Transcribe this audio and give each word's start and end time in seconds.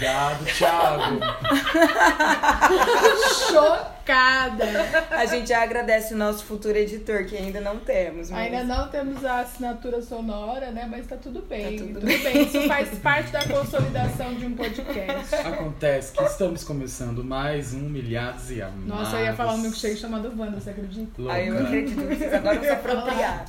Obrigado, 0.00 0.46
Thiago. 0.46 1.20
Chocada! 3.50 4.64
A 5.10 5.26
gente 5.26 5.50
já 5.50 5.62
agradece 5.62 6.14
o 6.14 6.16
nosso 6.16 6.42
futuro 6.46 6.78
editor, 6.78 7.26
que 7.26 7.36
ainda 7.36 7.60
não 7.60 7.78
temos. 7.78 8.30
Mas... 8.30 8.50
Ainda 8.50 8.64
não 8.64 8.88
temos 8.88 9.22
a 9.26 9.40
assinatura 9.40 10.00
sonora, 10.00 10.70
né? 10.70 10.88
Mas 10.90 11.06
tá 11.06 11.18
tudo 11.18 11.42
bem. 11.42 11.76
Tá 11.76 11.84
tudo 11.84 12.00
tudo 12.00 12.06
bem. 12.06 12.42
Isso 12.42 12.66
faz 12.66 12.88
parte 13.00 13.30
da 13.30 13.46
consolidação 13.46 14.34
de 14.36 14.46
um 14.46 14.54
podcast. 14.54 15.34
Acontece 15.34 16.12
que 16.12 16.24
estamos 16.24 16.64
começando 16.64 17.22
mais 17.22 17.74
um 17.74 17.80
Milhares 17.80 18.48
e 18.48 18.62
Amados. 18.62 18.86
Nossa, 18.86 19.18
eu 19.18 19.26
ia 19.26 19.34
falar 19.34 19.52
um 19.52 19.58
milkshake 19.58 19.96
chamado 19.96 20.32
Wanda, 20.34 20.58
você 20.58 20.70
acredita? 20.70 21.20
Louca. 21.20 21.34
Aí 21.34 21.48
eu 21.48 21.58
acredito, 21.58 22.06
vocês 22.06 22.32
agora 22.32 22.54
vão 22.54 22.64
se 22.64 22.70
apropriar. 22.70 23.44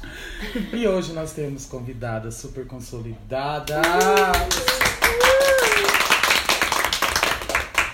E 0.74 0.86
hoje 0.86 1.14
nós 1.14 1.32
temos 1.32 1.66
convidada 1.66 2.30
super 2.30 2.68
consolidada. 2.68 3.82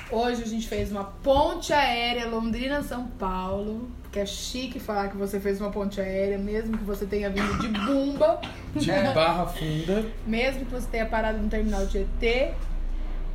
Hoje 0.09 0.41
a 0.43 0.45
gente 0.47 0.67
fez 0.67 0.91
uma 0.91 1.03
ponte 1.03 1.73
aérea 1.73 2.27
Londrina-São 2.27 3.07
Paulo. 3.19 3.89
Que 4.11 4.19
é 4.19 4.25
chique 4.25 4.79
falar 4.79 5.09
que 5.09 5.17
você 5.17 5.39
fez 5.39 5.59
uma 5.59 5.69
ponte 5.69 5.99
aérea, 5.99 6.37
mesmo 6.37 6.77
que 6.77 6.83
você 6.83 7.05
tenha 7.05 7.29
vindo 7.29 7.59
de 7.59 7.67
Bumba. 7.67 8.39
De 8.73 8.91
Barra 9.13 9.45
Funda. 9.47 10.05
mesmo 10.25 10.65
que 10.65 10.71
você 10.71 10.87
tenha 10.87 11.05
parado 11.05 11.39
no 11.39 11.49
terminal 11.49 11.85
de 11.85 11.99
ET. 11.99 12.53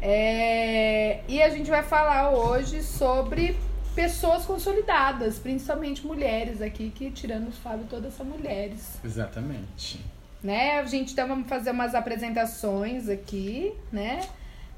É, 0.01 1.21
E 1.29 1.43
a 1.43 1.51
gente 1.51 1.69
vai 1.71 1.83
falar 1.83 2.31
hoje 2.31 2.83
sobre 2.83 3.57
pessoas 3.95 4.45
consolidadas, 4.45 5.39
principalmente 5.39 6.07
mulheres 6.07 6.63
aqui, 6.63 6.91
que 6.91 7.11
tirando 7.11 7.49
o 7.49 7.53
Fábio, 7.53 7.87
todas 7.89 8.15
são 8.15 8.25
mulheres. 8.25 8.99
Exatamente. 9.05 10.01
Né? 10.43 10.81
A 10.81 10.85
gente 10.87 11.13
então 11.13 11.29
vamos 11.29 11.49
fazer 11.49 11.71
umas 11.71 11.95
apresentações 11.95 13.09
aqui, 13.09 13.73
né? 13.93 14.21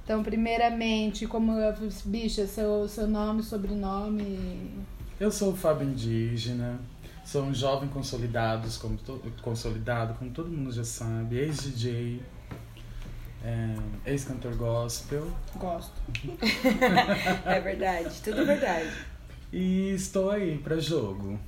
Então, 0.05 0.23
primeiramente, 0.23 1.27
como 1.27 1.53
bicha, 2.05 2.47
seu, 2.47 2.87
seu 2.87 3.07
nome, 3.09 3.43
sobrenome. 3.43 4.71
Eu 5.19 5.31
sou 5.31 5.53
o 5.53 5.57
Fábio 5.57 5.89
Indígena. 5.89 6.79
Sou 7.25 7.43
um 7.45 7.55
jovem 7.55 7.89
consolidado, 7.89 8.69
como, 8.79 8.99
to- 8.99 9.23
consolidado, 9.41 10.13
como 10.15 10.31
todo 10.31 10.51
mundo 10.51 10.71
já 10.71 10.85
sabe. 10.85 11.39
Ex-DJ. 11.39 12.21
é, 13.43 13.75
Ex-cantor 14.05 14.55
gospel. 14.57 15.27
Gosto. 15.57 15.93
É 17.47 17.61
verdade, 17.61 18.11
tudo 18.23 18.45
verdade. 18.45 18.91
E 19.51 19.91
estou 19.95 20.31
aí 20.31 20.59
pra 20.59 20.79
jogo. 20.79 21.39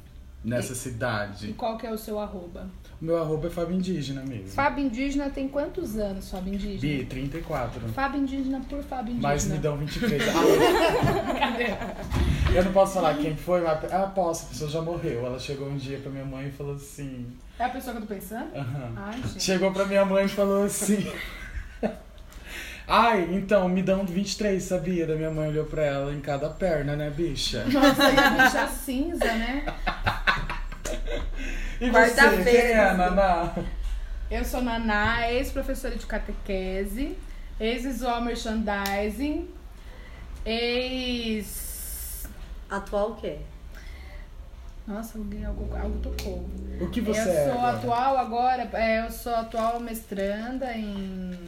Nessa 0.43 0.73
E 0.73 0.77
cidade. 0.77 1.53
qual 1.55 1.77
que 1.77 1.87
é 1.87 1.91
o 1.93 1.99
seu 1.99 2.19
arroba? 2.21 2.71
Meu 2.99 3.19
arroba 3.19 3.49
é 3.49 3.51
Fábio 3.51 3.77
Indígena 3.77 4.23
mesmo. 4.23 4.49
Fábio 4.49 4.85
Indígena 4.85 5.29
tem 5.29 5.47
quantos 5.49 5.99
anos, 5.99 6.31
Fábio 6.31 6.55
Indígena? 6.55 6.81
Bi, 6.81 7.05
34. 7.05 7.81
Fábio 7.91 8.21
Indígena 8.23 8.61
por 8.69 8.83
Fábio 8.85 9.13
Indígena. 9.13 9.29
Mas 9.29 9.45
me 9.47 9.59
dão 9.59 9.77
23. 9.77 10.23
Ah, 10.29 10.33
Cadê? 11.39 12.57
eu 12.57 12.65
não 12.65 12.73
posso 12.73 12.95
falar 12.95 13.15
quem 13.19 13.37
foi, 13.37 13.61
mas. 13.61 13.93
Ah, 13.93 14.07
posso, 14.15 14.47
a 14.47 14.49
pessoa 14.49 14.71
já 14.71 14.81
morreu. 14.81 15.27
Ela 15.27 15.39
chegou 15.39 15.69
um 15.69 15.77
dia 15.77 15.99
pra 15.99 16.11
minha 16.11 16.25
mãe 16.25 16.49
e 16.49 16.51
falou 16.51 16.75
assim. 16.75 17.27
É 17.59 17.65
a 17.65 17.69
pessoa 17.69 17.95
que 17.97 18.03
eu 18.03 18.07
tô 18.07 18.15
pensando? 18.15 18.55
Aham. 18.57 18.93
Ai, 18.97 19.23
gente. 19.23 19.43
Chegou 19.43 19.73
pra 19.73 19.85
minha 19.85 20.05
mãe 20.05 20.25
e 20.25 20.29
falou 20.29 20.65
assim. 20.65 21.07
Ai, 22.89 23.29
então, 23.33 23.69
me 23.69 23.83
dão 23.83 24.07
23, 24.07 24.63
sabia? 24.63 25.07
Da 25.07 25.17
minha 25.17 25.31
mãe 25.31 25.49
olhou 25.49 25.65
pra 25.67 25.83
ela 25.85 26.15
em 26.15 26.21
cada 26.21 26.49
perna, 26.49 26.95
né, 26.95 27.11
bicha? 27.11 27.65
Nossa, 27.67 28.11
e 28.11 28.19
a 28.19 28.31
bicha 28.31 28.69
cinza, 28.69 29.25
né? 29.25 29.65
E 31.81 31.91
você, 31.91 32.15
Quarta-feira, 32.15 32.43
quem 32.45 32.71
é? 32.73 32.95
Naná? 32.95 33.55
Eu 34.31 34.45
sou 34.45 34.63
Naná, 34.63 35.31
ex-professora 35.31 35.95
de 35.95 36.07
catequese, 36.07 37.17
ex-visual 37.61 38.23
merchandising, 38.23 39.49
ex... 40.45 42.27
Atual 42.69 43.13
o 43.13 43.17
quê? 43.17 43.39
Nossa, 44.87 45.19
alguém, 45.19 45.45
algo, 45.45 45.77
algo 45.77 45.99
tocou. 45.99 46.49
O 46.81 46.89
que 46.91 47.01
você 47.01 47.21
eu 47.21 47.33
é? 47.33 47.45
sou 47.45 47.53
agora? 47.53 47.77
atual 47.77 48.19
agora, 48.19 48.71
é, 48.73 49.05
eu 49.05 49.11
sou 49.11 49.35
atual 49.35 49.81
mestranda 49.81 50.73
em 50.73 51.39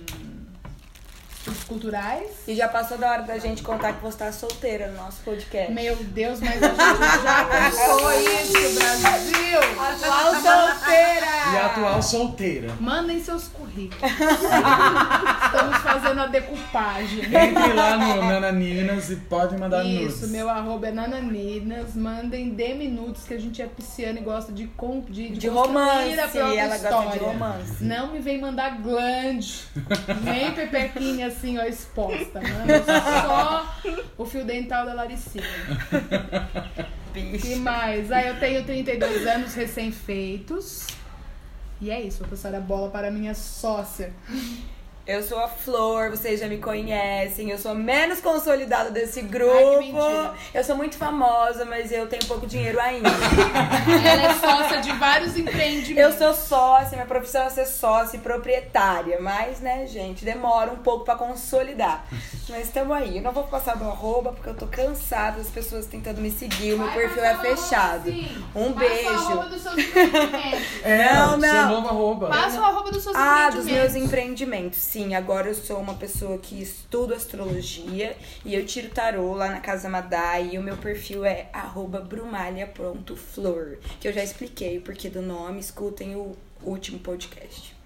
culturais. 1.66 2.28
E 2.46 2.54
já 2.54 2.68
passou 2.68 2.98
da 2.98 3.10
hora 3.10 3.22
da 3.22 3.38
gente 3.38 3.62
contar 3.62 3.94
que 3.94 4.02
você 4.02 4.18
tá 4.18 4.32
solteira 4.32 4.88
no 4.88 4.96
nosso 4.96 5.20
podcast. 5.22 5.72
Meu 5.72 5.96
Deus, 5.96 6.40
mas 6.40 6.62
a 6.62 6.68
gente 6.68 7.22
já 7.22 7.44
contou 7.88 8.12
isso, 8.12 8.78
Brasil! 8.78 9.58
Atual 9.78 10.34
solteira! 10.34 11.26
E 11.52 11.56
atual 11.56 12.02
solteira. 12.02 12.72
Mandem 12.80 13.22
seus 13.22 13.48
currículos. 13.48 14.12
Estamos 14.12 15.76
fazendo 15.78 16.20
a 16.20 16.26
decupagem. 16.26 17.24
Entre 17.24 17.72
lá 17.72 17.96
no 17.96 18.22
Nananinas 18.24 19.10
e 19.10 19.16
pode 19.16 19.56
mandar 19.56 19.84
Isso, 19.84 20.16
nudes. 20.18 20.30
meu 20.30 20.48
arroba 20.50 20.88
é 20.88 20.90
nananinas. 20.92 21.94
Mandem 21.94 22.50
D 22.50 22.74
minutos 22.74 23.24
que 23.24 23.34
a 23.34 23.40
gente 23.40 23.62
é 23.62 23.66
pisciana 23.66 24.18
e 24.18 24.22
gosta 24.22 24.52
de, 24.52 24.66
con- 24.68 25.00
de, 25.08 25.30
De 25.30 25.48
construir 25.48 25.68
romance, 25.76 26.38
ela 26.38 26.66
gosta 26.68 26.76
história. 26.88 27.10
de 27.12 27.18
romance. 27.18 27.84
Não 27.84 28.12
me 28.12 28.18
vem 28.20 28.40
mandar 28.40 28.80
glande, 28.82 29.64
nem 30.22 30.50
pepequinha 30.52 31.27
assim, 31.28 31.58
ó, 31.58 31.62
exposta. 31.62 32.40
Manda 32.40 32.84
só 32.84 33.76
o 34.16 34.24
fio 34.24 34.44
dental 34.44 34.84
da 34.86 34.94
Laricinha. 34.94 35.44
Bicho. 37.12 37.46
que 37.46 37.56
mais? 37.56 38.12
Ah, 38.12 38.22
eu 38.22 38.38
tenho 38.38 38.64
32 38.64 39.26
anos 39.26 39.54
recém-feitos. 39.54 40.86
E 41.80 41.90
é 41.90 42.00
isso, 42.00 42.18
vou 42.20 42.28
passar 42.28 42.54
a 42.54 42.60
bola 42.60 42.90
para 42.90 43.08
a 43.08 43.10
minha 43.10 43.34
sócia. 43.34 44.12
Eu 45.08 45.22
sou 45.22 45.38
a 45.42 45.48
Flor, 45.48 46.10
vocês 46.10 46.38
já 46.38 46.46
me 46.46 46.58
conhecem. 46.58 47.48
Eu 47.48 47.56
sou 47.56 47.70
a 47.70 47.74
menos 47.74 48.20
consolidada 48.20 48.90
desse 48.90 49.22
grupo. 49.22 49.54
Ai, 49.56 50.34
eu 50.52 50.62
sou 50.62 50.76
muito 50.76 50.98
famosa, 50.98 51.64
mas 51.64 51.90
eu 51.90 52.06
tenho 52.06 52.26
pouco 52.26 52.46
dinheiro 52.46 52.78
ainda. 52.78 53.08
Ela 54.06 54.22
é 54.24 54.34
sócia 54.34 54.82
de 54.82 54.92
vários 54.92 55.34
empreendimentos. 55.34 56.20
eu 56.20 56.34
sou 56.34 56.34
sócia, 56.34 56.90
minha 56.90 57.06
profissão 57.06 57.40
é 57.44 57.48
ser 57.48 57.64
sócia 57.64 58.18
e 58.18 58.20
proprietária. 58.20 59.18
Mas, 59.18 59.60
né, 59.60 59.86
gente, 59.86 60.26
demora 60.26 60.70
um 60.70 60.76
pouco 60.76 61.06
pra 61.06 61.14
consolidar. 61.14 62.04
Mas 62.50 62.64
estamos 62.66 62.94
aí. 62.94 63.16
Eu 63.16 63.22
não 63.22 63.32
vou 63.32 63.44
passar 63.44 63.78
meu 63.78 63.88
arroba 63.88 64.32
porque 64.32 64.50
eu 64.50 64.54
tô 64.54 64.66
cansada 64.66 65.38
das 65.38 65.48
pessoas 65.48 65.86
tentando 65.86 66.20
me 66.20 66.30
seguir. 66.30 66.74
O 66.74 66.78
meu 66.80 66.86
Vai 66.86 66.96
perfil 66.98 67.24
é 67.24 67.34
o 67.34 67.38
fechado. 67.40 68.10
sim. 68.10 68.44
Um 68.54 68.72
Passa 68.74 68.84
o 68.84 68.88
beijo. 68.90 69.08
arroba 69.08 69.44
dos 69.48 69.62
seus 69.62 69.78
empreendimentos. 69.78 70.68
É, 70.84 71.14
Não, 71.14 71.40
seu 71.40 71.52
não. 71.52 71.70
novo 71.70 71.88
arroba. 71.88 72.26
Passa 72.28 72.60
o 72.60 72.64
arroba 72.64 72.90
dos 72.92 73.02
seus 73.02 73.16
Ah, 73.16 73.46
dos 73.48 73.60
empreendimentos. 73.64 73.92
meus 73.94 74.04
empreendimentos. 74.04 74.78
Sim, 74.78 74.97
agora 75.14 75.48
eu 75.48 75.54
sou 75.54 75.78
uma 75.78 75.94
pessoa 75.94 76.38
que 76.38 76.60
estudo 76.60 77.14
astrologia 77.14 78.16
e 78.44 78.54
eu 78.54 78.66
tiro 78.66 78.88
tarô 78.88 79.32
lá 79.34 79.48
na 79.48 79.60
Casa 79.60 79.88
Madai 79.88 80.50
e 80.54 80.58
o 80.58 80.62
meu 80.62 80.76
perfil 80.76 81.24
é 81.24 81.48
brumalha.flor, 82.00 83.78
que 84.00 84.08
eu 84.08 84.12
já 84.12 84.24
expliquei 84.24 84.78
o 84.78 84.82
porquê 84.82 85.08
do 85.08 85.22
nome, 85.22 85.60
escutem 85.60 86.16
o 86.16 86.36
último 86.62 86.98
podcast. 86.98 87.77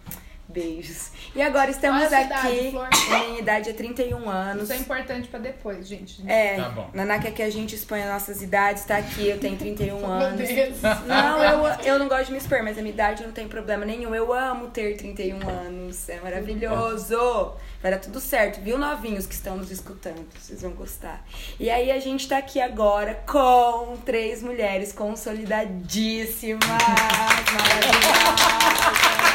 Beijos. 0.52 1.10
E 1.34 1.42
agora 1.42 1.70
estamos 1.70 2.12
é 2.12 2.22
aqui. 2.22 2.68
idade? 2.68 3.26
Minha 3.26 3.38
idade 3.38 3.70
é 3.70 3.72
31 3.72 4.28
anos. 4.28 4.64
Isso 4.64 4.72
é 4.72 4.76
importante 4.76 5.28
pra 5.28 5.38
depois, 5.40 5.88
gente. 5.88 6.22
É, 6.30 6.56
Tá 6.56 6.68
bom. 6.68 6.90
Naná 6.92 7.18
quer 7.18 7.32
que 7.32 7.42
a 7.42 7.50
gente 7.50 7.74
exponha 7.74 8.12
nossas 8.12 8.42
idades, 8.42 8.84
tá 8.84 8.96
aqui, 8.98 9.28
eu 9.28 9.38
tenho 9.38 9.56
31 9.56 9.98
Meu 9.98 10.06
anos. 10.06 10.48
Deus. 10.48 10.82
Não, 11.06 11.42
eu, 11.42 11.66
eu 11.84 11.98
não 11.98 12.08
gosto 12.08 12.26
de 12.26 12.32
me 12.32 12.38
expor, 12.38 12.62
mas 12.62 12.78
a 12.78 12.82
minha 12.82 12.92
idade 12.92 13.22
não 13.24 13.32
tem 13.32 13.48
problema 13.48 13.84
nenhum. 13.84 14.14
Eu 14.14 14.32
amo 14.32 14.68
ter 14.68 14.96
31 14.96 15.48
anos. 15.48 16.08
É 16.08 16.20
maravilhoso. 16.20 17.54
Vai 17.82 17.90
dar 17.90 17.98
tudo 17.98 18.20
certo, 18.20 18.60
viu, 18.60 18.78
novinhos 18.78 19.26
que 19.26 19.34
estão 19.34 19.56
nos 19.56 19.70
escutando? 19.70 20.24
Vocês 20.38 20.62
vão 20.62 20.70
gostar. 20.70 21.24
E 21.58 21.68
aí 21.68 21.90
a 21.90 21.98
gente 21.98 22.28
tá 22.28 22.38
aqui 22.38 22.60
agora 22.60 23.14
com 23.26 23.96
três 24.04 24.42
mulheres 24.42 24.92
consolidadíssimas. 24.92 26.60
Maravilhosas. 26.68 29.31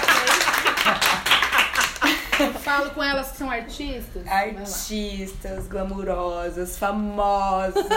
Falo 2.64 2.92
com 2.92 3.04
elas 3.04 3.32
que 3.32 3.38
são 3.38 3.50
artistas. 3.50 4.28
Artistas, 4.28 5.68
glamurosas, 5.68 6.78
famosas. 6.78 7.86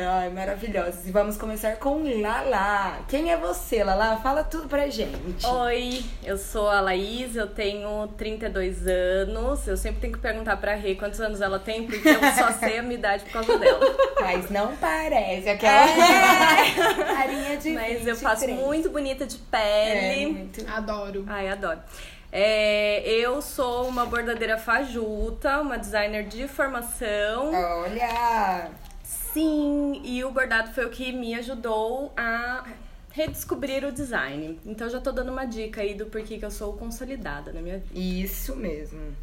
Ai, 0.00 0.30
maravilhosas. 0.30 1.04
E 1.08 1.10
vamos 1.10 1.36
começar 1.36 1.74
com 1.76 2.04
Lala. 2.22 3.00
Quem 3.08 3.32
é 3.32 3.36
você, 3.36 3.82
Lala? 3.82 4.16
Fala 4.18 4.44
tudo 4.44 4.68
pra 4.68 4.86
gente. 4.88 5.44
Oi, 5.44 6.04
eu 6.22 6.38
sou 6.38 6.68
a 6.70 6.80
Laís, 6.80 7.34
eu 7.34 7.48
tenho 7.48 8.06
32 8.16 8.86
anos. 8.86 9.66
Eu 9.66 9.76
sempre 9.76 10.00
tenho 10.02 10.12
que 10.12 10.20
perguntar 10.20 10.56
pra 10.58 10.76
Rê 10.76 10.94
quantos 10.94 11.20
anos 11.20 11.40
ela 11.40 11.58
tem, 11.58 11.82
porque 11.84 12.08
eu 12.08 12.20
só 12.38 12.52
sei 12.52 12.78
a 12.78 12.82
minha 12.82 12.94
idade 12.94 13.24
por 13.24 13.32
causa 13.32 13.58
dela. 13.58 13.80
Mas 14.20 14.48
não 14.50 14.76
parece 14.76 15.48
aquela 15.48 15.90
É. 15.90 16.74
carinha 17.16 17.56
de 17.56 17.70
Mas 17.72 18.06
eu 18.06 18.14
faço 18.14 18.42
23. 18.46 18.66
muito 18.66 18.90
bonita 18.90 19.26
de 19.26 19.34
É, 19.50 19.94
pele. 20.14 20.26
muito. 20.32 20.64
Adoro. 20.70 21.24
Ai, 21.26 21.48
adoro. 21.48 21.80
É, 22.30 23.08
eu 23.08 23.40
sou 23.40 23.88
uma 23.88 24.04
bordadeira 24.04 24.58
fajuta, 24.58 25.60
uma 25.60 25.78
designer 25.78 26.26
de 26.26 26.46
formação. 26.46 27.52
Olha! 27.52 28.70
Sim, 29.02 30.00
e 30.04 30.22
o 30.24 30.30
bordado 30.30 30.72
foi 30.72 30.84
o 30.84 30.90
que 30.90 31.12
me 31.12 31.34
ajudou 31.34 32.12
a 32.16 32.66
redescobrir 33.10 33.84
o 33.84 33.92
design. 33.92 34.58
Então 34.64 34.88
já 34.88 35.00
tô 35.00 35.10
dando 35.10 35.32
uma 35.32 35.44
dica 35.44 35.80
aí 35.80 35.94
do 35.94 36.06
porquê 36.06 36.38
que 36.38 36.44
eu 36.44 36.50
sou 36.50 36.74
consolidada 36.74 37.52
na 37.52 37.60
minha 37.60 37.78
vida. 37.78 37.98
Isso 37.98 38.54
mesmo. 38.54 39.16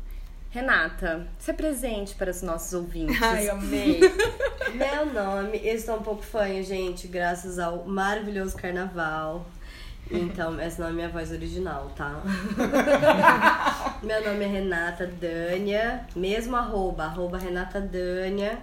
Renata, 0.50 1.28
se 1.38 1.52
presente 1.52 2.16
para 2.16 2.32
os 2.32 2.42
nossos 2.42 2.74
ouvintes. 2.74 3.22
Ai, 3.22 3.50
amei. 3.50 4.00
Meu 4.74 5.06
nome, 5.06 5.60
eu 5.64 5.76
estou 5.76 5.98
um 5.98 6.02
pouco 6.02 6.24
fanho, 6.24 6.64
gente, 6.64 7.08
graças 7.08 7.60
ao 7.60 7.84
maravilhoso 7.86 8.56
carnaval. 8.56 9.46
Então, 10.10 10.60
essa 10.60 10.84
não 10.84 10.90
é 10.90 10.94
minha 10.94 11.10
voz 11.10 11.32
original, 11.32 11.92
tá? 11.96 12.22
Meu 14.04 14.24
nome 14.24 14.46
é 14.46 14.48
Renata 14.48 15.08
Dânia, 15.08 16.06
mesmo 16.16 16.56
arroba, 16.56 17.06
arroba 17.06 17.38
Renata 17.38 17.82
Dânia. 17.82 18.60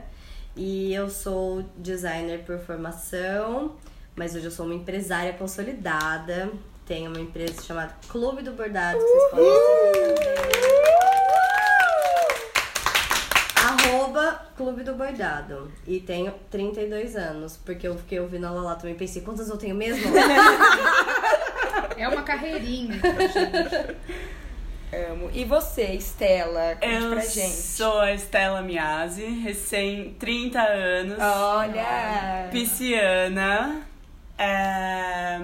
E 0.55 0.95
eu 0.95 1.11
sou 1.11 1.65
designer 1.77 2.45
por 2.45 2.59
formação, 2.61 3.75
mas 4.15 4.35
hoje 4.35 4.45
eu 4.45 4.51
sou 4.51 4.67
uma 4.67 4.75
empresária 4.75 5.33
consolidada. 5.33 6.51
Tenho 6.87 7.11
uma 7.11 7.21
empresa 7.21 7.63
chamada 7.63 7.95
Clube 8.09 8.43
do 8.43 8.53
Bordado, 8.53 8.99
que 8.99 9.05
vocês 9.05 9.31
podem 9.31 9.51
seguir. 10.17 10.73
Arroba 13.63 14.47
Clube 14.57 14.83
do 14.83 14.95
Bordado. 14.95 15.73
E 15.87 16.01
tenho 16.01 16.35
32 16.51 17.17
anos. 17.17 17.57
Porque 17.57 17.87
eu 17.87 17.97
fiquei 17.97 18.21
ouvindo 18.21 18.47
a 18.47 18.51
Lala 18.51 18.75
também. 18.75 18.95
Pensei, 18.95 19.23
quantas 19.23 19.49
eu 19.49 19.57
tenho 19.57 19.75
mesmo? 19.75 20.03
É 21.97 22.09
uma 22.09 22.23
carreirinha. 22.23 23.01
Amo. 25.11 25.31
E 25.33 25.45
você, 25.45 25.85
Estela? 25.85 26.77
Conte 26.81 26.95
Eu 26.95 27.11
pra 27.13 27.21
gente. 27.23 27.51
sou 27.53 27.99
a 28.01 28.13
Estela 28.13 28.61
Miasi, 28.61 29.25
recém 29.25 30.15
30 30.19 30.61
anos, 30.61 31.17
Olha! 31.19 32.49
pisciana. 32.51 33.81
É, 34.37 35.39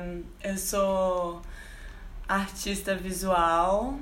eu 0.44 0.56
sou 0.58 1.40
artista 2.28 2.94
visual, 2.94 3.94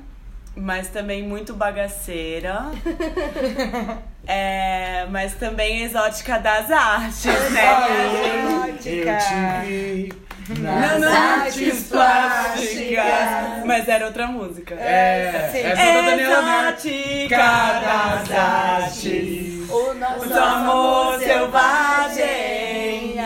mas 0.57 0.89
também 0.89 1.23
muito 1.23 1.55
bagaceira. 1.55 2.65
É, 4.29 5.07
mas 5.09 5.35
também 5.37 5.83
exótica 5.85 6.37
das 6.41 6.69
artes, 6.69 7.27
né? 7.53 8.67
Eu 8.75 8.77
te 8.77 9.65
vi 9.65 10.13
nas 10.49 11.01
não, 11.01 11.13
artes 11.13 11.85
plásticas. 11.85 13.65
Mas 13.65 13.89
era 13.89 14.07
outra 14.07 14.27
música. 14.27 14.75
É, 14.75 15.51
Sim. 15.51 15.59
essa 15.59 15.83
é 15.83 15.95
da 15.95 16.11
Daniela. 16.11 16.69
Exótica 16.71 17.37
das 17.37 18.31
artes. 18.31 19.71
O 19.71 19.95
nosso 19.95 20.35
amor 20.35 21.19
selvagem 21.19 23.17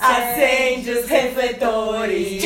acende 0.00 0.90
os 0.90 1.08
refletores. 1.08 2.44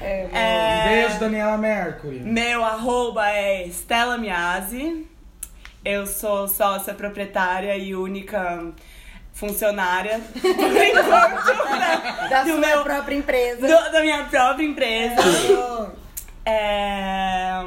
É, 0.00 0.88
Beijo, 0.88 1.20
Daniela 1.20 1.58
Mercury. 1.58 2.20
meu 2.20 2.64
arroba 2.64 3.30
é 3.30 3.66
Stella 3.66 4.18
Miasi. 4.18 5.06
Eu 5.84 6.06
sou 6.06 6.48
sócia 6.48 6.92
proprietária 6.92 7.76
e 7.76 7.94
única 7.94 8.72
funcionária 9.38 10.20
por 10.40 10.50
enquanto? 10.52 12.28
Da 12.28 12.42
do 12.42 12.50
sua 12.50 12.58
meu- 12.58 12.82
própria 12.82 13.14
empresa. 13.16 13.66
do- 13.66 13.92
da 13.92 14.00
minha 14.02 14.24
própria 14.24 14.64
empresa. 14.66 15.92
É... 16.44 17.62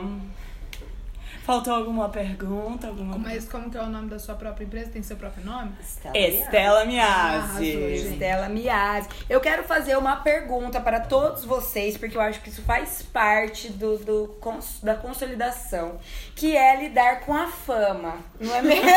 Faltou 1.45 1.73
alguma 1.73 2.07
pergunta? 2.07 2.87
Alguma 2.87 3.17
Mas 3.17 3.49
como 3.49 3.69
que 3.69 3.75
é 3.77 3.81
o 3.81 3.87
nome 3.87 4.09
da 4.09 4.19
sua 4.19 4.35
própria 4.35 4.63
empresa? 4.63 4.91
Tem 4.91 5.01
seu 5.01 5.17
próprio 5.17 5.43
nome? 5.43 5.71
Estela 6.13 6.85
gente. 6.85 8.13
Estela 8.13 8.47
Miasi. 8.47 9.09
Eu 9.27 9.41
quero 9.41 9.63
fazer 9.63 9.97
uma 9.97 10.17
pergunta 10.17 10.79
para 10.79 10.99
todos 10.99 11.43
vocês, 11.43 11.97
porque 11.97 12.15
eu 12.15 12.21
acho 12.21 12.39
que 12.41 12.49
isso 12.49 12.61
faz 12.61 13.01
parte 13.01 13.69
do, 13.71 13.97
do 13.97 14.37
cons- 14.39 14.79
da 14.83 14.93
consolidação, 14.95 15.99
que 16.35 16.55
é 16.55 16.75
lidar 16.79 17.21
com 17.21 17.33
a 17.33 17.47
fama, 17.47 18.17
não 18.39 18.55
é 18.55 18.61
mesmo? 18.61 18.85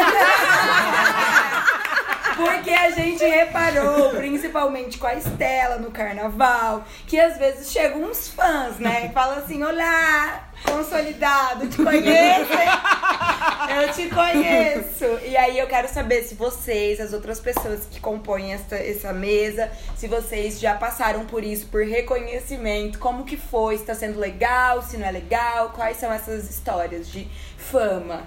Porque 2.37 2.71
a 2.71 2.91
gente 2.91 3.25
reparou, 3.25 4.11
principalmente 4.11 4.99
com 4.99 5.07
a 5.07 5.15
Estela 5.15 5.77
no 5.77 5.91
carnaval, 5.91 6.85
que 7.07 7.19
às 7.21 7.37
vezes 7.37 7.71
chegam 7.71 8.03
uns 8.03 8.29
fãs, 8.29 8.79
né? 8.79 9.07
E 9.07 9.13
falam 9.13 9.39
assim: 9.39 9.63
Olá, 9.63 10.49
consolidado, 10.67 11.69
te 11.69 11.77
conheço? 11.77 12.53
Eu 13.69 13.93
te 13.93 14.09
conheço. 14.09 15.05
E 15.27 15.37
aí 15.37 15.59
eu 15.59 15.67
quero 15.67 15.89
saber 15.89 16.23
se 16.23 16.35
vocês, 16.35 17.01
as 17.01 17.13
outras 17.13 17.41
pessoas 17.41 17.87
que 17.91 18.01
compõem 18.01 18.55
essa, 18.55 18.77
essa 18.77 19.13
mesa, 19.13 19.71
se 19.97 20.09
vocês 20.09 20.59
já 20.59 20.75
passaram 20.75 21.25
por 21.27 21.45
isso, 21.45 21.67
por 21.67 21.85
reconhecimento, 21.85 22.99
como 22.99 23.25
que 23.25 23.37
foi, 23.37 23.79
se 23.79 23.85
tá 23.85 23.95
sendo 23.95 24.19
legal, 24.19 24.83
se 24.83 24.97
não 24.97 25.07
é 25.07 25.11
legal, 25.11 25.71
quais 25.71 25.99
são 25.99 26.13
essas 26.13 26.49
histórias 26.49 27.09
de 27.09 27.29
fama. 27.59 28.23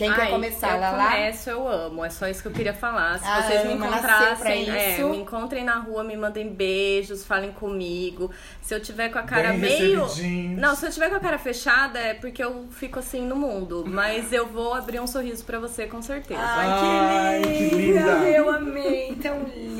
Quem 0.00 0.10
quer 0.14 0.22
Ai, 0.22 0.30
começar, 0.30 0.74
eu 0.76 0.80
Lala? 0.80 1.10
começo, 1.10 1.50
eu 1.50 1.68
amo. 1.68 2.02
É 2.02 2.08
só 2.08 2.26
isso 2.26 2.40
que 2.40 2.48
eu 2.48 2.52
queria 2.52 2.72
falar. 2.72 3.18
Se 3.18 3.26
A 3.26 3.42
vocês 3.42 3.66
me 3.66 3.74
encontrassem, 3.74 4.70
é, 4.70 4.94
isso. 4.94 5.08
me 5.10 5.18
encontrem 5.18 5.62
na 5.62 5.74
rua, 5.76 6.02
me 6.02 6.16
mandem 6.16 6.48
beijos, 6.48 7.22
falem 7.22 7.52
comigo. 7.52 8.30
Se 8.62 8.74
eu 8.74 8.80
tiver 8.80 9.10
com 9.10 9.18
a 9.18 9.22
cara 9.22 9.50
Bem 9.50 9.58
meio. 9.58 10.06
Não, 10.56 10.74
se 10.74 10.86
eu 10.86 10.90
tiver 10.90 11.10
com 11.10 11.16
a 11.16 11.20
cara 11.20 11.36
fechada 11.36 11.98
é 11.98 12.14
porque 12.14 12.42
eu 12.42 12.66
fico 12.70 12.98
assim 12.98 13.26
no 13.26 13.36
mundo. 13.36 13.84
Mas 13.86 14.32
eu 14.32 14.46
vou 14.46 14.72
abrir 14.72 15.00
um 15.00 15.06
sorriso 15.06 15.44
pra 15.44 15.58
você 15.58 15.86
com 15.86 16.00
certeza. 16.00 16.40
Ai, 16.42 17.42
que 17.42 17.50
Ai, 17.50 17.54
que 17.68 17.74
linda! 17.74 18.00
linda. 18.00 18.28
Eu 18.30 18.50
amei, 18.50 19.14
tão 19.16 19.42
linda. 19.42 19.79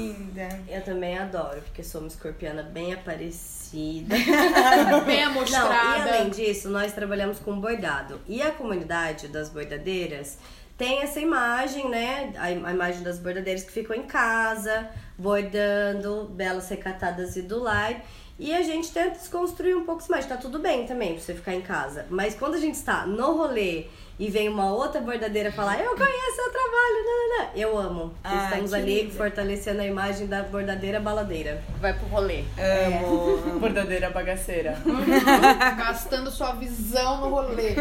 Eu 0.68 0.82
também 0.82 1.18
adoro, 1.18 1.60
porque 1.62 1.82
sou 1.82 2.00
uma 2.00 2.08
escorpiana 2.08 2.62
bem 2.62 2.92
aparecida. 2.92 4.16
Bem 5.06 5.24
Não, 5.24 5.30
amostrada. 5.30 6.08
e 6.08 6.08
além 6.08 6.30
disso, 6.30 6.68
nós 6.68 6.92
trabalhamos 6.92 7.38
com 7.38 7.60
bordado. 7.60 8.20
E 8.26 8.42
a 8.42 8.50
comunidade 8.50 9.28
das 9.28 9.48
bordadeiras 9.48 10.38
tem 10.76 11.02
essa 11.02 11.20
imagem, 11.20 11.88
né? 11.88 12.32
A 12.38 12.50
imagem 12.50 13.02
das 13.02 13.18
bordadeiras 13.18 13.62
que 13.62 13.70
ficam 13.70 13.94
em 13.94 14.02
casa, 14.04 14.88
bordando, 15.16 16.24
belas 16.32 16.68
recatadas 16.68 17.36
e 17.36 17.42
do 17.42 17.60
lar. 17.60 18.02
E 18.38 18.54
a 18.54 18.62
gente 18.62 18.90
tenta 18.90 19.10
desconstruir 19.10 19.76
um 19.76 19.84
pouco 19.84 20.02
mais. 20.10 20.24
Tá 20.26 20.36
tudo 20.36 20.58
bem 20.58 20.86
também 20.86 21.12
pra 21.12 21.22
você 21.22 21.34
ficar 21.34 21.54
em 21.54 21.60
casa. 21.60 22.06
Mas 22.08 22.34
quando 22.34 22.54
a 22.54 22.58
gente 22.60 22.76
está 22.76 23.06
no 23.06 23.36
rolê 23.36 23.86
e 24.20 24.28
vem 24.30 24.48
uma 24.50 24.70
outra 24.70 25.00
bordadeira 25.00 25.50
falar, 25.50 25.80
eu 25.80 25.96
conheço 25.96 26.36
seu 26.36 26.52
trabalho, 26.52 27.04
nananã", 27.06 27.50
eu 27.56 27.76
amo. 27.78 28.14
Ai, 28.22 28.44
Estamos 28.44 28.74
ali 28.74 29.02
linda. 29.04 29.14
fortalecendo 29.14 29.80
a 29.80 29.86
imagem 29.86 30.26
da 30.26 30.42
bordadeira 30.42 31.00
baladeira. 31.00 31.62
Vai 31.80 31.94
pro 31.94 32.06
rolê. 32.06 32.44
Amo. 32.58 33.38
Bordadeira 33.58 34.10
bagaceira. 34.10 34.76
Gastando 35.78 36.30
sua 36.30 36.52
visão 36.52 37.22
no 37.22 37.30
rolê. 37.30 37.74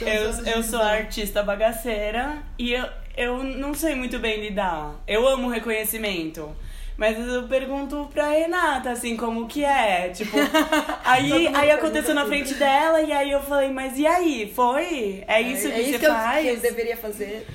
Eu, 0.00 0.54
eu 0.54 0.62
sou 0.62 0.80
artista 0.80 1.42
bagaceira 1.42 2.38
e 2.58 2.72
eu, 2.72 2.86
eu 3.16 3.44
não 3.44 3.74
sei 3.74 3.94
muito 3.94 4.18
bem 4.18 4.40
lidar. 4.40 4.94
Eu 5.06 5.28
amo 5.28 5.48
reconhecimento. 5.50 6.50
Mas 6.96 7.18
eu 7.18 7.42
pergunto 7.46 8.08
pra 8.12 8.30
Renata, 8.30 8.90
assim, 8.90 9.16
como 9.16 9.46
que 9.46 9.62
é. 9.62 10.08
Tipo, 10.08 10.36
aí, 11.04 11.48
aí 11.48 11.70
aconteceu 11.70 12.14
na 12.14 12.24
frente 12.24 12.54
dela 12.54 13.02
e 13.02 13.12
aí 13.12 13.30
eu 13.30 13.42
falei, 13.42 13.70
mas 13.70 13.98
e 13.98 14.06
aí? 14.06 14.50
Foi? 14.54 15.22
É 15.28 15.40
isso 15.40 15.68
é 15.68 15.72
que 15.72 15.80
isso 15.80 15.92
você 15.92 15.98
que 15.98 16.06
eu, 16.06 16.12
faz? 16.12 16.42
que 16.44 16.50
eu 16.52 16.56
deveria 16.56 16.96
fazer. 16.96 17.46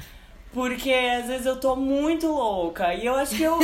Porque 0.53 0.93
às 0.93 1.27
vezes 1.27 1.45
eu 1.45 1.55
tô 1.59 1.75
muito 1.75 2.27
louca. 2.27 2.93
E 2.93 3.05
eu 3.05 3.15
acho 3.15 3.35
que 3.35 3.41
eu. 3.41 3.57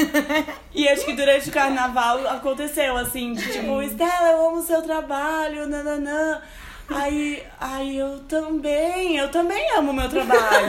e 0.74 0.88
acho 0.88 1.06
que 1.06 1.14
durante 1.14 1.50
o 1.50 1.52
carnaval 1.52 2.26
aconteceu 2.28 2.98
assim, 2.98 3.34
de 3.34 3.52
tipo, 3.52 3.82
Estela, 3.82 4.32
eu 4.32 4.48
amo 4.48 4.58
o 4.58 4.64
seu 4.64 4.82
trabalho, 4.82 5.68
nananã. 5.68 6.42
Aí, 6.90 7.44
aí 7.60 7.98
eu 7.98 8.20
também, 8.22 9.18
eu 9.18 9.30
também 9.30 9.70
amo 9.76 9.92
o 9.92 9.94
meu 9.94 10.10
trabalho. 10.10 10.68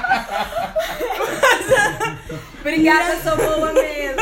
Obrigada, 2.59 3.19
sou 3.21 3.35
boa 3.37 3.73
mesmo. 3.73 4.21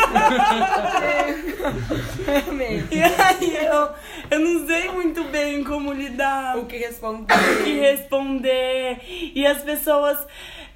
Amei. 2.49 2.83
e 2.91 3.01
aí 3.01 3.65
eu, 3.65 3.89
eu 4.31 4.39
não 4.39 4.65
sei 4.65 4.89
muito 4.89 5.23
bem 5.25 5.63
como 5.63 5.91
lidar. 5.91 6.57
O 6.57 6.65
que 6.65 6.77
responder? 6.77 7.33
o 7.33 7.63
que 7.63 7.79
responder. 7.79 8.99
E 9.35 9.45
as 9.45 9.61
pessoas 9.61 10.25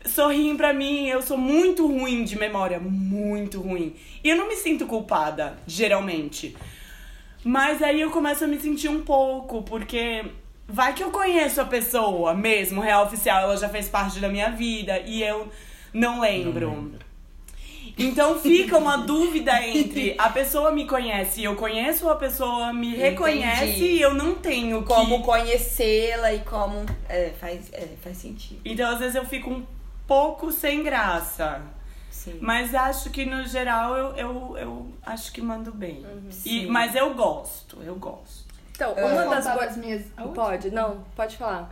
sorriem 0.05 0.55
pra 0.57 0.73
mim. 0.73 1.07
Eu 1.07 1.21
sou 1.21 1.37
muito 1.37 1.87
ruim 1.87 2.23
de 2.23 2.37
memória, 2.37 2.79
muito 2.79 3.61
ruim. 3.61 3.95
E 4.23 4.29
eu 4.29 4.35
não 4.35 4.47
me 4.47 4.55
sinto 4.55 4.85
culpada, 4.85 5.57
geralmente. 5.65 6.55
Mas 7.43 7.81
aí 7.81 7.99
eu 8.01 8.09
começo 8.09 8.43
a 8.43 8.47
me 8.47 8.59
sentir 8.59 8.89
um 8.89 9.01
pouco, 9.01 9.63
porque 9.63 10.25
vai 10.67 10.93
que 10.93 11.03
eu 11.03 11.11
conheço 11.11 11.59
a 11.59 11.65
pessoa 11.65 12.33
mesmo, 12.33 12.81
real 12.81 13.05
oficial, 13.05 13.41
ela 13.41 13.57
já 13.57 13.67
fez 13.67 13.89
parte 13.89 14.19
da 14.19 14.29
minha 14.29 14.49
vida 14.49 14.99
e 14.99 15.21
eu 15.21 15.49
não 15.93 16.19
lembro. 16.21 16.67
Não 16.67 16.75
lembro. 16.75 16.99
Então 17.97 18.39
fica 18.39 18.77
uma 18.77 18.97
dúvida 18.97 19.61
entre 19.67 20.15
a 20.17 20.29
pessoa 20.29 20.71
me 20.71 20.87
conhece 20.87 21.41
e 21.41 21.43
eu 21.43 21.55
conheço, 21.55 22.05
ou 22.05 22.11
a 22.11 22.15
pessoa 22.15 22.73
me 22.73 22.95
reconhece 22.95 23.65
Entendi. 23.65 23.85
e 23.85 24.01
eu 24.01 24.13
não 24.13 24.35
tenho 24.35 24.81
que- 24.81 24.87
Como 24.87 25.21
conhecê-la 25.21 26.33
e 26.33 26.39
como. 26.39 26.85
É, 27.07 27.31
faz, 27.39 27.71
é, 27.71 27.87
faz 28.01 28.17
sentido. 28.17 28.61
Então, 28.65 28.89
às 28.89 28.99
vezes, 28.99 29.15
eu 29.15 29.25
fico 29.25 29.49
um 29.51 29.63
pouco 30.07 30.51
sem 30.51 30.81
graça. 30.81 31.61
Sim. 32.09 32.37
Mas 32.41 32.73
acho 32.73 33.09
que 33.11 33.25
no 33.25 33.45
geral 33.45 33.95
eu, 33.97 34.15
eu, 34.15 34.57
eu 34.57 34.87
acho 35.05 35.31
que 35.31 35.41
mando 35.41 35.71
bem. 35.71 36.03
E, 36.29 36.31
Sim. 36.33 36.65
mas 36.67 36.95
eu 36.95 37.13
gosto, 37.13 37.77
eu 37.83 37.95
gosto. 37.95 38.45
Então, 38.71 38.93
Posso 38.95 39.05
uma 39.07 39.25
das 39.25 39.43
contar 39.43 39.53
boas. 39.55 39.69
as 39.71 39.77
minhas, 39.77 40.01
Pode, 40.33 40.71
não, 40.71 41.03
pode 41.15 41.37
falar. 41.37 41.69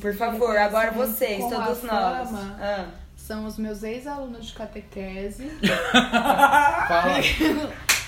Por 0.00 0.14
favor, 0.14 0.56
agora 0.56 0.90
vocês, 0.92 1.42
com 1.42 1.50
todos 1.50 1.84
a 1.84 1.92
nós. 1.92 2.30
fama 2.30 2.56
Ah. 2.60 2.86
São 3.16 3.44
os 3.46 3.58
meus 3.58 3.82
ex-alunos 3.82 4.46
de 4.46 4.52
catequese. 4.54 5.50
Fala. 5.92 7.18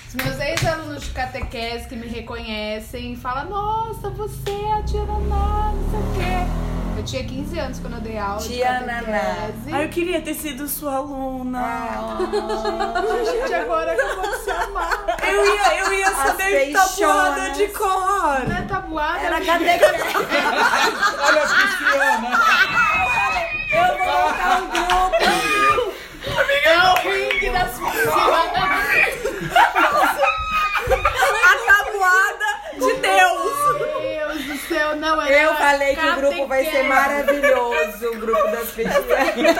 Os 0.07 0.15
meus 0.15 0.39
ex-alunos 0.39 1.03
de 1.03 1.09
catequese 1.11 1.87
que 1.87 1.95
me 1.95 2.07
reconhecem 2.07 3.13
e 3.13 3.15
falam, 3.15 3.49
nossa, 3.49 4.09
você 4.09 4.51
é 4.51 4.73
a 4.73 4.83
tia 4.83 5.05
Naná, 5.05 5.73
não 5.73 5.89
sei 5.89 5.99
o 5.99 6.13
quê. 6.15 6.70
Eu 6.97 7.03
tinha 7.03 7.23
15 7.23 7.59
anos 7.59 7.79
quando 7.79 7.93
eu 7.95 8.01
dei 8.01 8.17
aula 8.17 8.39
Tia 8.41 8.79
de 8.79 8.85
catequese. 8.85 9.73
Ah, 9.73 9.81
eu 9.83 9.89
queria 9.89 10.21
ter 10.21 10.33
sido 10.35 10.67
sua 10.67 10.95
aluna. 10.97 11.59
A 11.59 12.17
gente 13.25 13.53
agora 13.53 13.93
acabou 13.93 14.29
de 14.31 14.37
se 14.43 14.51
amar. 14.51 15.17
Eu 15.27 15.45
ia, 15.45 15.75
eu 15.79 15.93
ia 15.93 16.11
saber 16.11 16.71
tabuada 16.71 17.49
de 17.51 17.67
cor. 17.69 18.47
Não 18.47 18.57
é 18.57 18.61
tabuada? 18.67 19.19
Era 19.19 19.41
catequese. 19.41 20.17
Olha 21.23 21.43
a 21.43 21.47
Pisciana. 21.47 22.41
Eu 23.73 23.87
vou 23.97 24.07
montar 24.21 24.61
um 24.61 24.67
grupo. 24.69 25.91
É 26.63 26.77
o 26.77 26.93
ringue 27.09 27.49
das 27.49 27.71
piscinas. 27.71 28.07
A 31.43 31.55
tabuada 31.65 32.49
de 32.73 32.93
Deus. 33.01 33.55
Meu 34.01 34.29
Céu, 34.81 34.95
não 34.95 35.21
é 35.21 35.45
Eu 35.45 35.53
falei 35.55 35.95
que 35.95 36.07
o 36.07 36.15
grupo 36.15 36.47
vai 36.47 36.65
ser 36.65 36.83
maravilhoso, 36.83 38.07
o 38.07 38.17
grupo 38.17 38.43
das 38.47 38.71
peixinhas. 38.71 39.57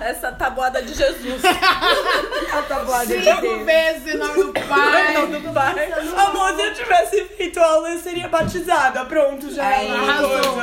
Essa 0.00 0.32
tabuada 0.32 0.82
de 0.82 0.94
Jesus. 0.94 1.42
A 1.44 2.62
tabuada 2.62 3.06
de 3.06 3.22
Cinco 3.22 3.40
Deus. 3.42 3.64
vezes 3.66 4.14
em 4.14 4.16
nome 4.16 4.44
do 4.44 4.52
Pai. 4.52 5.14
Não, 5.14 5.30
do 5.30 5.52
pai. 5.52 5.92
Amor, 5.92 6.56
se 6.56 6.62
eu 6.62 6.74
tivesse 6.74 7.24
feito 7.24 7.60
aula, 7.60 7.90
eu 7.90 7.98
seria 7.98 8.28
batizada. 8.28 9.04
Pronto, 9.04 9.52
já 9.52 9.66
Aí. 9.66 9.88
é 9.88 9.90
Arrasou. 9.90 10.62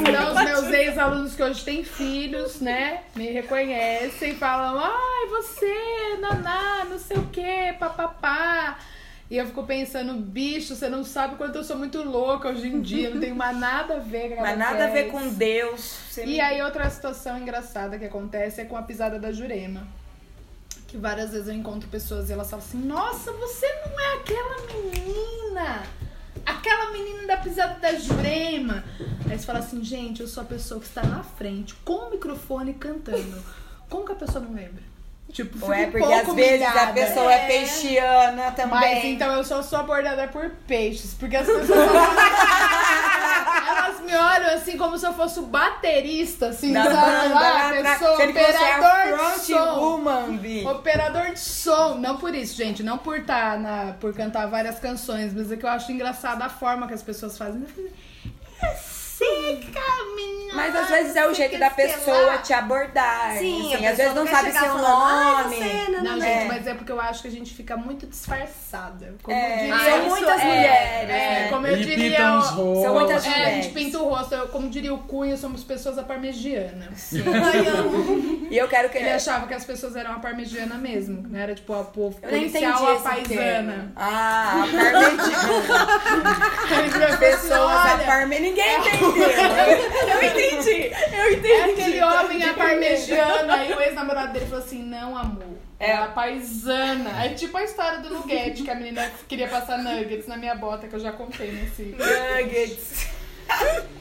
Então, 0.00 0.34
os 0.34 0.42
meus 0.42 0.74
ex-alunos 0.74 1.34
que 1.34 1.42
hoje 1.42 1.64
têm 1.64 1.84
filhos, 1.84 2.60
né, 2.60 3.02
me 3.14 3.30
reconhecem 3.30 4.32
e 4.32 4.36
falam: 4.36 4.78
ai, 4.78 5.28
você, 5.30 6.16
naná, 6.20 6.84
não 6.88 6.98
sei 6.98 7.16
o 7.18 7.26
que, 7.26 7.72
papapá. 7.78 8.78
E 9.28 9.36
eu 9.36 9.46
fico 9.46 9.64
pensando, 9.64 10.14
bicho, 10.14 10.76
você 10.76 10.88
não 10.88 11.02
sabe 11.02 11.34
quanto 11.34 11.56
eu 11.56 11.64
sou 11.64 11.76
muito 11.76 12.00
louca 12.02 12.48
hoje 12.48 12.68
em 12.68 12.80
dia, 12.80 13.10
não 13.10 13.20
tenho 13.20 13.34
mais 13.34 13.58
nada 13.58 13.96
a 13.96 13.98
ver 13.98 14.36
com 14.36 14.42
Mas 14.42 14.56
nada 14.56 14.84
a 14.84 14.90
ver 14.90 15.10
com 15.10 15.28
Deus. 15.30 16.16
E 16.24 16.40
aí, 16.40 16.62
outra 16.62 16.88
situação 16.88 17.36
engraçada 17.36 17.98
que 17.98 18.04
acontece 18.04 18.60
é 18.60 18.64
com 18.64 18.76
a 18.76 18.82
pisada 18.82 19.18
da 19.18 19.32
Jurema. 19.32 19.86
Que 20.86 20.96
várias 20.96 21.32
vezes 21.32 21.48
eu 21.48 21.54
encontro 21.54 21.88
pessoas 21.88 22.30
e 22.30 22.32
elas 22.32 22.48
falam 22.48 22.64
assim: 22.64 22.78
Nossa, 22.78 23.32
você 23.32 23.66
não 23.84 23.98
é 23.98 24.14
aquela 24.14 24.56
menina! 24.72 25.82
Aquela 26.44 26.92
menina 26.92 27.26
da 27.26 27.36
pisada 27.38 27.80
da 27.80 27.94
Jurema! 27.94 28.84
Aí 29.28 29.36
você 29.36 29.44
fala 29.44 29.58
assim: 29.58 29.82
Gente, 29.82 30.20
eu 30.20 30.28
sou 30.28 30.44
a 30.44 30.46
pessoa 30.46 30.78
que 30.78 30.86
está 30.86 31.02
na 31.02 31.24
frente, 31.24 31.74
com 31.84 32.06
o 32.06 32.10
microfone 32.12 32.74
cantando. 32.74 33.42
Como 33.90 34.06
que 34.06 34.12
a 34.12 34.16
pessoa 34.16 34.44
não 34.44 34.54
lembra? 34.54 34.82
Tipo, 35.36 35.66
Ou 35.66 35.72
é 35.74 35.84
porque 35.88 36.02
às 36.14 36.32
vezes 36.34 36.66
a 36.66 36.72
humilhada. 36.72 36.92
pessoa 36.94 37.30
é, 37.30 37.46
peixiana 37.46 38.50
também. 38.52 38.70
Mas 38.70 39.04
então 39.04 39.30
eu 39.34 39.44
só 39.44 39.62
sou 39.62 39.80
abordada 39.80 40.26
por 40.28 40.48
peixes, 40.66 41.12
porque 41.12 41.36
as 41.36 41.46
pessoas 41.46 41.68
elas 43.68 44.00
me 44.00 44.14
olham 44.16 44.54
assim 44.54 44.78
como 44.78 44.96
se 44.96 45.06
eu 45.06 45.12
fosse 45.12 45.38
o 45.38 45.42
baterista, 45.42 46.46
assim, 46.48 46.72
Da 46.72 46.84
sabe? 46.84 46.96
banda 46.96 47.34
Lá, 47.34 47.50
lá 47.50 47.70
pessoa, 47.70 48.22
é 48.22 48.30
operador 48.30 49.34
de 49.34 49.40
som. 49.44 49.78
woman. 49.78 50.40
Operador 50.70 51.30
de 51.32 51.40
som, 51.40 51.94
não 51.96 52.16
por 52.16 52.34
isso, 52.34 52.56
gente, 52.56 52.82
não 52.82 52.96
por 52.96 53.20
tá 53.22 53.58
na, 53.58 53.92
por 54.00 54.14
cantar 54.14 54.46
várias 54.46 54.78
canções, 54.78 55.34
mas 55.34 55.52
é 55.52 55.56
que 55.58 55.66
eu 55.66 55.70
acho 55.70 55.92
engraçada 55.92 56.46
a 56.46 56.48
forma 56.48 56.88
que 56.88 56.94
as 56.94 57.02
pessoas 57.02 57.36
fazem. 57.36 57.62
Seca, 59.16 59.80
menina. 60.14 60.54
Mas 60.54 60.76
às 60.76 60.88
vezes 60.88 61.16
é 61.16 61.26
o 61.28 61.34
jeito 61.34 61.58
da 61.58 61.70
pessoa 61.70 62.38
te 62.38 62.52
abordar. 62.52 63.36
Sim, 63.38 63.74
assim, 63.74 63.86
a 63.86 63.90
às 63.90 63.96
vezes 63.96 64.14
não 64.14 64.26
sabe 64.26 64.52
seu 64.52 64.60
falando, 64.60 64.86
"Ai, 64.86 65.42
nome. 65.44 65.56
você, 65.56 65.90
não, 65.90 65.96
Não, 65.96 66.02
não, 66.12 66.20
gente, 66.20 66.30
É. 66.30 66.44
mas 66.44 66.66
é 66.66 66.74
porque 66.74 66.92
eu 66.92 67.00
acho 67.00 67.22
que 67.22 67.28
a 67.28 67.30
gente 67.30 67.54
fica 67.54 67.76
muito 67.76 68.06
disfarçada. 68.06 69.14
Como 69.22 69.36
É, 69.36 69.56
diria, 69.58 69.78
são 69.78 69.98
isso 69.98 70.08
muitas 70.08 70.40
é- 70.40 70.44
mulheres, 70.44 71.10
É, 71.10 71.42
né? 71.42 71.48
como 71.50 71.66
eu 71.66 71.76
E 71.76 71.84
diria. 71.84 72.10
pintam 72.10 72.38
os 72.38 72.46
ó, 72.46 72.50
rostos. 72.50 72.82
São 72.84 72.94
muitas 72.94 73.24
É, 73.24 73.28
a 73.28 73.30
mulheres. 73.32 73.64
gente 73.64 73.74
pinta 73.74 73.98
o 73.98 74.08
rosto. 74.08 74.34
Eu, 74.34 74.48
como 74.48 74.68
diria 74.70 74.94
o 74.94 74.98
Cunha, 74.98 75.36
somos 75.36 75.64
pessoas 75.64 75.98
a 75.98 76.02
parmegiana. 76.02 76.88
Ai, 77.44 77.66
amo. 77.68 78.46
E 78.50 78.56
eu 78.56 78.68
quero 78.68 78.88
que 78.90 78.98
Ele 78.98 79.10
achava 79.10 79.46
que 79.46 79.54
as 79.54 79.64
pessoas 79.64 79.96
eram 79.96 80.12
a 80.12 80.18
parmegiana 80.18 80.74
mesmo. 80.76 81.26
Não 81.28 81.38
era 81.38 81.54
tipo 81.54 81.72
a 81.74 81.84
povo 81.84 82.18
policial 82.20 82.92
a 82.92 82.96
paisana. 83.00 83.26
termo. 83.26 83.92
Ah, 83.96 84.52
a 84.52 84.56
parmegiana. 84.60 85.86
Virou 86.92 87.16
Pessoas 87.26 87.60
a 87.60 87.94
olha, 87.94 88.04
parme... 88.04 88.38
Ninguém 88.40 88.78
entendeu. 88.78 89.05
Eu 89.06 90.28
entendi. 90.28 90.92
Eu 91.16 91.32
entendi. 91.32 91.52
É 91.52 91.64
aquele 91.64 92.02
homem 92.02 92.42
a 92.44 92.54
parmegiana. 92.54 93.54
Aí 93.54 93.72
o 93.72 93.80
ex-namorado 93.80 94.32
dele 94.32 94.46
falou 94.46 94.64
assim: 94.64 94.82
não, 94.82 95.16
amor. 95.16 95.44
É 95.78 95.90
É. 95.90 95.94
a 95.96 96.06
paisana. 96.08 97.24
É 97.24 97.28
tipo 97.30 97.56
a 97.56 97.62
história 97.64 97.98
do 97.98 98.10
Nugget, 98.10 98.62
que 98.62 98.70
a 98.70 98.74
menina 98.74 99.10
queria 99.28 99.46
passar 99.48 99.78
nuggets 99.78 100.26
na 100.26 100.36
minha 100.36 100.54
bota, 100.54 100.88
que 100.88 100.94
eu 100.94 101.00
já 101.00 101.12
contei 101.12 101.52
nesse. 101.52 101.94
Nuggets. 101.94 103.08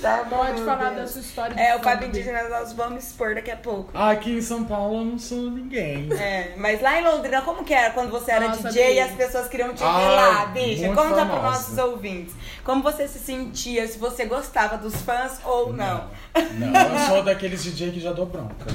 Tá 0.00 0.24
bom, 0.24 0.38
Pode 0.38 0.62
falar 0.62 0.90
da 0.94 1.06
sua 1.06 1.20
história. 1.20 1.54
de 1.54 1.60
É, 1.60 1.76
o. 1.76 1.80
Fábio 1.80 2.08
Indígena 2.08 2.48
nós 2.48 2.72
vamos 2.72 3.04
expor 3.04 3.34
daqui 3.34 3.50
a 3.50 3.56
pouco. 3.56 3.90
Aqui 3.92 4.38
em 4.38 4.40
São 4.40 4.64
Paulo 4.64 5.00
eu 5.00 5.04
não 5.04 5.18
sou 5.18 5.50
ninguém. 5.50 6.10
É, 6.14 6.54
mas 6.56 6.80
lá 6.80 6.98
em 6.98 7.04
Londrina, 7.04 7.42
como 7.42 7.62
que 7.64 7.74
era 7.74 7.90
quando 7.92 8.10
você 8.10 8.30
era 8.32 8.48
Nossa, 8.48 8.68
DJ 8.70 8.92
e 8.92 8.94
Bi. 8.94 9.00
as 9.00 9.10
pessoas 9.12 9.48
queriam 9.48 9.74
te 9.74 9.80
ver 9.80 9.84
Ai, 9.84 10.16
lá, 10.16 10.46
bicha? 10.46 10.88
Conta 10.94 11.16
para 11.16 11.26
famosa. 11.26 11.42
nossos 11.42 11.76
ouvintes. 11.78 12.34
Como 12.64 12.82
você 12.82 13.06
se 13.06 13.18
sentia, 13.18 13.86
se 13.86 13.98
você 13.98 14.24
gostava 14.24 14.78
dos 14.78 14.94
fãs 15.02 15.38
ou 15.44 15.70
não. 15.74 16.08
Não, 16.54 16.80
eu 16.94 16.98
sou 17.06 17.22
daqueles 17.22 17.62
DJ 17.62 17.90
que 17.90 18.00
já 18.00 18.12
dou 18.12 18.24
bronca. 18.24 18.66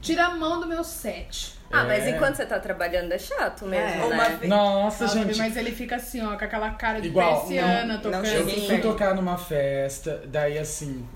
Tira 0.00 0.24
a 0.26 0.30
mão 0.36 0.58
do 0.58 0.66
meu 0.66 0.82
set. 0.84 1.54
Ah, 1.72 1.84
mas 1.84 2.04
É. 2.04 2.10
enquanto 2.10 2.36
você 2.36 2.44
tá 2.44 2.60
trabalhando 2.60 3.10
é 3.12 3.18
chato 3.18 3.64
mesmo, 3.64 3.86
É. 3.88 3.96
né? 3.96 4.04
Uma 4.14 4.28
vez. 4.28 4.48
Nossa, 4.48 5.04
Nossa, 5.04 5.18
gente. 5.18 5.38
mas 5.38 5.56
ele 5.56 5.72
fica 5.72 5.96
assim, 5.96 6.20
ó, 6.22 6.36
com 6.36 6.44
aquela 6.44 6.70
cara 6.72 7.00
de 7.00 7.08
Igual, 7.08 7.40
persiana, 7.40 7.94
não- 7.94 8.00
tocando. 8.02 8.22
não 8.24 8.30
Eu 8.30 8.38
cheguei 8.46 8.66
fui 8.66 8.76
Sim. 8.76 8.82
tocar 8.82 9.14
numa 9.14 9.38
festa, 9.38 10.22
daí 10.26 10.58
assim, 10.58 11.06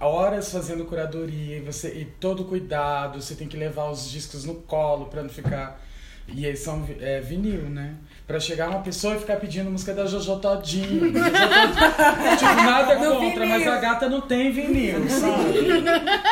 horas 0.00 0.50
fazendo 0.50 0.84
curadoria 0.84 1.58
e 1.58 1.60
você 1.60 1.88
e 1.94 2.04
todo 2.04 2.44
cuidado, 2.44 3.22
você 3.22 3.34
tem 3.36 3.46
que 3.46 3.56
levar 3.56 3.88
os 3.88 4.10
discos 4.10 4.44
no 4.44 4.56
colo 4.56 5.06
pra 5.06 5.22
não 5.22 5.30
ficar. 5.30 5.80
E 6.26 6.44
eles 6.46 6.60
são 6.60 6.84
é, 7.00 7.20
vinil, 7.20 7.62
né? 7.70 7.94
Pra 8.32 8.40
chegar 8.40 8.70
uma 8.70 8.80
pessoa 8.80 9.14
e 9.14 9.18
ficar 9.18 9.36
pedindo 9.36 9.70
música 9.70 9.92
da 9.92 10.06
Jojo 10.06 10.36
Todinho. 10.38 11.12
Tipo, 11.12 12.54
nada 12.64 12.94
No 12.94 13.16
contra, 13.16 13.40
vinil. 13.40 13.46
mas 13.58 13.68
a 13.68 13.76
gata 13.76 14.08
não 14.08 14.22
tem 14.22 14.50
vinil, 14.50 15.06
sabe? 15.06 15.84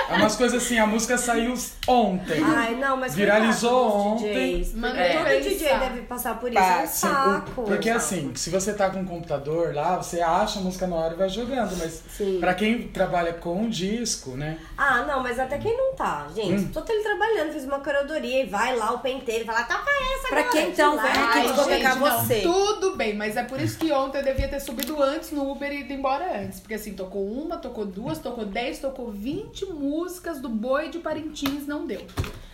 É 0.08 0.14
umas 0.14 0.34
coisas 0.34 0.62
assim, 0.62 0.78
a 0.78 0.86
música 0.86 1.18
saiu 1.18 1.52
ontem. 1.86 2.42
Ai, 2.42 2.74
não, 2.76 2.96
mas 2.96 3.14
Viralizou 3.14 4.14
ontem. 4.14 4.66
Mano, 4.74 4.96
É. 4.98 5.18
Todo 5.18 5.42
DJ 5.46 5.78
deve 5.78 6.00
passar 6.02 6.40
por 6.40 6.48
isso. 6.50 6.58
É 6.58 6.62
um 6.62 6.80
Passa. 6.80 7.08
saco. 7.08 7.62
Porque 7.64 7.90
assim, 7.90 8.32
se 8.34 8.48
você 8.48 8.72
tá 8.72 8.88
com 8.88 9.00
um 9.00 9.04
computador 9.04 9.74
lá, 9.74 9.98
você 9.98 10.22
acha 10.22 10.58
a 10.58 10.62
música 10.62 10.86
na 10.86 10.96
hora 10.96 11.12
e 11.12 11.16
vai 11.18 11.28
jogando, 11.28 11.76
mas 11.76 12.02
Sim. 12.16 12.38
pra 12.40 12.54
quem 12.54 12.88
trabalha 12.88 13.34
com 13.34 13.68
disco, 13.68 14.30
né? 14.38 14.56
Ah, 14.78 15.02
não, 15.06 15.22
mas 15.22 15.38
até 15.38 15.58
quem 15.58 15.76
não 15.76 15.92
tá, 15.94 16.28
gente. 16.34 16.64
Hum. 16.64 16.70
Tô 16.72 16.80
teletrabalhando, 16.80 17.52
fiz 17.52 17.64
uma 17.64 17.80
curadoria 17.80 18.42
e 18.42 18.46
vai 18.46 18.74
lá 18.74 18.92
o 18.92 19.00
penteiro 19.00 19.42
e 19.44 19.46
fala, 19.46 19.64
toca 19.64 19.90
essa 20.16 20.28
Pra 20.30 20.44
quem 20.44 20.70
então, 20.70 20.96
velho, 20.96 21.12
que 21.12 21.48
pegar 21.94 22.10
não, 22.10 22.24
você. 22.24 22.40
tudo 22.40 22.96
bem, 22.96 23.14
mas 23.14 23.36
é 23.36 23.42
por 23.42 23.60
isso 23.60 23.78
que 23.78 23.92
ontem 23.92 24.18
eu 24.18 24.24
devia 24.24 24.48
ter 24.48 24.60
subido 24.60 25.02
antes 25.02 25.32
no 25.32 25.50
Uber 25.50 25.72
e 25.72 25.80
ido 25.80 25.92
embora 25.92 26.42
antes. 26.42 26.60
Porque 26.60 26.74
assim, 26.74 26.94
tocou 26.94 27.26
uma, 27.26 27.56
tocou 27.56 27.86
duas, 27.86 28.18
tocou 28.18 28.44
dez, 28.44 28.78
tocou 28.78 29.10
20 29.10 29.66
músicas 29.66 30.40
do 30.40 30.48
Boi 30.48 30.88
de 30.88 30.98
Parintins, 30.98 31.66
não 31.66 31.86
deu. 31.86 32.06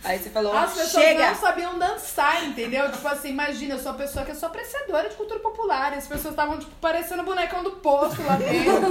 Aí 0.06 0.18
você 0.18 0.30
falou, 0.30 0.56
As 0.56 0.72
pessoas 0.72 1.04
chega. 1.04 1.26
não 1.30 1.34
sabiam 1.34 1.78
dançar, 1.78 2.44
entendeu? 2.44 2.90
Tipo 2.92 3.08
assim, 3.08 3.30
imagina, 3.30 3.74
eu 3.74 3.78
sou 3.78 3.90
uma 3.90 3.98
pessoa 3.98 4.24
que 4.24 4.30
é 4.30 4.34
só 4.34 4.46
apreciadora 4.46 5.08
de 5.08 5.16
cultura 5.16 5.40
popular. 5.40 5.92
E 5.94 5.96
as 5.96 6.06
pessoas 6.06 6.32
estavam, 6.32 6.58
tipo, 6.58 6.70
parecendo 6.80 7.24
bonecão 7.24 7.64
do 7.64 7.72
posto 7.72 8.22
lá 8.22 8.36
dentro. 8.36 8.86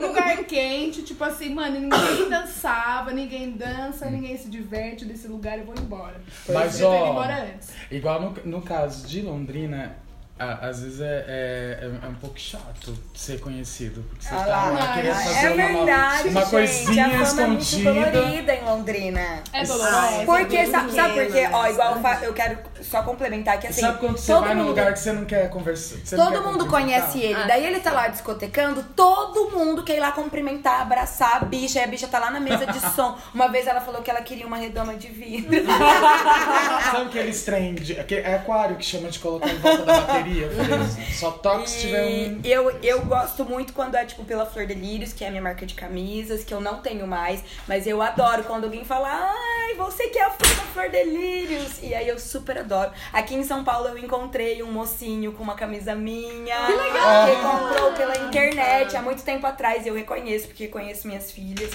lugar 0.06 0.44
quente, 0.44 1.02
tipo 1.02 1.24
assim, 1.24 1.52
mano, 1.52 1.80
ninguém 1.80 2.28
dançava, 2.28 3.10
ninguém 3.10 3.50
dança, 3.50 4.08
ninguém 4.08 4.36
se 4.36 4.48
diverte 4.48 5.04
desse 5.04 5.26
lugar, 5.26 5.58
eu 5.58 5.64
vou 5.64 5.74
embora. 5.74 6.20
Mas, 6.48 6.80
eu 6.80 6.88
ó, 6.88 7.10
embora 7.10 7.42
antes. 7.42 7.68
Igual 7.90 8.20
no, 8.20 8.30
no 8.44 8.62
caso 8.62 9.06
de 9.06 9.22
Londrina, 9.22 9.96
Ah, 10.42 10.58
às 10.68 10.80
vezes 10.82 11.00
é, 11.02 11.04
é, 11.04 11.78
é, 11.82 12.06
é 12.06 12.08
um 12.08 12.14
pouco 12.14 12.40
chato 12.40 12.96
ser 13.14 13.38
conhecido. 13.40 14.02
Porque 14.08 14.24
você 14.24 14.34
Ah 14.34 14.38
tá 14.38 14.46
lá. 14.46 14.70
lá 14.70 14.94
querendo 14.94 15.12
Ah, 15.12 15.14
fazer 15.16 15.46
é 15.46 15.50
uma, 15.50 15.66
verdade, 15.84 16.28
uma 16.28 16.40
gente. 16.40 16.50
coisinha 16.50 17.06
a 17.06 17.26
fama 17.26 17.42
é 17.42 17.46
muito 17.48 17.60
escondida. 17.62 18.10
colorida 18.10 18.54
em 18.54 18.64
Londrina. 18.64 19.20
É 19.52 19.60
Ah, 19.60 19.64
dolorosa. 19.64 20.22
Porque, 20.24 20.56
é 20.56 20.66
sabe, 20.66 20.92
sabe 20.92 21.12
por 21.14 21.32
quê? 21.32 21.48
Ó, 21.52 21.66
igual 21.66 21.98
eu, 22.22 22.32
quero 22.32 22.58
só 22.80 23.02
complementar 23.02 23.60
que 23.60 23.66
assim. 23.66 23.82
Sabe 23.82 23.98
quando 23.98 24.16
você 24.16 24.32
vai 24.32 24.54
num 24.54 24.66
lugar 24.68 24.92
que 24.94 24.98
você 24.98 25.12
não 25.12 25.26
quer 25.26 25.50
conversar? 25.50 25.96
Todo 26.16 26.32
quer 26.32 26.40
mundo 26.42 26.66
conhece 26.66 27.20
ele. 27.20 27.34
Ah, 27.34 27.46
Daí 27.46 27.66
ele 27.66 27.80
tá 27.80 27.92
lá 27.92 28.08
discotecando, 28.08 28.82
todo 28.96 29.50
mundo 29.50 29.82
quer 29.84 29.96
ir 29.96 30.00
lá 30.00 30.12
cumprimentar, 30.12 30.80
abraçar 30.80 31.36
a 31.36 31.40
bicha. 31.44 31.80
E 31.80 31.84
a 31.84 31.86
bicha 31.86 32.08
tá 32.08 32.18
lá 32.18 32.30
na 32.30 32.40
mesa 32.40 32.64
de 32.66 32.80
som. 32.94 33.18
Uma 33.34 33.48
vez 33.48 33.66
ela 33.66 33.82
falou 33.82 34.00
que 34.00 34.10
ela 34.10 34.22
queria 34.22 34.46
uma 34.46 34.56
redoma 34.56 34.94
de 34.96 35.08
vidro. 35.08 35.50
Sabe 36.90 37.06
aqueles 37.08 37.42
trem, 37.44 37.74
de, 37.74 38.00
aquele- 38.00 38.22
é 38.22 38.36
aquário 38.36 38.76
que 38.76 38.84
chama 38.86 39.08
de 39.10 39.18
colocar 39.18 39.48
em 39.50 39.58
volta 39.58 39.84
da 39.84 40.00
bateria? 40.00 40.29
Eu 40.38 40.50
falei, 40.50 40.78
só 41.12 41.30
toca 41.32 41.66
se 41.66 41.80
tiver 41.80 42.02
um... 42.02 42.40
Eu, 42.44 42.70
eu 42.82 43.02
gosto 43.02 43.44
muito 43.44 43.72
quando 43.72 43.94
é 43.94 44.04
tipo 44.04 44.24
pela 44.24 44.46
Flor 44.46 44.66
Delírios, 44.66 45.12
que 45.12 45.24
é 45.24 45.28
a 45.28 45.30
minha 45.30 45.42
marca 45.42 45.66
de 45.66 45.74
camisas, 45.74 46.44
que 46.44 46.54
eu 46.54 46.60
não 46.60 46.78
tenho 46.78 47.06
mais, 47.06 47.42
mas 47.66 47.86
eu 47.86 48.00
adoro 48.00 48.44
quando 48.44 48.64
alguém 48.64 48.84
fala, 48.84 49.08
ai, 49.08 49.74
você 49.74 50.08
que 50.08 50.18
é 50.18 50.24
a 50.24 50.30
flor 50.30 50.54
da 50.54 50.62
Flor 50.62 50.90
Delírios. 50.90 51.82
E 51.82 51.94
aí 51.94 52.08
eu 52.08 52.18
super 52.18 52.58
adoro. 52.58 52.90
Aqui 53.12 53.34
em 53.34 53.44
São 53.44 53.64
Paulo 53.64 53.88
eu 53.88 53.98
encontrei 53.98 54.62
um 54.62 54.70
mocinho 54.70 55.32
com 55.32 55.42
uma 55.42 55.54
camisa 55.54 55.94
minha. 55.94 56.66
Que 56.66 56.72
legal! 56.72 57.26
Que 57.26 57.36
comprou 57.36 57.92
pela 57.92 58.28
internet 58.28 58.96
há 58.96 59.02
muito 59.02 59.22
tempo 59.22 59.46
atrás. 59.46 59.86
Eu 59.86 59.94
reconheço, 59.94 60.48
porque 60.48 60.68
conheço 60.68 61.06
minhas 61.06 61.30
filhas. 61.30 61.70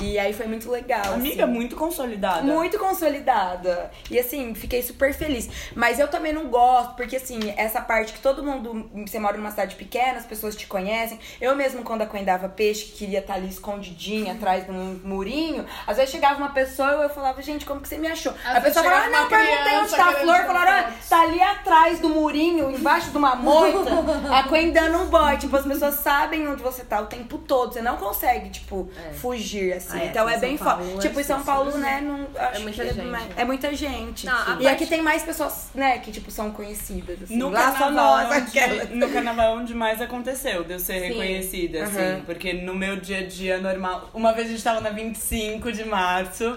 E 0.00 0.18
aí 0.18 0.32
foi 0.32 0.46
muito 0.46 0.70
legal. 0.70 1.14
Amiga, 1.14 1.44
assim. 1.44 1.52
muito 1.52 1.76
consolidada. 1.76 2.42
Muito 2.42 2.78
consolidada. 2.78 3.90
E 4.10 4.18
assim, 4.18 4.54
fiquei 4.54 4.82
super 4.82 5.12
feliz. 5.14 5.48
Mas 5.74 5.98
eu 5.98 6.08
também 6.08 6.32
não 6.32 6.46
gosto, 6.46 6.94
porque 6.94 7.16
assim, 7.16 7.38
essa 7.56 7.80
parte 7.80 8.12
que 8.12 8.20
todo 8.20 8.42
mundo. 8.42 8.90
Você 9.06 9.18
mora 9.18 9.36
numa 9.36 9.50
cidade 9.50 9.76
pequena, 9.76 10.18
as 10.18 10.26
pessoas 10.26 10.56
te 10.56 10.66
conhecem. 10.66 11.18
Eu 11.40 11.54
mesmo, 11.54 11.82
quando 11.82 12.02
acoendava 12.02 12.48
peixe, 12.48 12.86
que 12.86 12.92
queria 12.98 13.20
estar 13.20 13.34
ali 13.34 13.48
escondidinha 13.48 14.32
atrás 14.32 14.64
de 14.64 14.70
um 14.70 15.00
murinho, 15.04 15.64
às 15.86 15.96
vezes 15.96 16.10
chegava 16.10 16.36
uma 16.38 16.50
pessoa 16.50 16.90
e 16.90 17.02
eu 17.02 17.10
falava, 17.10 17.40
gente, 17.42 17.64
como 17.64 17.80
que 17.80 17.88
você 17.88 17.98
me 17.98 18.08
achou? 18.08 18.32
Às 18.44 18.56
a 18.56 18.60
pessoa 18.60 18.84
falava, 18.84 19.06
ah, 19.06 19.10
não, 19.10 19.28
perguntei 19.28 19.76
onde 19.78 19.90
tá 19.90 20.08
a 20.08 20.12
flor. 20.12 20.36
Falaram, 20.44 20.72
ah, 20.72 20.92
tá 21.08 21.22
ali 21.22 21.40
atrás 21.40 22.00
do 22.00 22.08
murinho, 22.08 22.70
embaixo 22.70 23.10
de 23.10 23.16
uma 23.16 23.34
moita, 23.34 23.90
acoendando 24.38 24.98
um 24.98 25.06
boy. 25.06 25.36
Tipo, 25.36 25.56
as 25.56 25.66
pessoas 25.66 25.94
sabem 25.96 26.46
onde 26.48 26.62
você 26.62 26.84
tá 26.84 27.00
o 27.00 27.06
tempo 27.06 27.38
todo. 27.38 27.72
Você 27.72 27.82
não 27.82 27.96
consegue, 27.96 28.50
tipo, 28.50 28.88
É. 28.96 29.12
fugir, 29.14 29.72
assim. 29.72 29.89
Ah, 29.96 30.00
é, 30.02 30.06
então 30.06 30.28
em 30.28 30.32
é 30.32 30.38
bem 30.38 30.56
foda. 30.58 30.82
é 30.82 30.98
Tipo, 30.98 31.20
em 31.20 31.24
São. 31.24 31.42
Paulo, 31.42 31.76
né, 31.78 32.00
não, 32.00 32.26
acho 32.38 32.62
muita 32.62 32.84
que 32.84 32.94
gente. 32.94 33.06
mais- 33.06 33.26
é 33.36 33.44
muita 33.44 33.74
gente. 33.74 34.26
Não, 34.26 34.34
e 34.34 34.44
parte- 34.46 34.66
aqui 34.68 34.86
tem 34.86 35.02
mais 35.02 35.22
pessoas, 35.22 35.70
né, 35.74 35.98
que, 35.98 36.10
tipo, 36.12 36.30
são 36.30 36.50
conhecidas, 36.50 37.22
assim. 37.22 37.36
No 37.36 37.50
Lá 37.50 37.70
carnaval, 37.72 37.92
nós, 37.92 38.32
é 38.32 38.36
onde- 38.38 38.58
aquelas. 38.58 38.90
no 38.90 39.08
carnaval 39.10 39.56
é 39.56 39.60
onde 39.60 39.74
mais 39.74 40.00
aconteceu 40.02 40.64
de 40.64 40.72
eu 40.74 40.78
ser 40.78 41.00
Sim. 41.00 41.06
reconhecida, 41.08 41.82
assim. 41.84 42.22
Porque 42.26 42.52
no 42.52 42.74
meu 42.74 42.96
dia 42.96 43.18
a 43.18 43.26
dia 43.26 43.58
normal. 43.58 44.10
Uma 44.14 44.32
vez 44.32 44.48
a 44.48 44.50
gente 44.50 44.62
tava 44.62 44.80
na 44.80 44.90
25 44.90 45.72
de 45.72 45.84
março. 45.84 46.56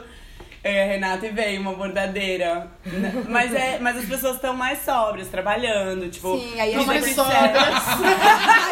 A 0.66 0.70
Renata 0.86 1.26
e 1.28 1.30
veio 1.30 1.60
uma 1.60 1.74
bordadeira. 1.74 2.68
Mas, 3.28 3.54
é, 3.54 3.80
mas 3.80 3.98
as 3.98 4.06
pessoas 4.06 4.36
estão 4.36 4.54
mais 4.56 4.80
sóbrias, 4.84 5.28
trabalhando, 5.28 6.10
tipo. 6.10 6.38
Sim, 6.40 6.58
aí 6.60 6.70
é 6.74 6.78
vida 6.78 6.86
mais 6.86 7.04
que 7.06 7.14
sóbrias. 7.14 7.44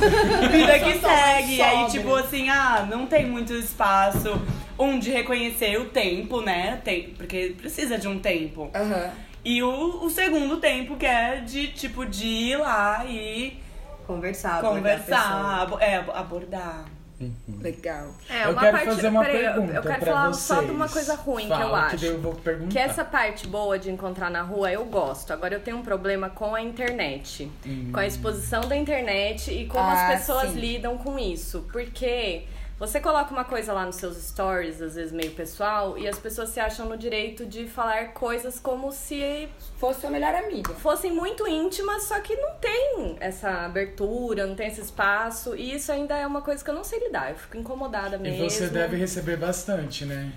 segue. 0.00 0.48
Vida 0.52 0.78
que 0.78 0.92
segue. 0.98 1.54
E 1.56 1.62
aí, 1.62 1.86
tipo 1.88 2.14
assim, 2.14 2.48
ah, 2.48 2.86
não 2.88 3.06
tem 3.06 3.26
muito 3.26 3.52
espaço. 3.52 4.40
Um, 4.78 4.98
de 4.98 5.10
reconhecer 5.10 5.78
o 5.78 5.84
tempo, 5.90 6.40
né? 6.40 6.80
Tem, 6.82 7.10
porque 7.10 7.54
precisa 7.58 7.98
de 7.98 8.08
um 8.08 8.18
tempo. 8.18 8.70
Aham. 8.74 9.10
E 9.44 9.62
o, 9.62 10.04
o 10.04 10.08
segundo 10.10 10.56
tempo, 10.56 10.96
que 10.96 11.04
é 11.06 11.36
de, 11.44 11.68
tipo, 11.68 12.06
de 12.06 12.26
ir 12.26 12.56
lá 12.56 13.04
e 13.06 13.60
Conversar, 14.06 14.58
abordar 14.58 14.74
conversar, 14.76 15.62
abo- 15.62 15.78
é, 15.80 15.96
ab- 15.96 16.10
abordar. 17.26 17.62
Legal. 17.62 18.14
É, 18.28 18.44
Eu 18.46 18.50
uma 18.50 18.60
quero 18.60 18.72
parte. 18.78 18.86
fazer 18.94 19.08
uma 19.08 19.20
peraí, 19.24 19.36
eu- 19.44 19.52
pergunta 19.52 19.72
eu 19.74 19.82
quero 19.82 20.06
falar 20.06 20.28
vocês. 20.28 20.42
só 20.44 20.62
de 20.62 20.70
uma 20.70 20.88
coisa 20.88 21.14
ruim 21.14 21.46
que 21.46 21.52
eu 21.52 21.56
Fala, 21.56 21.80
acho. 21.86 21.96
daí 21.98 22.08
eu 22.08 22.20
vou 22.20 22.34
perguntar. 22.34 22.70
Que 22.72 22.78
essa 22.78 23.04
parte 23.04 23.46
boa 23.46 23.78
de 23.78 23.90
encontrar 23.90 24.30
na 24.30 24.42
rua 24.42 24.70
eu 24.72 24.84
gosto. 24.84 25.32
Agora 25.32 25.54
eu 25.54 25.60
tenho 25.60 25.76
um 25.76 25.82
problema 25.82 26.30
com 26.30 26.54
a 26.54 26.60
internet. 26.62 27.50
Com 27.92 27.98
a 28.00 28.06
exposição 28.06 28.62
da 28.62 28.76
internet 28.76 29.50
e 29.52 29.66
como 29.66 29.82
Ah, 29.84 30.08
as 30.08 30.20
pessoas 30.20 30.50
sim. 30.50 30.58
lidam 30.60 30.96
com 30.98 31.18
isso. 31.18 31.66
Porque 31.72 32.44
você 32.78 33.00
coloca 33.00 33.30
uma 33.32 33.44
coisa 33.44 33.72
lá 33.72 33.86
nos 33.86 33.96
seus 33.96 34.16
stories, 34.16 34.82
às 34.82 34.94
vezes 34.96 35.12
meio 35.12 35.30
pessoal, 35.32 35.96
e 35.96 36.08
as 36.08 36.18
pessoas 36.18 36.48
se 36.48 36.58
acham 36.58 36.86
no 36.88 36.96
direito 36.96 37.46
de 37.46 37.66
falar 37.68 38.08
coisas 38.12 38.58
como 38.58 38.90
se 38.90 39.48
Fosse 39.76 40.00
sua 40.02 40.10
melhor 40.10 40.34
amiga. 40.34 40.72
fossem 40.74 41.12
muito 41.12 41.46
íntimas, 41.46 42.04
só 42.04 42.20
que 42.20 42.34
não 42.36 42.54
tem 42.56 43.16
essa 43.20 43.50
abertura, 43.66 44.46
não 44.46 44.54
tem 44.54 44.66
esse 44.68 44.80
espaço. 44.80 45.54
E 45.56 45.74
isso 45.74 45.90
ainda 45.92 46.16
é 46.16 46.26
uma 46.26 46.42
coisa 46.42 46.62
que 46.64 46.70
eu 46.70 46.74
não 46.74 46.84
sei 46.84 46.98
lidar. 47.00 47.30
Eu 47.30 47.36
fico 47.36 47.56
incomodada 47.56 48.16
E 48.16 48.18
mesmo. 48.18 48.48
você 48.50 48.68
deve 48.68 48.96
receber 48.96 49.36
bastante, 49.36 50.04
né? 50.04 50.32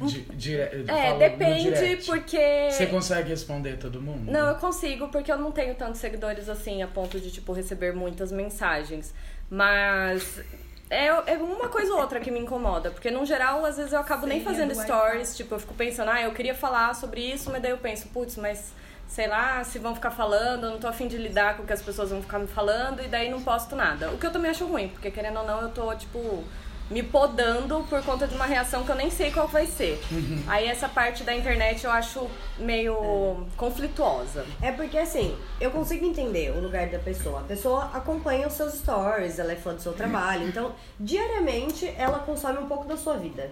De, 0.00 0.20
dire- 0.36 0.84
É, 0.88 1.16
depende, 1.18 1.96
porque. 2.04 2.68
Você 2.70 2.86
consegue 2.86 3.30
responder 3.30 3.78
todo 3.78 4.00
mundo? 4.02 4.30
Não, 4.30 4.48
eu 4.48 4.56
consigo, 4.56 5.08
porque 5.08 5.32
eu 5.32 5.38
não 5.38 5.50
tenho 5.50 5.74
tantos 5.74 6.00
seguidores 6.00 6.48
assim, 6.50 6.82
a 6.82 6.86
ponto 6.86 7.18
de, 7.18 7.30
tipo, 7.30 7.52
receber 7.54 7.94
muitas 7.94 8.30
mensagens. 8.30 9.14
Mas 9.48 10.40
é, 10.88 11.06
é 11.06 11.36
uma 11.38 11.68
coisa 11.68 11.92
ou 11.92 12.00
outra 12.00 12.20
que 12.20 12.30
me 12.30 12.38
incomoda. 12.38 12.90
Porque, 12.90 13.10
no 13.10 13.24
geral, 13.26 13.64
às 13.64 13.76
vezes 13.76 13.92
eu 13.92 14.00
acabo 14.00 14.26
nem 14.26 14.38
Senha 14.38 14.50
fazendo 14.50 14.74
do 14.74 14.82
stories. 14.82 15.36
Tipo, 15.36 15.54
eu 15.54 15.58
fico 15.58 15.74
pensando, 15.74 16.10
ah, 16.10 16.22
eu 16.22 16.32
queria 16.32 16.54
falar 16.54 16.94
sobre 16.94 17.20
isso, 17.20 17.50
mas 17.50 17.62
daí 17.62 17.70
eu 17.70 17.78
penso, 17.78 18.08
putz, 18.08 18.36
mas 18.36 18.72
sei 19.08 19.28
lá, 19.28 19.62
se 19.62 19.78
vão 19.78 19.94
ficar 19.94 20.10
falando, 20.10 20.64
eu 20.64 20.70
não 20.70 20.78
tô 20.78 20.88
afim 20.88 21.06
de 21.06 21.16
lidar 21.16 21.56
com 21.56 21.62
o 21.62 21.66
que 21.66 21.72
as 21.72 21.82
pessoas 21.82 22.10
vão 22.10 22.20
ficar 22.20 22.38
me 22.38 22.48
falando, 22.48 23.02
e 23.02 23.08
daí 23.08 23.30
não 23.30 23.40
posto 23.40 23.76
nada. 23.76 24.10
O 24.10 24.18
que 24.18 24.26
eu 24.26 24.32
também 24.32 24.50
acho 24.50 24.66
ruim, 24.66 24.88
porque 24.88 25.10
querendo 25.10 25.38
ou 25.38 25.46
não, 25.46 25.62
eu 25.62 25.68
tô, 25.70 25.94
tipo, 25.94 26.42
me 26.90 27.02
podando 27.02 27.84
por 27.88 28.02
conta 28.02 28.26
de 28.26 28.34
uma 28.34 28.46
reação 28.46 28.84
que 28.84 28.90
eu 28.90 28.96
nem 28.96 29.10
sei 29.10 29.30
qual 29.30 29.48
vai 29.48 29.66
ser. 29.66 30.00
Aí 30.46 30.66
essa 30.66 30.88
parte 30.88 31.24
da 31.24 31.34
internet 31.34 31.84
eu 31.84 31.90
acho 31.90 32.28
meio 32.58 33.46
conflituosa. 33.56 34.44
É 34.62 34.70
porque 34.70 34.98
assim, 34.98 35.36
eu 35.60 35.70
consigo 35.70 36.04
entender 36.04 36.50
o 36.50 36.60
lugar 36.60 36.88
da 36.88 36.98
pessoa. 36.98 37.40
A 37.40 37.44
pessoa 37.44 37.90
acompanha 37.92 38.46
os 38.46 38.52
seus 38.54 38.74
stories, 38.74 39.38
ela 39.38 39.52
é 39.52 39.56
fã 39.56 39.74
do 39.74 39.80
seu 39.80 39.92
trabalho. 39.92 40.46
Então, 40.56 40.72
diariamente, 40.98 41.92
ela 41.98 42.20
consome 42.20 42.58
um 42.58 42.66
pouco 42.66 42.86
da 42.86 42.96
sua 42.96 43.16
vida. 43.16 43.50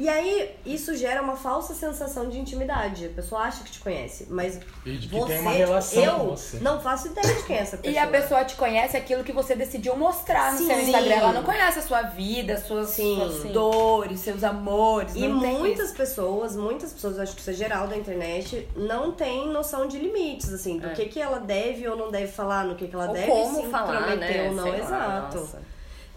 E 0.00 0.08
aí, 0.08 0.50
isso 0.64 0.96
gera 0.96 1.20
uma 1.20 1.36
falsa 1.36 1.74
sensação 1.74 2.30
de 2.30 2.38
intimidade. 2.38 3.04
A 3.04 3.08
pessoa 3.10 3.42
acha 3.42 3.62
que 3.62 3.70
te 3.70 3.80
conhece, 3.80 4.26
mas 4.30 4.58
E 4.86 4.96
de 4.96 5.08
que 5.08 5.14
você, 5.14 5.32
tem 5.34 5.40
uma 5.42 5.50
relação 5.50 6.02
eu 6.02 6.12
com 6.14 6.26
você. 6.30 6.58
não 6.60 6.80
faço 6.80 7.08
ideia 7.08 7.34
de 7.34 7.42
quem 7.42 7.56
é 7.56 7.60
essa 7.60 7.76
pessoa. 7.76 7.92
E 7.94 7.98
a 7.98 8.06
pessoa 8.06 8.42
te 8.46 8.56
conhece 8.56 8.96
aquilo 8.96 9.22
que 9.22 9.30
você 9.30 9.54
decidiu 9.54 9.94
mostrar 9.96 10.52
no 10.52 10.58
Sim. 10.58 10.66
seu 10.68 10.80
Instagram. 10.80 11.14
Ela 11.16 11.32
não 11.34 11.42
conhece 11.42 11.80
a 11.80 11.82
sua 11.82 12.00
vida, 12.00 12.56
suas, 12.56 12.88
Sim. 12.88 13.16
suas 13.16 13.42
Sim. 13.42 13.52
dores, 13.52 14.20
seus 14.20 14.42
amores. 14.42 15.14
E 15.14 15.28
muitas 15.28 15.88
isso. 15.88 15.96
pessoas, 15.96 16.56
muitas 16.56 16.94
pessoas, 16.94 17.18
acho 17.18 17.34
que 17.34 17.42
isso 17.42 17.50
é 17.50 17.52
geral 17.52 17.86
da 17.86 17.94
internet, 17.96 18.66
não 18.74 19.12
tem 19.12 19.48
noção 19.48 19.86
de 19.86 19.98
limites, 19.98 20.50
assim, 20.50 20.78
do 20.78 20.86
É. 20.88 20.94
que, 20.94 21.04
que 21.10 21.20
ela 21.20 21.38
deve 21.40 21.86
ou 21.86 21.94
não 21.94 22.10
deve 22.10 22.28
falar, 22.32 22.64
no 22.64 22.74
que, 22.74 22.88
que 22.88 22.94
ela 22.94 23.08
Ou 23.08 23.12
deve 23.12 23.26
como 23.30 23.62
se 23.64 23.68
falar, 23.68 24.16
né? 24.16 24.46
ou 24.48 24.54
não. 24.54 24.62
Sei 24.62 24.72
lá, 24.72 24.78
Exato. 24.78 25.36
nossa. 25.40 25.58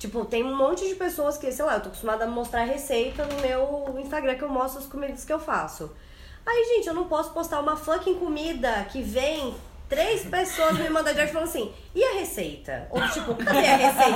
Tipo, 0.04 0.26
tem 0.26 0.44
um 0.44 0.54
monte 0.54 0.86
de 0.86 0.96
pessoas 0.96 1.38
que, 1.38 1.50
sei 1.50 1.64
lá, 1.64 1.76
eu 1.76 1.80
tô 1.80 1.88
acostumada 1.88 2.26
a 2.26 2.28
mostrar 2.28 2.66
receita 2.66 3.26
no 3.26 3.40
meu 3.40 3.98
Instagram 4.02 4.36
que 4.36 4.44
eu 4.44 4.50
mostro 4.50 4.80
as 4.82 4.86
comidas 4.86 5.24
que 5.24 5.32
eu 5.32 5.40
faço. 5.40 5.90
Aí, 6.46 6.66
gente, 6.76 6.90
eu 6.90 6.94
não 6.94 7.06
posso 7.08 7.32
postar 7.32 7.62
uma 7.62 7.78
fucking 7.78 8.16
comida 8.16 8.84
que 8.92 9.02
vem 9.02 9.56
três 9.94 10.22
pessoas 10.26 10.78
me 10.78 10.90
mandam 10.90 11.14
direct 11.14 11.34
falando 11.34 11.48
assim, 11.50 11.72
e 11.96 12.04
a 12.04 12.14
receita? 12.14 12.88
Ou 12.90 13.02
tipo, 13.10 13.36
cadê 13.36 13.60
a 13.68 13.76
receita? 13.76 14.10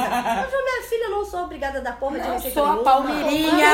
Eu 0.44 0.50
falo, 0.50 0.64
minha 0.64 0.84
filha, 0.90 1.04
eu 1.06 1.10
não 1.12 1.26
sou 1.26 1.44
obrigada 1.44 1.78
a 1.80 1.82
dar 1.82 2.00
porra 2.00 2.20
de 2.20 2.28
Eu 2.28 2.34
receita 2.34 2.54
sou 2.60 2.66
a. 2.66 2.78
Palmeirinha, 2.84 3.68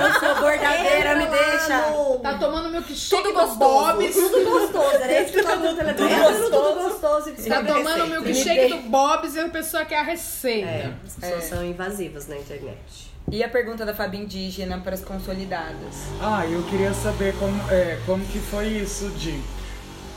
eu 0.00 0.20
sou 0.20 0.34
bordadeira, 0.40 1.16
me 1.16 1.26
deixa. 1.26 1.90
no- 1.90 2.18
Tá 2.20 2.34
tomando 2.38 2.68
milkshake 2.70 3.10
Tudo 3.22 3.28
do 3.28 3.32
gostoso. 3.34 3.58
Bob's. 3.58 4.14
Tudo 4.14 4.50
gostoso, 4.50 4.94
era 4.96 5.22
isso 5.22 5.32
que 5.32 5.38
eu 5.40 5.44
tava 5.44 5.70
no 5.70 5.76
telefone. 5.76 6.08
Tudo 6.08 6.20
gostoso. 6.20 6.50
Tudo 6.50 6.88
gostoso 6.90 7.30
e 7.30 7.48
Tá 7.48 7.62
tomando 7.64 7.84
receita. 8.04 8.06
milkshake 8.20 8.68
do 8.74 8.88
Bob's 8.88 9.34
e 9.34 9.40
a 9.40 9.48
pessoa 9.48 9.84
quer 9.84 9.98
a 9.98 10.02
receita. 10.02 10.68
É, 10.68 10.92
as 11.06 11.14
pessoas 11.16 11.44
são 11.44 11.64
invasivas 11.64 12.28
na 12.28 12.36
internet. 12.36 13.10
E 13.30 13.44
a 13.44 13.48
pergunta 13.48 13.86
da 13.86 13.94
Fabi 13.94 14.18
Indígena 14.18 14.78
para 14.80 14.94
as 14.94 15.02
consolidadas? 15.04 15.94
Ah, 16.20 16.44
eu 16.46 16.62
queria 16.64 16.92
saber 16.92 17.34
como, 17.38 17.54
é, 17.70 17.98
como 18.04 18.24
que 18.26 18.38
foi 18.40 18.66
isso 18.68 19.08
de 19.10 19.40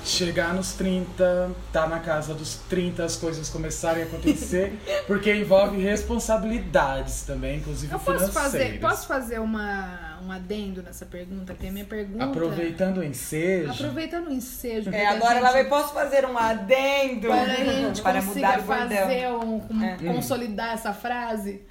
chegar 0.04 0.54
nos 0.54 0.74
30, 0.74 1.52
tá 1.72 1.88
na 1.88 2.00
casa 2.00 2.34
dos 2.34 2.56
30, 2.70 3.04
as 3.06 3.16
coisas 3.16 3.50
começarem 3.50 4.04
a 4.04 4.06
acontecer, 4.06 4.74
porque 5.08 5.34
envolve 5.34 5.82
responsabilidades 5.82 7.24
também, 7.24 7.60
inclusive 7.60 7.92
Eu 7.94 8.00
posso 8.00 8.18
financeiras. 8.32 8.52
fazer, 8.52 8.80
posso 8.80 9.08
fazer 9.08 9.40
uma, 9.40 10.20
um 10.24 10.32
adendo 10.32 10.84
nessa 10.84 11.06
pergunta? 11.06 11.54
Porque 11.54 11.68
a 11.68 11.72
minha 11.72 11.86
pergunta. 11.86 12.26
Aproveitando 12.26 12.98
o 12.98 13.04
ensejo. 13.04 13.72
Aproveitando 13.72 14.28
o 14.28 14.32
ensejo. 14.34 14.90
É, 14.92 15.06
agora 15.08 15.38
ela 15.40 15.52
vai, 15.52 15.62
gente- 15.62 15.70
posso 15.70 15.94
fazer 15.94 16.26
um 16.26 16.38
adendo 16.38 17.28
Para 17.28 17.42
a 17.42 17.56
gente 17.56 18.02
para 18.04 18.22
consiga 18.22 18.48
mudar 18.48 18.60
o 18.60 18.64
fazer 18.64 19.28
um, 19.30 19.56
um- 19.72 19.84
É. 19.84 19.98
consolidar 20.14 20.74
essa 20.74 20.94
frase. 20.94 21.62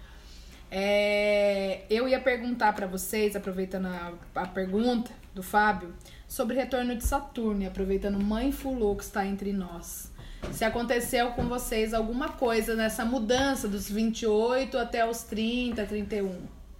É, 0.74 1.80
eu 1.90 2.08
ia 2.08 2.18
perguntar 2.18 2.72
pra 2.72 2.86
vocês, 2.86 3.36
aproveitando 3.36 3.86
a, 3.86 4.12
a 4.34 4.46
pergunta 4.46 5.10
do 5.34 5.42
Fábio, 5.42 5.92
sobre 6.32 6.56
retorno 6.56 6.96
de 6.96 7.04
Saturno, 7.04 7.62
e 7.62 7.66
aproveitando 7.66 8.18
Mindful 8.18 8.72
Look 8.72 9.00
que 9.00 9.04
está 9.04 9.26
entre 9.26 9.52
nós. 9.52 10.10
Se 10.50 10.64
aconteceu 10.64 11.32
com 11.32 11.44
vocês 11.44 11.92
alguma 11.92 12.30
coisa 12.30 12.74
nessa 12.74 13.04
mudança 13.04 13.68
dos 13.68 13.90
28 13.90 14.78
até 14.78 15.06
os 15.06 15.24
30, 15.24 15.84
31. 15.84 16.34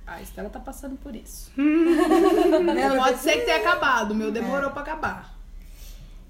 A 0.07 0.23
Estela 0.23 0.49
tá 0.49 0.59
passando 0.59 0.97
por 0.97 1.15
isso. 1.15 1.53
Pode 2.97 3.19
ser 3.19 3.41
que 3.41 3.45
tenha 3.45 3.59
acabado, 3.59 4.13
o 4.13 4.15
meu 4.15 4.33
demorou 4.33 4.71
pra 4.71 4.81
acabar. 4.81 5.35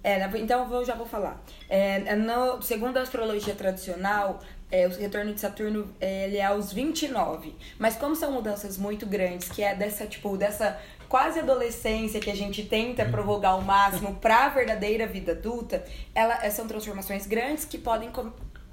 É, 0.03 0.29
então 0.39 0.69
eu 0.73 0.85
já 0.85 0.97
vou 0.97 1.07
falar. 1.07 1.41
É, 1.69 2.17
no, 2.17 2.61
segundo 2.61 2.97
a 2.97 3.03
astrologia 3.03 3.55
tradicional, 3.55 4.41
é, 4.69 4.85
o 4.89 4.91
retorno 4.91 5.33
de 5.33 5.41
Saturno 5.41 5.95
é, 6.01 6.25
ele 6.25 6.39
é 6.39 6.45
aos 6.45 6.73
29. 6.73 7.55
Mas 7.79 7.95
como 7.95 8.17
são 8.17 8.33
mudanças 8.33 8.77
muito 8.77 9.07
grandes, 9.07 9.49
que 9.49 9.63
é 9.63 9.77
dessa, 9.77 10.07
tipo, 10.07 10.37
dessa 10.37 10.77
quase 11.13 11.41
adolescência 11.41 12.19
que 12.19 12.31
a 12.31 12.35
gente 12.35 12.63
tenta 12.65 13.05
prorrogar 13.05 13.53
ao 13.53 13.61
máximo 13.61 14.15
pra 14.15 14.49
verdadeira 14.49 15.07
vida 15.07 15.33
adulta, 15.33 15.85
ela, 16.15 16.49
são 16.49 16.67
transformações 16.67 17.27
grandes 17.27 17.67
que 17.67 17.77
podem 17.77 18.11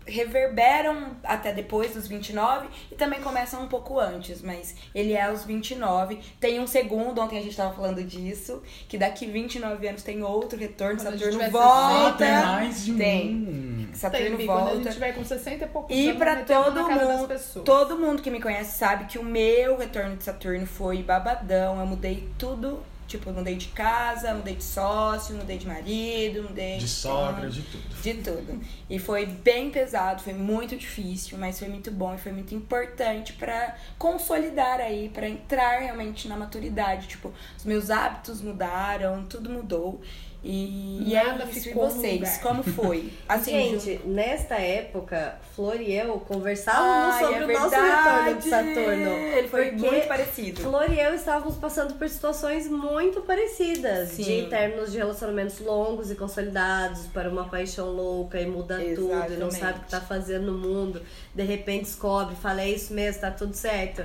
reverberam 0.10 1.12
até 1.24 1.54
depois 1.54 1.94
dos 1.94 2.08
29 2.08 2.68
e 2.92 2.96
também 2.96 3.22
começam 3.22 3.64
um 3.64 3.68
pouco 3.68 4.00
antes, 4.00 4.42
mas 4.42 4.76
ele 4.94 5.14
é 5.14 5.24
aos 5.24 5.44
29. 5.46 6.20
Tem 6.40 6.60
um 6.60 6.68
segundo, 6.68 7.22
ontem 7.22 7.38
a 7.40 7.42
gente 7.42 7.56
tava 7.56 7.74
falando 7.74 8.04
disso, 8.04 8.62
que 8.88 8.98
daqui 8.98 9.26
29 9.26 9.88
anos 9.88 10.04
tem 10.04 10.24
outro 10.24 10.58
retorno, 10.60 11.02
Quando 11.02 11.20
Saturno 11.20 11.50
volta. 11.52 12.18
Tem 12.18 12.32
mais 12.34 12.86
de 12.86 12.94
Tem. 12.94 13.30
um. 13.36 13.90
Saturno 13.94 14.38
Tem, 14.38 14.46
quando 14.46 14.58
a 14.60 14.64
volta. 14.64 14.84
gente 14.84 14.94
tiver 14.94 15.14
com 15.14 15.24
60 15.24 15.66
e 15.66 15.68
poucos 15.68 15.96
E 15.96 16.14
metemos 16.14 16.46
todo 16.48 16.90
mundo, 16.90 17.64
todo 17.64 17.98
mundo 17.98 18.22
que 18.22 18.30
me 18.32 18.42
conhece 18.42 18.78
sabe 18.78 19.06
que 19.06 19.18
o 19.18 19.24
meu 19.24 19.78
retorno 19.78 20.16
de 20.16 20.24
Saturno 20.24 20.66
foi 20.66 21.04
babadão. 21.04 21.80
Eu 21.80 21.86
mudei 21.86 22.28
tudo. 22.38 22.82
Tipo, 23.10 23.32
mudei 23.32 23.56
de 23.56 23.70
casa, 23.70 24.36
mudei 24.36 24.54
de 24.54 24.64
sócio, 24.64 25.36
mudei 25.36 25.58
de 25.58 25.66
marido, 25.66 26.44
mudei 26.44 26.78
De 26.78 26.88
sogra, 26.88 27.50
de 27.50 27.64
tudo. 27.64 28.02
de 28.04 28.14
tudo. 28.14 28.62
E 28.88 29.00
foi 29.00 29.26
bem 29.26 29.72
pesado, 29.72 30.22
foi 30.22 30.34
muito 30.34 30.78
difícil, 30.78 31.36
mas 31.36 31.58
foi 31.58 31.68
muito 31.70 31.90
bom 31.90 32.14
e 32.14 32.20
foi 32.20 32.32
muito 32.32 32.54
importante 32.54 33.34
pra 33.34 33.76
consolidar 33.98 34.80
aí, 34.80 35.10
pra 35.10 35.28
entrar 35.28 35.80
realmente 35.80 36.28
na 36.28 36.38
maturidade. 36.38 37.08
Tipo, 37.08 37.34
os 37.58 37.66
meus 37.66 37.90
hábitos 37.90 38.44
mudaram, 38.44 39.26
tudo 39.26 39.50
mudou. 39.50 40.00
E, 40.44 41.04
e 41.06 41.14
Nada 41.14 41.44
é 41.44 41.48
isso. 41.50 41.60
E 41.60 41.62
ficou 41.64 41.86
no 41.86 41.92
vocês, 41.92 42.20
lugar. 42.20 42.42
como 42.42 42.64
foi? 42.64 43.12
Assim, 43.28 43.52
Gente, 43.52 44.02
nesta 44.06 44.56
época, 44.56 45.38
Flor 45.54 45.82
e 45.82 45.94
eu 45.94 46.14
conversávamos 46.22 47.16
Ai, 47.16 47.24
sobre 47.26 47.54
é 47.54 47.58
o 47.58 47.60
nosso 47.60 47.76
retorno 47.76 48.42
de 48.42 48.50
Saturno. 48.50 49.12
Ele 49.12 49.48
foi 49.50 49.72
muito 49.72 50.08
parecido. 50.08 50.62
Flor 50.62 50.90
e 50.90 51.00
eu 51.00 51.14
estávamos 51.14 51.56
passando 51.58 51.96
por 51.96 52.08
situações 52.08 52.70
muito 52.70 53.22
parecidas. 53.22 54.10
Sim. 54.10 54.24
De 54.24 54.50
términos 54.50 54.92
de 54.92 54.98
relacionamentos 54.98 55.60
longos 55.60 56.10
e 56.10 56.16
consolidados 56.16 57.08
para 57.08 57.30
uma 57.30 57.46
paixão 57.50 57.90
louca 57.92 58.40
e 58.40 58.46
muda 58.46 58.78
tudo 58.80 58.88
e 58.88 59.38
não 59.38 59.48
Exatamente. 59.48 59.60
sabe 59.60 59.80
o 59.80 59.82
que 59.82 59.90
tá 59.90 60.02
fazendo 60.02 60.52
no 60.52 60.58
mundo. 60.58 61.02
De 61.36 61.44
repente 61.44 61.84
descobre, 61.84 62.36
fala, 62.36 62.62
é 62.62 62.70
isso 62.70 62.94
mesmo, 62.94 63.22
tá 63.22 63.32
tudo 63.32 63.54
certo. 63.54 64.04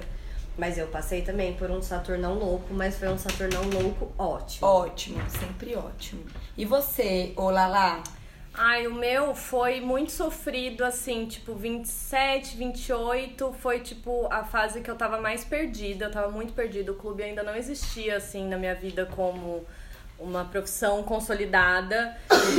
Mas 0.56 0.78
eu 0.78 0.86
passei 0.86 1.22
também 1.22 1.54
por 1.54 1.70
um 1.70 1.82
Saturnão 1.82 2.34
louco, 2.34 2.72
mas 2.72 2.96
foi 2.96 3.08
um 3.08 3.18
Saturnão 3.18 3.62
louco 3.70 4.12
ótimo. 4.16 4.66
Ótimo, 4.66 5.22
sempre 5.28 5.74
ótimo. 5.74 6.24
E 6.56 6.64
você, 6.64 7.32
ô 7.36 7.50
Lala? 7.50 8.02
Ai, 8.56 8.86
o 8.86 8.94
meu 8.94 9.34
foi 9.34 9.80
muito 9.80 10.12
sofrido, 10.12 10.84
assim, 10.84 11.26
tipo, 11.26 11.54
27, 11.54 12.56
28 12.56 13.52
foi, 13.58 13.80
tipo, 13.80 14.28
a 14.30 14.44
fase 14.44 14.80
que 14.80 14.88
eu 14.88 14.94
tava 14.94 15.20
mais 15.20 15.44
perdida. 15.44 16.04
Eu 16.04 16.10
tava 16.12 16.30
muito 16.30 16.52
perdida. 16.52 16.92
O 16.92 16.94
clube 16.94 17.24
ainda 17.24 17.42
não 17.42 17.56
existia, 17.56 18.16
assim, 18.16 18.46
na 18.46 18.56
minha 18.56 18.74
vida 18.76 19.06
como 19.06 19.66
uma 20.18 20.44
profissão 20.44 21.02
consolidada. 21.02 22.16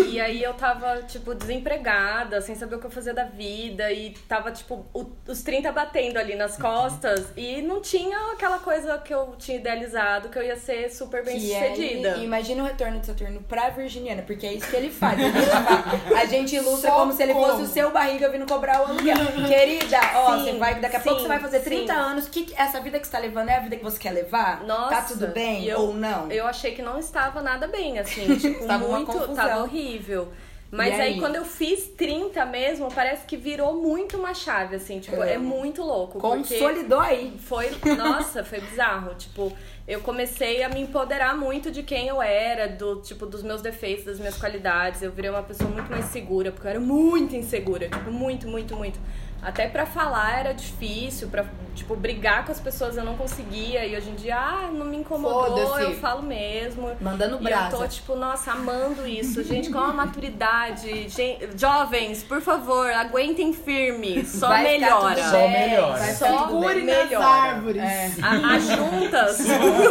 E 0.10 0.20
aí 0.20 0.44
eu 0.44 0.54
tava, 0.54 1.02
tipo, 1.04 1.34
desempregada, 1.34 2.42
sem 2.42 2.56
saber 2.56 2.76
o 2.76 2.80
que 2.80 2.86
eu 2.86 2.92
fazia 2.92 3.14
da 3.14 3.24
vida. 3.24 3.92
E 3.92 4.12
tava, 4.28 4.52
tipo, 4.52 4.86
o- 4.94 5.06
os 5.28 5.42
30 5.42 5.72
batendo 5.72 6.18
ali 6.18 6.36
nas 6.36 6.58
costas. 6.58 7.26
E 7.36 7.62
não 7.62 7.82
tinha 7.82 8.18
aquela 8.34 8.60
coisa 8.60 8.98
que 8.98 9.14
eu 9.14 9.36
tinha 9.38 9.58
idealizado, 9.58 10.30
que 10.30 10.38
eu 10.38 10.44
ia 10.44 10.58
ser 10.58 10.90
super 10.90 11.24
bem 11.24 11.40
Que 11.40 11.54
é- 11.54 11.70
sucedida. 11.70 12.10
e- 12.18 12.24
imagina 12.24 12.64
o 12.64 12.66
retorno 12.66 13.00
de 13.00 13.08
Saturno 13.08 13.42
pra 13.44 13.70
Virginiana, 13.70 14.22
porque 14.22 14.46
é 14.46 14.54
isso 14.54 14.68
que 14.70 14.76
ele 14.76 14.92
faz. 14.92 15.18
A 15.20 15.24
gente, 15.24 15.46
fa- 15.46 16.20
a 16.20 16.26
gente 16.26 16.56
ilustra 16.56 16.92
como 16.92 17.14
se 17.14 17.24
ele 17.24 17.34
fosse 17.34 17.62
o 17.64 17.68
seu 17.68 17.92
barriga 17.92 18.30
vindo 18.30 18.46
cobrar 18.46 18.82
o 18.82 18.86
aluguel. 18.86 19.16
Querida, 19.48 20.00
ó, 20.16 20.38
Sim, 20.38 20.44
você 20.46 20.58
vai, 20.58 20.76
daqui 20.80 20.96
a 20.98 21.00
pouco 21.00 21.20
sim, 21.20 21.24
você 21.24 21.28
vai 21.30 21.40
fazer 21.40 21.60
30 21.62 21.94
sim. 21.94 22.00
anos. 22.00 22.28
Que, 22.28 22.54
essa 22.58 22.80
vida 22.82 23.00
que 23.00 23.06
você 23.08 23.12
tá 23.12 23.20
levando 23.20 23.50
é 23.50 23.56
a 23.56 23.60
vida 23.60 23.76
que 23.78 23.84
você 23.84 23.98
quer 23.98 24.12
levar? 24.12 24.64
Nossa, 24.64 24.90
tá 24.90 25.02
tudo 25.04 25.28
bem 25.28 25.66
eu- 25.66 25.80
ou 25.80 25.94
não? 25.94 26.30
Eu 26.32 26.46
achei 26.48 26.74
que 26.74 26.82
não 26.82 27.00
estava 27.00 27.42
nada 27.46 27.68
bem, 27.68 28.00
assim, 28.00 28.26
tipo, 28.36 28.66
Tava 28.66 28.88
muito, 28.88 29.36
tava 29.36 29.62
horrível. 29.62 30.28
Mas 30.72 30.94
aí? 30.96 31.02
aí? 31.02 31.20
quando 31.20 31.36
eu 31.36 31.46
fiz 31.46 31.88
30 31.96 32.44
mesmo, 32.48 32.92
parece 32.92 33.26
que 33.26 33.38
virou 33.38 33.76
muito 33.82 34.18
uma 34.18 34.34
chave, 34.34 34.76
assim, 34.76 35.00
tipo, 35.00 35.22
é 35.24 35.36
Amo. 35.36 35.48
muito 35.48 35.82
louco. 35.82 36.20
Consolidou 36.20 37.00
aí. 37.00 37.38
Foi, 37.40 37.70
nossa, 37.96 38.44
foi 38.44 38.60
bizarro. 38.60 39.16
Tipo, 39.16 39.54
eu 39.88 40.02
comecei 40.02 40.64
a 40.64 40.70
me 40.70 40.82
empoderar 40.82 41.38
muito 41.38 41.72
de 41.72 41.84
quem 41.84 42.08
eu 42.08 42.22
era, 42.22 42.68
do 42.68 42.98
tipo, 43.02 43.26
dos 43.26 43.44
meus 43.44 43.62
defeitos, 43.62 44.04
das 44.04 44.20
minhas 44.20 44.38
qualidades. 44.38 45.02
Eu 45.02 45.12
virei 45.12 45.30
uma 45.30 45.44
pessoa 45.44 45.70
muito 45.70 45.90
mais 45.90 46.06
segura, 46.06 46.52
porque 46.52 46.68
eu 46.68 46.72
era 46.72 46.80
muito 46.80 47.36
insegura, 47.36 47.88
tipo, 47.88 48.12
muito, 48.12 48.48
muito, 48.48 48.76
muito. 48.76 49.00
Até 49.42 49.68
pra 49.68 49.86
falar 49.86 50.40
era 50.40 50.54
difícil, 50.54 51.28
pra, 51.28 51.46
tipo, 51.76 51.96
brigar 51.96 52.44
com 52.46 52.52
as 52.52 52.60
pessoas 52.60 52.98
eu 52.98 53.04
não 53.04 53.16
conseguia. 53.16 53.86
E 53.86 53.96
hoje 53.96 54.10
em 54.10 54.16
dia, 54.16 54.36
ah, 54.38 54.70
não 54.74 54.88
me 54.88 54.98
incomodou, 54.98 55.80
eu 55.80 55.94
falo 56.00 56.24
mesmo. 56.24 56.92
Mandando 57.00 57.38
E 57.48 57.52
eu 57.52 57.70
tô, 57.70 57.88
tipo, 57.88 58.16
nossa, 58.16 58.54
amando 58.54 59.06
isso. 59.08 59.44
Gente, 59.44 59.70
com 59.70 59.78
a 59.78 59.94
maturidade. 59.94 61.08
Gen- 61.10 61.38
Jovens, 61.56 62.24
por 62.24 62.42
favor, 62.42 62.90
aguentem 62.92 63.54
firme. 63.54 64.26
Só 64.26 64.48
Vai 64.48 64.66
ficar 64.66 64.80
melhora. 64.80 65.16
tudo 65.16 65.26
Só 65.30 65.38
bem, 65.38 65.70
melhora. 65.70 65.98
vai 66.00 66.14
Só 66.14 66.26
ficar 66.26 66.48
tudo 66.48 66.62
nas 66.62 66.84
melhora. 66.84 67.26
árvores. 67.26 67.84
A- 68.24 68.56
As 68.56 68.64
juntas. 68.68 69.38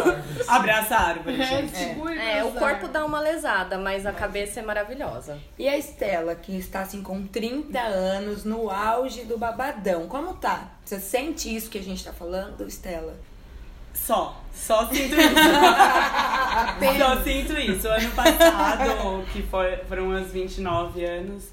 Abraça 0.47 0.95
a 0.95 1.01
árvore, 1.09 1.41
É, 1.41 1.45
gente. 1.45 1.75
É, 2.19 2.43
nas 2.43 2.47
o 2.47 2.51
corpo 2.51 2.87
dá 2.87 3.05
uma 3.05 3.19
lesada, 3.19 3.77
mas 3.77 4.05
a 4.05 4.11
cabeça 4.11 4.59
é 4.59 4.63
maravilhosa. 4.63 5.37
E 5.57 5.67
a 5.67 5.77
Estela, 5.77 6.35
que 6.35 6.55
está 6.57 6.81
assim 6.81 7.01
com 7.01 7.25
30 7.25 7.79
anos, 7.79 8.43
no 8.43 8.69
auge 8.69 9.23
do 9.23 9.34
babadão. 9.37 10.07
Como 10.07 10.33
tá? 10.35 10.71
Você 10.83 10.99
sente 10.99 11.53
isso 11.53 11.69
que 11.69 11.77
a 11.77 11.83
gente 11.83 12.03
tá 12.03 12.13
falando, 12.13 12.67
Estela? 12.67 13.15
Só. 13.93 14.41
Só 14.53 14.87
sinto 14.87 15.15
isso. 15.15 15.35
Só 16.99 17.23
sinto 17.23 17.53
isso. 17.59 17.87
Ano 17.87 18.11
passado, 18.11 19.25
que 19.31 19.41
foi, 19.43 19.77
foram 19.87 20.09
uns 20.09 20.31
29 20.31 21.03
anos, 21.03 21.49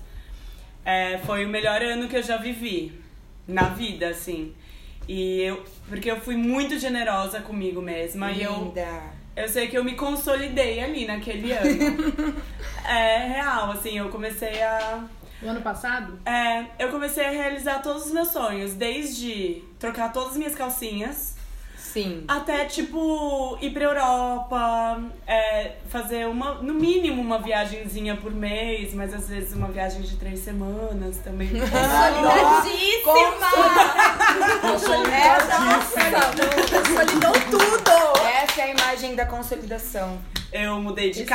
é, 0.84 1.18
foi 1.18 1.44
o 1.44 1.48
melhor 1.48 1.80
ano 1.82 2.08
que 2.08 2.16
eu 2.16 2.22
já 2.22 2.36
vivi. 2.36 3.00
Na 3.46 3.64
vida, 3.64 4.08
assim. 4.08 4.54
E 5.08 5.40
eu. 5.42 5.64
Porque 5.88 6.10
eu 6.10 6.20
fui 6.20 6.36
muito 6.36 6.78
generosa 6.78 7.40
comigo 7.40 7.82
mesma. 7.82 8.30
E 8.30 8.42
eu, 8.42 8.52
Linda. 8.52 8.86
eu 9.36 9.48
sei 9.48 9.66
que 9.66 9.76
eu 9.76 9.84
me 9.84 9.94
consolidei 9.94 10.82
ali 10.82 11.06
naquele 11.06 11.52
ano. 11.52 12.36
é 12.86 13.26
real, 13.26 13.72
assim, 13.72 13.98
eu 13.98 14.08
comecei 14.10 14.62
a. 14.62 15.04
O 15.42 15.48
ano 15.48 15.60
passado? 15.60 16.18
É, 16.24 16.66
eu 16.78 16.88
comecei 16.90 17.26
a 17.26 17.30
realizar 17.30 17.82
todos 17.82 18.06
os 18.06 18.12
meus 18.12 18.28
sonhos, 18.28 18.74
desde 18.74 19.62
trocar 19.78 20.12
todas 20.12 20.30
as 20.32 20.36
minhas 20.36 20.54
calcinhas 20.54 21.34
Sim. 21.92 22.24
até, 22.26 22.64
tipo, 22.64 23.58
ir 23.60 23.70
pra 23.70 23.84
Europa, 23.84 25.02
é, 25.26 25.72
fazer 25.88 26.26
uma, 26.26 26.54
no 26.54 26.72
mínimo 26.72 27.20
uma 27.20 27.38
viagenzinha 27.38 28.16
por 28.16 28.32
mês, 28.32 28.94
mas 28.94 29.12
às 29.12 29.28
vezes 29.28 29.52
uma 29.52 29.68
viagem 29.68 30.00
de 30.00 30.16
três 30.16 30.38
semanas 30.40 31.18
também. 31.18 31.50
Consolidou 37.02 37.32
tudo! 37.50 37.81
Essa 38.52 38.60
é 38.60 38.64
a 38.64 38.68
imagem 38.68 39.14
da 39.14 39.24
consolidação. 39.24 40.18
Eu 40.52 40.78
mudei 40.78 41.06
de 41.10 41.22
Esse 41.22 41.22
é 41.22 41.24
que 41.26 41.32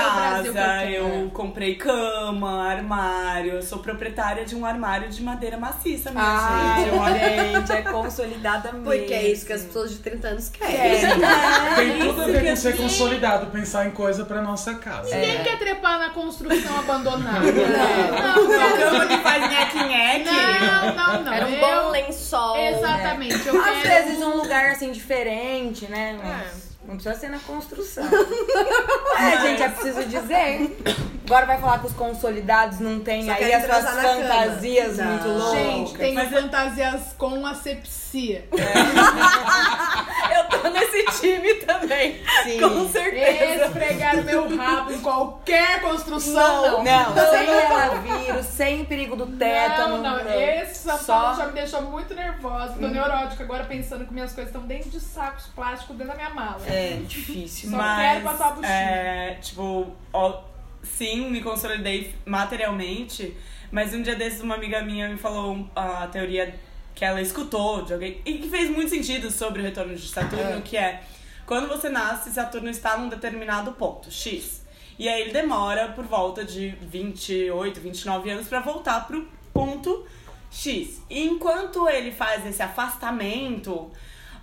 eu 0.94 1.10
casa, 1.10 1.30
comprei 1.34 1.74
cama, 1.74 2.70
armário, 2.70 3.54
eu 3.54 3.64
sou 3.64 3.80
proprietária 3.80 4.46
de 4.46 4.56
um 4.56 4.64
armário 4.64 5.10
de 5.10 5.24
madeira 5.24 5.58
maciça, 5.58 6.12
minha 6.12 6.24
Ah, 6.24 6.76
gente. 6.78 6.94
Olha 6.96 7.60
gente, 7.60 7.72
é 7.72 7.82
consolidada 7.82 8.72
mesmo. 8.72 8.86
Porque 8.86 9.12
é 9.12 9.32
isso 9.32 9.48
que 9.48 9.54
as 9.54 9.64
pessoas 9.64 9.90
de 9.90 9.98
30 9.98 10.28
anos 10.28 10.50
querem. 10.50 10.78
É. 10.78 11.76
Tem 11.76 12.00
tudo 12.00 12.22
a 12.22 12.26
ver 12.26 12.34
com 12.44 12.46
que 12.52 12.56
ser 12.56 12.78
consolidado, 12.78 13.48
pensar 13.48 13.88
em 13.88 13.92
coisa 13.92 14.24
pra 14.24 14.40
nossa 14.44 14.76
casa. 14.76 15.16
Ninguém 15.16 15.42
quer 15.44 15.58
trepar 15.58 15.98
na 15.98 16.12
construção 16.12 16.78
abandonada. 16.78 17.52
Não. 17.52 18.44
não, 18.44 18.46
Uma 18.46 18.70
não. 18.70 18.78
cama 18.78 19.06
que 19.08 19.18
faz 19.18 19.50
nheque-nheque. 19.50 20.26
Não, 20.26 20.96
não, 20.96 21.24
não. 21.24 21.34
Era 21.34 21.48
um 21.48 21.54
Eu- 21.54 21.60
bom 21.60 21.90
lençol. 21.90 22.56
Exatamente. 22.58 23.48
Eu 23.48 23.60
Às 23.60 23.82
quero... 23.82 24.06
vezes 24.06 24.22
um 24.22 24.36
lugar 24.38 24.70
assim 24.70 24.92
diferente, 24.92 25.86
né? 25.88 26.16
Mas 26.24 26.77
não 26.88 26.96
precisa 26.96 27.16
ser 27.16 27.30
na 27.30 27.40
construção. 27.40 28.06
é, 29.18 29.42
gente, 29.42 29.62
é 29.62 29.70
preciso 29.70 30.04
dizer. 30.06 30.78
Agora 31.26 31.46
vai 31.46 31.60
falar 31.60 31.80
com 31.80 31.88
os 31.88 31.94
consolidados, 31.94 32.80
não 32.80 33.02
tem 33.02 33.26
Só 33.26 33.32
aí 33.32 33.38
querem 33.38 33.56
as 33.56 33.66
suas 33.66 33.78
transar 33.84 33.96
na 33.96 34.02
cama. 34.04 34.22
fantasias 34.24 34.98
Não. 34.98 35.06
muito 35.06 35.28
loucas. 35.28 35.52
Gente, 35.60 35.94
tenho 35.98 36.16
Mas 36.16 36.32
é- 36.34 36.42
fantasias 36.42 37.02
com 37.18 37.46
asepsia. 37.46 38.48
Eu 38.52 38.58
tô 40.50 40.70
nesse 40.70 41.22
time 41.22 41.54
também. 41.56 42.22
Sim. 42.44 42.60
Com 42.60 42.88
certeza. 42.90 43.66
Esfregar 43.66 44.24
meu 44.24 44.56
rabo 44.58 44.92
em 44.94 45.00
qualquer 45.00 45.82
construção. 45.82 46.84
Não, 46.84 47.14
não, 47.16 47.30
sem 47.32 47.46
relavírus, 47.46 48.46
sem 48.46 48.86
perigo 48.86 49.16
do 49.16 49.26
tétano. 49.28 49.98
Não, 50.02 50.24
não, 50.24 50.40
esse 50.42 50.80
São 50.84 50.98
Só- 50.98 51.22
Paulo 51.22 51.38
já 51.38 51.46
me 51.48 51.54
deixou 51.54 51.82
muito 51.84 52.14
nervosa. 52.14 52.74
Tô 52.74 52.88
neurótica 52.88 53.44
agora 53.44 53.66
pensando 53.66 54.06
que 54.06 54.14
minhas 54.14 54.34
coisas 54.34 54.54
estão 54.54 54.68
dentro 54.68 54.90
de 54.90 55.00
sacos 55.00 55.48
plásticos 55.48 55.96
dentro 55.96 56.14
da 56.14 56.16
minha 56.18 56.34
mala. 56.34 56.62
É 56.68 57.00
difícil. 57.08 57.70
Só 57.70 57.78
Mas, 57.78 58.02
quero 58.14 58.22
passar 58.24 58.48
a 58.48 58.52
buchinha. 58.52 58.70
é, 58.74 59.38
tipo, 59.42 59.88
ó, 60.14 60.42
sim, 60.84 61.30
me 61.30 61.42
consolidei 61.42 62.16
materialmente, 62.26 63.36
mas 63.72 63.94
um 63.94 64.02
dia 64.02 64.16
desses 64.16 64.42
uma 64.42 64.56
amiga 64.56 64.82
minha 64.82 65.10
me 65.10 65.18
falou 65.18 65.68
a 65.76 66.08
teoria 66.08 66.56
que 66.98 67.06
ela 67.06 67.22
escutou 67.22 67.84
de 67.84 67.94
alguém 67.94 68.20
e 68.26 68.40
que 68.40 68.50
fez 68.50 68.72
muito 68.72 68.90
sentido 68.90 69.30
sobre 69.30 69.62
o 69.62 69.64
retorno 69.64 69.96
de 69.96 70.08
Saturno, 70.08 70.58
É. 70.58 70.62
que 70.62 70.76
é 70.76 71.04
quando 71.46 71.68
você 71.68 71.90
nasce, 71.90 72.32
Saturno 72.32 72.70
está 72.70 72.98
num 72.98 73.08
determinado 73.08 73.72
ponto, 73.74 74.10
X. 74.12 74.66
E 74.98 75.08
aí 75.08 75.22
ele 75.22 75.32
demora 75.32 75.90
por 75.90 76.04
volta 76.06 76.44
de 76.44 76.70
28, 76.82 77.80
29 77.80 78.32
anos 78.32 78.48
pra 78.48 78.62
voltar 78.62 79.06
pro 79.06 79.28
ponto 79.54 80.08
X. 80.52 81.00
E 81.08 81.24
enquanto 81.28 81.88
ele 81.88 82.12
faz 82.12 82.44
esse 82.48 82.64
afastamento, 82.64 83.92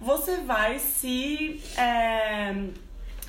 você 0.00 0.36
vai 0.36 0.78
se 0.78 1.60
é, 1.76 2.54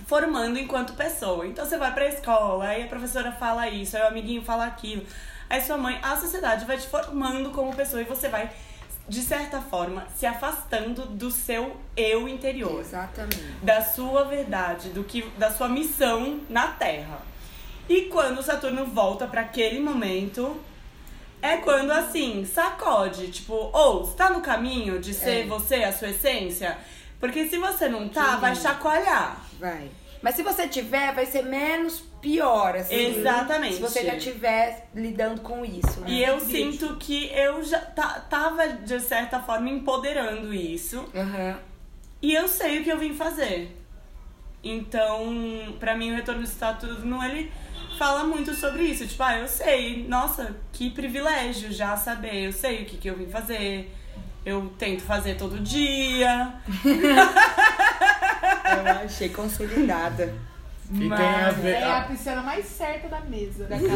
formando 0.06 0.60
enquanto 0.60 0.94
pessoa. 0.94 1.48
Então 1.48 1.66
você 1.66 1.78
vai 1.80 1.92
pra 1.96 2.08
escola, 2.08 2.68
aí 2.68 2.84
a 2.84 2.88
professora 2.88 3.32
fala 3.32 3.68
isso, 3.68 3.98
aí 3.98 4.04
o 4.04 4.08
amiguinho 4.08 4.44
fala 4.44 4.66
aquilo. 4.68 5.04
Aí 5.50 5.62
sua 5.62 5.78
mãe, 5.78 6.00
a 6.02 6.16
sociedade 6.16 6.64
vai 6.66 6.78
te 6.78 6.88
formando 6.88 7.50
como 7.52 7.76
pessoa 7.76 8.02
e 8.02 8.06
você 8.06 8.30
vai, 8.30 8.50
de 9.08 9.22
certa 9.22 9.62
forma, 9.62 10.08
se 10.16 10.26
afastando 10.26 11.06
do 11.06 11.30
seu 11.30 11.78
eu 11.96 12.28
interior 12.28 12.80
Exatamente. 12.82 13.44
da 13.62 13.82
sua 13.82 14.24
verdade, 14.24 14.90
do 14.90 15.04
que 15.04 15.22
da 15.38 15.52
sua 15.52 15.70
missão 15.70 16.40
na 16.50 16.68
Terra. 16.70 17.20
E 17.88 18.04
quando 18.04 18.42
Saturno 18.42 18.86
volta 18.86 19.28
para 19.28 19.42
aquele 19.42 19.80
momento, 19.80 20.60
é 21.40 21.58
quando 21.58 21.92
assim, 21.92 22.44
sacode, 22.46 23.32
tipo, 23.32 23.54
ou 23.54 24.04
está 24.10 24.32
no 24.32 24.42
caminho 24.42 25.00
de 25.00 25.14
ser 25.14 25.42
É. 25.42 25.46
você, 25.46 25.76
a 25.84 25.94
sua 25.94 26.10
essência? 26.10 26.76
Porque 27.20 27.48
se 27.48 27.58
você 27.58 27.88
não 27.88 28.10
tá, 28.10 28.36
Que 28.36 28.42
vai 28.42 28.56
chacoalhar. 28.56 29.38
Vai. 29.60 29.90
Mas 30.22 30.36
se 30.36 30.42
você 30.42 30.68
tiver, 30.68 31.14
vai 31.14 31.28
ser 31.28 31.44
menos 31.44 32.04
pior, 32.26 32.76
assim. 32.76 32.96
Exatamente. 33.20 33.76
Se 33.76 33.82
você 33.82 34.04
já 34.04 34.16
estiver 34.16 34.88
lidando 34.96 35.42
com 35.42 35.64
isso, 35.64 36.00
né? 36.02 36.08
E 36.10 36.24
eu 36.24 36.40
sinto 36.40 36.96
que 36.98 37.30
eu 37.32 37.64
já 37.64 37.80
ta- 37.80 38.20
tava, 38.28 38.68
de 38.68 39.00
certa 39.00 39.40
forma, 39.40 39.70
empoderando 39.70 40.52
isso. 40.54 41.06
Aham. 41.16 41.60
E 42.22 42.34
eu 42.34 42.48
sei 42.48 42.80
o 42.80 42.84
que 42.84 42.90
eu 42.92 42.98
vim 42.98 43.14
fazer. 43.14 43.80
Então, 44.64 45.76
pra 45.80 45.96
mim, 45.96 46.12
o 46.12 46.16
retorno 46.16 46.42
do 46.42 46.48
Saturno, 46.48 47.24
ele 47.24 47.52
fala 48.00 48.24
muito 48.24 48.56
sobre 48.56 48.84
isso. 48.84 49.06
Tipo, 49.06 49.22
ah, 49.22 49.38
eu 49.38 49.48
sei, 49.48 50.06
nossa, 50.08 50.56
que 50.74 50.90
privilégio 50.90 51.72
já 51.72 51.96
saber. 51.96 52.48
Eu 52.48 52.52
sei 52.52 52.82
o 52.82 52.86
que, 52.86 52.98
que 52.98 53.08
eu 53.08 53.16
vim 53.16 53.28
fazer. 53.28 53.94
Eu 54.44 54.72
tento 54.80 55.04
fazer 55.04 55.36
todo 55.38 55.60
dia. 55.60 56.54
Eu 58.66 58.92
achei 59.06 59.30
consolidada. 59.30 60.34
E 60.92 61.08
Mas 61.08 61.20
tem 61.20 61.28
a 61.28 61.52
ver. 61.52 61.74
É 61.74 61.92
a 61.92 62.02
piscina 62.02 62.42
mais 62.42 62.66
certa 62.66 63.08
da 63.08 63.22
mesa. 63.22 63.66
Da 63.66 63.78
casa. 63.80 63.90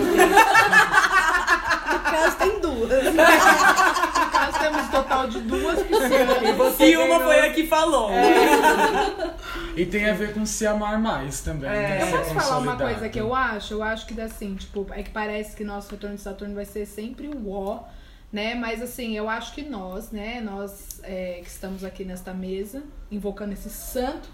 No 1.94 2.00
caso, 2.00 2.38
tem 2.38 2.60
duas. 2.60 2.90
No 4.20 4.30
caso, 4.32 4.60
temos 4.60 4.86
um 4.86 4.90
total 4.90 5.28
de 5.28 5.40
duas 5.42 5.82
piscinas. 5.84 6.80
E 6.80 6.98
uma 6.98 7.20
foi 7.20 7.48
a 7.48 7.54
que 7.54 7.68
falou. 7.68 8.10
E 9.76 9.86
tem 9.86 10.10
a 10.10 10.14
ver 10.14 10.34
com 10.34 10.46
se 10.46 10.66
amar 10.66 11.00
mais 11.00 11.42
também. 11.42 11.70
né? 11.70 12.12
Eu 12.12 12.18
posso 12.18 12.34
falar 12.36 12.58
uma 12.60 12.78
coisa 12.78 13.10
que 13.10 13.20
eu 13.20 13.34
acho? 13.36 13.74
Eu 13.76 13.84
acho 13.84 14.06
que 14.06 14.20
assim, 14.22 14.56
tipo, 14.56 14.86
é 14.92 15.04
que 15.04 15.10
parece 15.10 15.56
que 15.56 15.64
nosso 15.64 15.92
retorno 15.92 16.16
de 16.16 16.22
Saturno 16.22 16.56
vai 16.56 16.66
ser 16.66 16.86
sempre 16.86 17.28
um 17.28 17.52
ó, 17.52 17.82
né? 18.32 18.56
Mas 18.56 18.82
assim, 18.82 19.16
eu 19.18 19.30
acho 19.30 19.54
que 19.54 19.64
nós, 19.64 20.12
né, 20.12 20.42
nós 20.42 21.00
é, 21.04 21.40
que 21.44 21.50
estamos 21.50 21.84
aqui 21.84 22.04
nesta 22.04 22.34
mesa, 22.34 22.84
invocando 23.12 23.54
esse 23.54 23.70
santo, 23.70 24.30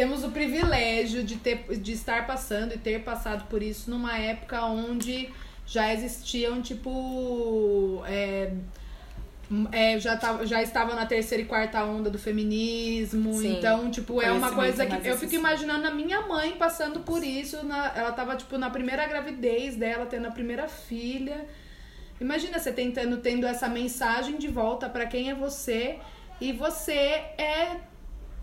temos 0.00 0.24
o 0.24 0.30
privilégio 0.30 1.22
de, 1.22 1.36
ter, 1.36 1.76
de 1.76 1.92
estar 1.92 2.26
passando 2.26 2.72
e 2.72 2.78
ter 2.78 3.04
passado 3.04 3.46
por 3.50 3.62
isso 3.62 3.90
numa 3.90 4.16
época 4.16 4.64
onde 4.64 5.28
já 5.66 5.92
existiam, 5.92 6.62
tipo. 6.62 8.02
É, 8.06 8.50
é, 9.70 10.00
já, 10.00 10.16
tava, 10.16 10.46
já 10.46 10.62
estava 10.62 10.94
na 10.94 11.04
terceira 11.04 11.42
e 11.42 11.46
quarta 11.46 11.84
onda 11.84 12.08
do 12.08 12.18
feminismo. 12.18 13.34
Sim. 13.34 13.58
Então, 13.58 13.90
tipo, 13.90 14.22
é 14.22 14.32
uma 14.32 14.52
coisa 14.52 14.88
mais 14.88 15.02
que 15.02 15.08
eu 15.08 15.18
fico 15.18 15.34
imaginando 15.34 15.86
a 15.86 15.90
minha 15.90 16.22
mãe 16.22 16.52
passando 16.52 17.00
por 17.00 17.22
isso. 17.22 17.62
Na, 17.62 17.92
ela 17.94 18.12
tava, 18.12 18.34
tipo, 18.36 18.56
na 18.56 18.70
primeira 18.70 19.06
gravidez 19.06 19.76
dela, 19.76 20.06
tendo 20.06 20.28
a 20.28 20.30
primeira 20.30 20.66
filha. 20.66 21.44
Imagina 22.18 22.58
você 22.58 22.72
tentando, 22.72 23.18
tendo 23.18 23.46
essa 23.46 23.68
mensagem 23.68 24.38
de 24.38 24.48
volta 24.48 24.88
pra 24.88 25.04
quem 25.04 25.28
é 25.28 25.34
você. 25.34 25.98
E 26.40 26.52
você 26.52 26.94
é 27.36 27.76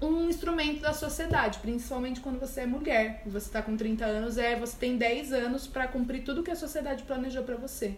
um 0.02 0.30
instrumento 0.30 0.82
da 0.82 0.94
sociedade, 0.94 1.60
principalmente 1.60 2.20
quando 2.20 2.40
você 2.40 2.62
é 2.62 2.66
mulher. 2.66 3.22
Você 3.26 3.50
tá 3.50 3.62
com 3.62 3.76
30 3.76 4.06
anos, 4.06 4.38
é, 4.38 4.56
você 4.56 4.76
tem 4.78 4.98
10 4.98 5.34
anos 5.34 5.68
pra 5.68 5.88
cumprir 5.88 6.24
tudo 6.24 6.44
que 6.44 6.52
a 6.52 6.56
sociedade 6.56 7.04
planejou 7.04 7.44
pra 7.44 7.56
você. 7.56 7.98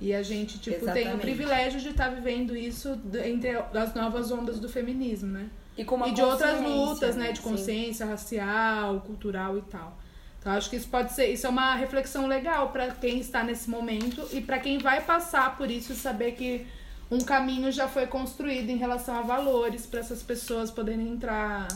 E 0.00 0.12
a 0.12 0.22
gente, 0.22 0.58
tipo, 0.58 0.80
tem 0.80 0.88
o 0.88 0.90
Exatamente. 0.90 1.20
privilégio 1.20 1.80
de 1.80 1.90
estar 1.90 2.08
vivendo 2.08 2.54
isso 2.56 3.00
entre 3.24 3.50
as 3.50 3.94
novas 3.94 4.30
ondas 4.30 4.58
do 4.58 4.68
feminismo, 4.68 5.30
né? 5.30 5.48
E 5.78 5.84
com 5.84 5.94
uma 5.94 6.08
e 6.08 6.12
de 6.12 6.22
outras 6.22 6.60
lutas, 6.60 7.16
né? 7.16 7.32
De 7.32 7.38
Sim. 7.38 7.44
consciência 7.44 8.04
racial, 8.06 9.00
cultural 9.00 9.56
e 9.56 9.62
tal. 9.62 9.96
Então 10.38 10.52
acho 10.52 10.68
que 10.68 10.76
isso 10.76 10.88
pode 10.88 11.12
ser, 11.14 11.28
isso 11.28 11.46
é 11.46 11.50
uma 11.50 11.74
reflexão 11.74 12.26
legal 12.26 12.68
pra 12.70 12.88
quem 12.88 13.18
está 13.18 13.42
nesse 13.42 13.70
momento 13.70 14.28
e 14.30 14.42
pra 14.42 14.58
quem 14.58 14.76
vai 14.76 15.00
passar 15.00 15.56
por 15.56 15.70
isso 15.70 15.94
saber 15.94 16.32
que 16.32 16.66
um 17.14 17.20
caminho 17.20 17.70
já 17.70 17.86
foi 17.88 18.06
construído 18.06 18.70
em 18.70 18.76
relação 18.76 19.16
a 19.18 19.22
valores 19.22 19.86
pra 19.86 20.00
essas 20.00 20.22
pessoas 20.22 20.70
poderem 20.70 21.08
entrar 21.08 21.68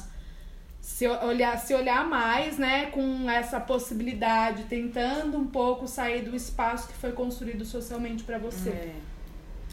se 0.80 1.06
olhar, 1.06 1.58
se 1.58 1.74
olhar 1.74 2.06
mais, 2.08 2.56
né, 2.56 2.86
com 2.86 3.28
essa 3.30 3.60
possibilidade, 3.60 4.62
tentando 4.64 5.36
um 5.36 5.46
pouco 5.46 5.86
sair 5.86 6.22
do 6.22 6.34
espaço 6.34 6.88
que 6.88 6.94
foi 6.94 7.12
construído 7.12 7.64
socialmente 7.64 8.24
pra 8.24 8.38
você. 8.38 8.70
É. 8.70 8.94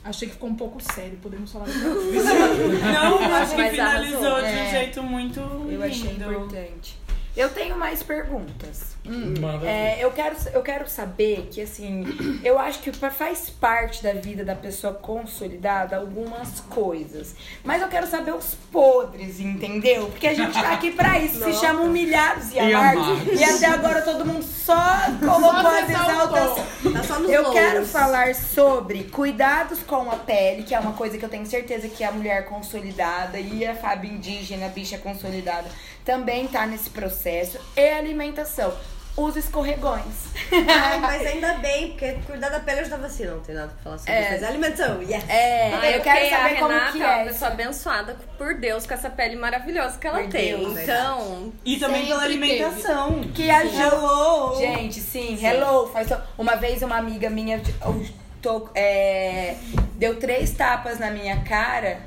Achei 0.04 0.28
que 0.28 0.34
ficou 0.34 0.50
um 0.50 0.56
pouco 0.56 0.80
sério, 0.84 1.18
podemos 1.22 1.52
falar 1.52 1.66
coisa. 1.66 2.34
Não, 2.94 3.18
acho 3.34 3.56
que 3.56 3.62
Mas 3.62 3.72
finalizou 3.72 4.20
arrasou. 4.26 4.36
de 4.42 4.56
um 4.56 4.60
É. 4.60 4.72
jeito 4.72 5.04
muito 5.04 5.40
Eu 5.40 5.82
achei 5.84 6.12
importante. 6.12 6.98
Eu 7.36 7.50
tenho 7.50 7.78
mais 7.78 8.02
perguntas. 8.02 8.96
Manda 9.06 9.68
É, 9.68 9.96
ver. 9.98 10.02
eu, 10.04 10.12
quero, 10.12 10.36
eu 10.54 10.62
quero 10.64 10.88
saber 10.90 11.48
que, 11.52 11.62
assim, 11.62 12.04
eu 12.44 12.58
acho 12.58 12.80
que 12.80 12.92
fa- 12.92 13.12
faz 13.12 13.50
parte 13.50 14.02
da 14.02 14.14
vida 14.14 14.44
da 14.44 14.56
pessoa 14.56 14.94
consolidada 14.94 15.98
algumas 15.98 16.62
coisas. 16.62 17.36
Mas 17.64 17.82
eu 17.82 17.88
quero 17.88 18.08
saber 18.08 18.34
os 18.34 18.56
podres, 18.72 19.40
entendeu? 19.40 20.08
Porque 20.08 20.28
a 20.28 20.34
gente 20.34 20.54
tá 20.54 20.72
aqui 20.72 20.92
pra 20.92 21.20
isso. 21.20 21.44
Se 21.44 21.54
chama 21.54 21.82
humilhados 21.82 22.52
e 22.52 22.56
E 22.56 22.60
amados. 22.74 23.04
amados. 23.04 23.40
E 23.40 23.44
até 23.44 23.66
agora 23.68 24.02
todo 24.02 24.26
mundo 24.26 24.44
só 24.44 24.76
colocou 25.20 25.68
as 25.72 25.90
exaltações. 25.90 27.08
Tá 27.08 27.20
Eu 27.30 27.52
quero 27.52 27.86
falar 27.86 28.34
sobre 28.34 29.04
cuidados 29.06 29.80
com 29.84 30.10
a 30.10 30.16
pele, 30.16 30.64
que 30.64 30.74
é 30.74 30.80
uma 30.80 30.94
coisa 30.94 31.18
que 31.18 31.26
eu 31.26 31.30
tenho 31.30 31.46
certeza 31.46 31.88
que 31.90 32.04
a 32.04 32.12
mulher 32.12 32.46
consolidada 32.46 33.40
e 33.40 33.66
a 33.66 33.76
Fábio 33.76 34.10
indígena, 34.12 34.66
a 34.68 34.70
bicha 34.70 34.98
consolidada, 34.98 35.68
também 36.06 36.48
tá 36.48 36.66
nesse 36.66 36.90
processo. 36.90 37.60
E 37.76 37.90
alimentação. 37.90 38.74
Os 39.18 39.38
escorregões. 39.38 40.04
Ai, 40.52 41.00
mas 41.00 41.22
ainda 41.26 41.54
bem, 41.60 41.92
porque 41.92 42.18
cuidar 42.28 42.50
da 42.50 42.60
pele 42.60 42.82
ajuda 42.82 42.98
vacina. 42.98 43.32
Não 43.32 43.40
tem 43.40 43.56
nada 43.56 43.70
pra 43.70 43.78
falar 43.82 43.98
sobre 43.98 44.12
É. 44.12 44.22
isso. 44.24 44.32
Mas 44.34 44.44
alimentação, 44.44 45.02
yes. 45.02 45.24
É, 45.30 45.74
Ah, 45.74 45.92
eu 45.92 46.02
quero 46.02 46.30
saber 46.30 46.56
a 46.56 46.60
como 46.60 46.68
Renata 46.74 46.92
que 46.92 47.02
é 47.02 47.06
uma 47.06 47.20
é. 47.22 47.24
pessoa 47.24 47.52
abençoada 47.52 48.18
por 48.38 48.56
Deus 48.56 48.86
com 48.86 48.94
essa 48.94 49.10
pele 49.10 49.38
maravilhosa 49.38 49.98
que 49.98 50.06
ela 50.06 50.20
Por 50.20 50.30
tem. 50.30 50.58
Deus, 50.58 50.78
então, 50.80 51.54
E 51.64 51.78
também 51.78 52.08
pela 52.08 52.24
Sempre 52.24 52.40
teve. 52.40 52.54
alimentação. 52.64 53.22
Que 53.34 53.50
ajuda. 53.50 53.84
Hello! 53.96 54.56
Gente, 54.60 55.00
sim, 55.00 55.40
hello. 55.42 55.88
Faz 55.94 56.10
só- 56.10 56.22
Uma 56.38 56.56
vez 56.58 56.82
uma 56.82 56.98
amiga 56.98 57.30
minha 57.30 57.62
eu 57.86 58.06
tô- 58.42 58.68
é, 58.76 59.56
deu 59.94 60.18
três 60.20 60.52
tapas 60.52 61.00
na 61.00 61.10
minha 61.10 61.40
cara. 61.46 62.00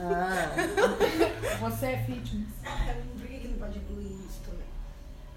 Ah. 0.00 0.48
Você 1.60 1.86
é 1.86 1.98
fitness. 2.04 2.48
Por 3.18 3.26
que, 3.28 3.38
que 3.38 3.48
não 3.48 3.58
pode 3.58 3.78
incluir 3.78 4.06
isso 4.28 4.40
também? 4.44 4.66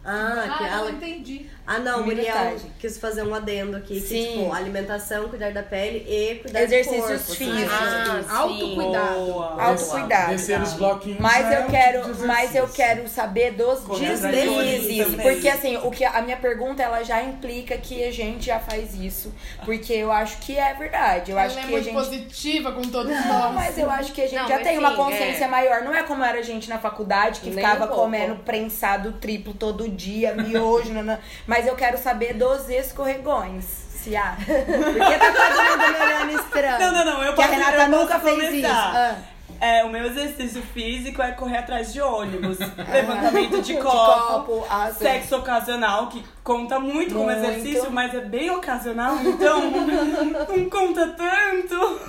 Ah, 0.04 0.56
que 0.58 0.64
Ah, 0.64 0.70
não 0.70 0.78
ela... 0.80 0.92
entendi. 0.92 1.50
Ah 1.68 1.80
não, 1.80 2.00
Comi 2.04 2.16
Muriel 2.16 2.56
quis 2.80 2.98
fazer 2.98 3.24
um 3.24 3.34
adendo 3.34 3.78
aqui. 3.78 4.00
Que, 4.00 4.08
Sim. 4.08 4.28
tipo, 4.40 4.54
alimentação, 4.54 5.30
cuidar 5.30 5.52
da 5.52 5.64
pele 5.64 6.06
e 6.08 6.36
cuidar 6.36 6.64
Exercícios 6.64 7.04
do 7.04 7.08
corpo. 7.26 7.36
físicos. 7.36 7.72
Ah, 7.74 8.24
sim. 8.24 8.36
Autocuidado. 8.36 9.16
Boa. 9.26 9.64
Autocuidado. 9.64 10.32
Descer 10.32 10.62
os 10.62 10.74
bloquinhos. 10.74 11.20
Mas 11.20 11.46
é 11.46 11.62
eu 11.62 11.68
quero, 11.68 12.02
tipo 12.02 12.14
de 12.16 12.24
mas 12.26 12.56
eu 12.56 12.68
quero 12.68 13.08
saber 13.08 13.52
dos 13.54 13.80
deslizes, 14.00 15.16
porque 15.22 15.48
assim, 15.50 15.78
o 15.78 15.92
que 15.92 16.04
a 16.04 16.22
minha 16.22 16.38
pergunta 16.38 16.84
ela 16.84 17.04
já 17.04 17.24
implica 17.24 17.78
que 17.78 18.04
a 18.04 18.12
gente 18.12 18.46
já 18.48 18.60
faz 18.60 18.94
isso, 18.96 19.34
porque 19.64 19.94
eu 19.94 20.12
acho 20.12 20.38
que 20.38 20.58
é 20.58 20.74
verdade. 20.74 21.32
Eu 21.32 21.40
acho 21.40 21.58
Ela 21.58 21.62
é 21.62 21.64
que 21.64 21.68
a 21.68 21.72
muito 21.72 21.84
gente 21.86 21.94
positiva 21.94 22.72
com 22.72 22.82
todos 22.84 23.12
Não, 23.12 23.28
nós. 23.28 23.56
mas 23.56 23.78
eu 23.78 23.90
acho 23.90 24.12
que 24.12 24.22
a 24.22 24.28
gente 24.28 24.40
Não, 24.42 24.48
já 24.48 24.60
tem 24.60 24.78
uma 24.78 24.92
sim, 24.92 24.96
consciência 24.96 25.46
é. 25.46 25.48
maior. 25.48 25.82
Não 25.84 25.94
é 25.94 26.04
como 26.04 26.24
era 26.24 26.40
a 26.40 26.44
gente 26.44 26.70
na 26.70 26.78
faculdade, 26.78 27.40
que 27.40 27.50
Nem 27.50 27.56
ficava 27.56 27.86
um 27.86 27.96
comendo 27.96 28.36
prensado 28.38 29.14
triplo 29.14 29.54
todo 29.54 29.88
dia, 29.90 30.34
miojo, 30.34 30.94
nanã. 30.94 31.18
Mas 31.56 31.68
eu 31.68 31.76
quero 31.76 31.98
saber 31.98 32.34
dos 32.34 32.68
escorregões. 32.68 33.64
Se 33.64 34.14
há. 34.14 34.36
Porque 34.44 35.18
tá 35.18 35.32
todo 35.32 35.64
mundo 35.64 35.98
me 35.98 36.06
olhando 36.06 36.32
estranho. 36.42 36.80
Não, 36.80 36.92
não, 36.92 37.06
não, 37.06 37.24
eu 37.24 37.34
Que 37.34 37.42
a 37.42 37.48
posso, 37.48 37.60
Renata 37.60 37.78
eu 37.78 37.90
posso 37.90 38.02
nunca 38.02 38.20
fez 38.20 38.36
começar. 38.36 38.58
isso. 38.58 38.68
Ah. 38.68 39.16
É, 39.62 39.86
o 39.86 39.90
meu 39.90 40.06
exercício 40.06 40.62
físico 40.62 41.22
é 41.22 41.32
correr 41.32 41.60
atrás 41.60 41.94
de 41.94 42.02
ônibus, 42.02 42.58
levantamento 42.92 43.62
de 43.62 43.74
De 43.74 43.80
copo, 43.82 44.28
copo, 44.28 44.66
ah, 44.70 44.92
sexo 44.92 45.38
ocasional, 45.38 46.08
que 46.08 46.26
conta 46.44 46.78
muito, 46.78 47.14
como 47.14 47.28
Muito. 47.28 47.40
exercício, 47.42 47.90
mas 47.90 48.14
é 48.14 48.20
bem 48.20 48.50
ocasional, 48.52 49.16
então 49.24 49.72
não 50.58 50.70
conta 50.70 51.08
tanto. 51.08 52.00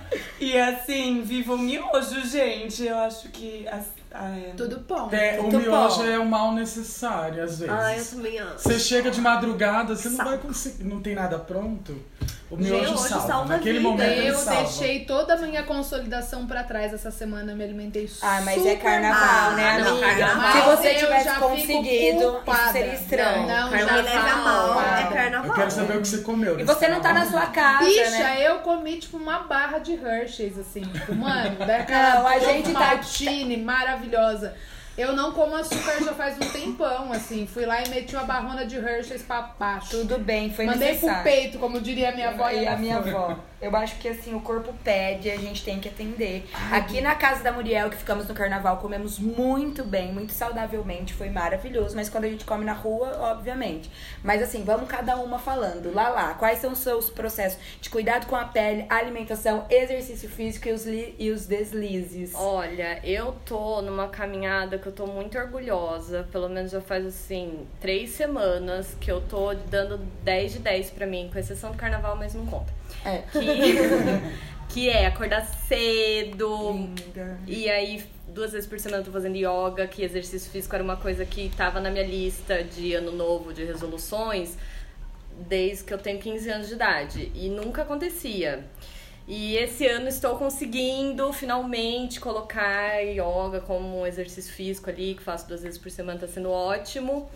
E 0.38 0.56
assim, 0.58 1.20
viva 1.22 1.52
o 1.52 1.58
miojo, 1.58 2.26
gente. 2.26 2.82
Eu 2.86 2.96
acho 2.98 3.28
que. 3.28 3.68
As, 3.68 3.99
ah, 4.12 4.36
é. 4.36 4.52
Tudo 4.56 4.80
bom. 4.80 5.08
É, 5.12 5.38
o 5.38 5.42
Muito 5.44 5.58
miojo 5.58 5.98
bom. 5.98 6.04
é 6.06 6.18
um 6.18 6.24
mal 6.24 6.52
necessário, 6.54 7.42
às 7.44 7.58
vezes. 7.58 7.74
Ah, 7.74 7.96
eu 7.96 8.04
também 8.04 8.38
amo. 8.38 8.58
Você 8.58 8.78
chega 8.78 9.10
de 9.10 9.20
madrugada, 9.20 9.94
você 9.94 10.08
não 10.08 10.16
Saco. 10.16 10.28
vai 10.30 10.38
conseguir. 10.38 10.84
Não 10.84 11.00
tem 11.00 11.14
nada 11.14 11.38
pronto. 11.38 11.96
O 12.50 12.56
Miojo 12.56 12.82
miojo 12.82 12.98
salva. 12.98 13.26
salva 13.28 13.54
Naquele 13.54 13.78
vida. 13.78 13.88
momento 13.90 14.10
Eu 14.22 14.34
salva. 14.34 14.62
deixei 14.62 15.04
toda 15.04 15.34
a 15.34 15.36
minha 15.36 15.62
consolidação 15.62 16.46
pra 16.48 16.64
trás 16.64 16.92
essa 16.92 17.10
semana, 17.12 17.54
me 17.54 17.62
alimentei 17.62 18.08
super 18.08 18.26
Ah, 18.26 18.40
mas 18.44 18.66
é 18.66 18.74
carnaval, 18.74 19.42
mal. 19.42 19.52
né, 19.52 19.78
não, 19.78 19.90
amiga? 19.92 20.06
carnaval. 20.26 20.52
Se 20.52 20.60
você 20.76 20.94
tivesse 20.94 21.30
conseguido, 21.38 22.40
isso 22.46 22.72
seria 22.72 22.94
estranho. 22.94 23.46
Não, 23.46 23.70
Não 23.70 23.78
já 23.78 23.84
me 23.86 24.02
leve 24.02 24.16
a 24.18 24.36
mal, 24.36 24.80
é 24.80 25.14
carnaval. 25.14 25.46
Eu 25.50 25.54
quero 25.54 25.70
saber 25.70 25.96
o 25.96 26.00
que 26.02 26.08
você 26.08 26.18
comeu. 26.18 26.58
E 26.58 26.64
você 26.64 26.88
não 26.88 27.00
tá 27.00 27.12
na 27.12 27.24
sua 27.30 27.46
casa, 27.46 27.84
Bicha, 27.84 28.10
né? 28.10 28.36
eu 28.48 28.58
comi 28.58 28.98
tipo 28.98 29.16
uma 29.16 29.40
barra 29.44 29.78
de 29.78 29.92
Hershey's, 29.94 30.58
assim, 30.58 30.80
tipo, 30.80 31.14
mano, 31.14 31.54
daquela 31.64 32.14
Não, 32.20 32.26
a 32.26 32.38
gente 32.40 32.72
tá- 32.72 32.98
maravilhosa. 33.64 34.54
Eu 34.98 35.12
não 35.14 35.32
como 35.32 35.56
açúcar 35.56 36.02
já 36.04 36.12
faz 36.12 36.36
um 36.36 36.50
tempão, 36.50 37.12
assim. 37.12 37.46
Fui 37.46 37.64
lá 37.64 37.82
e 37.82 37.88
meti 37.88 38.14
uma 38.14 38.24
barrona 38.24 38.66
de 38.66 38.76
Hershey's 38.76 39.22
pra 39.22 39.42
baixo. 39.58 39.90
Tudo 39.90 40.18
bem, 40.18 40.52
foi 40.52 40.66
Mandei 40.66 40.88
pro 40.88 40.94
necessário. 41.08 41.22
peito, 41.24 41.58
como 41.58 41.80
diria 41.80 42.10
a 42.10 42.12
minha 42.12 42.28
avó. 42.30 42.50
e 42.50 42.66
a 42.66 42.76
minha 42.76 42.96
avó. 42.98 43.36
Eu 43.60 43.76
acho 43.76 43.98
que 43.98 44.08
assim, 44.08 44.34
o 44.34 44.40
corpo 44.40 44.72
pede, 44.82 45.30
a 45.30 45.36
gente 45.36 45.62
tem 45.62 45.78
que 45.78 45.88
atender. 45.88 46.48
Aqui 46.72 47.00
na 47.02 47.14
casa 47.14 47.42
da 47.42 47.52
Muriel, 47.52 47.90
que 47.90 47.96
ficamos 47.96 48.26
no 48.26 48.34
carnaval, 48.34 48.78
comemos 48.78 49.18
muito 49.18 49.84
bem, 49.84 50.12
muito 50.12 50.32
saudavelmente, 50.32 51.12
foi 51.12 51.28
maravilhoso. 51.28 51.94
Mas 51.94 52.08
quando 52.08 52.24
a 52.24 52.28
gente 52.28 52.44
come 52.44 52.64
na 52.64 52.72
rua, 52.72 53.18
obviamente. 53.20 53.90
Mas 54.24 54.42
assim, 54.42 54.64
vamos 54.64 54.88
cada 54.88 55.16
uma 55.16 55.38
falando. 55.38 55.92
Lá 55.94 56.08
lá, 56.08 56.34
quais 56.34 56.58
são 56.58 56.72
os 56.72 56.78
seus 56.78 57.10
processos 57.10 57.58
de 57.80 57.90
cuidado 57.90 58.26
com 58.26 58.34
a 58.34 58.46
pele, 58.46 58.86
alimentação, 58.88 59.66
exercício 59.68 60.28
físico 60.28 60.68
e 60.68 60.72
os, 60.72 60.86
e 60.86 61.30
os 61.30 61.46
deslizes? 61.46 62.32
Olha, 62.34 62.98
eu 63.04 63.36
tô 63.44 63.82
numa 63.82 64.08
caminhada 64.08 64.78
que 64.78 64.86
eu 64.86 64.92
tô 64.92 65.06
muito 65.06 65.36
orgulhosa. 65.36 66.26
Pelo 66.32 66.48
menos 66.48 66.70
já 66.70 66.80
faz 66.80 67.04
assim, 67.04 67.66
três 67.78 68.10
semanas 68.10 68.96
que 68.98 69.10
eu 69.12 69.20
tô 69.20 69.52
dando 69.52 69.98
10 70.22 70.52
de 70.52 70.58
10 70.60 70.90
pra 70.92 71.06
mim, 71.06 71.28
com 71.30 71.38
exceção 71.38 71.72
do 71.72 71.76
carnaval, 71.76 72.16
mas 72.16 72.32
não 72.32 72.46
conta. 72.46 72.79
É. 73.04 73.18
Que, 73.32 74.68
que 74.68 74.88
é 74.88 75.06
acordar 75.06 75.44
cedo. 75.44 76.72
Linda. 76.72 77.38
E 77.46 77.68
aí, 77.68 78.04
duas 78.28 78.52
vezes 78.52 78.68
por 78.68 78.78
semana 78.78 79.02
eu 79.02 79.06
tô 79.06 79.12
fazendo 79.12 79.36
yoga, 79.36 79.86
que 79.86 80.02
exercício 80.02 80.50
físico 80.50 80.74
era 80.74 80.84
uma 80.84 80.96
coisa 80.96 81.24
que 81.24 81.50
tava 81.56 81.80
na 81.80 81.90
minha 81.90 82.06
lista 82.06 82.62
de 82.62 82.94
ano 82.94 83.12
novo, 83.12 83.52
de 83.52 83.64
resoluções, 83.64 84.56
desde 85.48 85.84
que 85.84 85.94
eu 85.94 85.98
tenho 85.98 86.18
15 86.18 86.50
anos 86.50 86.68
de 86.68 86.74
idade. 86.74 87.32
E 87.34 87.48
nunca 87.48 87.82
acontecia. 87.82 88.64
E 89.26 89.56
esse 89.56 89.86
ano 89.86 90.08
estou 90.08 90.36
conseguindo 90.36 91.32
finalmente 91.32 92.18
colocar 92.18 92.98
yoga 93.00 93.60
como 93.60 94.00
um 94.00 94.06
exercício 94.06 94.52
físico 94.52 94.90
ali, 94.90 95.14
que 95.14 95.22
faço 95.22 95.46
duas 95.46 95.62
vezes 95.62 95.78
por 95.78 95.90
semana, 95.90 96.18
tá 96.18 96.26
sendo 96.26 96.50
ótimo. 96.50 97.30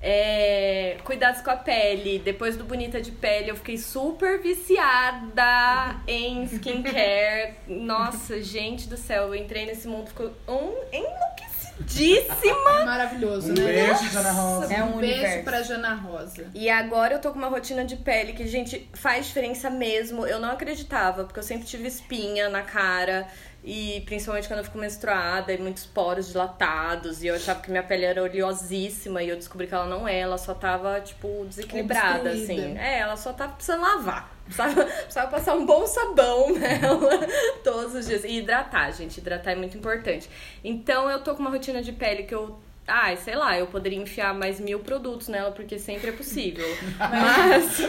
É, 0.00 0.96
cuidados 1.04 1.40
com 1.40 1.50
a 1.50 1.56
pele. 1.56 2.18
Depois 2.20 2.56
do 2.56 2.64
Bonita 2.64 3.00
de 3.00 3.10
Pele, 3.10 3.50
eu 3.50 3.56
fiquei 3.56 3.76
super 3.76 4.40
viciada 4.40 5.96
em 6.06 6.44
skincare. 6.44 7.54
Nossa, 7.66 8.40
gente 8.42 8.88
do 8.88 8.96
céu, 8.96 9.24
eu 9.28 9.34
entrei 9.34 9.66
nesse 9.66 9.88
mundo, 9.88 10.08
ficou 10.08 10.30
um 10.46 10.72
enlouquecidíssima. 10.92 12.80
É 12.80 12.84
maravilhoso, 12.84 13.50
Um 13.50 13.54
né? 13.54 13.64
beijo, 13.64 14.08
Jana 14.10 14.30
Rosa. 14.32 14.72
É 14.74 14.82
um 14.82 14.96
um 14.96 14.98
beijo 14.98 15.14
universo. 15.16 15.44
pra 15.44 15.62
Jana 15.62 15.94
Rosa. 15.94 16.46
E 16.54 16.68
agora 16.70 17.14
eu 17.14 17.20
tô 17.20 17.30
com 17.32 17.38
uma 17.38 17.48
rotina 17.48 17.84
de 17.84 17.96
pele 17.96 18.32
que, 18.32 18.46
gente, 18.46 18.88
faz 18.94 19.26
diferença 19.26 19.68
mesmo. 19.70 20.26
Eu 20.26 20.38
não 20.40 20.50
acreditava, 20.50 21.24
porque 21.24 21.38
eu 21.38 21.44
sempre 21.44 21.66
tive 21.66 21.88
espinha 21.88 22.48
na 22.48 22.62
cara. 22.62 23.26
E 23.64 24.02
principalmente 24.06 24.46
quando 24.46 24.60
eu 24.60 24.64
fico 24.64 24.78
menstruada 24.78 25.52
e 25.52 25.58
muitos 25.58 25.84
poros 25.84 26.28
dilatados. 26.28 27.22
E 27.22 27.26
eu 27.26 27.34
achava 27.34 27.60
que 27.60 27.70
minha 27.70 27.82
pele 27.82 28.04
era 28.04 28.22
oleosíssima. 28.22 29.22
E 29.22 29.28
eu 29.28 29.36
descobri 29.36 29.66
que 29.66 29.74
ela 29.74 29.86
não 29.86 30.06
é, 30.06 30.20
ela 30.20 30.38
só 30.38 30.54
tava, 30.54 31.00
tipo, 31.00 31.44
desequilibrada, 31.46 32.30
Obstruída. 32.30 32.52
assim. 32.62 32.78
É, 32.78 33.00
ela 33.00 33.16
só 33.16 33.32
tava 33.32 33.52
precisando 33.52 33.82
lavar. 33.82 34.32
Precisava, 34.44 34.84
precisava 34.84 35.30
passar 35.30 35.54
um 35.56 35.66
bom 35.66 35.86
sabão 35.86 36.52
nela 36.56 37.26
todos 37.62 37.94
os 37.94 38.06
dias. 38.06 38.24
E 38.24 38.38
hidratar, 38.38 38.92
gente. 38.92 39.18
Hidratar 39.18 39.52
é 39.52 39.56
muito 39.56 39.76
importante. 39.76 40.30
Então 40.64 41.10
eu 41.10 41.22
tô 41.22 41.34
com 41.34 41.40
uma 41.40 41.50
rotina 41.50 41.82
de 41.82 41.92
pele 41.92 42.22
que 42.22 42.34
eu. 42.34 42.58
Ai, 42.88 43.18
sei 43.18 43.36
lá, 43.36 43.58
eu 43.58 43.66
poderia 43.66 43.98
enfiar 43.98 44.32
mais 44.32 44.58
mil 44.58 44.80
produtos 44.80 45.28
nela, 45.28 45.52
porque 45.52 45.78
sempre 45.78 46.08
é 46.08 46.12
possível. 46.12 46.66
Mas. 46.98 47.80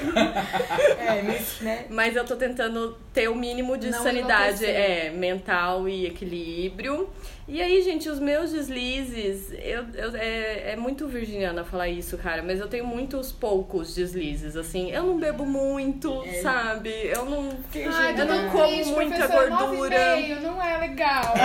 É, 1.00 1.22
mas, 1.24 1.60
né? 1.62 1.86
Mas 1.90 2.16
eu 2.16 2.26
tô 2.26 2.36
tentando 2.36 2.98
ter 3.14 3.30
o 3.30 3.36
mínimo 3.36 3.78
de 3.78 3.90
Não 3.90 4.04
sanidade 4.04 4.66
é, 4.66 5.10
mental 5.10 5.88
e 5.88 6.06
equilíbrio. 6.06 7.10
E 7.52 7.64
aí, 7.64 7.82
gente, 7.82 8.08
os 8.08 8.20
meus 8.20 8.52
deslizes, 8.52 9.52
eu, 9.54 9.84
eu- 9.96 10.16
é, 10.16 10.74
é 10.74 10.76
muito 10.76 11.08
virginiana 11.08 11.64
falar 11.64 11.88
isso, 11.90 12.16
cara, 12.16 12.44
mas 12.44 12.60
eu 12.60 12.68
tenho 12.68 12.86
muitos 12.86 13.32
poucos 13.32 13.96
deslizes, 13.96 14.56
assim. 14.56 14.92
Eu 14.92 15.02
não 15.04 15.18
bebo 15.18 15.46
muito, 15.48 16.24
sabe? 16.44 16.92
Eu 17.08 17.26
não, 17.26 17.50
Ai, 17.92 18.14
eu 18.22 18.26
não 18.26 18.46
tô 18.46 18.52
como 18.52 18.68
triste, 18.68 18.92
muita 18.92 19.28
gordura. 19.28 19.96
9,5, 20.18 20.40
não 20.42 20.64
é 20.64 20.78
legal. 20.78 21.34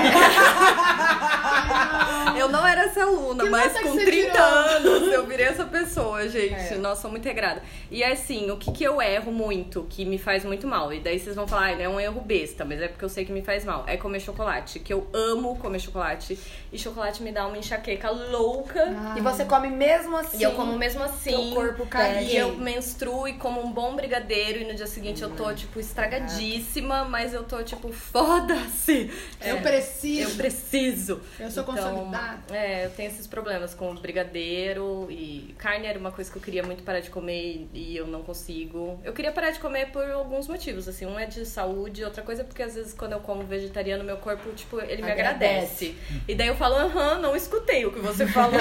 Eu 2.36 2.48
não 2.48 2.66
era 2.66 2.82
essa 2.82 3.02
aluna, 3.02 3.44
Que 3.44 3.50
mas 3.50 3.72
com 3.80 3.92
você 3.92 4.04
30 4.04 4.30
tirou? 4.32 4.44
anos 4.46 5.12
eu 5.12 5.26
virei 5.26 5.46
essa 5.46 5.64
pessoa, 5.64 6.28
gente. 6.28 6.74
É. 6.74 6.76
Nossa, 6.76 7.02
sou 7.02 7.10
muito 7.10 7.24
regrada. 7.24 7.62
E 7.90 8.02
assim, 8.02 8.50
o 8.50 8.56
que, 8.56 8.72
que 8.72 8.84
eu 8.84 9.00
erro 9.00 9.30
muito, 9.32 9.86
que 9.88 10.04
me 10.04 10.18
faz 10.18 10.44
muito 10.44 10.66
mal? 10.66 10.92
E 10.92 11.00
daí 11.00 11.18
vocês 11.18 11.36
vão 11.36 11.46
falar, 11.46 11.66
ah, 11.66 11.82
é 11.82 11.88
um 11.88 12.00
erro 12.00 12.20
besta, 12.20 12.64
mas 12.64 12.80
é 12.82 12.88
porque 12.88 13.04
eu 13.04 13.08
sei 13.08 13.24
que 13.24 13.32
me 13.32 13.42
faz 13.42 13.64
mal. 13.64 13.84
É 13.86 13.96
comer 13.96 14.20
chocolate, 14.20 14.80
que 14.80 14.92
eu 14.92 15.06
amo 15.14 15.56
comer 15.58 15.78
chocolate 15.78 15.93
chocolate. 15.94 16.38
E 16.74 16.78
chocolate 16.78 17.22
me 17.22 17.30
dá 17.30 17.46
uma 17.46 17.56
enxaqueca 17.56 18.10
louca. 18.10 18.84
E 19.16 19.20
você 19.20 19.44
come 19.44 19.68
mesmo 19.68 20.16
assim. 20.16 20.38
E 20.38 20.42
eu 20.42 20.52
como 20.52 20.76
mesmo 20.76 21.02
assim. 21.04 21.30
Teu 21.30 21.54
corpo 21.54 21.86
Caguei. 21.86 22.14
pede. 22.18 22.32
E 22.32 22.36
eu 22.36 22.56
menstruo 22.56 23.28
e 23.28 23.34
como 23.34 23.60
um 23.64 23.70
bom 23.72 23.94
brigadeiro 23.94 24.58
e 24.60 24.64
no 24.64 24.74
dia 24.74 24.86
seguinte 24.88 25.22
eu 25.22 25.30
tô, 25.30 25.52
tipo, 25.54 25.78
estragadíssima, 25.78 27.04
mas 27.04 27.32
eu 27.32 27.44
tô, 27.44 27.62
tipo, 27.62 27.92
foda-se. 27.92 29.10
Eu 29.40 29.56
É, 29.56 29.60
preciso. 29.60 30.30
Eu 30.30 30.36
preciso. 30.36 31.20
Eu 31.38 31.50
sou 31.50 31.62
Então, 31.62 31.74
consolidada. 31.76 32.42
É, 32.50 32.86
eu 32.86 32.90
tenho 32.90 33.08
esses 33.10 33.26
problemas 33.26 33.72
com 33.74 33.94
brigadeiro 33.94 35.06
e 35.10 35.54
carne 35.58 35.86
era 35.86 35.98
uma 35.98 36.10
coisa 36.10 36.30
que 36.30 36.36
eu 36.38 36.42
queria 36.42 36.62
muito 36.62 36.82
parar 36.82 37.00
de 37.00 37.10
comer 37.10 37.68
e 37.72 37.96
eu 37.96 38.06
não 38.06 38.22
consigo. 38.22 38.98
Eu 39.04 39.12
queria 39.12 39.30
parar 39.30 39.50
de 39.50 39.60
comer 39.60 39.92
por 39.92 40.08
alguns 40.10 40.48
motivos, 40.48 40.88
assim, 40.88 41.06
um 41.06 41.18
é 41.18 41.26
de 41.26 41.44
saúde, 41.46 42.02
outra 42.04 42.22
coisa 42.22 42.42
é 42.42 42.44
porque 42.44 42.62
às 42.62 42.74
vezes 42.74 42.94
quando 42.94 43.12
eu 43.12 43.20
como 43.20 43.42
vegetariano, 43.44 44.02
meu 44.02 44.16
corpo, 44.16 44.50
tipo, 44.54 44.80
ele 44.80 45.02
me 45.02 45.10
Agradece. 45.12 45.44
agradece. 45.54 45.94
E 46.26 46.34
daí 46.34 46.48
eu 46.48 46.56
falo, 46.56 46.63
aham, 46.72 47.18
não 47.18 47.36
escutei 47.36 47.84
o 47.84 47.92
que 47.92 48.00
você 48.00 48.26
falou. 48.32 48.58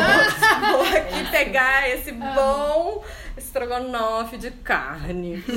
Vou 0.72 0.82
aqui 0.82 1.32
pegar 1.32 1.90
esse 1.90 2.12
bom 2.12 3.04
estrogonofe 3.38 4.38
de 4.38 4.52
carne. 4.52 5.44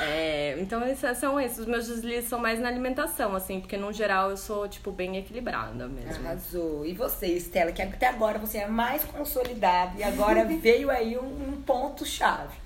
É, 0.00 0.56
então 0.58 0.86
esses 0.86 1.16
são 1.18 1.40
esses. 1.40 1.58
Os 1.58 1.66
meus 1.66 1.86
deslizes 1.86 2.28
são 2.28 2.38
mais 2.38 2.60
na 2.60 2.68
alimentação, 2.68 3.34
assim, 3.34 3.60
porque 3.60 3.76
no 3.76 3.92
geral 3.92 4.30
eu 4.30 4.36
sou, 4.36 4.68
tipo, 4.68 4.90
bem 4.90 5.16
equilibrada 5.16 5.88
mesmo. 5.88 6.26
Arrasou. 6.26 6.84
E 6.84 6.92
você, 6.92 7.26
Estela, 7.28 7.72
que 7.72 7.82
até 7.82 8.06
agora 8.06 8.38
você 8.38 8.58
é 8.58 8.66
mais 8.66 9.04
consolidada 9.04 9.92
e 9.98 10.02
agora 10.02 10.44
veio 10.60 10.90
aí 10.90 11.16
um, 11.16 11.24
um 11.24 11.62
ponto-chave. 11.62 12.64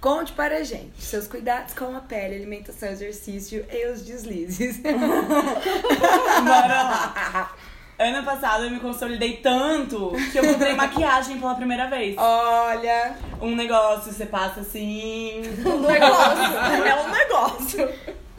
Conte 0.00 0.32
para 0.32 0.56
a 0.58 0.64
gente 0.64 1.00
seus 1.00 1.28
cuidados 1.28 1.74
com 1.74 1.96
a 1.96 2.00
pele, 2.00 2.34
alimentação, 2.34 2.88
exercício 2.88 3.64
e 3.70 3.86
os 3.86 4.02
deslizes. 4.02 4.80
Bora 4.82 6.82
lá. 6.82 7.54
Ano 8.00 8.22
passado 8.24 8.64
eu 8.64 8.70
me 8.70 8.80
consolidei 8.80 9.36
tanto 9.36 10.12
que 10.32 10.38
eu 10.38 10.52
comprei 10.52 10.74
maquiagem 10.74 11.38
pela 11.38 11.54
primeira 11.54 11.86
vez. 11.86 12.16
Olha, 12.16 13.14
Um 13.40 13.54
negócio, 13.54 14.12
você 14.12 14.26
passa 14.26 14.60
assim. 14.60 15.42
um 15.64 15.80
negócio. 15.80 16.56
é 16.86 16.94
um 17.02 17.10
negócio. 17.10 17.88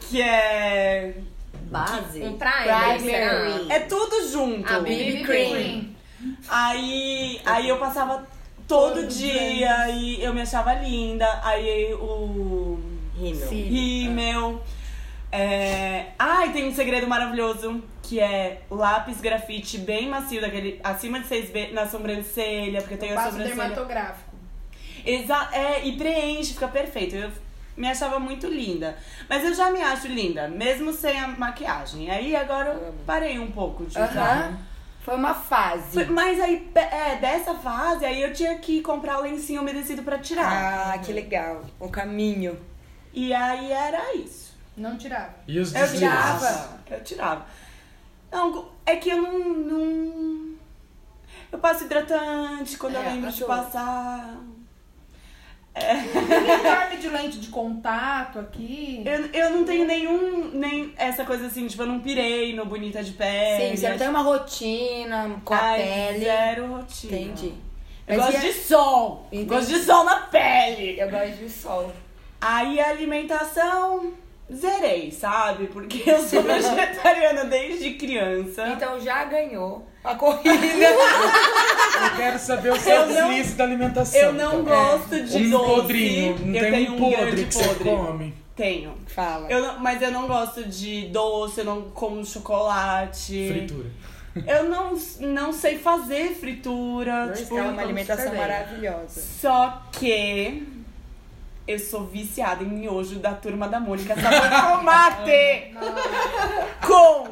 Que 0.00 0.20
é. 0.20 1.14
Base. 1.70 2.22
Um 2.22 2.36
primer, 2.36 3.00
será? 3.00 3.74
É 3.74 3.80
tudo 3.80 4.28
junto. 4.28 4.70
Ah, 4.70 4.80
BB 4.80 5.22
cream. 5.24 5.84
Aí, 6.48 7.40
aí 7.46 7.68
eu 7.68 7.78
passava 7.78 8.26
todo 8.68 9.06
dia 9.06 9.88
e 9.88 10.22
eu 10.22 10.34
me 10.34 10.42
achava 10.42 10.74
linda. 10.74 11.40
Aí 11.42 11.94
o 11.94 12.78
Rímel. 13.18 13.48
rímel. 13.48 14.62
É... 15.30 16.08
Ai, 16.18 16.52
tem 16.52 16.68
um 16.68 16.74
segredo 16.74 17.06
maravilhoso 17.06 17.82
que 18.12 18.20
é 18.20 18.60
lápis 18.70 19.22
grafite 19.22 19.78
bem 19.78 20.06
macio, 20.06 20.38
daquele 20.38 20.78
acima 20.84 21.18
de 21.18 21.26
6B 21.26 21.72
na 21.72 21.88
sobrancelha, 21.88 22.82
porque 22.82 22.98
tem 22.98 23.10
a 23.16 23.24
sobrancelha. 23.24 23.54
dermatográfico. 23.56 24.30
Exa 25.02 25.48
é, 25.50 25.86
e 25.86 25.96
preenche, 25.96 26.52
fica 26.52 26.68
perfeito. 26.68 27.16
Eu 27.16 27.30
me 27.74 27.88
achava 27.88 28.20
muito 28.20 28.46
linda. 28.48 28.98
Mas 29.30 29.42
eu 29.44 29.54
já 29.54 29.70
me 29.70 29.80
acho 29.80 30.08
linda, 30.08 30.46
mesmo 30.46 30.92
sem 30.92 31.18
a 31.18 31.26
maquiagem. 31.28 32.10
Aí 32.10 32.36
agora 32.36 32.74
eu 32.74 32.94
parei 33.06 33.38
um 33.38 33.50
pouco 33.50 33.86
de 33.86 33.98
usar. 33.98 34.58
Foi 35.02 35.16
uma 35.16 35.32
fase. 35.34 35.94
Foi- 35.94 36.04
Mas 36.04 36.38
aí, 36.38 36.70
é, 36.74 37.16
dessa 37.16 37.54
fase, 37.54 38.04
aí 38.04 38.20
eu 38.22 38.34
tinha 38.34 38.58
que 38.58 38.82
comprar 38.82 39.18
o 39.20 39.22
lencinho 39.22 39.62
umedecido 39.62 40.02
pra 40.02 40.18
tirar. 40.18 40.92
Ah, 40.92 40.98
que 40.98 41.14
legal. 41.14 41.64
O 41.80 41.88
caminho. 41.88 42.58
E 43.10 43.32
aí 43.32 43.72
era 43.72 44.14
isso. 44.14 44.52
Não 44.76 44.96
tirava. 44.98 45.34
E 45.48 45.58
os 45.58 45.74
Eu 45.74 45.90
tirava. 45.90 46.78
Eu 46.90 47.02
tirava. 47.02 47.46
Não, 48.32 48.68
é 48.86 48.96
que 48.96 49.10
eu 49.10 49.20
não. 49.20 49.38
não... 49.54 50.42
Eu 51.50 51.58
passo 51.58 51.84
hidratante 51.84 52.78
quando 52.78 52.94
eu 52.94 53.02
É, 53.02 53.10
lembro 53.10 53.30
de 53.30 53.44
passar. 53.44 54.38
Ninguém 55.74 56.62
dorme 56.62 56.96
de 56.98 57.08
lente 57.08 57.40
de 57.40 57.48
contato 57.48 58.38
aqui. 58.38 59.02
Eu, 59.06 59.26
eu 59.26 59.50
não 59.50 59.64
tenho 59.64 59.86
nenhum. 59.86 60.50
nem 60.52 60.92
essa 60.96 61.24
coisa 61.24 61.46
assim, 61.46 61.66
tipo, 61.66 61.82
eu 61.82 61.86
não 61.86 62.00
pirei 62.00 62.54
no 62.54 62.66
Bonita 62.66 63.02
de 63.02 63.12
Pele. 63.12 63.70
Sim, 63.70 63.76
você 63.76 63.88
não 63.88 63.98
tem 63.98 64.08
uma 64.08 64.22
rotina 64.22 65.40
com 65.44 65.54
a 65.54 65.58
Ai, 65.58 65.82
pele. 65.82 66.24
Zero 66.24 66.66
rotina. 66.66 67.16
Entendi. 67.16 67.54
Eu 68.06 68.18
Mas 68.18 68.26
gosto 68.26 68.40
de 68.40 68.52
sol. 68.52 69.26
Entendi. 69.32 69.44
Gosto 69.46 69.68
de 69.68 69.78
sol 69.78 70.04
na 70.04 70.16
pele. 70.16 71.00
Eu 71.00 71.10
gosto 71.10 71.36
de 71.36 71.48
sol. 71.48 71.92
Aí 72.40 72.80
a 72.80 72.90
alimentação, 72.90 74.12
zerei, 74.56 75.10
sabe? 75.10 75.66
Porque 75.68 76.08
eu 76.10 76.18
sou 76.22 76.42
vegetariana 76.44 77.44
desde 77.44 77.94
criança. 77.94 78.68
Então 78.68 79.00
já 79.00 79.24
ganhou 79.24 79.86
a 80.04 80.14
corrida. 80.14 80.86
Eu 80.86 82.16
quero 82.16 82.38
saber 82.38 82.72
o 82.72 82.76
seu 82.80 83.06
deslize 83.06 83.54
da 83.54 83.64
alimentação. 83.64 84.20
eu 84.20 84.32
não 84.32 84.60
então. 84.60 84.64
gosto 84.64 85.22
de 85.22 85.46
um 85.46 85.50
doce. 85.50 85.74
podrinho. 85.74 86.38
Não 86.38 86.54
eu 86.54 86.60
tem 86.60 86.70
tenho 86.72 86.92
um 86.92 86.94
um 86.96 86.98
podre 87.10 87.44
que 87.44 87.52
podre. 87.58 87.74
você 87.74 87.84
come. 87.84 88.34
Tenho. 88.56 88.94
Fala. 89.06 89.50
Eu 89.50 89.60
não- 89.62 89.78
mas 89.78 90.02
eu 90.02 90.10
não 90.10 90.26
gosto 90.26 90.64
de 90.64 91.06
doce, 91.06 91.60
eu 91.60 91.64
não 91.64 91.82
como 91.90 92.24
chocolate. 92.24 93.48
Fritura. 93.48 93.88
Eu 94.46 94.64
não, 94.64 94.94
não 95.20 95.52
sei 95.52 95.78
fazer 95.78 96.34
fritura. 96.34 97.26
Não, 97.26 97.34
tipo, 97.34 97.58
é 97.58 97.62
uma 97.62 97.82
alimentação 97.82 98.34
maravilhosa. 98.34 99.20
Só 99.20 99.82
que 99.92 100.66
eu 101.66 101.78
sou 101.78 102.04
viciada 102.06 102.62
em 102.64 102.68
miojo 102.68 103.18
da 103.18 103.32
turma 103.32 103.68
da 103.68 103.78
Mônica 103.80 104.14
sabor 104.14 104.76
tomate 104.78 105.74
com 106.86 107.28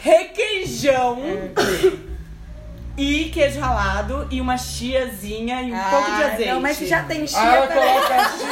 requeijão 0.00 1.18
e 2.96 3.26
queijo 3.32 3.60
ralado 3.60 4.26
e 4.30 4.40
uma 4.40 4.56
chiazinha 4.58 5.62
e 5.62 5.72
um 5.72 5.78
pouco 5.90 6.10
de 6.16 6.22
azeite. 6.24 6.48
Ah, 6.50 6.54
Não, 6.54 6.60
mas 6.60 6.78
já 6.78 7.02
tem 7.04 7.26
chia 7.26 7.38
Ah, 7.40 7.54
ela 7.56 7.66
também. 7.68 7.88
coloca 7.94 8.14
a 8.16 8.28
chia. 8.28 8.48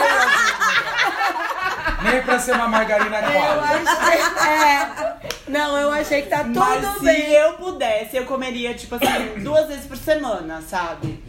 Nem 2.13 2.23
pra 2.23 2.39
ser 2.39 2.53
uma 2.53 2.69
margarina 2.69 3.19
Eu 3.19 3.33
quadra. 3.33 3.91
achei, 3.91 4.21
é. 4.49 5.17
Não, 5.49 5.77
eu 5.77 5.91
achei 5.91 6.23
que 6.23 6.29
tá 6.29 6.45
tudo 6.45 6.59
Mas 6.61 6.87
se 6.99 7.05
bem. 7.05 7.33
eu 7.33 7.55
pudesse, 7.55 8.17
eu 8.17 8.25
comeria, 8.27 8.75
tipo 8.75 8.95
assim, 8.95 9.41
duas 9.43 9.67
vezes 9.67 9.87
por 9.87 9.97
semana, 9.97 10.63
sabe? 10.63 11.21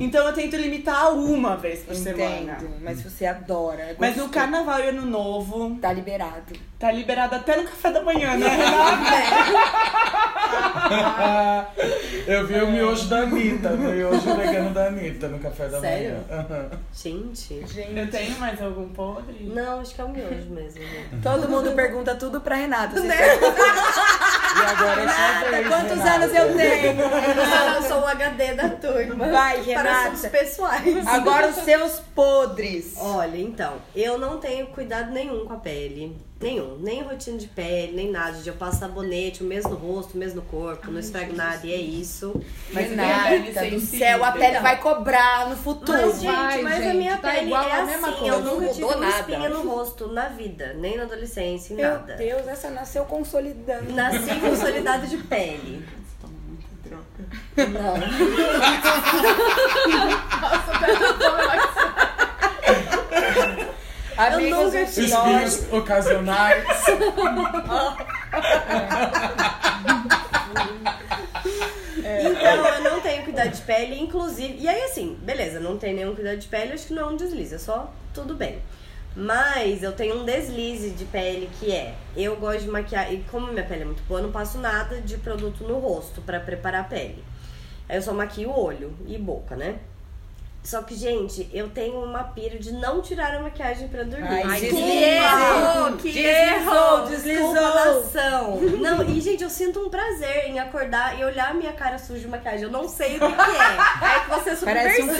Então 0.00 0.26
eu 0.26 0.32
tento 0.32 0.56
limitar 0.56 1.04
a 1.04 1.08
uma 1.10 1.56
vez 1.56 1.80
por 1.80 1.94
semana. 1.94 2.52
Entendo, 2.54 2.74
mas 2.80 3.02
você 3.02 3.26
adora. 3.26 3.82
é 3.82 3.96
Mas 3.98 4.16
no 4.16 4.28
carnaval 4.28 4.80
e 4.80 4.88
ano 4.88 5.04
novo, 5.06 5.76
Tá 5.80 5.92
liberado. 5.92 6.54
tá 6.78 6.90
liberado 6.90 7.36
até 7.36 7.56
no 7.56 7.64
café 7.64 7.90
da 7.92 8.02
manhã, 8.02 8.36
né, 8.36 8.48
Renata? 8.56 9.02
Eu 12.26 12.46
vi 12.46 12.54
o 12.60 12.70
miojo 12.70 13.06
da 13.08 13.18
Anitta, 13.20 13.70
o 13.70 13.78
miojo 13.78 14.34
vegano 14.36 14.70
da 14.70 14.86
Anitta 14.86 15.28
no 15.28 15.38
café 15.38 15.68
da 15.68 15.80
Sério? 15.80 16.18
manhã. 16.28 16.46
Aham. 16.50 16.70
Gente. 16.94 17.64
Eu 17.94 18.10
tenho 18.10 18.38
mais 18.38 18.60
algum 18.62 18.88
podre? 18.88 19.44
Não, 19.54 19.80
acho 19.80 19.94
que 19.94 20.00
é 20.00 20.04
o 20.04 20.08
miojo 20.08 20.50
mesmo. 20.50 20.80
né? 20.80 21.04
Todo 21.22 21.48
mundo 21.48 21.72
pergunta 21.72 22.14
tudo 22.14 22.40
pra 22.40 22.56
Renata. 22.56 22.96
E 22.98 23.02
agora 24.70 25.00
é 25.00 25.04
Renata, 25.06 25.50
vez, 25.50 25.68
quantos 25.68 25.98
Renata. 25.98 26.10
anos 26.14 26.34
eu 26.34 26.56
tenho? 26.56 27.00
Eu 27.76 27.82
sou 27.88 28.00
o 28.00 28.06
HD 28.06 28.54
da 28.54 28.68
turma. 28.68 29.26
Vai, 29.28 29.54
Para 29.56 29.62
Renata. 29.64 29.98
assuntos 30.08 30.26
pessoais. 30.26 31.06
Agora 31.06 31.48
os 31.48 31.56
seus 31.56 32.00
podres. 32.14 32.94
Olha, 32.98 33.36
então, 33.38 33.74
eu 33.94 34.18
não 34.18 34.38
tenho 34.38 34.66
cuidado 34.68 35.10
nenhum 35.12 35.44
com 35.46 35.52
a 35.54 35.56
pele. 35.56 36.16
Nenhum. 36.42 36.76
Nem 36.80 37.02
rotina 37.02 37.38
de 37.38 37.46
pele, 37.46 37.92
nem 37.92 38.10
nada. 38.10 38.32
De 38.38 38.48
eu 38.48 38.54
passo 38.54 38.80
sabonete, 38.80 39.42
o 39.42 39.46
mesmo 39.46 39.74
rosto, 39.74 40.14
o 40.14 40.18
mesmo 40.18 40.42
corpo, 40.42 40.90
não 40.90 40.98
esfrego 40.98 41.34
nada 41.36 41.64
e 41.66 41.72
é 41.72 41.76
isso. 41.76 42.34
Mas 42.72 42.90
Renata 42.90 43.70
do 43.70 43.80
céu, 43.80 44.24
a 44.24 44.32
pele 44.32 44.46
Então. 44.46 44.62
vai 44.62 44.80
cobrar 44.80 45.48
no 45.48 45.56
futuro. 45.56 45.98
Mas, 45.98 46.20
gente, 46.20 46.32
vai, 46.34 46.62
mas 46.62 46.74
a 46.74 46.80
gente, 46.82 46.96
minha 46.96 47.18
tá 47.18 47.30
pele 47.30 47.46
igual 47.46 47.62
é 47.68 47.72
a 47.72 47.84
mesma 47.84 48.08
assim. 48.08 48.18
coisa. 48.18 48.34
Eu 48.34 48.40
nunca 48.42 48.68
tive 48.68 48.84
uma 48.84 48.96
nada. 48.96 49.16
espinha 49.20 49.48
no 49.48 49.62
rosto 49.68 50.06
na 50.08 50.28
vida, 50.28 50.74
nem 50.74 50.96
na 50.96 51.04
adolescência, 51.04 51.76
Meu 51.76 51.88
nada. 51.90 52.14
Deus, 52.16 52.46
essa 52.48 52.70
nasceu 52.70 53.04
consolidando. 53.04 53.92
Nasci 53.92 54.34
consolidada 54.40 55.06
de 55.06 55.16
pele. 55.18 55.84
Não. 57.56 57.94
Amigos, 61.42 61.71
nunca 64.50 64.84
os 64.86 64.94
tive. 64.94 65.10
nós- 65.10 65.54
Espinhos 65.54 65.72
ocasionais. 65.72 66.64
Então, 72.24 72.66
eu 72.66 72.80
não 72.82 73.00
tenho 73.00 73.22
cuidado 73.24 73.50
de 73.50 73.60
pele, 73.62 73.98
inclusive. 73.98 74.56
E 74.58 74.68
aí, 74.68 74.82
assim, 74.84 75.16
beleza, 75.22 75.60
não 75.60 75.78
tem 75.78 75.94
nenhum 75.94 76.14
cuidado 76.14 76.38
de 76.38 76.48
pele, 76.48 76.72
acho 76.72 76.86
que 76.86 76.94
não 76.94 77.02
é 77.02 77.06
um 77.12 77.16
deslize, 77.16 77.54
é 77.54 77.58
só 77.58 77.92
tudo 78.14 78.34
bem. 78.34 78.60
Mas 79.14 79.82
eu 79.82 79.92
tenho 79.92 80.20
um 80.20 80.24
deslize 80.24 80.90
de 80.90 81.04
pele 81.04 81.50
que 81.60 81.70
é: 81.72 81.94
eu 82.16 82.36
gosto 82.36 82.62
de 82.62 82.68
maquiar, 82.68 83.12
e 83.12 83.18
como 83.30 83.46
minha 83.52 83.64
pele 83.64 83.82
é 83.82 83.84
muito 83.84 84.02
boa, 84.04 84.20
eu 84.20 84.24
não 84.24 84.32
passo 84.32 84.58
nada 84.58 85.00
de 85.00 85.18
produto 85.18 85.64
no 85.64 85.78
rosto 85.78 86.20
pra 86.22 86.40
preparar 86.40 86.80
a 86.82 86.84
pele. 86.84 87.22
Aí 87.88 87.96
eu 87.96 88.02
só 88.02 88.12
maquio 88.14 88.50
o 88.50 88.58
olho 88.64 88.94
e 89.06 89.18
boca, 89.18 89.54
né? 89.54 89.76
Só 90.64 90.80
que, 90.80 90.94
gente, 90.94 91.50
eu 91.52 91.68
tenho 91.70 92.04
uma 92.04 92.22
pira 92.22 92.56
de 92.56 92.70
não 92.72 93.02
tirar 93.02 93.34
a 93.34 93.40
maquiagem 93.40 93.88
pra 93.88 94.04
dormir. 94.04 94.28
Ai, 94.46 94.60
deslizou, 94.60 95.96
Que 95.96 96.12
deslizou, 96.12 96.98
erro! 97.00 97.06
deslizou. 97.08 97.52
Desculpa, 97.52 97.84
nação. 97.84 98.56
Não, 98.80 99.02
e 99.02 99.20
gente, 99.20 99.42
eu 99.42 99.50
sinto 99.50 99.80
um 99.80 99.90
prazer 99.90 100.46
em 100.46 100.60
acordar 100.60 101.18
e 101.18 101.24
olhar 101.24 101.50
a 101.50 101.54
minha 101.54 101.72
cara 101.72 101.98
suja 101.98 102.20
de 102.20 102.28
maquiagem. 102.28 102.62
Eu 102.62 102.70
não 102.70 102.88
sei 102.88 103.16
o 103.16 103.20
que, 103.20 103.26
que 103.26 103.56
é. 103.56 104.16
É 104.16 104.20
que 104.20 104.30
você 104.30 104.50
é 104.50 104.56
Parece 104.64 105.02
um 105.02 105.10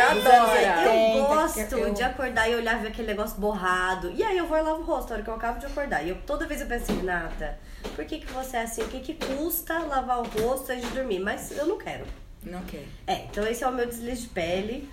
adora. 0.00 0.82
Eu 0.82 0.90
Tenta, 0.90 1.34
gosto 1.34 1.78
eu- 1.78 1.92
de 1.94 2.02
acordar 2.02 2.50
e 2.50 2.54
olhar 2.54 2.78
ver 2.80 2.88
aquele 2.88 3.08
negócio 3.08 3.38
borrado. 3.38 4.10
E 4.16 4.22
aí 4.22 4.38
eu 4.38 4.46
vou 4.46 4.56
e 4.56 4.62
lavo 4.62 4.80
o 4.80 4.84
rosto, 4.84 5.10
a 5.10 5.14
hora 5.16 5.22
que 5.22 5.28
eu 5.30 5.34
acabo 5.34 5.58
de 5.58 5.66
acordar. 5.66 6.02
E 6.02 6.08
eu, 6.08 6.16
toda 6.26 6.46
vez 6.46 6.62
eu 6.62 6.66
penso 6.66 6.84
assim, 6.84 6.96
Renata, 7.00 7.58
por 7.94 8.04
que, 8.06 8.20
que 8.20 8.32
você 8.32 8.56
é 8.56 8.62
assim? 8.62 8.80
O 8.82 8.88
que, 8.88 9.00
que 9.00 9.14
custa 9.36 9.78
lavar 9.80 10.20
o 10.20 10.22
rosto 10.40 10.72
antes 10.72 10.88
de 10.88 10.94
dormir? 10.94 11.18
Mas 11.20 11.50
eu 11.56 11.66
não 11.66 11.76
quero. 11.76 12.04
Não 12.46 12.62
quer. 12.62 12.84
É, 13.06 13.24
então 13.24 13.46
esse 13.46 13.64
é 13.64 13.68
o 13.68 13.74
meu 13.74 13.86
deslize 13.86 14.22
de 14.22 14.28
pele. 14.28 14.88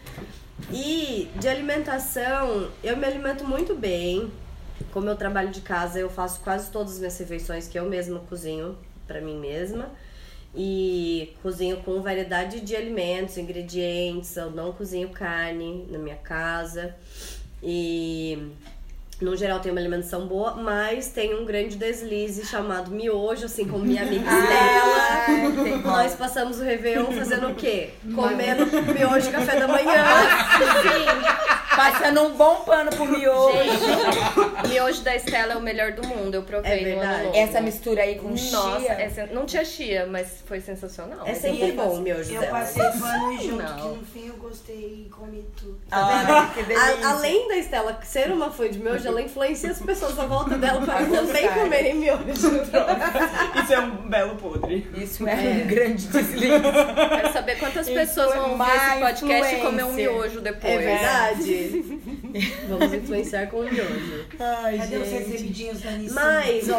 E 0.71 1.29
de 1.35 1.47
alimentação, 1.47 2.71
eu 2.83 2.97
me 2.97 3.05
alimento 3.05 3.45
muito 3.45 3.75
bem. 3.75 4.31
Como 4.91 5.07
eu 5.07 5.15
trabalho 5.15 5.51
de 5.51 5.61
casa, 5.61 5.99
eu 5.99 6.09
faço 6.09 6.41
quase 6.41 6.71
todas 6.71 6.93
as 6.93 6.99
minhas 6.99 7.17
refeições 7.17 7.67
que 7.67 7.77
eu 7.77 7.85
mesma 7.85 8.19
cozinho 8.21 8.77
pra 9.07 9.21
mim 9.21 9.37
mesma. 9.37 9.91
E 10.55 11.35
cozinho 11.41 11.77
com 11.77 12.01
variedade 12.01 12.61
de 12.61 12.75
alimentos, 12.75 13.37
ingredientes. 13.37 14.35
Eu 14.35 14.51
não 14.51 14.71
cozinho 14.73 15.09
carne 15.09 15.85
na 15.89 15.99
minha 15.99 16.15
casa. 16.15 16.95
E 17.61 18.51
no 19.23 19.35
geral 19.35 19.59
tenho 19.59 19.73
uma 19.73 19.81
alimentação 19.81 20.27
boa, 20.27 20.55
mas 20.55 21.07
tem 21.07 21.33
um 21.33 21.45
grande 21.45 21.75
deslize 21.75 22.45
chamado 22.45 22.91
miojo, 22.91 23.45
assim 23.45 23.65
como 23.67 23.83
minha 23.85 24.01
amiga 24.03 24.23
Estela. 24.29 24.97
Ah, 24.99 25.31
entendi. 25.31 25.83
Nós 25.83 26.15
passamos 26.15 26.59
o 26.59 26.63
Réveillon 26.63 27.11
fazendo 27.11 27.49
o 27.49 27.55
quê? 27.55 27.89
Comendo 28.13 28.65
miojo 28.93 29.31
café 29.31 29.59
da 29.59 29.67
manhã. 29.67 30.03
Sim. 30.81 31.53
Passando 31.75 32.21
um 32.21 32.33
bom 32.35 32.57
pano 32.65 32.91
pro 32.91 33.05
miojo. 33.07 33.57
Gente, 33.57 34.69
miojo 34.69 35.01
da 35.01 35.15
Estela 35.15 35.53
é 35.53 35.55
o 35.57 35.61
melhor 35.61 35.93
do 35.93 36.05
mundo. 36.07 36.35
Eu 36.35 36.43
provei 36.43 36.71
É 36.71 36.77
no 36.77 36.83
verdade. 36.83 37.13
ano 37.15 37.23
novo. 37.25 37.37
Essa 37.37 37.61
mistura 37.61 38.03
aí 38.03 38.15
com 38.19 38.29
Nossa, 38.29 38.79
chia. 38.79 38.91
é 38.91 39.09
sen- 39.09 39.27
não 39.33 39.45
tinha 39.47 39.65
chia, 39.65 40.05
mas 40.05 40.43
foi 40.45 40.61
sensacional. 40.61 41.25
É 41.25 41.33
sempre 41.33 41.71
bom 41.71 41.95
o 41.97 42.01
miojo 42.01 42.31
Eu 42.31 42.41
dela. 42.41 42.59
passei 42.59 42.83
pano 42.83 43.41
junto, 43.41 43.55
Não. 43.63 43.75
que 43.75 43.97
no 43.97 44.05
fim 44.05 44.27
eu 44.27 44.35
gostei 44.35 45.05
e 45.07 45.09
comi 45.09 45.43
tudo. 45.59 45.79
Ah, 45.91 46.51
que 46.53 46.61
delícia. 46.61 47.07
A- 47.07 47.11
além 47.13 47.47
da 47.47 47.55
Estela 47.57 47.99
ser 48.03 48.31
uma 48.31 48.51
fã 48.51 48.69
de 48.69 48.77
miojo, 48.77 49.07
ela 49.13 49.21
influencia 49.21 49.69
as 49.71 49.79
pessoas 49.79 50.17
à 50.17 50.25
volta 50.25 50.57
dela 50.57 50.81
para 50.81 51.05
também 51.05 51.47
comerem 51.49 51.95
miojo. 51.95 52.23
Isso 52.29 53.73
é 53.73 53.79
um 53.79 54.09
belo 54.09 54.35
podre. 54.35 54.87
Isso 54.97 55.27
é, 55.27 55.35
um 55.35 55.67
grande 55.67 56.07
deslize. 56.07 56.47
Quero 56.49 57.33
saber 57.33 57.59
quantas 57.59 57.87
pessoas 57.87 58.35
vão 58.35 58.57
ver 58.57 58.75
esse 58.75 58.99
podcast 58.99 59.31
e 59.31 59.35
influência. 59.35 59.59
comer 59.59 59.83
um 59.83 59.93
miojo 59.93 60.41
depois. 60.41 60.73
É 60.73 60.77
verdade. 60.77 62.01
Vamos 62.67 62.93
influenciar 62.93 63.47
com 63.47 63.57
o 63.57 63.63
miojo. 63.63 64.25
Ai, 64.39 64.77
Cadê 64.79 64.97
os 64.97 65.09
recebidinhos 65.11 65.81
da 65.81 65.91
Nissin? 65.91 66.15
Mas, 66.15 66.69
ó. 66.73 66.77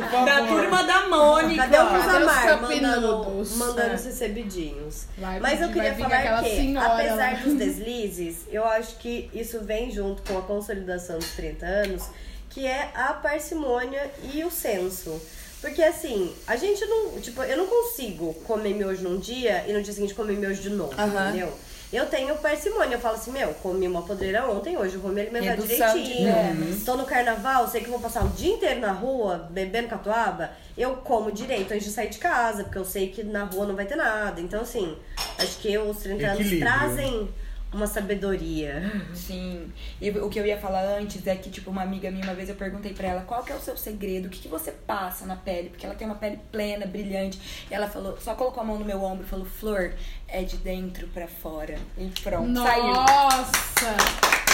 Da 0.00 0.46
turma 0.46 0.82
da 0.84 1.08
Mônica. 1.08 1.62
cadê 1.68 1.78
os 1.78 1.88
Cruzamar 1.88 2.62
mandando, 2.62 3.46
mandando 3.56 3.92
É. 3.92 3.94
os 3.94 4.04
recebidinhos? 4.04 5.04
Vai- 5.18 5.40
Mas 5.40 5.60
eu 5.60 5.68
queria 5.70 5.94
falar 5.94 6.42
que, 6.42 6.50
senhora 6.56 6.94
apesar 6.94 7.32
lá. 7.32 7.38
dos 7.40 7.54
deslizes, 7.54 8.36
eu 8.50 8.64
acho 8.64 8.96
que 8.96 9.30
isso 9.32 9.60
vem 9.60 9.90
junto 9.90 10.22
com 10.22 10.38
a 10.38 10.42
consolidação 10.42 11.18
dos 11.18 11.30
30 11.32 11.64
anos, 11.66 12.04
que 12.50 12.66
é 12.66 12.90
a 12.94 13.12
parcimônia 13.12 14.10
e 14.32 14.42
o 14.44 14.50
senso. 14.50 15.20
Porque 15.60 15.82
assim, 15.82 16.32
a 16.46 16.54
gente 16.54 16.84
não. 16.84 17.18
Tipo, 17.20 17.42
eu 17.42 17.56
não 17.56 17.66
consigo 17.66 18.34
comer 18.46 18.74
miojo 18.74 19.02
num 19.02 19.18
dia 19.18 19.64
e 19.66 19.72
no 19.72 19.82
dia 19.82 19.92
seguinte 19.92 20.14
comer 20.14 20.36
miojo 20.36 20.60
de 20.60 20.70
novo, 20.70 20.92
entendeu? 20.92 21.52
Eu 21.92 22.06
tenho 22.06 22.34
parcimônia, 22.38 22.96
eu 22.96 23.00
falo 23.00 23.14
assim, 23.14 23.30
meu, 23.30 23.54
comi 23.54 23.86
uma 23.86 24.02
podreira 24.02 24.44
ontem, 24.50 24.76
hoje 24.76 24.96
eu 24.96 25.00
vou 25.00 25.12
me 25.12 25.20
alimentar 25.20 25.50
Redução 25.54 25.94
de 25.94 26.02
direitinho. 26.02 26.32
danos. 26.34 26.84
Tô 26.84 26.96
no 26.96 27.04
carnaval, 27.04 27.68
sei 27.68 27.80
que 27.80 27.88
vou 27.88 28.00
passar 28.00 28.24
o 28.24 28.28
dia 28.30 28.54
inteiro 28.54 28.80
na 28.80 28.90
rua, 28.92 29.46
bebendo 29.50 29.88
catuaba, 29.88 30.50
eu 30.76 30.96
como 30.96 31.30
direito 31.30 31.72
antes 31.72 31.86
de 31.86 31.92
sair 31.92 32.08
de 32.10 32.18
casa, 32.18 32.64
porque 32.64 32.78
eu 32.78 32.84
sei 32.84 33.08
que 33.08 33.22
na 33.22 33.44
rua 33.44 33.66
não 33.66 33.76
vai 33.76 33.86
ter 33.86 33.96
nada. 33.96 34.40
Então, 34.40 34.60
assim, 34.62 34.96
acho 35.38 35.58
que 35.58 35.78
os 35.78 35.98
30 35.98 36.26
anos 36.26 36.40
Equilíbrio. 36.40 36.60
trazem 36.60 37.28
uma 37.72 37.86
sabedoria. 37.86 38.90
Sim. 39.14 39.70
E 40.00 40.08
o 40.10 40.30
que 40.30 40.38
eu 40.40 40.46
ia 40.46 40.56
falar 40.56 40.82
antes 40.98 41.26
é 41.26 41.34
que, 41.36 41.50
tipo, 41.50 41.70
uma 41.70 41.82
amiga 41.82 42.10
minha, 42.10 42.24
uma 42.24 42.32
vez 42.32 42.48
eu 42.48 42.54
perguntei 42.54 42.94
pra 42.94 43.08
ela 43.08 43.22
qual 43.22 43.42
que 43.42 43.52
é 43.52 43.54
o 43.54 43.60
seu 43.60 43.76
segredo, 43.76 44.26
o 44.26 44.30
que, 44.30 44.38
que 44.40 44.48
você 44.48 44.70
passa 44.72 45.26
na 45.26 45.36
pele, 45.36 45.68
porque 45.68 45.84
ela 45.84 45.94
tem 45.94 46.06
uma 46.06 46.16
pele 46.16 46.38
plena, 46.50 46.86
brilhante. 46.86 47.38
E 47.70 47.74
ela 47.74 47.86
falou, 47.88 48.18
só 48.20 48.34
colocou 48.34 48.62
a 48.62 48.66
mão 48.66 48.78
no 48.78 48.84
meu 48.84 49.02
ombro 49.02 49.26
e 49.26 49.28
falou, 49.28 49.44
Flor, 49.44 49.92
é 50.28 50.42
de 50.42 50.56
dentro 50.56 51.06
pra 51.08 51.26
fora. 51.26 51.78
E 51.96 52.06
pronto, 52.22 52.62
saiu. 52.62 52.84
Nossa! 52.84 53.96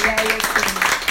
E 0.03 0.09
aí, 0.09 0.29
assim. 0.39 1.03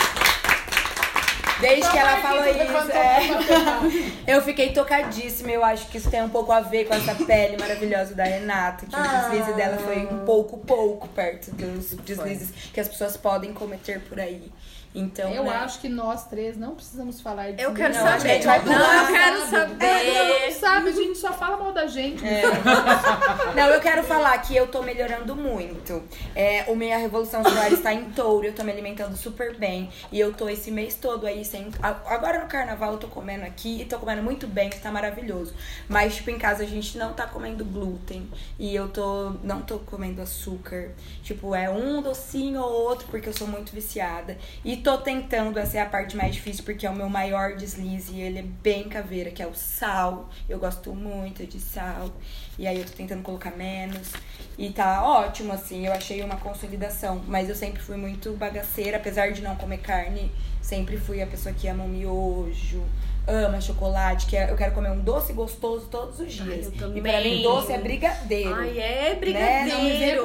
Desde 1.62 1.92
que 1.92 1.98
ela 1.98 2.18
falou 2.22 2.44
isso, 2.44 2.92
é, 2.92 4.24
eu 4.36 4.42
fiquei 4.42 4.74
tocadíssima. 4.74 5.52
Eu 5.52 5.64
acho 5.64 5.88
que 5.90 5.98
isso 6.00 6.10
tem 6.10 6.24
um 6.24 6.30
pouco 6.30 6.52
a 6.52 6.60
ver 6.60 6.86
com 6.86 6.94
essa 6.96 7.14
pele 7.14 7.56
maravilhosa 7.58 8.16
da 8.16 8.24
Renata. 8.24 8.88
Que 8.88 8.96
o 8.96 9.02
deslize 9.02 9.54
dela 9.54 9.78
foi 9.78 10.06
um 10.06 10.26
pouco, 10.26 10.58
pouco 10.58 11.08
perto 11.10 11.52
dos 11.52 11.94
deslizes 12.04 12.52
que 12.74 12.80
as 12.80 12.88
pessoas 12.88 13.16
podem 13.16 13.54
cometer 13.54 14.02
por 14.02 14.20
aí. 14.20 14.52
Então, 14.94 15.32
Eu 15.34 15.46
né? 15.46 15.52
acho 15.52 15.80
que 15.80 15.88
nós 15.88 16.28
três 16.28 16.58
não 16.58 16.76
precisamos 16.76 17.22
falar 17.22 17.52
disso. 17.52 17.62
Eu 17.70 17.74
quero 17.74 17.94
Não, 17.94 18.06
a 18.06 18.12
saber. 18.18 18.30
gente 18.34 18.46
vai 18.46 18.58
Não, 18.60 18.66
pular. 18.66 18.98
eu 19.10 19.14
quero 19.16 19.38
É, 19.42 19.46
saber. 19.48 20.46
não 20.50 20.60
sabe, 20.60 20.90
a 20.90 20.92
gente 20.92 21.18
só 21.18 21.32
fala 21.34 21.56
mal 21.58 21.72
da 21.72 21.88
gente. 21.88 22.26
É. 22.28 22.42
Não, 23.56 23.68
eu 23.70 23.80
quero 23.80 24.04
falar 24.04 24.38
que 24.40 24.56
eu 24.56 24.68
tô 24.68 24.82
melhorando 24.82 25.36
muito. 25.36 26.04
É, 26.36 26.66
o 26.68 26.76
minha 26.76 26.98
revolução 26.98 27.44
solar 27.44 27.72
está 27.72 27.94
em 27.94 28.06
touro, 28.12 28.46
eu 28.46 28.54
tô 28.54 28.64
me 28.64 28.72
alimentando 28.72 29.16
super 29.16 29.56
bem. 29.56 29.90
E 30.12 30.20
eu 30.20 30.34
tô 30.34 30.50
esse 30.50 30.72
mês 30.72 30.96
todo 30.96 31.26
aí 31.26 31.44
sem. 31.46 31.70
a- 31.82 31.96
Agora 32.14 32.40
no 32.40 32.48
carnaval 32.48 32.94
eu 32.94 32.98
tô 32.98 33.08
comendo 33.08 33.46
aqui 33.46 33.82
e 33.82 33.86
tô 33.86 33.98
comendo 33.98 34.22
muito 34.22 34.48
bem, 34.48 34.70
que 34.70 34.80
tá 34.80 34.92
maravilhoso. 34.92 35.54
Mas, 35.88 36.16
tipo, 36.16 36.30
em 36.30 36.38
casa 36.38 36.64
a 36.64 36.68
gente 36.68 36.98
não 36.98 37.14
tá 37.14 37.26
comendo 37.28 37.64
glúten. 37.64 38.30
E 38.60 38.76
eu 38.76 38.90
tô. 38.90 39.32
não 39.44 39.62
tô 39.62 39.80
comendo 39.80 40.22
açúcar. 40.22 40.90
Tipo, 41.24 41.56
é 41.56 41.70
um 41.70 42.02
docinho 42.02 42.62
ou 42.62 42.72
outro, 42.90 43.08
porque 43.10 43.30
eu 43.30 43.34
sou 43.34 43.48
muito 43.48 43.72
viciada. 43.72 44.38
E 44.66 44.78
tô 44.82 44.98
tentando, 44.98 45.58
essa 45.58 45.78
é 45.78 45.82
a 45.82 45.86
parte 45.86 46.16
mais 46.16 46.34
difícil, 46.34 46.64
porque 46.64 46.86
é 46.86 46.90
o 46.90 46.96
meu 46.96 47.10
maior 47.10 47.56
deslize. 47.56 48.14
E 48.14 48.22
ele 48.22 48.40
é 48.40 48.44
bem 48.44 48.90
caveira, 48.90 49.32
que 49.32 49.42
é 49.42 49.48
o 49.48 49.54
sal. 49.54 50.30
Eu 50.50 50.60
gosto 50.60 50.94
muito 50.94 51.46
de 51.46 51.60
sal. 51.60 52.12
E 52.58 52.68
aí 52.68 52.78
eu 52.78 52.86
tô 52.86 52.92
tentando 52.92 53.24
colocar 53.24 53.52
menos. 53.52 54.12
E 54.58 54.70
tá 54.70 55.04
ótimo, 55.04 55.54
assim. 55.54 55.86
Eu 55.88 55.94
achei 55.94 56.22
uma 56.24 56.38
consolidação. 56.38 57.22
Mas 57.28 57.50
eu 57.50 57.56
sempre 57.56 57.82
fui 57.82 57.98
muito 57.98 58.34
bagaceira, 58.34 58.98
apesar 58.98 59.32
de 59.32 59.42
não 59.42 59.56
comer 59.56 59.80
carne. 59.80 60.32
Sempre 60.62 60.98
fui 60.98 61.22
a 61.22 61.28
pessoa 61.28 61.54
que 61.54 61.68
ama 61.68 61.86
miojo, 61.86 62.84
ama 63.28 63.62
chocolate, 63.62 64.26
que 64.26 64.36
é- 64.36 64.50
eu 64.52 64.56
quero 64.56 64.74
comer 64.74 64.90
um 64.92 65.00
doce 65.00 65.32
gostoso 65.34 65.86
todos 65.90 66.20
os 66.20 66.32
dias. 66.34 66.66
eu 66.66 66.72
também. 66.72 66.98
e 66.98 67.02
pra 67.02 67.22
mim, 67.22 67.42
doce 67.44 67.72
é 67.72 67.78
brigadeiro. 67.78 68.54
Ai, 68.56 68.80
é 68.80 69.10
Né? 69.10 69.16
brigadeiro. 69.16 69.70
Não 69.78 69.84
me 69.84 69.92
vê 69.98 70.12
É, 70.12 70.16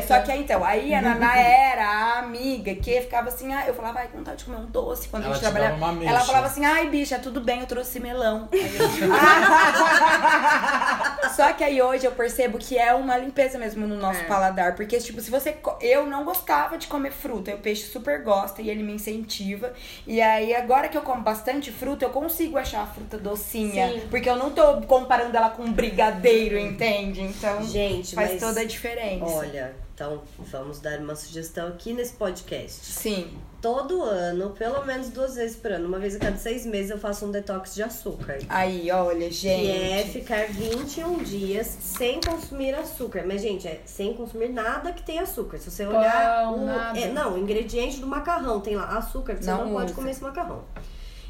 fruta. 0.00 0.06
só 0.08 0.20
que 0.20 0.32
aí, 0.32 0.40
então, 0.40 0.64
aí 0.64 0.94
a 0.94 1.02
Naná 1.02 1.36
era 1.38 1.86
a 1.86 2.18
amiga 2.20 2.74
que 2.74 3.00
ficava 3.02 3.28
assim, 3.28 3.52
ah, 3.52 3.64
eu 3.66 3.74
falava, 3.74 4.00
ai, 4.00 4.08
com 4.08 4.18
vontade 4.18 4.38
de 4.38 4.44
comer 4.44 4.56
um 4.58 4.66
doce 4.66 5.08
quando 5.08 5.24
Ela 5.24 5.32
a 5.32 5.38
gente 5.38 5.42
trabalhava. 5.50 6.04
Ela 6.04 6.20
falava 6.20 6.46
assim, 6.46 6.64
ai, 6.64 6.88
bicha, 6.88 7.18
tudo 7.18 7.40
bem, 7.40 7.60
eu 7.60 7.66
trouxe 7.66 8.00
melão. 8.00 8.48
Aí 8.52 8.58
eu, 9.00 9.12
"Ah." 9.12 10.89
Só 11.34 11.52
que 11.52 11.64
aí 11.64 11.80
hoje 11.80 12.06
eu 12.06 12.12
percebo 12.12 12.58
que 12.58 12.76
é 12.78 12.92
uma 12.94 13.16
limpeza 13.16 13.58
mesmo 13.58 13.86
no 13.86 13.96
nosso 13.96 14.20
É. 14.20 14.24
paladar. 14.24 14.74
Porque, 14.76 14.98
tipo, 14.98 15.20
se 15.20 15.30
você. 15.30 15.56
Eu 15.80 16.06
não 16.06 16.24
gostava 16.24 16.76
de 16.76 16.86
comer 16.86 17.12
fruta. 17.12 17.50
E 17.50 17.54
o 17.54 17.58
peixe 17.58 17.86
super 17.86 18.22
gosta 18.22 18.60
e 18.62 18.70
ele 18.70 18.82
me 18.82 18.92
incentiva. 18.92 19.72
E 20.06 20.20
aí, 20.20 20.54
agora 20.54 20.88
que 20.88 20.96
eu 20.96 21.02
como 21.02 21.22
bastante 21.22 21.70
fruta, 21.70 22.04
eu 22.04 22.10
consigo 22.10 22.58
achar 22.58 22.82
a 22.82 22.86
fruta 22.86 23.18
docinha. 23.18 23.88
Sim. 23.92 24.02
Porque 24.10 24.28
eu 24.28 24.36
não 24.36 24.50
tô 24.50 24.80
comparando 24.82 25.36
ela 25.36 25.50
com 25.50 25.62
um 25.62 25.72
brigadeiro, 25.72 26.58
entende? 26.58 27.22
Então. 27.22 27.62
Gente, 27.62 28.14
Faz 28.14 28.32
mas 28.32 28.40
toda 28.40 28.60
a 28.60 28.64
diferença. 28.64 29.24
Olha, 29.24 29.74
então 29.94 30.22
vamos 30.38 30.80
dar 30.80 30.98
uma 30.98 31.14
sugestão 31.14 31.68
aqui 31.68 31.92
nesse 31.92 32.14
podcast. 32.14 32.84
Sim. 32.84 33.36
Todo 33.60 34.02
ano, 34.02 34.50
pelo 34.50 34.82
menos 34.86 35.10
duas 35.10 35.34
vezes 35.34 35.54
por 35.54 35.70
ano, 35.70 35.86
uma 35.86 35.98
vez 35.98 36.16
a 36.16 36.18
cada 36.18 36.36
seis 36.38 36.64
meses, 36.64 36.90
eu 36.90 36.98
faço 36.98 37.26
um 37.26 37.30
detox 37.30 37.74
de 37.74 37.82
açúcar. 37.82 38.38
Aí, 38.48 38.90
olha, 38.90 39.30
gente. 39.30 39.60
Que 39.60 39.70
é 39.92 40.04
ficar 40.04 40.46
21 40.48 41.18
dias 41.18 41.66
sem 41.80 42.18
consumir 42.22 42.74
açúcar. 42.74 43.22
Mas, 43.26 43.42
gente, 43.42 43.68
é 43.68 43.82
sem 43.84 44.14
consumir 44.14 44.48
nada 44.48 44.92
que 44.92 45.02
tenha 45.02 45.22
açúcar. 45.22 45.58
Se 45.58 45.70
você 45.70 45.84
olhar. 45.86 46.44
Pão, 46.44 46.54
o, 46.62 46.64
nada. 46.66 46.98
é, 46.98 47.08
não, 47.12 47.34
o 47.34 47.38
ingrediente 47.38 47.98
do 48.00 48.06
macarrão 48.06 48.60
tem 48.60 48.76
lá 48.76 48.96
açúcar, 48.96 49.36
você 49.36 49.50
Não 49.50 49.66
não, 49.66 49.72
pode 49.74 49.92
comer 49.92 50.12
esse 50.12 50.22
macarrão. 50.22 50.64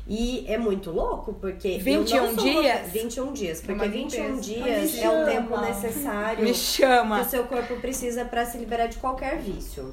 E 0.06 0.44
é 0.48 0.56
muito 0.56 0.92
louco, 0.92 1.32
porque. 1.34 1.66
eu 1.68 1.80
21 1.80 2.16
não 2.26 2.34
sou 2.34 2.44
uma- 2.44 2.62
dias? 2.62 2.92
21 2.92 3.32
dias. 3.32 3.58
Porque 3.60 3.72
uma 3.72 3.88
21 3.88 4.24
limpeza. 4.36 4.40
dias 4.40 4.98
é 4.98 5.08
o 5.22 5.24
tempo 5.26 5.60
necessário 5.60 6.44
Me 6.44 6.52
que 6.52 6.58
chama. 6.58 7.22
o 7.22 7.24
seu 7.24 7.42
corpo 7.44 7.74
precisa 7.80 8.24
pra 8.24 8.46
se 8.46 8.56
liberar 8.56 8.86
de 8.86 8.98
qualquer 8.98 9.38
vício. 9.38 9.92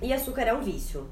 E 0.00 0.12
açúcar 0.12 0.42
é 0.42 0.54
um 0.54 0.60
vício. 0.60 1.06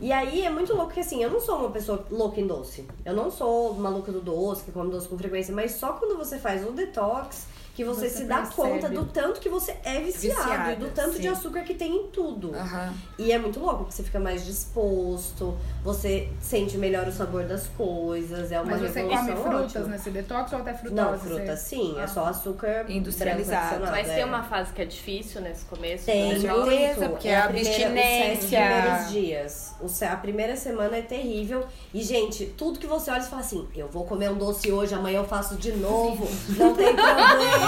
E 0.00 0.12
aí 0.12 0.42
é 0.42 0.50
muito 0.50 0.74
louco 0.74 0.92
que 0.92 1.00
assim, 1.00 1.22
eu 1.22 1.30
não 1.30 1.40
sou 1.40 1.58
uma 1.58 1.70
pessoa 1.70 2.04
louca 2.10 2.40
em 2.40 2.46
doce. 2.46 2.86
Eu 3.04 3.14
não 3.14 3.30
sou 3.30 3.74
maluca 3.74 4.12
do 4.12 4.20
doce, 4.20 4.64
que 4.64 4.70
come 4.70 4.90
doce 4.90 5.08
com 5.08 5.18
frequência, 5.18 5.54
mas 5.54 5.72
só 5.72 5.94
quando 5.94 6.16
você 6.16 6.38
faz 6.38 6.66
o 6.66 6.70
detox 6.70 7.46
que 7.78 7.84
você, 7.84 8.08
Você 8.08 8.16
se 8.16 8.24
dá 8.24 8.38
percebe. 8.38 8.56
conta 8.56 8.88
do 8.88 9.04
tanto 9.04 9.38
que 9.38 9.48
você 9.48 9.70
é 9.84 10.00
viciado 10.00 10.40
Viciada, 10.42 10.72
e 10.72 10.76
do 10.76 10.88
tanto 10.88 11.12
de 11.14 11.22
sim. 11.22 11.28
açúcar 11.28 11.62
que 11.62 11.74
tem 11.74 11.94
em 11.94 12.06
tudo. 12.08 12.52
Aham. 12.52 12.92
E 13.16 13.30
é 13.30 13.38
muito 13.38 13.60
louco, 13.60 13.84
porque 13.84 13.92
você 13.92 14.02
fica 14.02 14.18
mais 14.18 14.44
disposto, 14.44 15.56
você 15.84 16.28
sente 16.40 16.76
melhor 16.76 17.06
o 17.06 17.12
sabor 17.12 17.44
das 17.44 17.68
coisas, 17.68 18.50
é 18.50 18.60
uma 18.60 18.72
Mas 18.76 18.80
você 18.90 19.02
come 19.04 19.16
frutas 19.36 19.76
ótima. 19.76 19.86
nesse 19.86 20.10
detox 20.10 20.52
ou 20.52 20.58
até 20.58 20.74
frutose? 20.74 20.94
Não, 21.00 21.16
fruta 21.16 21.56
Você- 21.56 21.76
sim, 21.76 21.94
é 22.00 22.02
Ah. 22.02 22.08
só 22.08 22.24
açúcar 22.26 22.84
Industrializado. 22.90 23.84
Mas 23.92 24.08
é. 24.08 24.14
tem 24.16 24.24
uma 24.24 24.42
fase 24.42 24.72
que 24.72 24.82
é 24.82 24.84
difícil 24.84 25.40
nesse 25.40 25.64
começo. 25.66 26.04
Tem, 26.06 26.30
certeza, 26.40 26.48
negócio? 26.48 27.08
porque 27.10 27.28
é 27.28 27.36
a 27.38 27.42
primeira- 27.46 27.68
abstinência- 27.70 28.60
primeiros 28.60 29.08
dias. 29.12 29.74
A 30.10 30.16
primeira 30.16 30.56
semana 30.56 30.96
é 30.96 31.02
terrível. 31.02 31.64
E, 31.94 32.02
gente, 32.02 32.44
tudo 32.56 32.80
que 32.80 32.88
você 32.88 33.08
olha 33.12 33.20
e 33.22 33.26
fala 33.26 33.42
assim: 33.42 33.68
eu 33.76 33.86
vou 33.86 34.04
comer 34.04 34.30
um 34.32 34.34
doce 34.36 34.72
hoje, 34.72 34.94
amanhã 34.96 35.18
eu 35.20 35.24
faço 35.24 35.54
de 35.54 35.70
novo, 35.72 36.26
não 36.56 36.74
tem 36.74 36.92
problema. 36.96 37.67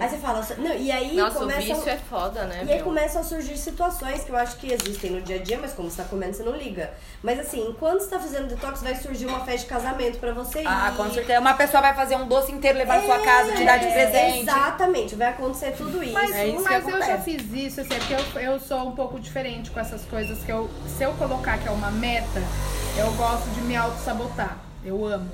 aí 0.00 0.08
você 0.08 0.16
fala, 0.18 0.46
não, 0.58 0.74
e 0.74 0.90
aí 0.90 1.16
Nossa, 1.16 1.36
o 1.36 1.40
começa. 1.40 1.60
vício 1.60 1.88
é 1.88 1.96
foda, 1.96 2.44
né? 2.44 2.64
E 2.66 2.70
aí 2.70 2.76
meu? 2.76 2.84
começam 2.84 3.20
a 3.20 3.24
surgir 3.24 3.56
situações 3.56 4.24
que 4.24 4.30
eu 4.30 4.36
acho 4.36 4.56
que 4.56 4.72
existem 4.72 5.10
no 5.10 5.22
dia 5.22 5.36
a 5.36 5.42
dia, 5.42 5.58
mas 5.60 5.72
como 5.72 5.90
você 5.90 6.02
tá 6.02 6.08
comendo, 6.08 6.34
você 6.34 6.42
não 6.42 6.56
liga. 6.56 6.92
Mas 7.22 7.38
assim, 7.38 7.66
enquanto 7.68 8.00
você 8.00 8.08
tá 8.10 8.18
fazendo 8.18 8.48
detox, 8.48 8.82
vai 8.82 8.94
surgir 8.94 9.26
uma 9.26 9.40
festa 9.40 9.60
de 9.60 9.66
casamento 9.66 10.18
pra 10.18 10.32
você 10.32 10.62
ir. 10.62 10.66
Ah, 10.66 10.92
com 10.96 11.10
certeza. 11.10 11.40
Uma 11.40 11.54
pessoa 11.54 11.80
vai 11.80 11.94
fazer 11.94 12.16
um 12.16 12.26
doce 12.26 12.52
inteiro, 12.52 12.78
levar 12.78 13.00
na 13.00 13.06
sua 13.06 13.18
casa, 13.20 13.52
te 13.52 13.64
dar 13.64 13.78
de 13.78 13.86
É, 13.86 13.92
presente. 14.06 14.38
Exatamente, 14.40 15.14
vai 15.14 15.28
acontecer 15.28 15.72
tudo 15.76 16.02
isso. 16.02 16.12
Mas, 16.12 16.34
É 16.34 16.46
isso 16.48 16.64
mas 16.64 16.88
eu 16.88 16.98
já 16.98 17.18
fiz 17.18 17.42
isso, 17.52 17.80
assim, 17.80 17.94
é 17.94 17.98
porque 17.98 18.38
eu, 18.38 18.42
eu 18.52 18.60
sou 18.60 18.88
um 18.88 18.92
pouco 18.92 19.18
diferente 19.18 19.70
com 19.70 19.80
essas 19.80 20.04
coisas 20.04 20.38
que 20.44 20.50
eu. 20.52 20.68
Se 20.96 21.02
eu 21.04 21.12
colocar 21.14 21.58
que 21.58 21.68
é 21.68 21.70
uma 21.70 21.90
meta, 21.90 22.42
eu 22.96 23.10
gosto 23.12 23.48
de 23.50 23.60
me 23.62 23.76
auto-sabotar. 23.76 24.58
Eu 24.84 25.04
amo 25.06 25.30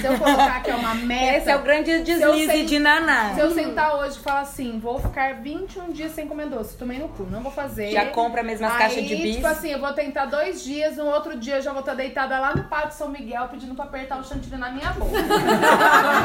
Se 0.00 0.06
eu 0.06 0.18
colocar 0.18 0.62
que 0.62 0.70
é 0.70 0.74
uma 0.74 0.94
meta. 0.94 1.36
Esse 1.38 1.50
é 1.50 1.56
o 1.56 1.62
grande 1.62 2.00
deslize 2.02 2.46
sei- 2.46 2.64
de 2.66 2.78
Naná. 2.78 3.34
Se 3.34 3.40
eu 3.40 3.50
sentar 3.50 3.96
hoje 3.96 4.18
e 4.18 4.22
falar 4.22 4.40
assim, 4.40 4.78
vou 4.78 4.98
ficar 5.00 5.34
21 5.34 5.92
dias 5.92 6.12
sem 6.12 6.26
comer 6.26 6.46
doce, 6.46 6.76
tomei 6.76 6.98
no 6.98 7.08
cu, 7.08 7.24
não 7.30 7.40
vou 7.42 7.50
fazer. 7.52 7.90
Já 7.90 8.06
compra 8.06 8.42
mesmo 8.42 8.66
as 8.66 8.76
caixas 8.76 9.04
de 9.04 9.16
bis. 9.16 9.36
tipo 9.36 9.46
assim, 9.46 9.70
eu 9.70 9.80
vou 9.80 9.92
tentar 9.92 10.26
dois 10.26 10.62
dias, 10.62 10.96
no 10.96 11.06
outro 11.06 11.36
dia 11.36 11.56
eu 11.56 11.62
já 11.62 11.72
vou 11.72 11.80
estar 11.80 11.94
deitada 11.94 12.38
lá 12.38 12.54
no 12.54 12.64
Pátio 12.64 12.96
São 12.96 13.08
Miguel 13.08 13.48
pedindo 13.48 13.74
pra 13.74 13.84
apertar 13.86 14.18
o 14.18 14.24
chantilly 14.24 14.56
na 14.56 14.70
minha 14.70 14.90
boca. 14.92 15.18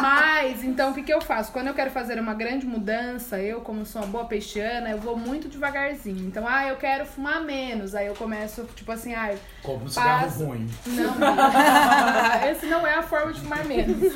Mas, 0.00 0.62
então, 0.64 0.90
o 0.90 0.94
que, 0.94 1.02
que 1.02 1.12
eu 1.12 1.20
faço? 1.20 1.52
Quando 1.52 1.68
eu 1.68 1.74
quero 1.74 1.90
fazer 1.90 2.18
uma 2.20 2.34
grande 2.34 2.66
mudança, 2.66 3.38
eu, 3.38 3.60
como 3.60 3.84
sou 3.84 4.02
uma 4.02 4.08
boa 4.08 4.24
peixiana, 4.24 4.90
eu 4.90 4.98
vou 4.98 5.16
muito 5.16 5.48
devagarzinho. 5.48 6.26
Então, 6.26 6.44
ah, 6.46 6.66
eu 6.68 6.76
quero 6.76 7.04
fumar 7.06 7.40
menos. 7.42 7.94
Aí 7.94 8.06
eu 8.06 8.14
começo, 8.14 8.64
tipo 8.74 8.90
assim, 8.92 9.14
ah, 9.14 9.34
Como 9.62 9.84
um 9.84 9.88
cigarro 9.88 10.24
Passa. 10.26 10.44
ruim. 10.44 10.68
não, 10.86 11.14
esse 12.50 12.66
não 12.66 12.86
é 12.86 12.94
a 12.94 13.02
forma 13.02 13.32
de 13.32 13.40
fumar 13.40 13.64
menos. 13.64 14.12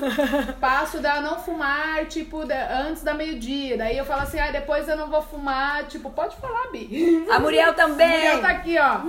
Passo 0.60 1.00
da 1.00 1.20
não 1.20 1.38
fumar, 1.38 2.06
tipo, 2.06 2.44
da- 2.44 2.80
antes 2.82 3.02
da 3.02 3.14
meio-dia. 3.14 3.76
Daí 3.76 3.96
eu 3.96 4.04
falo 4.04 4.22
assim, 4.22 4.38
ah, 4.38 4.50
depois 4.50 4.88
eu 4.88 4.96
não 4.96 5.08
vou 5.08 5.22
fumar. 5.22 5.84
Tipo, 5.86 6.10
pode 6.10 6.36
falar, 6.36 6.70
Bi. 6.72 7.26
A 7.30 7.38
Muriel 7.38 7.74
também. 7.74 8.08
Muriel 8.08 8.40
tá 8.40 8.48
aqui, 8.50 8.76
ó. 8.78 9.00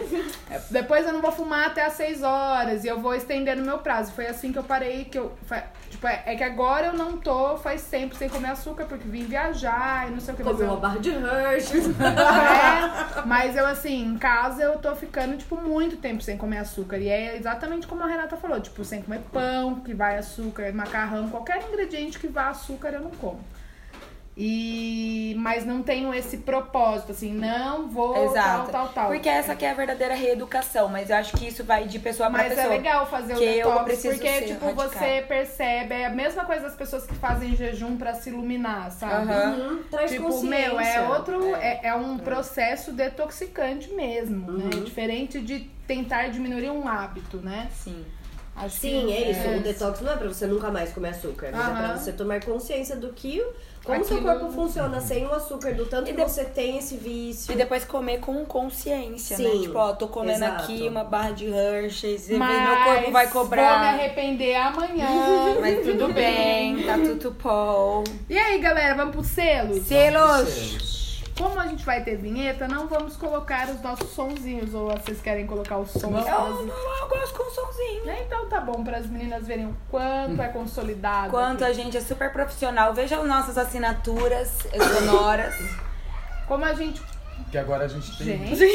depois 0.70 1.06
eu 1.06 1.12
não 1.12 1.20
vou 1.20 1.32
fumar 1.32 1.66
até 1.68 1.84
às 1.84 1.94
6 1.94 2.22
horas. 2.22 2.84
E 2.84 2.88
eu 2.88 2.98
vou 3.00 3.14
estendendo 3.14 3.62
meu 3.62 3.78
prazo. 3.78 4.12
Foi 4.12 4.26
assim 4.26 4.52
que 4.52 4.58
eu 4.58 4.64
parei, 4.64 5.04
que 5.04 5.18
eu. 5.18 5.32
Tipo, 5.96 6.08
é, 6.08 6.22
é 6.26 6.36
que 6.36 6.44
agora 6.44 6.88
eu 6.88 6.92
não 6.92 7.16
tô 7.16 7.56
faz 7.56 7.84
tempo 7.84 8.14
sem 8.14 8.28
comer 8.28 8.48
açúcar, 8.50 8.84
porque 8.84 9.08
vim 9.08 9.24
viajar 9.24 10.06
e 10.06 10.10
não 10.10 10.20
sei 10.20 10.34
o 10.34 10.36
que. 10.36 10.42
Comi 10.42 10.60
eu- 10.60 10.66
uma 10.66 10.76
barra 10.76 10.98
de 10.98 11.08
Hershey's. 11.08 11.86
é, 11.88 13.22
mas 13.24 13.56
eu 13.56 13.64
assim, 13.66 14.04
em 14.04 14.18
casa 14.18 14.62
eu 14.62 14.78
tô 14.78 14.94
ficando, 14.94 15.38
tipo, 15.38 15.56
muito 15.56 15.96
tempo 15.96 16.22
sem 16.22 16.36
comer 16.36 16.58
açúcar. 16.58 16.98
E 16.98 17.08
é 17.08 17.34
exatamente 17.36 17.86
como 17.86 18.02
a 18.04 18.06
Renata 18.06 18.36
falou, 18.36 18.60
tipo, 18.60 18.84
sem 18.84 19.00
comer 19.00 19.20
pão, 19.32 19.76
que 19.80 19.94
vai 19.94 20.18
açúcar, 20.18 20.70
macarrão, 20.74 21.30
qualquer 21.30 21.62
ingrediente 21.66 22.18
que 22.18 22.28
vá 22.28 22.48
açúcar 22.48 22.88
eu 22.90 23.00
não 23.00 23.10
como. 23.12 23.40
E 24.38 25.34
mas 25.38 25.64
não 25.64 25.82
tenho 25.82 26.12
esse 26.12 26.36
propósito, 26.38 27.12
assim, 27.12 27.32
não 27.32 27.88
vou 27.88 28.14
Exato. 28.14 28.70
tal, 28.70 28.84
tal, 28.84 28.88
tal. 28.92 29.06
Porque 29.08 29.28
essa 29.30 29.56
que 29.56 29.64
é 29.64 29.70
a 29.70 29.74
verdadeira 29.74 30.14
reeducação, 30.14 30.88
mas 30.88 31.08
eu 31.08 31.16
acho 31.16 31.34
que 31.38 31.48
isso 31.48 31.64
vai 31.64 31.86
de 31.86 31.98
pessoa 31.98 32.28
pra 32.28 32.40
Mas 32.42 32.48
pessoa. 32.54 32.74
é 32.74 32.76
legal 32.76 33.06
fazer 33.06 33.34
o 33.34 33.38
que 33.38 33.44
eu 33.44 33.54
detox, 33.68 33.84
preciso 33.84 34.14
porque, 34.18 34.28
ser 34.28 34.46
tipo, 34.48 34.64
radical. 34.66 34.88
você 34.90 35.24
percebe, 35.26 35.94
é 35.94 36.04
a 36.06 36.10
mesma 36.10 36.44
coisa 36.44 36.64
das 36.64 36.76
pessoas 36.76 37.06
que 37.06 37.14
fazem 37.14 37.56
jejum 37.56 37.96
pra 37.96 38.12
se 38.12 38.28
iluminar, 38.28 38.90
sabe? 38.90 39.32
Aham. 39.32 39.54
Uhum, 39.56 39.82
traz 39.90 40.10
Tipo, 40.10 40.24
consciência. 40.24 40.50
meu, 40.50 40.80
é 40.80 41.08
outro. 41.08 41.54
É, 41.56 41.80
é 41.88 41.94
um 41.94 42.18
processo 42.18 42.92
detoxicante 42.92 43.90
mesmo, 43.94 44.52
né? 44.52 44.68
Diferente 44.84 45.40
de 45.40 45.60
tentar 45.86 46.28
diminuir 46.28 46.68
um 46.70 46.86
hábito, 46.86 47.38
né? 47.38 47.68
Sim. 47.72 48.04
Acho 48.54 48.78
Sim, 48.78 49.06
que 49.06 49.12
é 49.12 49.30
isso. 49.30 49.48
O 49.48 49.60
detox 49.60 50.00
não 50.00 50.12
é 50.12 50.16
pra 50.16 50.28
você 50.28 50.46
nunca 50.46 50.70
mais 50.70 50.90
comer 50.90 51.10
açúcar, 51.10 51.50
mas 51.52 51.68
é 51.68 51.72
pra 51.72 51.88
Aham. 51.88 51.96
você 51.98 52.10
tomar 52.12 52.42
consciência 52.42 52.96
do 52.96 53.12
que. 53.12 53.44
Como 53.86 54.04
seu 54.04 54.16
Aquilo- 54.16 54.32
corpo 54.40 54.52
funciona 54.52 55.00
sem 55.00 55.24
o 55.26 55.32
açúcar, 55.32 55.72
do 55.74 55.86
tanto 55.86 56.10
E 56.10 56.12
que 56.12 56.16
de- 56.24 56.28
você 56.28 56.44
tem 56.44 56.76
esse 56.76 56.96
vício. 56.96 57.52
E 57.52 57.56
depois 57.56 57.84
comer 57.84 58.18
com 58.18 58.44
consciência, 58.44 59.38
né? 59.38 59.44
Sim, 59.50 59.62
Tipo, 59.62 59.78
ó, 59.78 59.92
tô 59.92 60.08
comendo 60.08 60.44
exato. 60.44 60.64
aqui 60.64 60.88
uma 60.88 61.04
barra 61.04 61.30
de 61.30 61.46
Hershey's 61.46 62.28
e 62.28 62.34
Mas 62.34 62.62
meu 62.62 62.76
corpo 62.84 63.10
vai 63.12 63.26
Vou 63.28 63.42
me 63.44 63.48
cobrar. 63.48 63.94
arrepender 63.94 64.56
amanhã. 64.56 65.06
Mas 65.60 65.86
tudo 65.86 66.12
bem, 66.12 66.82
tá 66.82 66.94
tudo 66.98 67.30
bom. 67.40 68.02
E 68.28 68.36
aí, 68.36 68.58
galera, 68.58 68.94
vamos 68.96 69.14
pro 69.14 69.24
selos? 69.24 69.86
Selos! 69.86 71.05
Como 71.38 71.60
a 71.60 71.66
gente 71.66 71.84
vai 71.84 72.02
ter 72.02 72.16
vinheta, 72.16 72.66
não 72.66 72.86
vamos 72.86 73.16
colocar 73.16 73.68
os 73.68 73.80
nossos 73.82 74.08
sonzinhos. 74.10 74.72
Ou 74.74 74.88
vocês 74.90 75.20
querem 75.20 75.46
colocar 75.46 75.76
os 75.78 75.90
sons? 75.90 76.02
Eu, 76.04 76.10
pras- 76.22 76.38
não, 76.66 76.98
eu 77.00 77.08
gosto 77.08 77.34
com 77.36 77.50
somzinho. 77.50 78.04
Né? 78.06 78.22
Então 78.26 78.48
tá 78.48 78.60
bom, 78.60 78.82
para 78.82 78.96
as 78.98 79.06
meninas 79.06 79.46
verem 79.46 79.66
o 79.66 79.76
quanto 79.90 80.40
é 80.40 80.48
consolidado. 80.48 81.30
Quanto 81.30 81.62
aqui. 81.62 81.72
a 81.72 81.74
gente 81.74 81.96
é 81.96 82.00
super 82.00 82.32
profissional. 82.32 82.94
Veja 82.94 83.18
as 83.20 83.26
nossas 83.28 83.58
assinaturas 83.58 84.66
sonoras. 84.98 85.54
Como 86.48 86.64
a 86.64 86.72
gente. 86.72 87.02
Que 87.50 87.58
agora 87.58 87.84
a 87.84 87.88
gente 87.88 88.16
tem. 88.16 88.56
Gente, 88.56 88.74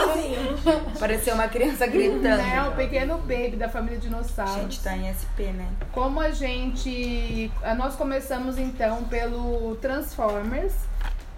Pareceu 0.98 1.34
uma 1.34 1.48
criança 1.48 1.86
gritando. 1.86 2.22
né? 2.22 2.66
O 2.68 2.72
pequeno 2.72 3.18
baby 3.18 3.56
da 3.56 3.68
família 3.68 3.98
A 3.98 4.00
dinossauro. 4.00 4.52
gente 4.62 4.80
tá 4.82 4.96
em 4.96 5.12
SP, 5.12 5.52
né? 5.52 5.68
Como 5.92 6.18
a 6.18 6.30
gente. 6.30 7.52
Nós 7.76 7.94
começamos 7.96 8.58
então 8.58 9.04
pelo 9.04 9.76
Transformers, 9.76 10.72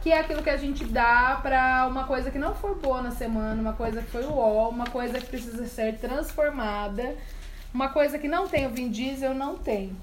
que 0.03 0.11
é 0.11 0.18
aquilo 0.18 0.42
que 0.42 0.50
a 0.50 0.57
gente 0.57 0.84
dá 0.84 1.38
pra 1.42 1.86
uma 1.88 2.05
coisa 2.05 2.30
que 2.30 2.38
não 2.38 2.55
foi 2.55 2.74
boa 2.74 3.00
na 3.03 3.11
semana, 3.12 3.61
uma 3.61 3.72
coisa 3.72 4.03
que 4.03 4.11
foi 4.11 4.24
o 4.24 4.36
ó, 4.36 4.68
uma 4.68 4.86
coisa 4.86 5.18
que 5.20 5.26
precisa 5.26 5.64
ser 5.66 5.96
transformada. 5.98 7.14
Uma 7.74 7.88
coisa 7.88 8.18
que 8.18 8.28
não 8.28 8.46
tem 8.46 8.66
o 8.66 8.68
Vin 8.68 8.90
Diesel, 8.90 9.32
não 9.32 9.57
tem. 9.57 9.96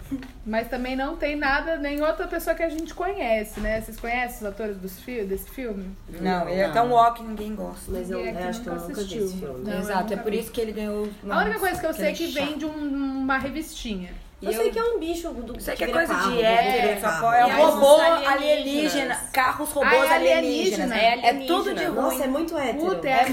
Mas 0.44 0.68
também 0.70 0.96
não 0.96 1.16
tem 1.16 1.36
nada, 1.36 1.76
nem 1.78 2.02
outra 2.02 2.26
pessoa 2.28 2.56
que 2.56 2.64
a 2.64 2.70
gente 2.70 2.96
conhece, 2.96 3.60
né? 3.60 3.80
Vocês 3.80 4.00
conhecem 4.00 4.38
os 4.40 4.44
atores 4.52 4.76
dos 4.78 5.00
fi 5.00 5.24
desse 5.24 5.48
filme? 5.52 5.86
Não, 6.20 6.50
ele 6.50 6.62
é 6.62 6.70
tão 6.70 6.90
walk 6.90 7.22
que 7.22 7.28
ninguém 7.28 7.54
gosta. 7.54 7.92
Mas 7.92 8.10
eu, 8.10 8.18
Ninguém 8.26 8.42
eu 8.42 8.50
acho 8.50 8.62
que 8.62 8.70
eu 8.70 8.74
nunca 8.74 8.92
assistiu. 8.94 9.24
esse 9.26 9.38
filme. 9.38 9.64
Não, 9.64 9.72
eu 9.74 9.80
Exato, 9.82 10.12
é 10.14 10.18
por 10.18 10.32
vi. 10.32 10.40
isso 10.40 10.52
que 10.52 10.60
ele 10.62 10.72
ganhou. 10.72 11.08
A 11.30 11.38
única 11.44 11.60
coisa 11.60 11.80
que 11.80 11.86
eu 11.86 11.94
sei 11.94 12.08
é 12.10 12.14
que 12.14 12.26
vem 12.28 12.58
de 12.58 12.66
um- 12.66 13.20
uma 13.20 13.38
revistinha. 13.38 14.14
Eu 14.42 14.54
sei 14.54 14.72
que 14.72 14.80
é 14.80 14.84
um 14.84 15.00
bicho 15.00 15.30
do 15.32 15.58
Isso 15.58 15.70
aqui 15.70 15.80
que 15.80 15.84
é 15.84 15.88
vira 15.88 15.98
coisa 16.00 16.14
carro, 16.14 16.32
de 16.32 16.38
que 16.38 16.44
carro. 16.44 17.34
é 17.34 17.42
E 17.42 17.44
um 17.44 17.58
robô 17.66 17.96
alienígena, 18.02 18.32
alienígenas. 18.32 19.18
carros 19.34 19.70
robôs 19.72 19.94
Ah, 19.94 20.06
é 20.06 20.14
alienígenas. 20.14 20.92
alienígena. 20.92 21.28
É, 21.28 21.34
tudo 21.46 21.74
de 21.76 21.84
ruim. 21.84 21.96
Nossa, 21.96 22.24
é 22.24 22.28
muito 22.28 22.58
hétero. 22.58 22.78
Puta, 22.86 23.08
é 23.10 23.26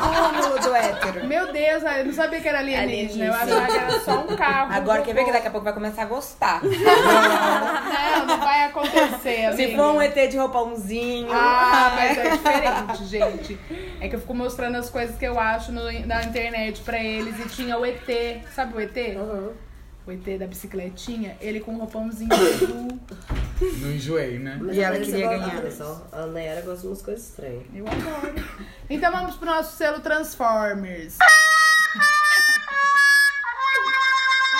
Cúmulo 0.00 0.58
do 0.60 0.74
hétero. 0.74 1.26
Meu 1.26 1.52
Deus, 1.52 1.82
eu 1.82 2.04
não 2.04 2.12
sabia 2.12 2.40
que 2.40 2.48
era 2.48 2.58
alienígena. 2.60 3.24
Eu 3.24 3.34
achava 3.34 3.66
que 3.66 3.76
era 3.76 4.00
só 4.00 4.20
um 4.20 4.36
carro. 4.36 4.72
Agora 4.72 5.02
quer 5.02 5.14
ver 5.14 5.24
que 5.24 5.32
daqui 5.32 5.48
a 5.48 5.50
pouco 5.50 5.64
vai 5.64 5.72
começar 5.72 6.02
a 6.02 6.06
gostar. 6.06 6.60
Não, 6.62 8.26
não 8.26 8.38
vai 8.38 8.64
acontecer, 8.64 9.52
Se 9.54 9.64
amiga. 9.64 9.76
for 9.76 9.94
um 9.94 10.02
ET 10.02 10.14
de 10.30 10.36
roupãozinho. 10.38 11.28
Ah, 11.32 11.92
ai. 11.98 12.08
mas 12.08 12.18
é 12.18 12.30
diferente, 12.30 13.04
gente. 13.06 13.58
É 14.00 14.08
que 14.08 14.14
eu 14.14 14.20
fico 14.20 14.34
mostrando 14.34 14.76
as 14.76 14.88
coisas 14.90 15.16
que 15.16 15.24
eu 15.24 15.38
acho 15.40 15.72
no- 15.72 16.06
na 16.06 16.22
internet 16.22 16.80
pra 16.82 16.98
eles. 16.98 17.38
E 17.40 17.48
tinha 17.48 17.76
o 17.78 17.84
ET, 17.84 18.42
sabe 18.54 18.76
o 18.76 18.80
ET? 18.80 19.15
Uhum. 19.20 19.52
O 20.06 20.12
ET 20.12 20.38
da 20.38 20.46
bicicletinha, 20.46 21.36
ele 21.40 21.58
com 21.58 21.72
um 21.72 21.78
roupãozinho 21.78 22.30
azul. 22.32 23.00
Não 23.80 23.90
enjoei, 23.92 24.38
né? 24.38 24.56
Mas 24.60 24.76
E 24.76 24.80
ela 24.80 24.98
queria 25.00 25.28
ganhar. 25.28 25.72
só, 25.72 26.06
A 26.12 26.26
Nayara 26.26 26.60
gosta 26.62 26.82
de 26.82 26.86
umas 26.86 27.02
coisas 27.02 27.28
estranhas. 27.28 27.64
Eu 27.74 27.84
adoro. 27.88 28.34
Então 28.88 29.10
vamos 29.10 29.34
pro 29.36 29.46
nosso 29.46 29.76
selo 29.76 29.98
Transformers. 30.00 31.16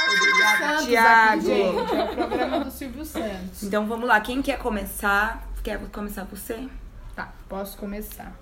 Obrigada, 0.09 0.79
Santos 0.81 0.95
aqui, 0.95 1.41
gente. 1.47 1.95
É 1.95 2.05
o 2.05 2.15
programa 2.29 2.65
do 2.65 2.71
Silvio 2.71 3.05
Santos. 3.05 3.63
Então 3.63 3.87
vamos 3.87 4.09
lá, 4.09 4.21
quem 4.21 4.41
quer 4.43 4.59
começar? 4.59 5.47
Quer 5.63 5.79
começar 5.91 6.25
você? 6.25 6.69
Tá, 7.15 7.33
posso 7.49 7.77
começar. 7.77 8.33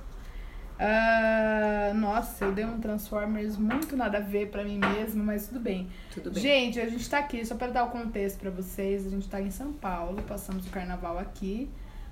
Ah, 0.78 1.92
nossa, 1.94 2.46
eu 2.46 2.52
dei 2.52 2.64
um 2.64 2.80
Transformers 2.80 3.56
muito 3.56 3.96
nada 3.96 4.18
a 4.18 4.20
ver 4.20 4.50
pra 4.50 4.64
mim 4.64 4.78
mesma, 4.78 5.22
mas 5.22 5.46
tudo 5.46 5.60
bem. 5.60 5.88
Tudo 6.12 6.30
bem. 6.30 6.42
Gente, 6.42 6.80
a 6.80 6.88
gente 6.88 7.08
tá 7.08 7.18
aqui, 7.18 7.44
só 7.44 7.54
pra 7.54 7.68
dar 7.68 7.84
o 7.84 7.90
contexto 7.90 8.38
pra 8.38 8.50
vocês, 8.50 9.06
a 9.06 9.10
gente 9.10 9.28
tá 9.28 9.40
em 9.40 9.50
São 9.50 9.72
Paulo, 9.72 10.22
passamos 10.22 10.66
o 10.66 10.70
carnaval 10.70 11.18
aqui, 11.18 11.70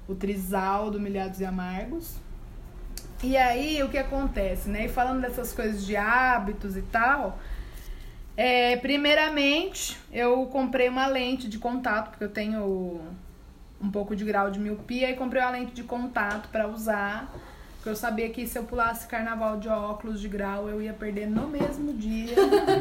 o 0.09 0.15
Trisal 0.15 0.91
do 0.91 1.01
Milhados 1.01 1.41
e 1.41 1.45
Amargos. 1.45 2.17
E 3.23 3.37
aí, 3.37 3.83
o 3.83 3.89
que 3.89 3.99
acontece, 3.99 4.69
né? 4.69 4.87
E 4.87 4.89
falando 4.89 5.21
dessas 5.21 5.53
coisas 5.53 5.85
de 5.85 5.97
hábitos 5.97 6.77
e 6.77 6.83
tal, 6.83 7.39
é, 8.37 8.77
primeiramente, 8.77 9.99
eu 10.13 10.47
comprei 10.47 10.89
uma 10.89 11.07
lente 11.07 11.49
de 11.49 11.59
contato, 11.59 12.11
porque 12.11 12.25
eu 12.25 12.31
tenho 12.31 13.01
um 13.81 13.91
pouco 13.91 14.15
de 14.15 14.25
grau 14.25 14.51
de 14.51 14.61
miopia, 14.61 15.11
e 15.11 15.17
comprei 15.17 15.43
uma 15.43 15.51
lente 15.51 15.73
de 15.73 15.83
contato 15.83 16.49
pra 16.49 16.69
usar. 16.69 17.33
Porque 17.83 17.91
eu 17.91 17.97
sabia 17.97 18.30
que 18.30 18.47
se 18.47 18.57
eu 18.57 18.62
pulasse 18.62 19.09
carnaval 19.09 19.59
de 19.59 19.68
óculos 19.68 20.20
de 20.20 20.28
grau, 20.28 20.68
eu 20.68 20.80
ia 20.80 20.93
perder 20.93 21.28
no 21.28 21.49
mesmo 21.49 21.93
dia, 21.93 22.33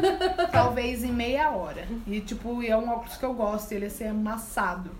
talvez 0.53 1.03
em 1.03 1.11
meia 1.11 1.49
hora. 1.49 1.87
E, 2.05 2.21
tipo, 2.21 2.61
é 2.61 2.77
um 2.77 2.87
óculos 2.87 3.17
que 3.17 3.25
eu 3.25 3.33
gosto, 3.33 3.71
ele 3.71 3.85
ia 3.85 3.89
ser 3.89 4.05
amassado. 4.05 4.91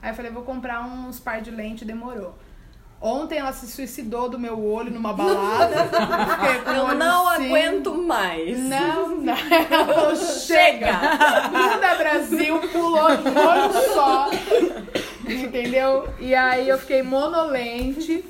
Aí 0.00 0.12
eu 0.12 0.14
falei, 0.14 0.30
vou 0.30 0.44
comprar 0.44 0.82
uns 0.86 1.20
par 1.20 1.42
de 1.42 1.50
lente, 1.50 1.84
demorou. 1.84 2.34
Ontem 2.98 3.36
ela 3.36 3.52
se 3.52 3.66
suicidou 3.66 4.30
do 4.30 4.38
meu 4.38 4.64
olho 4.64 4.90
numa 4.90 5.12
balada. 5.12 5.90
Eu 6.74 6.94
não 6.94 7.28
assim. 7.28 7.44
aguento 7.44 7.94
mais. 7.98 8.58
Não, 8.58 9.10
não. 9.18 9.34
Ela 9.70 9.94
falou, 9.94 10.16
chega! 10.16 11.00
Muda 11.52 11.94
Brasil, 11.96 12.58
pulou 12.72 13.14
de 13.14 13.28
um 13.28 13.46
olho 13.46 13.92
só. 13.92 14.30
Entendeu? 15.28 16.08
E 16.18 16.34
aí 16.34 16.66
eu 16.66 16.78
fiquei 16.78 17.02
monolente. 17.02 18.24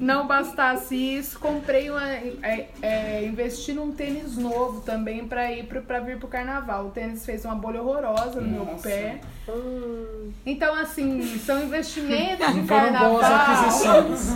Não 0.00 0.26
bastasse 0.26 0.96
isso, 0.96 1.38
comprei 1.38 1.90
uma. 1.90 2.08
É, 2.08 2.68
é, 2.80 3.24
investi 3.26 3.74
num 3.74 3.92
tênis 3.92 4.38
novo 4.38 4.80
também 4.80 5.28
pra 5.28 5.52
ir 5.52 5.64
pro, 5.66 5.82
pra 5.82 6.00
vir 6.00 6.18
pro 6.18 6.26
carnaval. 6.26 6.86
O 6.86 6.90
tênis 6.90 7.24
fez 7.26 7.44
uma 7.44 7.54
bolha 7.54 7.82
horrorosa 7.82 8.40
no 8.40 8.48
meu 8.48 8.64
Nossa. 8.64 8.88
pé. 8.88 9.20
Então, 10.46 10.74
assim, 10.74 11.22
são 11.40 11.62
investimentos 11.62 12.50
de 12.54 12.62
carnaval. 12.62 13.20
aquisições. 13.22 14.28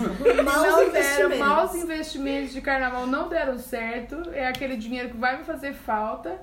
Maus 0.44 0.56
Não 0.56 0.62
deram, 0.76 0.86
investimentos. 0.88 1.38
maus 1.38 1.74
investimentos 1.74 2.52
de 2.52 2.60
carnaval 2.60 3.06
não 3.06 3.28
deram 3.28 3.58
certo. 3.58 4.22
É 4.34 4.46
aquele 4.46 4.76
dinheiro 4.76 5.08
que 5.08 5.16
vai 5.16 5.38
me 5.38 5.44
fazer 5.44 5.72
falta. 5.72 6.42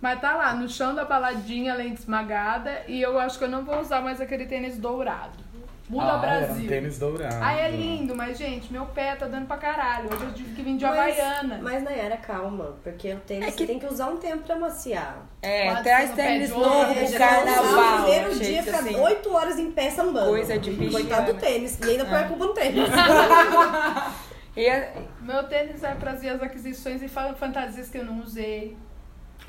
Mas 0.00 0.20
tá 0.20 0.36
lá, 0.36 0.54
no 0.54 0.68
chão 0.68 0.94
da 0.94 1.04
baladinha, 1.04 1.74
lente 1.74 2.00
esmagada. 2.00 2.82
E 2.88 3.02
eu 3.02 3.18
acho 3.18 3.36
que 3.36 3.44
eu 3.44 3.48
não 3.50 3.64
vou 3.64 3.78
usar 3.80 4.00
mais 4.00 4.20
aquele 4.20 4.46
tênis 4.46 4.78
dourado. 4.78 5.47
Muda 5.88 6.04
Ah, 6.04 6.08
era 6.26 6.46
Brasil. 6.46 6.64
um 6.64 6.68
tênis 6.68 6.98
dourado. 6.98 7.36
Ah, 7.40 7.52
é 7.54 7.70
lindo, 7.70 8.14
mas, 8.14 8.36
gente, 8.36 8.70
meu 8.70 8.84
pé 8.86 9.16
tá 9.16 9.26
dando 9.26 9.46
pra 9.46 9.56
caralho. 9.56 10.12
Hoje 10.12 10.22
eu 10.24 10.32
tive 10.34 10.54
que 10.54 10.62
vir 10.62 10.76
de 10.76 10.84
Mas- 10.84 11.18
Havaiana. 11.18 11.58
Mas, 11.62 11.82
Nayara, 11.82 12.16
calma. 12.18 12.76
Porque 12.84 13.12
o 13.14 13.20
tênis 13.20 13.48
É 13.48 13.52
que- 13.52 13.66
tem 13.66 13.78
que 13.78 13.86
usar 13.86 14.08
um 14.08 14.18
tempo 14.18 14.42
pra 14.42 14.56
maciar. 14.56 15.24
É, 15.40 15.74
traz 15.76 16.10
no 16.10 16.16
pé 16.16 16.26
tênis 16.26 16.50
novo 16.50 16.94
pro 16.94 17.18
carnaval. 17.18 17.98
No 17.98 18.02
primeiro 18.04 18.34
gente, 18.34 18.44
dia, 18.46 18.62
fica 18.62 18.78
assim. 18.78 18.96
8 18.96 19.32
horas 19.34 19.58
em 19.58 19.70
pé 19.70 19.88
sambando. 19.90 20.28
Coisa 20.30 20.58
de 20.58 20.70
bichana. 20.72 20.92
Coitado 20.92 21.32
do 21.32 21.38
tênis. 21.40 21.78
E 21.80 21.90
ainda 21.90 22.04
põe 22.04 22.18
a 22.18 22.28
culpa 22.28 22.44
no 22.46 22.52
tênis. 22.54 22.88
E 24.56 24.66
é- 24.66 24.92
Meu 25.20 25.44
tênis 25.44 25.84
é 25.84 25.94
pra 25.94 26.10
as 26.12 26.42
aquisições 26.42 27.00
e 27.00 27.06
fa- 27.08 27.32
fantasias 27.34 27.88
que 27.88 27.98
eu 27.98 28.04
não 28.04 28.20
usei. 28.20 28.76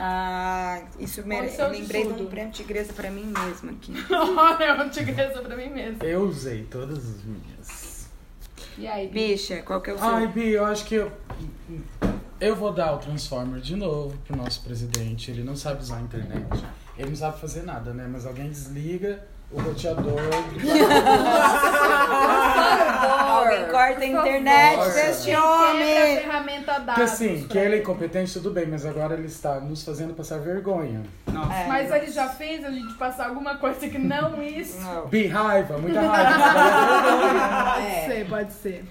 Ah, 0.01 0.81
isso 0.97 1.27
mere... 1.27 1.47
Aconteceu 1.47 1.65
eu 1.65 1.71
de 1.73 1.81
lembrei 1.81 2.03
de 2.03 2.09
tudo. 2.09 2.23
um 2.23 2.27
prêmio 2.27 2.51
tigresa 2.53 2.93
pra 2.93 3.11
mim 3.11 3.25
mesma 3.25 3.71
aqui. 3.71 3.93
Olha, 4.09 4.63
é 4.63 4.73
uma 4.73 4.87
tigresa 4.87 5.41
pra 5.41 5.57
mim 5.57 5.69
mesmo. 5.69 6.01
Eu 6.01 6.21
usei 6.21 6.63
todas 6.63 6.99
as 6.99 7.21
minhas. 7.23 8.07
E 8.77 8.87
aí, 8.87 9.07
Bi? 9.07 9.31
Bicha, 9.31 9.61
qual 9.61 9.81
que 9.81 9.89
é 9.89 9.93
o 9.93 9.97
seu? 9.97 10.07
Ai, 10.07 10.27
Bi, 10.27 10.51
eu 10.51 10.63
acho 10.63 10.85
que 10.85 10.95
eu, 10.95 11.11
eu 12.39 12.55
vou 12.55 12.71
dar 12.71 12.93
o 12.93 12.97
Transformer 12.97 13.59
de 13.59 13.75
novo 13.75 14.17
pro 14.25 14.37
nosso 14.37 14.63
presidente. 14.63 15.29
Ele 15.29 15.43
não 15.43 15.57
sabe 15.57 15.81
usar 15.81 15.97
a 15.97 16.01
internet. 16.01 16.63
Ele 16.97 17.09
não 17.09 17.15
sabe 17.17 17.41
fazer 17.41 17.63
nada, 17.63 17.93
né? 17.93 18.07
Mas 18.09 18.25
alguém 18.25 18.49
desliga 18.49 19.21
o 19.51 19.59
roteador. 19.59 20.15
Alguém 23.49 23.67
corta 23.71 23.99
a 24.01 24.05
internet 24.05 24.75
favor. 24.77 24.93
deste 24.93 25.25
quebra 25.25 25.41
a 25.41 25.69
homem. 25.71 26.17
ferramenta 26.19 26.71
dada. 26.73 26.85
Porque 26.85 27.01
assim, 27.03 27.47
que 27.47 27.57
ele 27.57 27.75
é 27.75 27.79
incompetente, 27.79 28.33
tudo 28.33 28.51
bem, 28.51 28.65
mas 28.67 28.85
agora 28.85 29.13
ele 29.15 29.27
está 29.27 29.59
nos 29.59 29.83
fazendo 29.83 30.13
passar 30.13 30.39
vergonha. 30.39 31.03
Nossa. 31.31 31.53
É. 31.53 31.67
Mas 31.67 31.91
ele 31.91 32.11
já 32.11 32.27
fez 32.29 32.63
a 32.65 32.71
gente 32.71 32.93
passar 32.95 33.27
alguma 33.27 33.55
coisa 33.57 33.87
que 33.89 33.97
não 33.97 34.41
isso. 34.43 34.79
Não. 34.81 35.07
Bi, 35.07 35.27
raiva, 35.27 35.77
muita 35.77 36.01
raiva. 36.01 37.73
Pode 37.75 37.85
É. 37.87 38.05
ser, 38.07 38.29
pode 38.29 38.53
ser. 38.53 38.85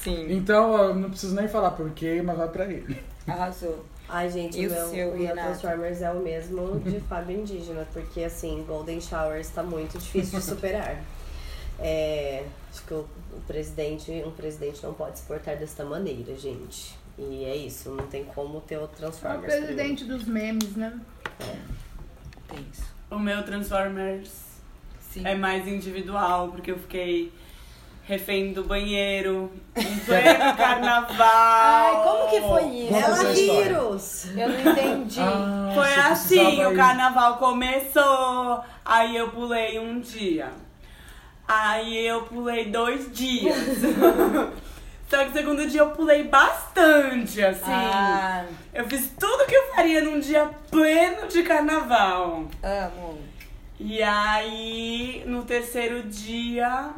Sim, 0.00 0.26
então, 0.32 0.76
eu 0.76 0.94
não 0.94 1.10
preciso 1.10 1.34
nem 1.34 1.46
falar 1.48 1.70
porquê, 1.72 2.20
mas 2.24 2.36
vai 2.36 2.48
pra 2.48 2.64
ele. 2.64 2.96
arrasou. 3.26 3.84
Ai, 4.08 4.28
gente, 4.28 4.60
E 4.60 4.66
o 4.66 4.70
meu, 4.70 4.88
seu, 4.88 5.10
o 5.12 5.16
meu? 5.18 5.34
Transformers 5.34 6.02
é 6.02 6.10
o 6.10 6.16
mesmo 6.16 6.80
de 6.80 7.00
Fábio 7.00 7.38
Indígena, 7.40 7.86
porque 7.94 8.24
assim, 8.24 8.62
Golden 8.68 9.00
Showers 9.00 9.48
tá 9.48 9.62
muito 9.62 9.96
difícil 9.98 10.38
de 10.38 10.44
superar. 10.44 10.96
É, 11.82 12.44
acho 12.70 12.82
que 12.84 12.94
o, 12.94 13.06
o 13.32 13.40
presidente, 13.46 14.10
um 14.26 14.30
presidente 14.30 14.82
não 14.82 14.94
pode 14.94 15.18
se 15.18 15.24
portar 15.26 15.56
desta 15.56 15.84
maneira, 15.84 16.36
gente. 16.36 16.94
E 17.18 17.44
é 17.44 17.54
isso, 17.56 17.90
não 17.90 18.06
tem 18.06 18.24
como 18.24 18.60
ter 18.60 18.76
o 18.78 18.82
É 18.82 18.84
o 18.84 18.88
Transformers. 18.88 19.44
presidente 19.54 20.04
dos 20.04 20.24
memes, 20.24 20.76
né? 20.76 20.98
Tem 22.48 22.66
isso. 22.72 22.84
O 23.10 23.18
meu 23.18 23.42
Transformers 23.44 24.30
Sim. 25.00 25.26
é 25.26 25.34
mais 25.34 25.66
individual, 25.68 26.48
porque 26.48 26.70
eu 26.70 26.78
fiquei 26.78 27.30
refém 28.04 28.52
do 28.52 28.64
banheiro, 28.64 29.52
em 29.76 29.98
pleno 30.00 30.56
carnaval. 30.56 31.18
Ai, 31.20 32.02
como 32.02 32.30
que 32.30 32.40
foi 32.40 32.64
isso? 32.86 32.94
Ela 32.94 33.32
história. 33.32 33.64
vírus! 33.68 34.24
Eu 34.36 34.48
não 34.48 34.72
entendi. 34.72 35.20
Ah, 35.20 35.70
Foi 35.74 35.94
assim, 35.94 36.64
o 36.64 36.72
ir. 36.72 36.76
carnaval 36.76 37.36
começou, 37.38 38.62
aí 38.84 39.16
eu 39.16 39.30
pulei 39.30 39.78
um 39.78 40.00
dia. 40.00 40.50
Aí 41.54 42.06
eu 42.06 42.22
pulei 42.22 42.66
dois 42.66 43.12
dias. 43.12 43.56
Só 45.08 45.24
que 45.24 45.30
o 45.30 45.32
segundo 45.34 45.66
dia 45.68 45.80
eu 45.82 45.90
pulei 45.90 46.24
bastante, 46.24 47.44
assim. 47.44 47.60
Ah, 47.70 48.46
Eu 48.72 48.88
fiz 48.88 49.12
tudo 49.20 49.44
que 49.46 49.54
eu 49.54 49.74
faria 49.74 50.00
num 50.00 50.18
dia 50.18 50.48
pleno 50.70 51.28
de 51.28 51.42
carnaval. 51.42 52.46
amo. 52.62 53.18
E 53.78 54.02
aí, 54.02 55.22
no 55.26 55.42
terceiro 55.42 56.04
dia, 56.04 56.90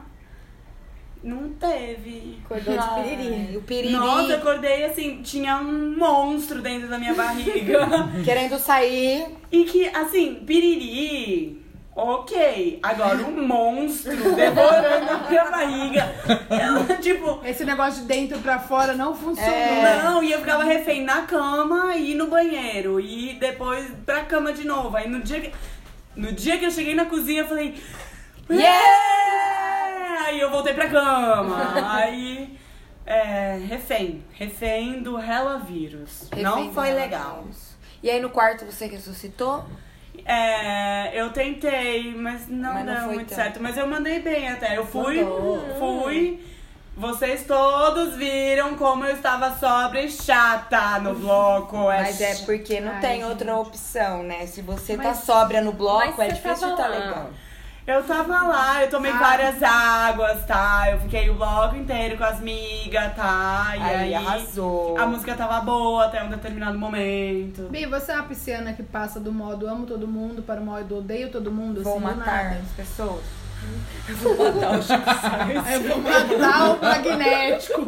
não 1.25 1.49
teve. 1.55 2.39
Acordou 2.45 2.77
de 2.79 3.17
piriri. 3.17 3.57
O 3.57 3.63
piriri 3.63 3.93
Nossa, 3.95 4.33
eu 4.35 4.37
acordei 4.39 4.85
assim, 4.85 5.23
tinha 5.23 5.57
um 5.57 5.97
monstro 5.97 6.61
dentro 6.63 6.87
da 6.89 6.99
minha 6.99 7.15
barriga. 7.15 7.89
querendo 8.25 8.59
sair. 8.59 9.27
e 9.51 9.65
que, 9.65 9.89
assim, 9.89 10.45
piriri, 10.47 11.64
ok. 11.95 12.80
Agora, 12.82 13.16
um 13.18 13.47
monstro 13.47 14.16
devorando 14.34 15.11
a 15.11 15.28
minha 15.28 15.45
barriga. 15.51 16.14
Eu, 16.51 16.97
tipo, 17.01 17.40
Esse 17.45 17.64
negócio 17.64 18.03
de 18.03 18.09
dentro 18.09 18.38
pra 18.40 18.59
fora 18.59 18.95
não 18.95 19.14
funcionou. 19.14 19.55
É. 19.55 20.03
Não, 20.03 20.22
e 20.22 20.32
eu 20.32 20.38
ficava 20.40 20.64
refém 20.64 21.03
na 21.05 21.22
cama 21.22 21.97
e 21.97 22.14
no 22.14 22.28
banheiro. 22.28 23.01
E 23.01 23.34
depois 23.34 23.90
pra 24.05 24.24
cama 24.24 24.53
de 24.53 24.66
novo. 24.66 24.97
Aí 24.97 25.09
no 25.09 25.20
dia 25.20 25.40
que, 25.40 25.53
no 26.16 26.32
dia 26.32 26.59
que 26.59 26.64
eu 26.64 26.70
cheguei 26.70 26.95
na 26.95 27.07
cozinha, 27.07 27.42
eu 27.42 27.49
falei. 27.49 27.74
Yeah! 28.51 30.24
Aí 30.26 30.40
eu 30.40 30.51
voltei 30.51 30.74
pra 30.74 30.88
cama. 30.88 31.57
Aí. 31.97 32.59
É, 33.07 33.59
refém. 33.68 34.24
Refém 34.32 35.03
do 35.03 35.18
Hella 35.18 35.59
vírus. 35.59 36.28
Não 36.36 36.57
Refém 36.57 36.72
foi 36.72 36.90
do 36.90 36.97
legal. 36.97 37.45
E 38.03 38.11
aí 38.11 38.20
no 38.20 38.30
quarto 38.30 38.64
você 38.64 38.86
ressuscitou? 38.86 39.64
É, 40.25 41.11
eu 41.21 41.31
tentei, 41.31 42.15
mas 42.15 42.49
não 42.49 42.75
Mas 42.75 42.85
não 42.87 42.95
deu 42.95 43.03
muito 43.09 43.29
tanto. 43.29 43.35
certo. 43.35 43.62
Mas 43.62 43.77
eu 43.77 43.87
mandei 43.87 44.21
bem 44.21 44.49
até. 44.49 44.77
Eu 44.77 44.87
fui, 44.87 45.23
Mandou. 45.23 45.61
fui. 45.79 46.41
Vocês 46.97 47.45
todos 47.45 48.15
viram 48.15 48.77
como 48.77 49.05
eu 49.05 49.15
estava 49.17 49.51
sobra 49.59 50.01
e 50.01 50.09
chata 50.11 51.01
no 51.01 51.15
bloco. 51.17 51.77
Mas 51.77 52.21
é 52.21 52.37
porque 52.47 52.81
não 52.81 52.93
Ai, 52.93 53.01
tem 53.01 53.15
gente. 53.21 53.25
outra 53.25 53.57
opção, 53.57 54.23
né? 54.23 54.47
Se 54.47 54.62
você 54.62 54.97
tá 54.97 55.03
Mas- 55.09 55.19
sóbria 55.19 55.61
no 55.61 55.73
bloco, 55.73 56.23
é 56.23 56.29
difícil 56.29 56.69
tava 56.71 56.77
tá 56.77 56.87
legal. 56.89 57.31
Eu 57.87 58.03
tava 58.03 58.43
lá, 58.45 58.82
eu 58.82 58.89
tomei 58.89 59.11
Ah. 59.12 59.18
várias 59.18 59.62
águas, 59.62 60.43
tá? 60.47 60.85
Eu 60.91 61.01
fiquei 61.01 61.28
o 61.28 61.35
bloco 61.35 61.76
inteiro 61.76 62.16
com 62.16 62.24
as 62.24 62.41
migas, 62.41 63.14
tá? 63.14 63.72
E 63.76 63.80
Aí, 63.82 63.95
aí, 63.97 64.14
arrasou. 64.14 64.97
a 64.99 65.05
música 65.07 65.35
tava 65.35 65.61
boa 65.61 66.07
até 66.07 66.22
um 66.24 66.28
determinado 66.30 66.78
momento. 66.78 67.68
Bi, 67.70 67.85
você 67.85 68.12
é 68.12 68.14
uma 68.14 68.24
pisciana 68.24 68.72
que 68.72 68.82
passa 68.82 69.20
do 69.20 69.30
modo 69.30 69.68
amo 69.68 69.85
todo 69.85 70.09
mundo 70.09 70.41
para 70.43 70.62
o 70.62 70.64
modo 70.64 70.97
odeio 70.97 71.28
todo 71.30 71.53
mundo, 71.53 71.82
Vou 71.82 71.97
assim, 71.97 72.05
matar 72.16 72.53
as 72.53 72.68
pessoas. 72.74 73.20
Eu 74.09 74.16
vou 75.80 75.99
matar 76.03 76.70
o 76.70 76.80
magnético. 76.82 77.80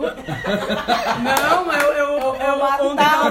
Não, 1.23 1.56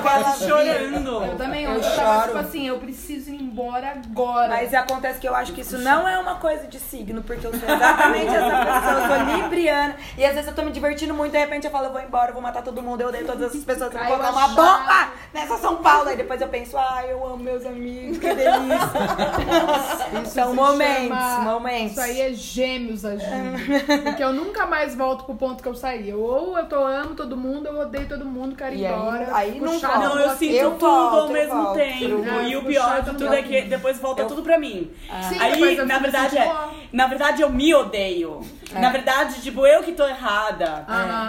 quase 0.10 0.45
chorando. 0.47 1.24
Eu 1.26 1.36
também, 1.38 1.64
Eu 1.64 1.72
eu, 1.74 1.82
tava 1.82 1.95
choro. 1.95 2.28
tipo 2.28 2.38
assim, 2.38 2.68
eu 2.68 2.78
preciso 2.80 3.30
ir 3.32 3.41
embora 3.41 3.93
agora. 4.06 4.49
Mas 4.49 4.74
acontece 4.74 5.20
que 5.20 5.28
eu 5.28 5.36
acho 5.36 5.53
que 5.53 5.62
isso 5.62 5.78
não 5.80 6.08
é 6.08 6.18
uma 6.18 6.36
coisa 6.36 6.68
de 6.68 6.80
signo, 6.80 7.22
porque 7.24 7.45
eu 7.47 7.51
sou 7.58 7.70
exatamente 7.70 8.28
essa 8.36 8.66
pessoa, 8.66 9.01
eu 9.01 9.08
sou 9.28 9.36
libriana. 9.38 9.95
E 10.18 10.26
às 10.26 10.34
vezes 10.34 10.47
eu 10.49 10.56
tô 10.56 10.62
me 10.64 10.72
divertindo 10.72 11.14
muito, 11.14 11.32
de 11.32 11.38
repente 11.38 11.66
eu 11.66 11.72
falo, 11.72 11.86
eu 11.88 11.91
vou 11.91 12.01
embora, 12.01 12.30
eu 12.30 12.34
vou 12.34 12.41
matar 12.41 12.62
todo 12.64 12.82
mundo, 12.82 13.01
eu 13.01 13.08
odeio 13.10 13.26
todas 13.26 13.49
essas 13.49 13.64
pessoas, 13.64 13.93
eu 13.93 13.99
vou 13.99 14.08
colocar 14.08 14.28
eu 14.28 14.34
uma 14.34 14.47
bomba 14.49 15.10
nessa 15.34 15.58
São 15.58 15.78
Paulo. 15.78 16.10
Aí 16.10 16.18
depois 16.18 16.39
eu 16.41 16.47
penso, 16.47 16.78
ai, 16.78 17.12
eu 17.12 17.26
amo 17.26 17.38
meus 17.38 17.66
amigos, 17.66 18.18
que 18.18 18.28
delícia. 18.34 20.22
Isso 20.24 20.32
São 20.34 20.53
momentos, 20.56 21.18
chama- 21.18 21.51
momentos. 21.53 21.91
Isso 21.91 22.01
aí 22.01 22.22
é 22.22 22.34
gêmeos 22.34 23.06
agindo. 23.06 23.56
Porque 24.03 24.24
eu 24.24 24.34
nunca 24.34 24.66
mais 24.66 24.95
volto 24.95 25.24
pro 25.26 25.36
ponto 25.36 25.62
que 25.62 25.70
eu 25.70 25.76
saí. 25.76 26.10
Eu, 26.10 26.20
ou 26.22 26.58
eu 26.58 26.66
tô 26.68 26.76
amo 26.84 27.16
todo 27.16 27.36
mundo, 27.38 27.68
eu 27.68 27.80
odeio 27.80 28.08
todo 28.08 28.26
mundo, 28.26 28.56
quero 28.56 28.76
ir 28.76 28.80
E 28.82 28.86
aí- 28.86 28.93
embora. 28.93 29.28
aí 29.34 29.60
não 29.60 29.74
puxar 29.74 29.95
volta. 30.00 30.16
Não, 30.16 30.20
eu 30.22 30.30
sinto 30.38 30.54
Eu 30.54 30.72
tudo 30.72 30.80
volto, 30.88 31.18
ao 31.20 31.30
mesmo 31.30 31.64
volto. 31.64 31.76
tempo. 31.78 32.24
Ah, 32.30 32.43
e 32.43 32.56
o 32.56 32.64
pior 32.64 33.02
de 33.02 33.12
tudo 33.12 33.34
é 33.34 33.41
que 33.43 33.62
depois 33.64 33.98
volta 34.00 34.22
Eu- 34.24 34.28
tudo 34.28 34.41
pra 34.43 34.58
mim. 34.60 34.91
Sim, 35.30 35.38
Aí, 35.39 35.76
na 35.76 35.96
fico 35.96 36.02
verdade, 36.02 36.38
assim, 36.38 36.50
é. 36.50 36.52
ó. 36.52 36.68
Na 36.93 37.08
verdade, 37.08 37.41
eu 37.41 37.50
me 37.50 37.74
odeio. 37.74 38.39
É. 38.74 38.80
Na 38.80 38.89
verdade, 38.89 39.41
tipo, 39.41 39.66
eu 39.68 39.84
que 39.84 39.91
tô 39.91 40.08
errada. 40.08 40.86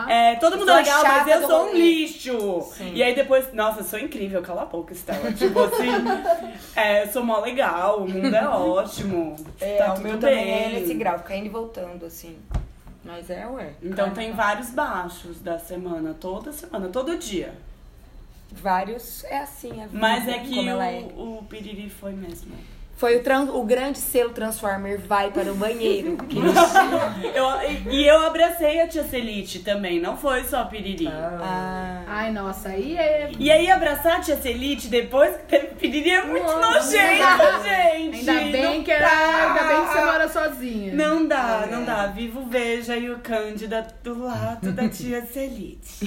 É, 0.09 0.35
todo 0.37 0.57
mundo 0.59 0.71
é 0.71 0.77
legal, 0.77 1.03
mas 1.03 1.27
eu 1.27 1.47
sou 1.49 1.67
um 1.67 1.75
lixo. 1.75 2.61
Sim. 2.77 2.93
E 2.95 3.03
aí 3.03 3.15
depois, 3.15 3.53
nossa, 3.53 3.81
eu 3.81 3.85
sou 3.85 3.99
incrível, 3.99 4.43
cala 4.43 4.63
a 4.63 4.67
boca, 4.67 4.93
Estela. 4.93 5.33
Tipo 5.33 5.61
assim, 5.65 5.89
é, 6.77 7.03
eu 7.05 7.13
sou 7.13 7.25
mó 7.25 7.41
legal, 7.41 7.99
o 8.03 8.09
mundo 8.09 8.35
é 8.35 8.47
ótimo. 8.49 9.37
É, 9.61 9.77
tá 9.79 9.95
o 9.95 10.01
meu 10.01 10.13
bem. 10.13 10.21
também 10.21 10.65
é 10.65 10.69
nesse 10.81 10.95
grau, 10.95 11.19
fica 11.19 11.35
indo 11.37 11.47
e 11.47 11.51
voltando, 11.51 12.07
assim. 12.07 12.37
Mas 13.05 13.31
é, 13.31 13.47
ué. 13.47 13.71
Então 13.83 14.11
tem 14.11 14.33
vários 14.33 14.71
baixos 14.71 15.41
da 15.41 15.59
semana, 15.59 16.15
toda 16.19 16.51
semana, 16.53 16.89
todo 16.89 17.17
dia. 17.17 17.53
Vários, 18.53 19.25
é 19.25 19.39
assim 19.39 19.83
a 19.83 19.87
vida, 19.87 19.99
Mas 19.99 20.29
é 20.29 20.39
que 20.39 20.55
como 20.55 20.71
o, 20.71 20.83
é. 20.83 21.01
o 21.17 21.43
piriri 21.49 21.91
foi 21.91 22.13
mesmo. 22.13 22.55
Foi 22.97 23.17
o, 23.19 23.57
o 23.59 23.65
grande 23.65 23.99
selo 23.99 24.31
Transformer 24.31 24.99
vai 24.99 25.31
para 25.31 25.53
o 25.53 25.55
banheiro. 25.55 26.17
Eu, 27.35 27.93
e 27.93 28.07
eu 28.07 28.27
abracei 28.27 28.81
a 28.81 28.89
tia 28.89 29.05
Celite 29.05 29.59
também, 29.59 30.01
não 30.01 30.17
foi 30.17 30.45
só 30.45 30.65
piriri. 30.65 31.07
Ah. 31.09 32.03
Ai, 32.07 32.33
nossa, 32.33 32.71
aí 32.71 32.97
é. 32.97 33.31
E 33.39 33.51
aí, 33.51 33.71
abraçar 33.71 34.17
a 34.17 34.21
tia 34.21 34.37
Celite 34.37 34.89
depois 34.89 35.37
que 35.37 35.43
teve 35.45 35.67
piriri 35.75 36.11
é 36.11 36.25
muito 36.25 36.47
nojento, 36.47 37.63
gente. 37.63 38.31
Ainda 38.31 38.33
bem 38.53 38.63
Não 38.63 38.83
que 38.85 38.91
era. 38.91 39.07
dá. 39.07 39.47
Ainda 39.47 39.65
bem 39.65 39.87
que 39.87 39.93
você 39.93 40.05
mora 40.05 40.29
sozinha. 40.29 40.95
Não 40.95 41.27
dá, 41.27 41.69
não 41.71 41.85
dá. 41.85 42.07
Viva 42.07 42.41
o 42.41 42.47
Veja 42.47 42.97
e 42.97 43.11
o 43.11 43.19
Cândida 43.19 43.87
do 44.03 44.25
lado 44.25 44.73
da 44.73 44.89
tia 44.89 45.27
Celite. 45.27 46.07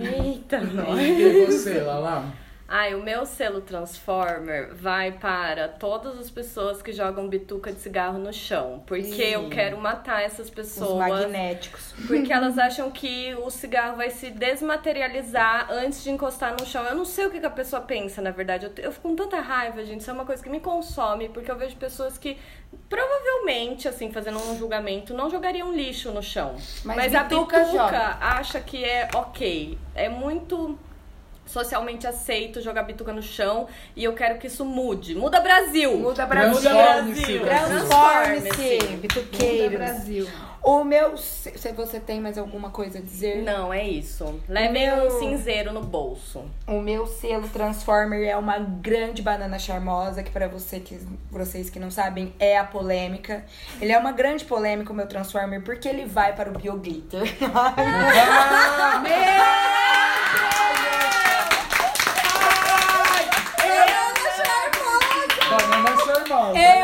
Eita, 0.00 0.60
nós. 0.60 0.98
E 1.00 1.46
você, 1.46 1.80
Lala? 1.80 2.24
Ai, 2.72 2.94
o 2.94 3.02
meu 3.02 3.26
selo 3.26 3.60
Transformer 3.60 4.72
vai 4.72 5.10
para 5.10 5.66
todas 5.66 6.16
as 6.16 6.30
pessoas 6.30 6.80
que 6.80 6.92
jogam 6.92 7.28
bituca 7.28 7.72
de 7.72 7.80
cigarro 7.80 8.16
no 8.16 8.32
chão. 8.32 8.80
Porque 8.86 9.20
eu 9.20 9.48
quero 9.50 9.76
matar 9.76 10.22
essas 10.22 10.46
Os 10.46 10.54
pessoas. 10.54 11.08
magnéticos. 11.08 11.92
Porque 12.06 12.32
elas 12.32 12.56
acham 12.60 12.88
que 12.92 13.34
o 13.34 13.50
cigarro 13.50 13.96
vai 13.96 14.10
se 14.10 14.30
desmaterializar 14.30 15.66
antes 15.68 16.00
de 16.04 16.10
encostar 16.10 16.52
no 16.52 16.64
chão. 16.64 16.84
Eu 16.84 16.94
não 16.94 17.04
sei 17.04 17.26
o 17.26 17.30
que, 17.32 17.40
que 17.40 17.46
a 17.46 17.50
pessoa 17.50 17.82
pensa, 17.82 18.22
na 18.22 18.30
verdade. 18.30 18.66
Eu, 18.66 18.72
eu 18.84 18.92
fico 18.92 19.08
com 19.08 19.16
tanta 19.16 19.40
raiva, 19.40 19.84
gente. 19.84 20.02
Isso 20.02 20.10
é 20.10 20.12
uma 20.12 20.24
coisa 20.24 20.40
que 20.40 20.48
me 20.48 20.60
consome, 20.60 21.28
porque 21.28 21.50
eu 21.50 21.56
vejo 21.56 21.74
pessoas 21.76 22.16
que 22.16 22.38
provavelmente, 22.88 23.88
assim, 23.88 24.12
fazendo 24.12 24.38
um 24.38 24.56
julgamento, 24.56 25.12
não 25.12 25.28
jogariam 25.28 25.72
lixo 25.72 26.12
no 26.12 26.22
chão. 26.22 26.54
Mas 26.84 26.96
Mas, 26.96 27.14
a 27.16 27.24
bituca 27.24 27.58
bituca 27.58 27.72
joga. 27.84 28.16
acha 28.20 28.60
que 28.60 28.84
é 28.84 29.08
ok. 29.12 29.76
É 29.92 30.08
muito 30.08 30.78
socialmente 31.50 32.06
aceito 32.06 32.60
jogar 32.60 32.82
bituca 32.84 33.12
no 33.12 33.22
chão 33.22 33.66
e 33.96 34.04
eu 34.04 34.12
quero 34.14 34.38
que 34.38 34.46
isso 34.46 34.64
mude. 34.64 35.14
Muda 35.14 35.40
Brasil! 35.40 35.96
Muda 35.98 36.26
Brasil. 36.26 36.60
Transforme-se. 36.70 37.38
Transforme-se, 37.40 38.48
Transforme-se. 38.48 38.96
bituqueiros. 38.96 39.72
Muda 39.72 39.84
Brasil. 39.84 40.28
O 40.62 40.84
meu. 40.84 41.16
Se 41.16 41.56
se 41.56 41.72
você 41.72 41.98
tem 41.98 42.20
mais 42.20 42.36
alguma 42.36 42.68
coisa 42.68 42.98
a 42.98 43.00
dizer? 43.00 43.42
Não, 43.42 43.72
é 43.72 43.82
isso. 43.82 44.38
Levem 44.46 44.72
meu- 44.94 45.06
um 45.06 45.18
cinzeiro 45.18 45.72
no 45.72 45.80
bolso. 45.82 46.44
O 46.66 46.80
meu 46.82 47.06
selo 47.06 47.48
Transformer 47.48 48.28
é 48.28 48.36
uma 48.36 48.58
grande 48.58 49.22
banana 49.22 49.58
charmosa, 49.58 50.22
que 50.22 50.30
para 50.30 50.48
você 50.48 50.78
que, 50.78 51.00
vocês 51.30 51.70
que 51.70 51.78
não 51.80 51.90
sabem, 51.90 52.34
é 52.38 52.58
a 52.58 52.64
polêmica. 52.64 53.42
Ele 53.80 53.90
é 53.92 53.96
uma 53.98 54.12
grande 54.12 54.44
polêmica, 54.44 54.92
o 54.92 54.94
meu 54.94 55.06
Transformer, 55.06 55.62
porque 55.62 55.88
ele 55.88 56.04
vai 56.04 56.34
para 56.36 56.50
o 56.50 56.52
Bioglitter. 56.52 57.22
Banana 57.40 59.00
charmosa. 66.54 66.79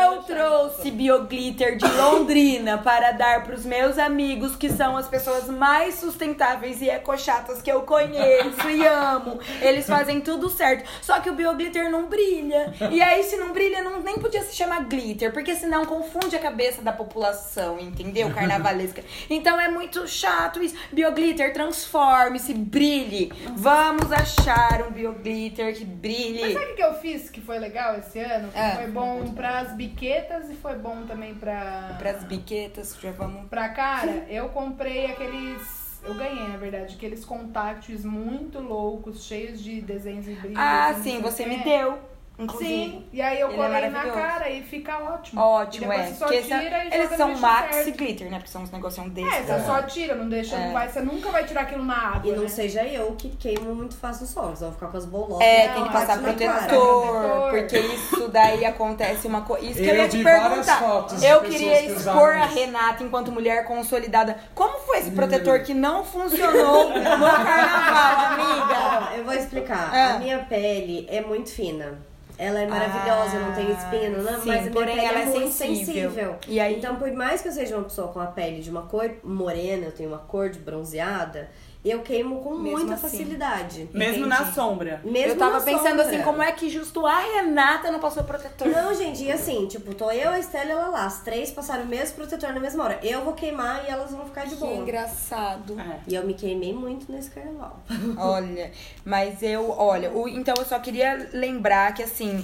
Trouxe 0.77 0.91
Bioglitter 0.91 1.75
de 1.75 1.87
Londrina 1.87 2.77
para 2.77 3.11
dar 3.11 3.43
pros 3.43 3.65
meus 3.65 3.97
amigos, 3.97 4.55
que 4.55 4.69
são 4.69 4.95
as 4.95 5.07
pessoas 5.07 5.49
mais 5.49 5.95
sustentáveis 5.95 6.81
e 6.81 6.89
ecochatas 6.89 7.63
que 7.63 7.71
eu 7.71 7.81
conheço 7.81 8.69
e 8.69 8.85
amo. 8.85 9.39
Eles 9.59 9.87
fazem 9.87 10.21
tudo 10.21 10.49
certo. 10.49 10.87
Só 11.01 11.19
que 11.19 11.31
o 11.31 11.33
Bioglitter 11.33 11.89
não 11.89 12.05
brilha. 12.05 12.71
E 12.91 13.01
aí, 13.01 13.23
se 13.23 13.37
não 13.37 13.53
brilha, 13.53 13.81
não, 13.81 14.01
nem 14.01 14.19
podia 14.19 14.43
se 14.43 14.55
chamar 14.55 14.85
glitter, 14.85 15.33
porque 15.33 15.55
senão 15.55 15.83
confunde 15.83 16.35
a 16.35 16.39
cabeça 16.39 16.83
da 16.83 16.93
população, 16.93 17.79
entendeu? 17.79 18.29
Carnavalesca. 18.29 19.03
Então 19.31 19.59
é 19.59 19.67
muito 19.67 20.07
chato 20.07 20.61
isso. 20.61 20.75
Bioglitter, 20.91 21.53
transforme-se, 21.53 22.53
brilhe. 22.53 23.33
Vamos 23.55 24.11
achar 24.11 24.83
um 24.87 24.91
Bioglitter 24.91 25.73
que 25.75 25.85
Mas 25.85 25.95
brilhe. 25.95 26.53
sabe 26.53 26.73
o 26.73 26.75
que 26.75 26.83
eu 26.83 26.93
fiz 26.95 27.31
que 27.31 27.41
foi 27.41 27.57
legal 27.57 27.97
esse 27.97 28.19
ano? 28.19 28.49
Ah. 28.55 28.75
Foi 28.75 28.87
bom 28.87 29.33
pras 29.33 29.73
biquetas 29.73 30.49
e 30.51 30.55
foi 30.55 30.66
bom 30.75 31.05
também 31.05 31.35
pra. 31.35 31.95
Pras 31.97 32.23
biquetas, 32.23 32.97
já 33.01 33.11
vamos 33.11 33.47
Pra 33.49 33.69
cara, 33.69 34.25
eu 34.29 34.49
comprei 34.49 35.05
aqueles. 35.05 35.87
Eu 36.03 36.13
ganhei, 36.13 36.47
na 36.47 36.57
verdade, 36.57 36.95
aqueles 36.95 37.25
contactos 37.25 38.05
muito 38.05 38.59
loucos, 38.59 39.23
cheios 39.23 39.61
de 39.61 39.81
desenhos 39.81 40.27
e 40.27 40.33
brilhos. 40.33 40.57
Ah, 40.57 40.93
sim, 41.01 41.21
você 41.21 41.45
me 41.45 41.57
deu. 41.63 41.97
Inclusive. 42.39 42.69
Sim, 42.69 43.05
e 43.11 43.19
aí 43.19 43.39
eu 43.39 43.47
Ele 43.49 43.55
é 43.59 43.65
colei 43.65 43.81
na 43.81 43.89
maravilhoso. 43.89 44.19
cara 44.21 44.49
e 44.49 44.61
fica 44.61 44.97
ótimo. 44.99 45.41
Ótimo, 45.41 45.91
e 45.91 45.95
é. 45.95 46.03
Você 46.05 46.13
só 46.13 46.25
Porque 46.27 46.43
são- 46.43 46.61
e 46.61 46.67
eles 46.93 47.09
são 47.17 47.35
max 47.35 47.77
e 47.77 47.83
certo. 47.85 47.97
glitter, 47.97 48.29
né? 48.29 48.37
Porque 48.37 48.51
são 48.51 48.61
uns 48.61 48.69
negócios 48.71 49.09
desses. 49.09 49.33
É, 49.33 49.41
você 49.41 49.65
só 49.65 49.81
tira, 49.81 50.13
não 50.13 50.29
deixa, 50.29 50.55
É. 50.55 50.65
não 50.67 50.73
vai, 50.73 50.87
você 50.87 51.01
nunca 51.01 51.31
vai 51.31 51.45
tirar 51.45 51.61
aquilo 51.61 51.83
na 51.83 51.97
água. 52.15 52.31
E 52.31 52.35
não 52.35 52.43
né? 52.43 52.47
seja 52.47 52.83
eu 52.83 53.15
que 53.17 53.29
queimo 53.29 53.73
muito 53.73 53.97
fácil 53.97 54.25
os 54.25 54.29
sol, 54.29 54.53
vão 54.53 54.71
ficar 54.71 54.87
com 54.87 54.97
as 54.97 55.05
bolotas. 55.05 55.41
É, 55.47 55.67
Não, 55.67 55.73
tem 55.73 55.83
que 55.83 55.89
é 55.89 55.91
passar 55.93 56.19
protetor, 56.19 57.49
porque 57.49 57.79
isso 57.79 58.27
daí 58.27 58.65
acontece 58.65 59.27
uma 59.27 59.41
coisa. 59.41 59.65
Isso 59.65 59.81
que 59.81 59.85
eu, 59.89 59.95
Eu 59.95 60.01
ia 60.03 60.07
te 60.09 60.23
perguntar. 60.23 60.79
fotos 60.79 61.23
Eu 61.23 61.41
queria 61.41 61.79
que 61.83 61.91
expor 61.93 62.35
a. 62.35 62.45
Renata 62.45 63.03
enquanto 63.03 63.31
mulher 63.31 63.65
consolidada. 63.65 64.37
Como 64.53 64.77
foi 64.79 64.99
esse 64.99 65.11
protetor 65.11 65.59
que 65.61 65.73
não 65.73 66.03
funcionou 66.03 66.89
no 66.89 66.93
carnaval, 67.03 68.25
amiga? 68.33 69.15
Eu 69.17 69.23
vou 69.25 69.33
explicar. 69.33 69.89
Ah. 69.93 70.15
A 70.15 70.19
minha 70.19 70.39
pele 70.39 71.07
é 71.09 71.21
muito 71.21 71.49
fina. 71.51 71.97
Ela 72.37 72.61
é 72.61 72.67
maravilhosa, 72.67 73.39
não 73.39 73.53
tem 73.53 73.71
espino, 73.71 74.21
né? 74.23 74.39
sim, 74.41 74.47
mas 74.49 74.67
a 74.67 74.71
porém 74.71 74.95
pele 74.95 75.07
ela 75.07 75.19
é, 75.19 75.23
é 75.23 75.25
muito 75.25 75.51
sensível. 75.51 76.09
sensível. 76.11 76.35
E 76.47 76.59
aí- 76.59 76.77
Então, 76.77 76.95
por 76.97 77.11
mais 77.11 77.41
que 77.41 77.47
eu 77.47 77.51
seja 77.51 77.75
uma 77.75 77.83
pessoa 77.85 78.09
com 78.09 78.19
a 78.19 78.27
pele 78.27 78.61
de 78.61 78.69
uma 78.69 78.83
cor 78.83 79.09
morena, 79.23 79.85
eu 79.87 79.91
tenho 79.91 80.09
uma 80.09 80.19
cor 80.19 80.49
de 80.49 80.59
bronzeada, 80.59 81.49
eu 81.85 82.01
queimo 82.01 82.41
com 82.41 82.55
Mesmo 82.57 82.77
muita 82.79 82.93
assim. 82.95 83.01
facilidade. 83.09 83.89
Mesmo 83.93 84.25
Entendi. 84.25 84.29
na 84.29 84.51
sombra. 84.51 85.01
Mesmo 85.05 85.33
eu 85.33 85.37
tava 85.37 85.59
na 85.59 85.61
pensando 85.65 85.87
sombra. 85.89 86.05
assim, 86.05 86.21
como 86.21 86.41
é 86.43 86.51
que 86.51 86.69
justo 86.69 87.05
a 87.05 87.19
Renata 87.19 87.89
não 87.91 87.99
passou 87.99 88.23
protetor? 88.23 88.67
Não, 88.67 88.93
gente, 88.93 89.23
e 89.23 89.31
assim, 89.31 89.65
tipo, 89.67 89.93
tô 89.95 90.11
eu, 90.11 90.31
a 90.31 90.39
Estela 90.39 90.65
e 90.65 90.71
ela 90.71 90.87
lá. 90.89 91.05
As 91.05 91.21
três 91.21 91.49
passaram 91.51 91.83
o 91.83 91.87
mesmo 91.87 92.15
protetor 92.15 92.51
na 92.53 92.59
mesma 92.59 92.83
hora. 92.83 92.99
Eu 93.03 93.23
vou 93.23 93.33
queimar 93.33 93.85
e 93.85 93.89
elas 93.89 94.11
vão 94.11 94.25
ficar 94.25 94.43
de 94.45 94.55
Que 94.55 94.61
boa. 94.61 94.73
engraçado. 94.73 95.79
É. 95.79 95.99
E 96.07 96.15
eu 96.15 96.25
me 96.25 96.33
queimei 96.33 96.73
muito 96.73 97.11
nesse 97.11 97.29
carnaval. 97.29 97.79
Olha, 98.17 98.71
mas 99.05 99.41
eu, 99.41 99.69
olha, 99.71 100.11
o- 100.11 100.27
então 100.27 100.53
eu 100.57 100.65
só 100.65 100.79
queria 100.79 101.29
lembrar 101.33 101.93
que 101.93 102.03
assim. 102.03 102.41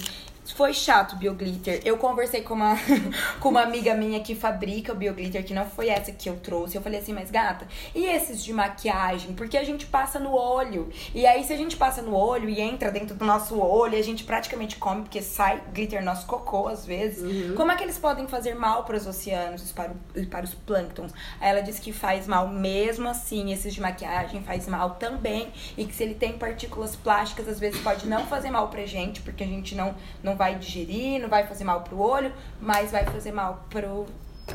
Foi 0.52 0.74
chato 0.74 1.14
o 1.14 1.16
Bioglitter. 1.16 1.80
Eu 1.84 1.96
conversei 1.96 2.42
com 2.42 2.54
uma, 2.54 2.76
com 3.40 3.48
uma 3.48 3.62
amiga 3.62 3.94
minha 3.94 4.20
que 4.20 4.34
fabrica 4.34 4.92
o 4.92 4.96
Bioglitter, 4.96 5.44
que 5.44 5.54
não 5.54 5.64
foi 5.64 5.88
essa 5.88 6.12
que 6.12 6.28
eu 6.28 6.36
trouxe. 6.36 6.76
Eu 6.76 6.82
falei 6.82 7.00
assim, 7.00 7.12
mas 7.12 7.30
gata, 7.30 7.66
e 7.94 8.04
esses 8.04 8.44
de 8.44 8.52
maquiagem? 8.52 9.32
Porque 9.34 9.56
a 9.56 9.64
gente 9.64 9.86
passa 9.86 10.18
no 10.18 10.32
olho. 10.34 10.90
E 11.14 11.26
aí, 11.26 11.42
se 11.44 11.52
a 11.52 11.56
gente 11.56 11.76
passa 11.76 12.02
no 12.02 12.14
olho 12.14 12.48
e 12.48 12.60
entra 12.60 12.90
dentro 12.90 13.14
do 13.16 13.24
nosso 13.24 13.58
olho, 13.58 13.98
a 13.98 14.02
gente 14.02 14.24
praticamente 14.24 14.76
come, 14.76 15.02
porque 15.02 15.22
sai 15.22 15.62
glitter 15.72 16.00
no 16.00 16.06
nosso 16.06 16.26
cocô 16.26 16.68
às 16.68 16.84
vezes. 16.84 17.54
Como 17.54 17.72
é 17.72 17.76
que 17.76 17.82
eles 17.82 17.98
podem 17.98 18.26
fazer 18.28 18.54
mal 18.54 18.84
para 18.84 18.96
os 18.96 19.06
oceanos 19.06 19.70
e 19.70 19.72
para, 19.74 19.92
o- 19.92 20.26
para 20.26 20.44
os 20.44 20.52
plânctons? 20.54 21.12
Aí 21.40 21.48
ela 21.50 21.60
disse 21.62 21.80
que 21.80 21.92
faz 21.92 22.26
mal 22.26 22.48
mesmo 22.48 23.08
assim, 23.08 23.52
esses 23.52 23.72
de 23.72 23.80
maquiagem 23.80 24.42
faz 24.42 24.68
mal 24.68 24.90
também. 24.96 25.50
E 25.76 25.84
que 25.86 25.94
se 25.94 26.02
ele 26.02 26.14
tem 26.14 26.34
partículas 26.38 26.94
plásticas, 26.94 27.48
às 27.48 27.58
vezes 27.58 27.80
pode 27.80 28.06
não 28.06 28.26
fazer 28.26 28.50
mal 28.50 28.68
pra 28.68 28.84
gente, 28.84 29.20
porque 29.22 29.42
a 29.42 29.46
gente 29.46 29.74
não, 29.74 29.94
não 30.22 30.33
vai 30.36 30.56
digerir, 30.58 31.20
não 31.20 31.28
vai 31.28 31.46
fazer 31.46 31.64
mal 31.64 31.82
pro 31.82 31.98
olho, 32.00 32.32
mas 32.60 32.90
vai 32.92 33.04
fazer 33.04 33.32
mal 33.32 33.66
pro, 33.70 34.06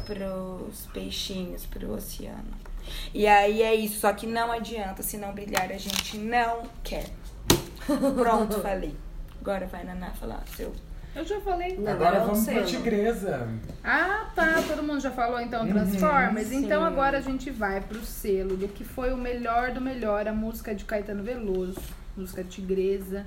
pros 0.06 0.88
peixinhos, 0.94 1.66
pro 1.66 1.94
oceano. 1.94 2.52
E 3.14 3.28
aí 3.28 3.62
é 3.62 3.74
isso, 3.76 4.00
só 4.00 4.12
que 4.14 4.26
não 4.26 4.52
adianta, 4.52 5.04
se 5.04 5.18
não 5.18 5.32
brilhar, 5.34 5.72
a 5.72 5.78
gente 5.78 6.18
não 6.18 6.64
quer. 6.84 7.06
Pronto, 8.16 8.60
falei. 8.62 8.96
Agora 9.40 9.66
vai, 9.68 9.84
Naná, 9.84 10.12
falar 10.12 10.44
seu. 10.56 10.74
Eu 11.16 11.26
já 11.26 11.40
falei. 11.42 11.76
Não, 11.78 11.92
Agora 11.92 12.18
é 12.18 12.22
o 12.22 12.26
vamos 12.26 12.44
pra 12.46 12.54
selo. 12.54 12.66
tigresa. 12.68 13.48
Ah, 13.84 14.30
tá. 14.36 14.62
Todo 14.68 14.84
mundo 14.84 15.00
já 15.00 15.10
falou 15.10 15.40
então 15.40 15.68
Transformers. 15.68 16.48
sim. 16.50 16.66
então 16.66 16.84
agora 16.86 17.18
a 17.18 17.22
gente 17.22 17.50
vai 17.50 17.82
pro 17.82 18.00
selo 18.04 18.56
do 18.56 18.68
que 18.68 18.84
foi 18.84 19.12
o 19.12 19.18
melhor 19.18 19.72
do 19.72 19.82
melhor, 19.82 20.28
a 20.28 20.34
música 20.34 20.74
de 20.76 20.86
Caetano 20.86 21.24
Veloso, 21.24 21.82
música 22.16 22.44
tigresa. 22.44 23.26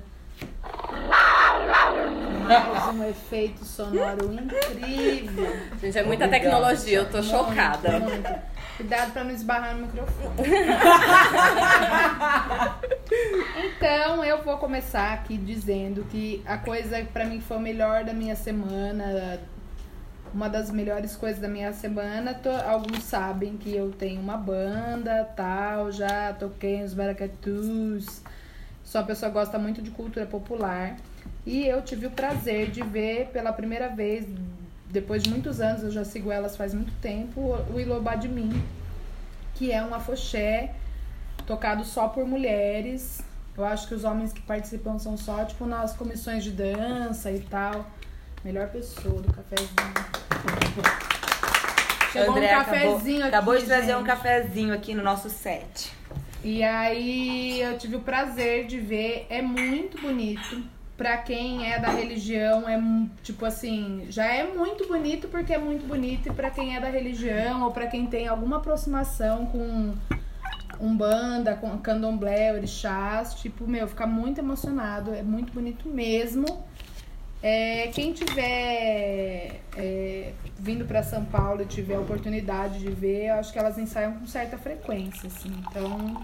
Mais 2.47 2.95
um 2.95 3.03
efeito 3.09 3.65
sonoro 3.65 4.31
incrível. 4.33 5.55
Gente, 5.81 5.97
é 5.97 6.03
muita 6.03 6.25
Obrigado, 6.25 6.29
tecnologia, 6.31 6.97
eu 6.99 7.09
tô 7.09 7.23
chocada. 7.23 7.99
Muito. 7.99 8.53
Cuidado 8.77 9.11
pra 9.13 9.23
não 9.23 9.31
esbarrar 9.31 9.75
no 9.75 9.87
microfone. 9.87 10.35
então, 13.65 14.23
eu 14.23 14.41
vou 14.43 14.57
começar 14.57 15.13
aqui 15.13 15.37
dizendo 15.37 16.03
que 16.09 16.41
a 16.45 16.57
coisa 16.57 17.01
que 17.01 17.11
pra 17.11 17.25
mim 17.25 17.39
foi 17.39 17.57
o 17.57 17.59
melhor 17.59 18.03
da 18.03 18.13
minha 18.13 18.35
semana, 18.35 19.39
uma 20.33 20.49
das 20.49 20.71
melhores 20.71 21.15
coisas 21.15 21.39
da 21.39 21.47
minha 21.47 21.71
semana, 21.73 22.33
to- 22.33 22.49
alguns 22.49 23.03
sabem 23.03 23.57
que 23.57 23.75
eu 23.75 23.91
tenho 23.91 24.19
uma 24.19 24.37
banda, 24.37 25.23
tal, 25.35 25.91
já 25.91 26.33
toquei 26.33 26.81
nos 26.81 26.93
baracatus. 26.93 28.21
Sou 28.83 29.01
uma 29.01 29.07
pessoa 29.07 29.31
que 29.31 29.37
gosta 29.37 29.57
muito 29.59 29.81
de 29.81 29.91
cultura 29.91 30.25
popular. 30.25 30.95
E 31.45 31.65
eu 31.67 31.81
tive 31.81 32.07
o 32.07 32.11
prazer 32.11 32.71
de 32.71 32.81
ver 32.81 33.27
pela 33.27 33.51
primeira 33.51 33.89
vez, 33.89 34.25
depois 34.89 35.21
de 35.23 35.29
muitos 35.29 35.59
anos, 35.59 35.83
eu 35.83 35.91
já 35.91 36.05
sigo 36.05 36.31
elas 36.31 36.55
faz 36.55 36.73
muito 36.73 36.93
tempo, 37.01 37.57
o 37.73 37.79
Ilobá 37.79 38.15
de 38.15 38.29
Mim, 38.29 38.63
que 39.55 39.71
é 39.71 39.83
um 39.83 39.93
afoxé 39.93 40.73
tocado 41.45 41.83
só 41.83 42.07
por 42.07 42.25
mulheres, 42.25 43.21
Eu 43.55 43.63
acho 43.65 43.87
que 43.87 43.93
os 43.93 44.03
homens 44.03 44.33
que 44.33 44.41
participam 44.41 44.97
são 44.97 45.15
só, 45.15 45.45
tipo, 45.45 45.65
nas 45.67 45.95
comissões 45.95 46.43
de 46.43 46.49
dança 46.51 47.31
e 47.31 47.39
tal. 47.39 47.85
Melhor 48.43 48.67
pessoa 48.69 49.21
do 49.21 49.31
cafezinho. 49.31 49.93
Chegou 52.11 52.31
André 52.35 52.57
um 52.57 52.59
acabou, 52.59 52.93
cafezinho 52.93 53.19
aqui. 53.19 53.27
acabou 53.27 53.57
de 53.57 53.65
trazer 53.65 53.95
um 53.95 54.03
cafezinho 54.03 54.73
aqui 54.73 54.95
no 54.95 55.03
nosso 55.03 55.29
set. 55.29 55.91
E 56.43 56.63
aí 56.63 57.61
eu 57.61 57.77
tive 57.77 57.95
o 57.95 58.01
prazer 58.01 58.65
de 58.65 58.79
ver, 58.79 59.27
é 59.29 59.41
muito 59.41 60.01
bonito. 60.01 60.63
Pra 60.95 61.17
quem 61.17 61.71
é 61.71 61.79
da 61.79 61.89
religião, 61.89 62.69
é 62.69 62.79
tipo 63.23 63.45
assim, 63.45 64.05
já 64.09 64.25
é 64.25 64.43
muito 64.53 64.87
bonito 64.87 65.27
porque 65.27 65.53
é 65.53 65.57
muito 65.57 65.87
bonito. 65.87 66.29
E 66.29 66.31
pra 66.31 66.51
quem 66.51 66.75
é 66.75 66.79
da 66.79 66.89
religião 66.89 67.63
ou 67.63 67.71
pra 67.71 67.87
quem 67.87 68.05
tem 68.05 68.27
alguma 68.27 68.57
aproximação 68.57 69.47
com 69.47 69.93
umbanda, 70.79 71.55
com 71.55 71.77
candomblé, 71.79 72.53
orixás, 72.53 73.33
tipo, 73.35 73.67
meu, 73.67 73.87
fica 73.87 74.05
muito 74.05 74.39
emocionado. 74.39 75.13
É 75.13 75.23
muito 75.23 75.51
bonito 75.51 75.89
mesmo. 75.89 76.63
É, 77.41 77.87
quem 77.87 78.13
tiver 78.13 79.59
é, 79.75 80.33
vindo 80.57 80.85
pra 80.85 81.03
São 81.03 81.25
Paulo 81.25 81.61
e 81.63 81.65
tiver 81.65 81.95
a 81.95 81.99
oportunidade 81.99 82.79
de 82.79 82.89
ver, 82.89 83.25
eu 83.25 83.35
acho 83.35 83.51
que 83.51 83.59
elas 83.59 83.77
ensaiam 83.77 84.13
com 84.13 84.25
certa 84.25 84.57
frequência, 84.57 85.27
assim. 85.27 85.51
Então, 85.69 86.23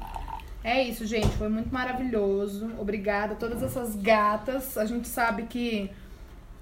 é 0.63 0.83
isso, 0.83 1.05
gente. 1.05 1.29
Foi 1.37 1.49
muito 1.49 1.73
maravilhoso. 1.73 2.69
Obrigada 2.77 3.33
a 3.33 3.35
todas 3.35 3.63
essas 3.63 3.95
gatas. 3.95 4.77
A 4.77 4.85
gente 4.85 5.07
sabe 5.07 5.43
que 5.43 5.89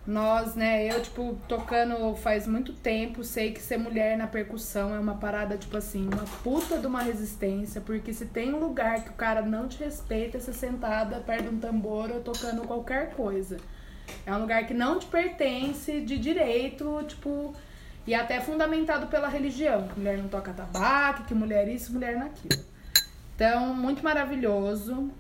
nós, 0.08 0.56
né, 0.56 0.88
eu, 0.90 1.02
tipo, 1.02 1.38
tocando 1.50 2.16
faz 2.16 2.48
muito 2.48 2.72
tempo, 2.72 3.26
sei 3.26 3.52
que 3.52 3.60
ser 3.60 3.78
mulher 3.78 4.18
na 4.18 4.26
percussão 4.26 4.96
é 4.96 5.00
uma 5.00 5.16
parada, 5.16 5.58
tipo 5.58 5.76
assim, 5.76 6.08
uma 6.08 6.24
puta 6.42 6.78
de 6.78 6.88
uma 6.88 7.02
resistência, 7.02 7.82
porque 7.82 8.14
se 8.14 8.26
tem 8.26 8.54
um 8.54 8.60
lugar 8.60 9.04
que 9.04 9.10
o 9.10 9.14
cara 9.14 9.42
não 9.42 9.68
te 9.68 9.84
respeita, 9.84 10.40
ser 10.40 10.54
sentada 10.54 11.20
perto 11.20 11.50
de 11.50 11.56
um 11.56 11.60
tambor 11.60 12.10
ou 12.10 12.22
tocando 12.22 12.66
qualquer 12.66 13.12
coisa. 13.16 13.58
É 14.26 14.34
um 14.34 14.40
lugar 14.40 14.66
que 14.66 14.74
não 14.74 14.98
te 14.98 15.08
pertence 15.08 16.00
de 16.00 16.18
direito, 16.18 17.04
tipo, 17.06 17.54
e 18.06 18.16
até 18.16 18.40
fundamentado 18.40 19.08
pela 19.08 19.28
religião. 19.28 19.90
Mulher 19.98 20.18
não 20.18 20.30
toca 20.30 20.54
tabaco, 20.54 21.26
que 21.26 21.34
mulher 21.34 21.68
isso, 21.68 21.92
mulher 21.92 22.16
naquilo. 22.16 22.64
Então, 23.38 23.72
muito 23.76 24.04
maravilhoso. 24.04 25.12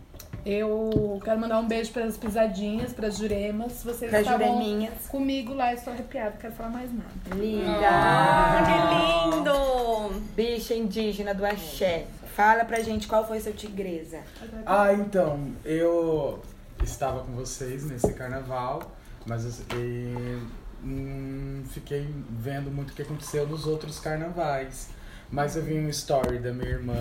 Eu 0.43 1.21
quero 1.23 1.39
mandar 1.39 1.59
um 1.59 1.67
beijo 1.67 1.91
para 1.91 2.05
as 2.05 2.17
pisadinhas, 2.17 2.91
para 2.91 3.09
as 3.09 3.17
juremas. 3.17 3.83
Vocês 3.83 4.09
Pra 4.09 4.21
estavam 4.21 4.53
jureminhas. 4.55 5.05
comigo 5.07 5.53
lá, 5.53 5.71
estou 5.71 5.93
arrepiada, 5.93 6.31
não 6.31 6.37
quero 6.37 6.53
falar 6.55 6.69
mais 6.69 6.89
nada. 6.91 7.35
Linda! 7.35 7.87
Ah, 7.91 8.63
que 8.65 9.35
lindo! 9.37 10.21
Bicha 10.35 10.73
indígena 10.73 11.35
do 11.35 11.45
axé. 11.45 12.07
Fala 12.35 12.65
pra 12.65 12.79
gente 12.79 13.07
qual 13.07 13.27
foi 13.27 13.39
seu 13.39 13.53
tigresa. 13.53 14.21
Ah, 14.65 14.91
então, 14.93 15.51
eu 15.63 16.41
estava 16.83 17.19
com 17.23 17.33
vocês 17.33 17.85
nesse 17.85 18.11
carnaval, 18.13 18.95
mas 19.27 19.59
e, 19.75 20.41
hum, 20.83 21.61
fiquei 21.69 22.07
vendo 22.31 22.71
muito 22.71 22.91
o 22.91 22.93
que 22.93 23.03
aconteceu 23.03 23.45
nos 23.45 23.67
outros 23.67 23.99
carnavais. 23.99 24.89
Mas 25.29 25.55
eu 25.55 25.61
vi 25.61 25.75
um 25.75 25.89
story 25.89 26.39
da 26.39 26.51
minha 26.51 26.69
irmã 26.71 26.95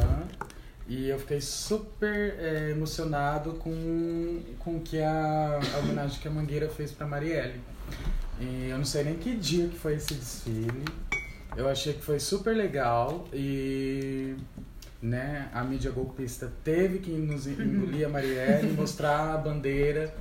e 0.88 1.08
eu 1.08 1.18
fiquei 1.18 1.40
super 1.40 2.34
é, 2.38 2.70
emocionado 2.70 3.54
com, 3.54 4.40
com 4.60 4.80
que 4.80 5.00
a, 5.00 5.60
a 5.74 5.78
homenagem 5.78 6.20
que 6.20 6.28
a 6.28 6.30
Mangueira 6.30 6.68
fez 6.68 6.92
pra 6.92 7.06
Marielle. 7.06 7.60
E 8.40 8.68
eu 8.70 8.78
não 8.78 8.84
sei 8.84 9.04
nem 9.04 9.16
que 9.16 9.34
dia 9.34 9.66
que 9.68 9.76
foi 9.76 9.94
esse 9.94 10.14
desfile. 10.14 10.84
Eu 11.56 11.68
achei 11.68 11.94
que 11.94 12.02
foi 12.02 12.20
super 12.20 12.54
legal 12.54 13.26
e 13.32 14.36
né, 15.02 15.48
a 15.52 15.62
mídia 15.62 15.90
golpista 15.90 16.50
teve 16.64 16.98
que 17.00 17.10
nos 17.10 17.46
engolir 17.46 18.06
a 18.06 18.08
Marielle, 18.08 18.72
mostrar 18.76 19.34
a 19.34 19.36
bandeira 19.36 20.12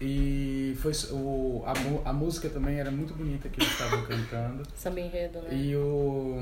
e 0.00 0.76
foi 0.80 0.92
o, 1.12 1.62
a, 1.66 1.74
mu- 1.78 2.02
a 2.04 2.12
música 2.12 2.48
também 2.48 2.80
era 2.80 2.90
muito 2.90 3.14
bonita 3.14 3.48
que 3.48 3.60
eles 3.60 3.70
estavam 3.72 4.02
cantando. 4.06 4.62
Samba 4.74 5.00
enredo, 5.00 5.40
né? 5.42 5.48
E 5.54 5.76
o, 5.76 6.36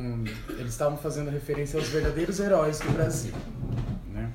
eles 0.50 0.72
estavam 0.72 0.96
fazendo 0.96 1.30
referência 1.30 1.78
aos 1.78 1.88
verdadeiros 1.88 2.38
heróis 2.40 2.78
do 2.80 2.90
Brasil, 2.92 3.34
né? 4.12 4.30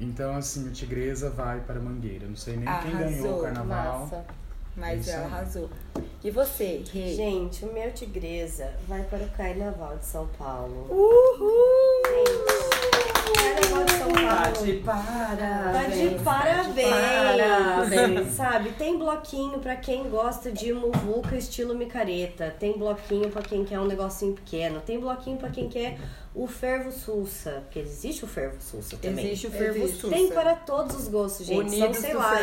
Então, 0.00 0.36
assim, 0.36 0.68
o 0.68 0.70
Tigresa 0.70 1.28
vai 1.30 1.60
para 1.60 1.80
Mangueira. 1.80 2.26
Não 2.26 2.36
sei 2.36 2.54
nem 2.56 2.64
quem 2.64 2.72
Arrasou. 2.94 2.98
ganhou 3.20 3.38
o 3.38 3.42
carnaval. 3.42 4.00
Massa. 4.02 4.24
Mas 4.76 5.08
ela 5.08 5.24
arrasou. 5.26 5.68
E 6.22 6.30
você, 6.30 6.84
Rê? 6.92 7.14
Gente, 7.16 7.64
o 7.64 7.72
meu 7.72 7.90
tigresa 7.92 8.72
vai 8.86 9.02
para 9.02 9.18
o 9.24 9.28
Carnaval 9.30 9.96
de 9.98 10.04
São 10.04 10.28
Paulo. 10.38 10.86
Uhul! 10.88 11.97
Tá 14.14 14.50
de 14.62 14.72
parabéns. 14.74 15.72
Tá 15.72 15.82
de 15.88 16.24
parabéns. 16.24 16.88
parabéns. 16.88 18.32
Sabe, 18.32 18.70
tem 18.72 18.98
bloquinho 18.98 19.58
pra 19.58 19.76
quem 19.76 20.08
gosta 20.08 20.50
de 20.50 20.72
muvuca 20.72 21.36
estilo 21.36 21.74
micareta. 21.74 22.54
Tem 22.58 22.76
bloquinho 22.76 23.30
pra 23.30 23.42
quem 23.42 23.64
quer 23.64 23.78
um 23.78 23.86
negocinho 23.86 24.34
pequeno. 24.34 24.80
Tem 24.80 24.98
bloquinho 24.98 25.36
pra 25.36 25.50
quem 25.50 25.68
quer 25.68 25.98
o 26.34 26.46
fervo 26.46 26.90
sussa. 26.92 27.62
Porque 27.64 27.80
existe 27.80 28.24
o 28.24 28.28
fervo 28.28 28.56
sussa 28.60 28.96
também. 28.96 29.26
Existe 29.26 29.46
o 29.46 29.50
fervo 29.50 29.78
Existe. 29.78 30.00
sussa. 30.00 30.14
Tem 30.14 30.28
para 30.28 30.54
todos 30.54 30.96
os 30.96 31.08
gostos, 31.08 31.46
gente. 31.46 31.58
Unidos 31.58 31.96
são, 31.98 32.02
sei 32.02 32.14
lá, 32.14 32.40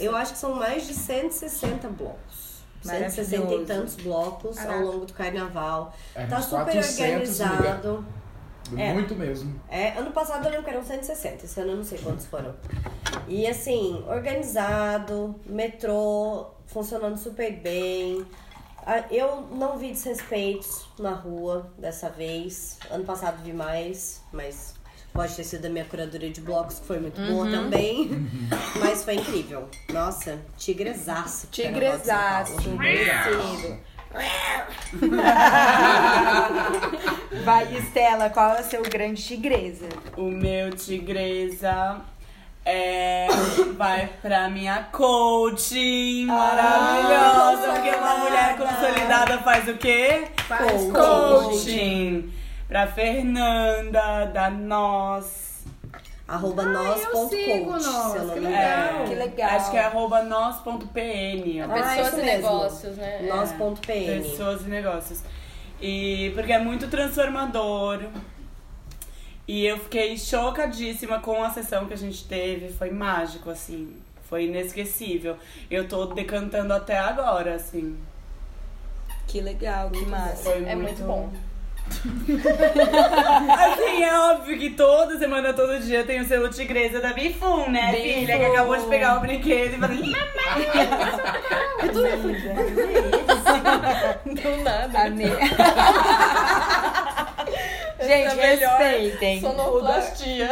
eu 0.00 0.16
acho 0.16 0.32
que 0.32 0.38
são 0.38 0.54
mais 0.54 0.86
de 0.86 0.94
160 0.94 1.88
blocos. 1.88 2.56
160 2.82 3.54
e 3.54 3.64
tantos 3.64 3.96
blocos 3.96 4.58
ao 4.58 4.80
longo 4.80 5.06
do 5.06 5.12
carnaval. 5.12 5.94
É, 6.14 6.26
tá 6.26 6.40
super 6.40 6.72
400 6.72 7.40
organizado. 7.40 8.06
É. 8.76 8.92
Muito 8.92 9.14
mesmo. 9.14 9.60
É, 9.68 9.90
ano 9.98 10.10
passado 10.10 10.44
eu 10.44 10.50
lembro 10.50 10.64
que 10.64 10.70
eram 10.70 10.82
160, 10.84 11.44
esse 11.44 11.60
ano 11.60 11.72
eu 11.72 11.76
não 11.76 11.84
sei 11.84 11.98
quantos 11.98 12.26
foram. 12.26 12.54
E 13.28 13.46
assim, 13.46 14.02
organizado, 14.08 15.34
metrô 15.46 16.46
funcionando 16.66 17.16
super 17.16 17.52
bem. 17.52 18.24
Ah, 18.86 19.04
Eu 19.10 19.42
não 19.52 19.76
vi 19.76 19.90
desrespeitos 19.90 20.86
na 20.98 21.10
rua 21.12 21.72
dessa 21.76 22.08
vez. 22.08 22.78
Ano 22.90 23.04
passado 23.04 23.42
vi 23.42 23.52
mais, 23.52 24.22
mas 24.32 24.74
pode 25.12 25.34
ter 25.34 25.42
sido 25.44 25.66
a 25.66 25.68
minha 25.68 25.84
curadoria 25.84 26.30
de 26.30 26.40
blocos, 26.40 26.78
que 26.78 26.86
foi 26.86 27.00
muito 27.00 27.20
boa 27.20 27.50
também. 27.50 28.10
Mas 28.78 29.02
foi 29.04 29.14
incrível. 29.14 29.68
Nossa, 29.92 30.38
tigresaço. 30.56 31.48
Tigresaço, 31.48 32.70
merecido. 32.70 33.78
Vai, 37.44 37.64
Estela, 37.76 38.30
qual 38.30 38.56
é 38.56 38.60
o 38.60 38.64
seu 38.64 38.82
grande 38.82 39.22
tigresa? 39.22 39.86
O 40.16 40.22
meu 40.24 40.70
tigresa 40.74 42.00
é, 42.64 43.28
vai 43.76 44.08
pra 44.20 44.48
minha 44.50 44.88
coaching 44.90 46.26
maravilhosa. 46.26 47.72
porque 47.74 47.90
uma 47.90 48.16
mulher 48.18 48.56
consolidada 48.56 49.38
faz 49.38 49.68
o 49.68 49.74
quê? 49.74 50.24
Faz 50.48 50.90
Coaching. 50.90 52.32
Pra 52.68 52.88
Fernanda, 52.88 54.24
da 54.26 54.50
Nós. 54.50 55.45
Arroba 56.28 56.62
eu 56.64 56.72
nós.coach, 56.72 57.28
se 57.28 57.50
eu 57.50 58.24
não 58.24 58.34
que 58.34 58.40
me 58.40 58.46
legal. 58.48 58.90
engano. 58.90 59.08
Que 59.08 59.14
legal. 59.14 59.50
Acho 59.50 59.70
que 59.70 59.76
é 59.76 59.84
arroba 59.84 60.22
nós.pn. 60.24 61.60
Ah, 61.60 61.68
Pessoas 61.68 62.12
e 62.12 62.16
mesmo. 62.16 62.24
negócios, 62.24 62.96
né? 62.96 63.18
É. 63.24 63.28
Nós.pn. 63.28 64.22
Pessoas 64.22 64.62
e 64.62 64.68
negócios. 64.68 65.22
E 65.80 66.32
porque 66.34 66.52
é 66.52 66.58
muito 66.58 66.88
transformador. 66.88 68.00
E 69.46 69.64
eu 69.64 69.78
fiquei 69.78 70.18
chocadíssima 70.18 71.20
com 71.20 71.44
a 71.44 71.50
sessão 71.50 71.86
que 71.86 71.94
a 71.94 71.96
gente 71.98 72.24
teve. 72.26 72.72
Foi 72.72 72.90
mágico, 72.90 73.48
assim. 73.50 73.94
Foi 74.28 74.46
inesquecível. 74.46 75.36
Eu 75.70 75.86
tô 75.86 76.06
decantando 76.06 76.72
até 76.74 76.98
agora, 76.98 77.54
assim. 77.54 77.96
Que 79.28 79.40
legal, 79.40 79.90
que 79.90 80.04
massa. 80.06 80.50
Foi 80.50 80.64
É 80.64 80.74
muito 80.74 81.02
bom. 81.04 81.30
Assim, 83.58 84.02
é 84.04 84.18
óbvio 84.30 84.58
que 84.58 84.70
toda 84.70 85.18
semana, 85.18 85.52
todo 85.52 85.78
dia 85.80 86.04
tem 86.04 86.20
o 86.20 86.26
selo 86.26 86.48
tigresa 86.48 87.00
da 87.00 87.12
Bifun, 87.12 87.68
né, 87.70 87.92
Bifun. 87.92 88.02
filha? 88.20 88.38
Que 88.38 88.44
acabou 88.44 88.76
de 88.76 88.86
pegar 88.86 89.16
o 89.16 89.20
brinquedo 89.20 89.74
e 89.74 89.78
falei, 89.78 89.98
Do 94.32 94.56
nada. 94.62 94.98
Amei. 95.02 95.30
Gente, 97.98 98.26
Essa 98.26 98.40
é 98.40 98.46
melhor 98.50 98.78
respeitem. 98.78 99.40
Sonoplastia. 99.40 100.48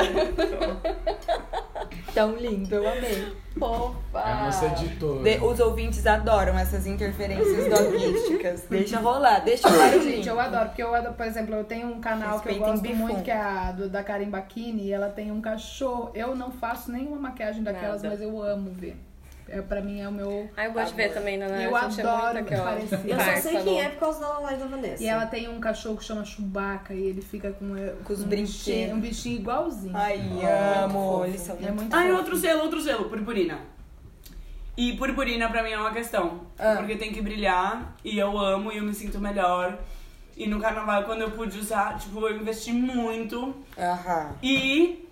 Tão 2.15 2.37
lindo, 2.37 2.75
eu 2.75 2.89
amei. 2.89 3.33
Fofa. 3.59 4.19
É 4.19 4.33
a 4.33 4.45
nossa 4.45 4.67
editora. 4.67 5.23
De- 5.23 5.39
os 5.45 5.61
ouvintes 5.61 6.07
adoram 6.07 6.59
essas 6.59 6.87
interferências 6.87 7.67
doguísticas. 7.71 8.63
Deixa 8.71 8.99
rolar, 9.01 9.41
deixa 9.41 9.69
o 9.69 9.71
barulhinho. 9.77 10.03
Gente, 10.17 10.29
eu 10.29 10.39
adoro, 10.41 10.67
porque 10.67 10.83
eu 10.83 10.95
adoro, 10.95 11.15
por 11.15 11.27
exemplo, 11.27 11.55
eu 11.55 11.65
tenho 11.65 11.89
um 11.89 12.01
canal 12.01 12.41
que 12.41 12.49
eu 12.49 12.59
gosto 12.59 12.81
Bifum. 12.83 12.97
muito, 12.97 13.23
que 13.23 13.31
é 13.31 13.41
a 13.41 13.73
do, 13.73 13.89
da 13.89 14.03
Karen 14.03 14.29
Bakini, 14.29 14.85
e 14.87 14.93
ela 14.93 15.09
tem 15.09 15.31
um 15.31 15.41
cachorro. 15.41 16.11
Eu 16.15 16.35
não 16.35 16.51
faço 16.51 16.91
nenhuma 16.91 17.17
maquiagem 17.17 17.63
daquelas, 17.63 18.03
Nada. 18.03 18.15
mas 18.17 18.23
eu 18.23 18.43
amo 18.43 18.71
ver. 18.73 18.97
É, 19.49 19.61
pra 19.61 19.81
mim 19.83 20.01
é 20.01 20.09
o 20.09 20.13
meu. 20.13 20.49
Ah, 20.57 20.65
eu 20.65 20.73
gosto 20.73 20.91
de 20.91 20.97
ver 20.97 21.13
também, 21.13 21.37
né? 21.37 21.47
Eu 21.67 21.77
é 21.77 21.81
adoro 21.81 22.45
parecer. 22.45 23.01
Eu 23.05 23.17
só 23.19 23.25
sei 23.41 23.53
Parça, 23.53 23.63
quem 23.63 23.81
é 23.81 23.89
por 23.91 24.01
causa 24.01 24.21
da 24.21 24.39
live 24.39 24.61
da 24.63 24.67
Vanessa. 24.67 25.03
E 25.03 25.07
ela 25.07 25.27
tem 25.27 25.49
um 25.49 25.61
cachorro 25.61 25.97
que 25.97 26.05
chama 26.05 26.25
Chewbacca 26.25 26.95
e 26.95 27.03
ele 27.09 27.21
fica 27.21 27.53
com, 27.53 27.77
eh, 27.77 27.95
Com 28.03 28.13
os 28.13 28.23
um 28.23 28.27
brinquedos. 28.27 28.65
bichinho, 28.65 28.95
um 28.97 29.01
bichinho 29.01 29.37
igualzinho. 29.41 29.97
Ai, 29.97 30.21
amo. 30.85 31.25
Eles 31.27 31.41
são 31.43 31.57
é 31.63 31.71
muito 31.71 31.95
Ai, 31.95 32.07
fofo. 32.07 32.19
outro 32.19 32.37
selo, 32.37 32.63
outro 32.63 32.81
selo, 32.81 33.05
purpurina. 33.09 33.59
E 34.77 34.95
purpurina 34.97 35.49
pra 35.49 35.63
mim 35.63 35.71
é 35.71 35.79
uma 35.79 35.93
questão. 35.93 36.41
Ah. 36.59 36.77
Porque 36.79 36.97
tem 36.97 37.13
que 37.13 37.21
brilhar 37.21 37.95
e 38.05 38.19
eu 38.19 38.37
amo 38.39 38.73
e 38.73 38.79
eu 38.79 38.83
me 38.83 38.95
sinto 38.95 39.21
melhor. 39.21 39.79
E 40.37 40.49
no 40.49 40.59
carnaval, 40.59 41.05
quando 41.05 41.21
eu 41.21 41.31
pude 41.31 41.57
usar, 41.59 41.97
tipo, 41.97 42.19
eu 42.27 42.37
investi 42.37 42.73
muito. 42.73 43.55
Aham. 43.79 44.33
E 44.43 45.04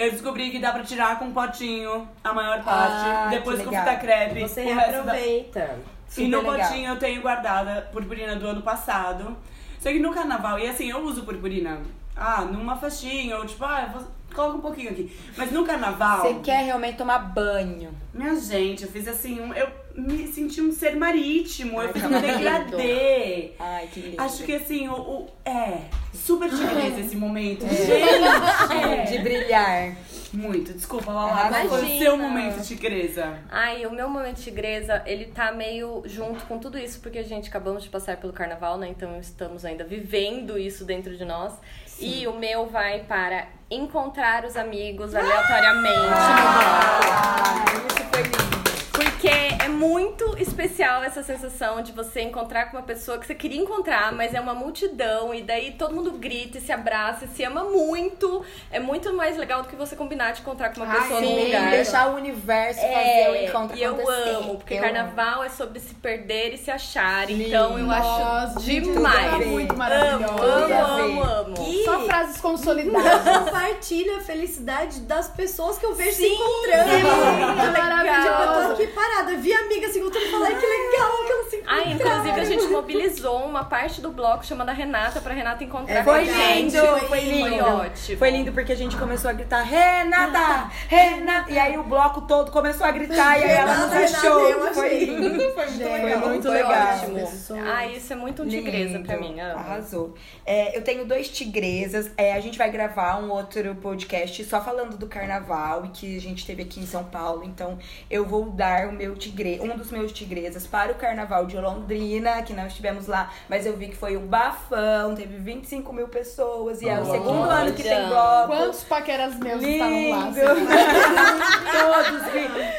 eu 0.00 0.10
descobri 0.10 0.50
que 0.50 0.58
dá 0.58 0.72
pra 0.72 0.82
tirar 0.82 1.18
com 1.18 1.30
potinho 1.30 2.08
a 2.24 2.32
maior 2.32 2.64
parte. 2.64 3.06
Ah, 3.06 3.28
depois 3.30 3.62
com 3.62 3.70
fita 3.70 3.96
crepe. 3.96 4.40
Você 4.40 4.62
resto 4.62 5.04
da- 5.04 5.12
reaproveita. 5.12 5.78
E 6.16 6.26
no 6.26 6.40
legal. 6.40 6.68
potinho 6.68 6.90
eu 6.92 6.98
tenho 6.98 7.20
guardada 7.20 7.82
purpurina 7.92 8.34
do 8.34 8.46
ano 8.46 8.62
passado. 8.62 9.36
Só 9.78 9.90
que 9.90 9.98
no 9.98 10.12
carnaval, 10.12 10.58
e 10.58 10.66
assim, 10.66 10.90
eu 10.90 11.00
uso 11.00 11.22
purpurina. 11.22 11.80
Ah, 12.16 12.42
numa 12.42 12.76
festinha, 12.76 13.36
ou 13.36 13.46
tipo, 13.46 13.62
ah, 13.64 13.82
eu 13.86 13.92
vou... 13.98 14.08
coloca 14.34 14.56
um 14.56 14.60
pouquinho 14.60 14.90
aqui. 14.90 15.14
Mas 15.36 15.50
no 15.52 15.64
carnaval. 15.66 16.22
Você 16.22 16.34
quer 16.40 16.64
realmente 16.64 16.96
tomar 16.96 17.18
banho. 17.18 17.90
Minha 18.12 18.34
gente, 18.40 18.84
eu 18.84 18.90
fiz 18.90 19.06
assim, 19.06 19.38
um, 19.38 19.52
eu 19.52 19.68
me 20.00 20.26
senti 20.26 20.60
um 20.60 20.72
ser 20.72 20.96
marítimo, 20.96 21.80
eu 21.82 21.92
fiz 21.92 22.02
um 22.02 22.08
lindo. 22.08 22.20
degradê. 22.20 23.52
Ai, 23.58 23.88
que 23.92 24.00
lindo. 24.00 24.20
Acho 24.22 24.42
que 24.44 24.52
assim, 24.54 24.88
o, 24.88 24.94
o- 24.94 25.26
é, 25.44 25.82
super 26.14 26.48
tigresa 26.50 27.00
esse 27.00 27.16
momento. 27.16 27.64
É. 27.66 27.68
Gente! 27.68 29.10
De 29.12 29.18
brilhar. 29.18 29.94
Muito, 30.32 30.72
desculpa, 30.72 31.10
Lala, 31.10 31.48
qual 31.48 31.68
foi 31.68 31.82
o 31.96 31.98
seu 31.98 32.16
momento 32.16 32.62
tigresa? 32.64 33.36
Ai, 33.50 33.84
o 33.84 33.90
meu 33.90 34.08
momento 34.08 34.40
tigresa, 34.40 35.02
ele 35.04 35.24
tá 35.24 35.50
meio 35.50 36.02
junto 36.06 36.44
com 36.46 36.56
tudo 36.56 36.78
isso, 36.78 37.00
porque 37.00 37.18
a 37.18 37.24
gente 37.24 37.48
acabamos 37.48 37.82
de 37.82 37.88
passar 37.88 38.16
pelo 38.16 38.32
carnaval, 38.32 38.78
né? 38.78 38.86
Então 38.88 39.18
estamos 39.18 39.64
ainda 39.64 39.82
vivendo 39.82 40.56
isso 40.56 40.84
dentro 40.84 41.16
de 41.16 41.24
nós. 41.24 41.54
E 41.98 42.28
o 42.28 42.32
meu 42.38 42.66
vai 42.66 43.00
para 43.00 43.48
encontrar 43.68 44.44
os 44.44 44.56
amigos 44.56 45.14
aleatoriamente 45.16 45.98
Ah, 46.12 47.64
isso 47.88 48.08
foi 48.10 48.22
lindo. 48.22 48.60
Porque 48.92 49.29
é 49.64 49.68
muito 49.68 50.36
especial 50.38 51.02
essa 51.04 51.22
sensação 51.22 51.82
de 51.82 51.92
você 51.92 52.20
encontrar 52.22 52.66
com 52.70 52.76
uma 52.76 52.82
pessoa 52.82 53.18
que 53.18 53.26
você 53.26 53.34
queria 53.34 53.60
encontrar, 53.60 54.12
mas 54.12 54.34
é 54.34 54.40
uma 54.40 54.54
multidão, 54.54 55.34
e 55.34 55.42
daí 55.42 55.72
todo 55.72 55.94
mundo 55.94 56.12
grita 56.12 56.58
e 56.58 56.60
se 56.60 56.72
abraça 56.72 57.24
e 57.24 57.28
se 57.28 57.42
ama 57.44 57.64
muito. 57.64 58.44
É 58.70 58.78
muito 58.80 59.12
mais 59.12 59.36
legal 59.36 59.62
do 59.62 59.68
que 59.68 59.76
você 59.76 59.96
combinar 59.96 60.32
de 60.32 60.40
encontrar 60.40 60.70
com 60.74 60.80
uma 60.82 60.92
Ai, 60.92 61.00
pessoa 61.00 61.20
sim, 61.20 61.26
num 61.36 61.44
lugar. 61.44 61.70
deixar 61.70 62.10
o 62.10 62.14
universo 62.16 62.80
fazer 62.80 62.90
o 63.30 63.34
É, 63.34 63.44
encontro 63.46 63.76
e 63.76 63.82
eu 63.82 63.94
acontecer. 63.94 64.28
amo, 64.30 64.56
porque 64.56 64.74
Eu 64.74 64.80
carnaval 64.80 65.42
é 65.44 65.48
sobre 65.48 65.80
se 65.80 65.94
perder 65.94 66.54
e 66.54 66.58
se 66.58 66.70
achar. 66.70 67.28
Então 67.30 67.78
eu 67.78 67.90
acho 67.90 68.08
Nossa, 68.08 68.60
gente, 68.60 68.82
tudo 68.86 68.94
demais. 68.94 69.32
é 69.34 69.44
muito 69.46 69.70
Amo, 69.70 69.78
maravilhoso. 69.78 70.42
Amo, 70.44 71.22
amo, 71.22 71.22
amo. 71.22 71.54
E 71.68 71.84
Só 71.84 72.00
frases 72.00 72.36
eu 72.36 72.42
consolidadas. 72.42 73.38
compartilho 73.38 74.16
a 74.16 74.20
felicidade 74.20 75.00
das 75.00 75.28
pessoas 75.28 75.78
que 75.78 75.86
eu 75.86 75.94
vejo 75.94 76.12
se 76.12 76.22
Sim, 76.22 76.34
encontrando. 76.34 76.90
é 76.90 76.96
Tipo, 77.00 77.08
eu 77.08 77.72
maravilhoso. 77.72 78.66
tô 78.68 78.72
aqui 78.72 78.86
parada, 78.88 79.29
vi 79.38 79.52
amiga 79.52 79.88
se 79.88 79.98
encontrando 79.98 80.26
e 80.26 80.30
falei 80.30 80.54
que 80.56 80.66
legal 80.66 81.24
que 81.26 81.32
ela 81.32 81.44
se 81.50 81.56
encontrou. 81.56 81.78
Ah, 81.80 81.88
inclusive 81.88 82.40
a 82.40 82.44
gente 82.44 82.66
mobilizou 82.68 83.44
uma 83.44 83.64
parte 83.64 84.00
do 84.00 84.10
bloco 84.10 84.44
chamada 84.44 84.72
Renata 84.72 85.20
pra 85.20 85.32
Renata 85.34 85.62
encontrar 85.64 86.04
com 86.04 86.10
a 86.10 86.14
Foi 86.14 86.24
gente. 86.24 86.76
lindo, 86.76 86.98
foi 87.08 87.20
lindo. 87.20 87.48
Foi 87.48 87.60
ótimo. 87.60 88.18
Foi 88.18 88.30
lindo 88.30 88.52
porque 88.52 88.72
a 88.72 88.76
gente 88.76 88.96
começou 88.96 89.30
a 89.30 89.32
gritar, 89.32 89.62
Renata, 89.62 90.70
Renata. 90.88 91.50
E 91.50 91.58
aí 91.58 91.78
o 91.78 91.82
bloco 91.84 92.22
todo 92.22 92.50
começou 92.50 92.86
a 92.86 92.90
gritar 92.90 93.38
e 93.38 93.44
aí 93.44 93.50
ela 93.50 93.74
nos 93.86 93.92
achou. 93.92 94.74
Foi 94.74 95.04
lindo. 95.04 95.52
Foi 95.52 95.66
muito 95.66 95.82
Foi 95.82 96.02
legal. 96.02 96.28
muito 96.28 96.42
Foi 96.42 96.52
legal. 96.52 96.96
ótimo. 96.96 97.28
Ah, 97.66 97.86
isso 97.86 98.12
é 98.12 98.16
muito 98.16 98.42
um 98.42 98.48
tigresa 98.48 98.96
Lindo. 98.98 99.06
pra 99.06 99.16
mim. 99.18 99.38
amo. 99.40 99.58
Arrasou. 99.58 100.14
É, 100.46 100.76
eu 100.76 100.82
tenho 100.82 101.04
dois 101.04 101.28
tigresas. 101.28 102.10
É, 102.16 102.32
a 102.34 102.40
gente 102.40 102.56
vai 102.58 102.70
gravar 102.70 103.16
um 103.18 103.30
outro 103.30 103.74
podcast 103.76 104.44
só 104.44 104.60
falando 104.62 104.96
do 104.96 105.06
carnaval 105.06 105.84
e 105.86 105.88
que 105.88 106.16
a 106.16 106.20
gente 106.20 106.44
teve 106.46 106.62
aqui 106.62 106.80
em 106.80 106.86
São 106.86 107.04
Paulo. 107.04 107.42
Então 107.44 107.78
eu 108.10 108.24
vou 108.24 108.50
dar 108.50 108.88
o 108.88 108.92
meu 108.92 109.14
tigre, 109.20 109.60
um 109.60 109.76
dos 109.76 109.90
meus 109.90 110.10
tigresas 110.10 110.66
para 110.66 110.92
o 110.92 110.94
carnaval 110.94 111.46
de 111.46 111.56
Londrina, 111.58 112.42
que 112.42 112.54
nós 112.54 112.68
estivemos 112.68 113.06
lá, 113.06 113.30
mas 113.48 113.66
eu 113.66 113.76
vi 113.76 113.88
que 113.88 113.96
foi 113.96 114.16
um 114.16 114.26
bafão, 114.26 115.14
teve 115.14 115.36
25 115.36 115.92
mil 115.92 116.08
pessoas 116.08 116.80
e 116.80 116.88
é 116.88 116.98
o 116.98 117.04
segundo 117.04 117.42
ano 117.42 117.72
que 117.72 117.82
tem 117.82 118.08
bloco. 118.08 118.46
Quantos 118.48 118.82
paqueras 118.84 119.36
meus 119.36 119.62
estavam 119.62 120.10
lá? 120.10 120.30
Lindo! 120.30 120.40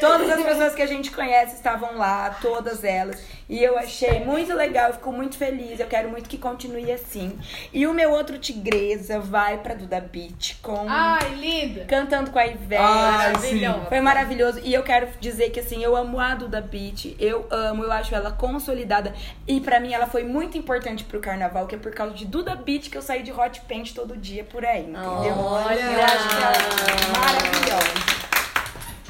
todas 0.00 0.30
as 0.30 0.42
pessoas 0.42 0.74
que 0.74 0.82
a 0.82 0.86
gente 0.86 1.10
conhece 1.12 1.54
estavam 1.54 1.96
lá, 1.96 2.36
todas 2.42 2.82
elas. 2.82 3.22
E 3.52 3.62
eu 3.62 3.78
achei 3.78 4.24
muito 4.24 4.54
legal, 4.54 4.88
eu 4.88 4.94
fico 4.94 5.12
muito 5.12 5.36
feliz. 5.36 5.78
Eu 5.78 5.86
quero 5.86 6.08
muito 6.08 6.26
que 6.26 6.38
continue 6.38 6.90
assim. 6.90 7.38
E 7.70 7.86
o 7.86 7.92
meu 7.92 8.10
outro 8.10 8.38
tigresa 8.38 9.20
vai 9.20 9.58
pra 9.58 9.74
Duda 9.74 10.00
Beat 10.00 10.56
com 10.62 10.86
Ai, 10.88 11.34
linda. 11.34 11.84
Cantando 11.84 12.30
com 12.30 12.38
a 12.38 12.46
Ivete. 12.46 12.80
Ai. 12.80 13.86
Foi 13.90 14.00
maravilhoso. 14.00 14.58
E 14.64 14.72
eu 14.72 14.82
quero 14.82 15.06
dizer 15.20 15.50
que 15.50 15.60
assim, 15.60 15.84
eu 15.84 15.94
amo 15.94 16.18
a 16.18 16.34
Duda 16.34 16.62
Beat. 16.62 17.14
Eu 17.20 17.46
amo, 17.50 17.84
eu 17.84 17.92
acho 17.92 18.14
ela 18.14 18.32
consolidada. 18.32 19.12
E 19.46 19.60
pra 19.60 19.78
mim 19.78 19.92
ela 19.92 20.06
foi 20.06 20.24
muito 20.24 20.56
importante 20.56 21.04
pro 21.04 21.20
carnaval, 21.20 21.66
que 21.66 21.74
é 21.74 21.78
por 21.78 21.92
causa 21.92 22.14
de 22.14 22.24
Duda 22.24 22.56
Beat 22.56 22.88
que 22.88 22.96
eu 22.96 23.02
saí 23.02 23.22
de 23.22 23.32
hot 23.32 23.60
paint 23.68 23.92
todo 23.92 24.16
dia 24.16 24.44
por 24.44 24.64
aí, 24.64 24.80
entendeu? 24.80 25.36
Olha! 25.36 25.78
Eu 25.78 26.04
acho 26.04 26.28
que 26.30 26.36
ela 26.36 26.52
é 26.56 27.18
maravilhosa. 27.18 28.01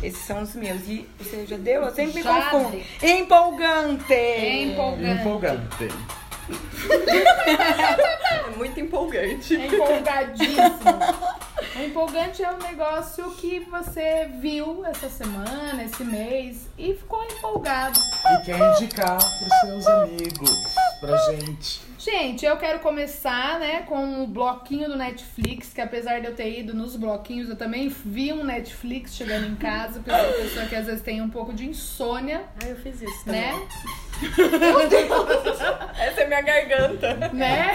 Esses 0.02 0.24
são 0.24 0.42
os 0.42 0.54
meus. 0.54 0.86
E 0.88 1.08
você 1.18 1.46
já 1.46 1.56
deu? 1.56 1.82
Eu 1.82 1.94
sempre 1.94 2.22
me 2.22 2.28
confundo. 2.28 2.82
Empolgante! 3.02 4.12
É 4.12 4.62
empolgante. 4.64 5.20
Empolgante. 5.20 5.88
É 8.44 8.56
muito 8.56 8.80
empolgante. 8.80 9.54
É 9.56 9.66
empolgadíssimo. 9.66 10.72
O 11.76 11.82
empolgante 11.82 12.42
é 12.42 12.50
um 12.50 12.58
negócio 12.58 13.30
que 13.36 13.60
você 13.60 14.28
viu 14.40 14.84
essa 14.84 15.08
semana, 15.08 15.84
esse 15.84 16.04
mês, 16.04 16.68
e 16.76 16.94
ficou 16.94 17.22
empolgado. 17.24 17.98
E 18.26 18.44
quer 18.44 18.58
indicar 18.58 19.18
pros 19.18 19.60
seus 19.60 19.86
amigos, 19.86 20.50
pra 21.00 21.16
gente. 21.30 21.91
Gente, 22.04 22.44
eu 22.44 22.56
quero 22.56 22.80
começar, 22.80 23.60
né, 23.60 23.82
com 23.82 24.24
o 24.24 24.26
bloquinho 24.26 24.88
do 24.88 24.96
Netflix, 24.96 25.72
que 25.72 25.80
apesar 25.80 26.20
de 26.20 26.26
eu 26.26 26.34
ter 26.34 26.58
ido 26.58 26.74
nos 26.74 26.96
bloquinhos, 26.96 27.48
eu 27.48 27.54
também 27.54 27.88
vi 27.88 28.32
um 28.32 28.42
Netflix 28.42 29.14
chegando 29.14 29.46
em 29.46 29.54
casa, 29.54 30.00
porque 30.00 30.10
eu 30.10 30.16
sou 30.16 30.26
uma 30.26 30.32
pessoa 30.42 30.66
que 30.66 30.74
às 30.74 30.86
vezes 30.86 31.00
tem 31.00 31.22
um 31.22 31.30
pouco 31.30 31.52
de 31.52 31.64
insônia, 31.64 32.42
Ai, 32.60 32.72
eu 32.72 32.76
fiz 32.76 33.00
isso 33.00 33.24
também. 33.24 33.42
né? 33.42 33.68
Essa 35.96 36.22
é 36.22 36.26
minha 36.26 36.40
garganta. 36.40 37.14
né? 37.32 37.72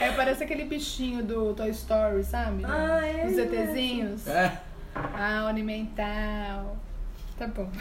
É, 0.00 0.10
parece 0.10 0.42
aquele 0.42 0.64
bichinho 0.64 1.22
do 1.22 1.54
Toy 1.54 1.70
Story, 1.70 2.24
sabe? 2.24 2.64
Ah, 2.66 3.00
é 3.06 3.26
Os 3.26 3.38
ETzinhos. 3.38 4.26
É. 4.26 4.58
Ah, 4.96 5.46
Unimental. 5.48 6.76
Tá 7.38 7.46
bom. 7.46 7.70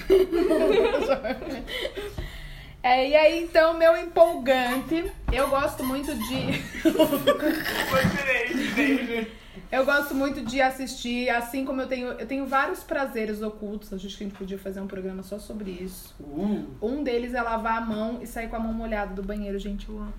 É, 2.82 3.10
e 3.10 3.16
aí, 3.16 3.44
então, 3.44 3.74
meu 3.74 3.98
empolgante, 3.98 5.12
eu 5.32 5.50
gosto 5.50 5.84
muito 5.84 6.16
de. 6.16 6.64
Eu 9.72 9.86
gosto 9.86 10.14
muito 10.16 10.42
de 10.42 10.62
assistir, 10.62 11.30
assim 11.30 11.66
como 11.66 11.82
eu 11.82 11.88
tenho. 11.88 12.08
Eu 12.10 12.26
tenho 12.26 12.46
vários 12.46 12.84
prazeres 12.84 13.42
ocultos. 13.42 13.92
Acho 13.94 14.08
que 14.08 14.24
a 14.24 14.28
gente 14.28 14.36
podia 14.38 14.58
fazer 14.58 14.80
um 14.82 14.88
programa 14.88 15.24
só 15.24 15.38
sobre 15.40 15.72
isso. 15.72 16.16
Uh, 16.20 16.66
Um 16.82 17.04
deles 17.04 17.34
é 17.34 17.42
lavar 17.42 17.78
a 17.78 17.82
mão 17.82 18.20
e 18.22 18.28
sair 18.28 18.48
com 18.48 18.56
a 18.56 18.60
mão 18.60 18.74
molhada 18.74 19.14
do 19.14 19.24
banheiro, 19.24 19.58
gente. 19.60 19.88
Eu 19.90 19.98
amo. 19.98 20.14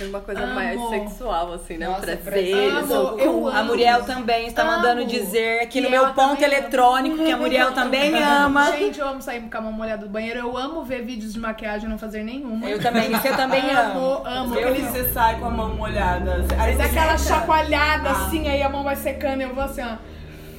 Era 0.00 0.08
uma 0.08 0.20
coisa 0.20 0.42
Amo. 0.42 0.54
mais 0.54 0.80
sexual, 0.88 1.52
assim, 1.52 1.76
né? 1.76 1.86
Nossa, 1.86 2.10
um 2.12 2.16
prazer. 2.16 2.72
amo, 2.72 2.92
eu 3.20 3.46
A 3.48 3.58
amo. 3.60 3.68
Muriel 3.68 4.02
também 4.04 4.46
está 4.46 4.64
mandando 4.64 5.02
Amo. 5.02 5.10
dizer 5.10 5.60
aqui 5.60 5.80
no 5.82 5.88
E 5.88 5.90
meu 5.90 6.02
ela 6.02 6.14
ponto 6.14 6.42
eletrônico 6.42 7.18
que 7.18 7.30
a 7.30 7.36
Muriel 7.36 7.72
também 7.72 8.12
ama. 8.20 8.72
Gente, 8.76 8.98
eu 8.98 9.06
amo 9.06 9.20
sair 9.22 9.42
com 9.42 9.56
a 9.58 9.60
mão 9.60 9.72
molhada 9.72 10.06
do 10.06 10.10
banheiro. 10.10 10.40
Eu 10.40 10.56
amo 10.56 10.82
ver 10.82 11.02
vídeos 11.04 11.34
de 11.34 11.38
maquiagem 11.38 11.86
e 11.86 11.90
não 11.90 11.98
fazer 11.98 12.24
nenhuma. 12.24 12.66
Eu 12.68 12.80
também, 12.80 13.12
isso 13.12 13.26
eu 13.28 13.36
também 13.36 13.70
amo. 13.70 14.00
amo, 14.00 14.22
amo. 14.26 14.54
eu 14.56 14.70
Aquele- 14.70 14.88
você 14.88 15.04
sai 15.10 15.38
com 15.38 15.44
a 15.46 15.50
mão 15.50 15.74
molhada. 15.76 16.36
Aí 16.58 16.74
você 16.74 16.82
aquela 16.82 17.18
chacoalhada 17.18 18.10
assim, 18.10 18.48
aí 18.48 18.62
a 18.62 18.68
mão 18.70 18.82
vai 18.86 18.96
secando 18.96 19.40
e 19.40 19.44
eu 19.44 19.54
vou 19.54 19.64
assim, 19.64 19.82
ó. 19.82 19.96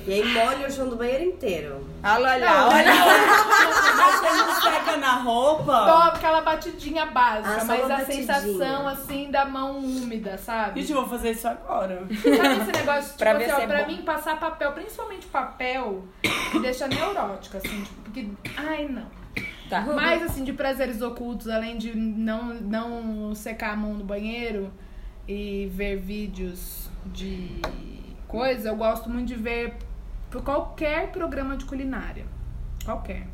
E 0.06 0.14
aí 0.14 0.24
molha 0.34 0.68
o 0.68 0.72
chão 0.72 0.88
do 0.88 0.96
banheiro 0.96 1.24
inteiro. 1.26 1.86
Olha 2.02 2.38
lá, 2.38 2.38
Não, 2.40 2.70
olha 2.70 2.94
Mas 3.98 4.20
quando 4.22 4.62
seca 4.62 4.98
na 4.98 5.16
roupa. 5.16 5.66
Dou 5.86 5.98
aquela 5.98 6.40
batidinha 6.42 7.08
básica, 7.08 7.56
Ah, 7.56 7.60
só 7.60 7.66
mas 7.66 7.80
uma 7.84 7.94
a 7.94 7.98
batidinha. 7.98 8.34
sensação 8.34 8.88
assim 8.88 9.30
da 9.30 9.44
mão 9.44 9.80
úmida, 9.80 10.38
sabe? 10.38 10.80
Gente, 10.80 10.94
eu 10.94 11.00
vou 11.02 11.10
fazer 11.10 11.32
isso 11.32 11.46
agora. 11.48 11.98
Sabe 12.08 12.62
esse 12.62 12.72
negócio, 12.72 13.04
tipo 13.08 13.18
Pra 13.18 13.32
assim, 13.32 13.40
ver 13.46 13.52
ó, 13.52 13.56
se 13.58 13.62
é 13.64 13.68
pra 13.68 13.80
bom. 13.82 13.88
mim 13.88 14.02
passar 14.04 14.40
papel, 14.40 14.72
principalmente 14.72 15.26
papel, 15.26 16.06
me 16.54 16.60
deixa 16.62 16.88
neurótica, 16.88 17.58
assim, 17.58 17.82
tipo, 17.84 18.02
porque. 18.04 18.28
Ai, 18.56 18.88
não. 18.88 19.08
Tá. 19.70 19.82
Mais 19.82 20.24
assim, 20.24 20.46
de 20.46 20.54
prazeres 20.54 21.02
ocultos, 21.02 21.50
além 21.50 21.78
de 21.78 21.94
não, 21.94 22.54
não 22.54 23.36
secar 23.36 23.74
a 23.74 23.76
mão 23.76 23.94
no 23.96 24.06
banheiro 24.06 24.72
e 25.28 25.70
ver 25.74 25.98
vídeos 25.98 26.90
de 27.08 27.60
coisa, 28.28 28.70
eu 28.70 28.76
gosto 28.76 29.10
muito 29.10 29.28
de 29.28 29.36
ver 29.36 29.76
por 30.30 30.44
qualquer 30.44 31.12
programa 31.12 31.58
de 31.58 31.66
culinária. 31.66 32.26
Qualquer. 32.84 33.28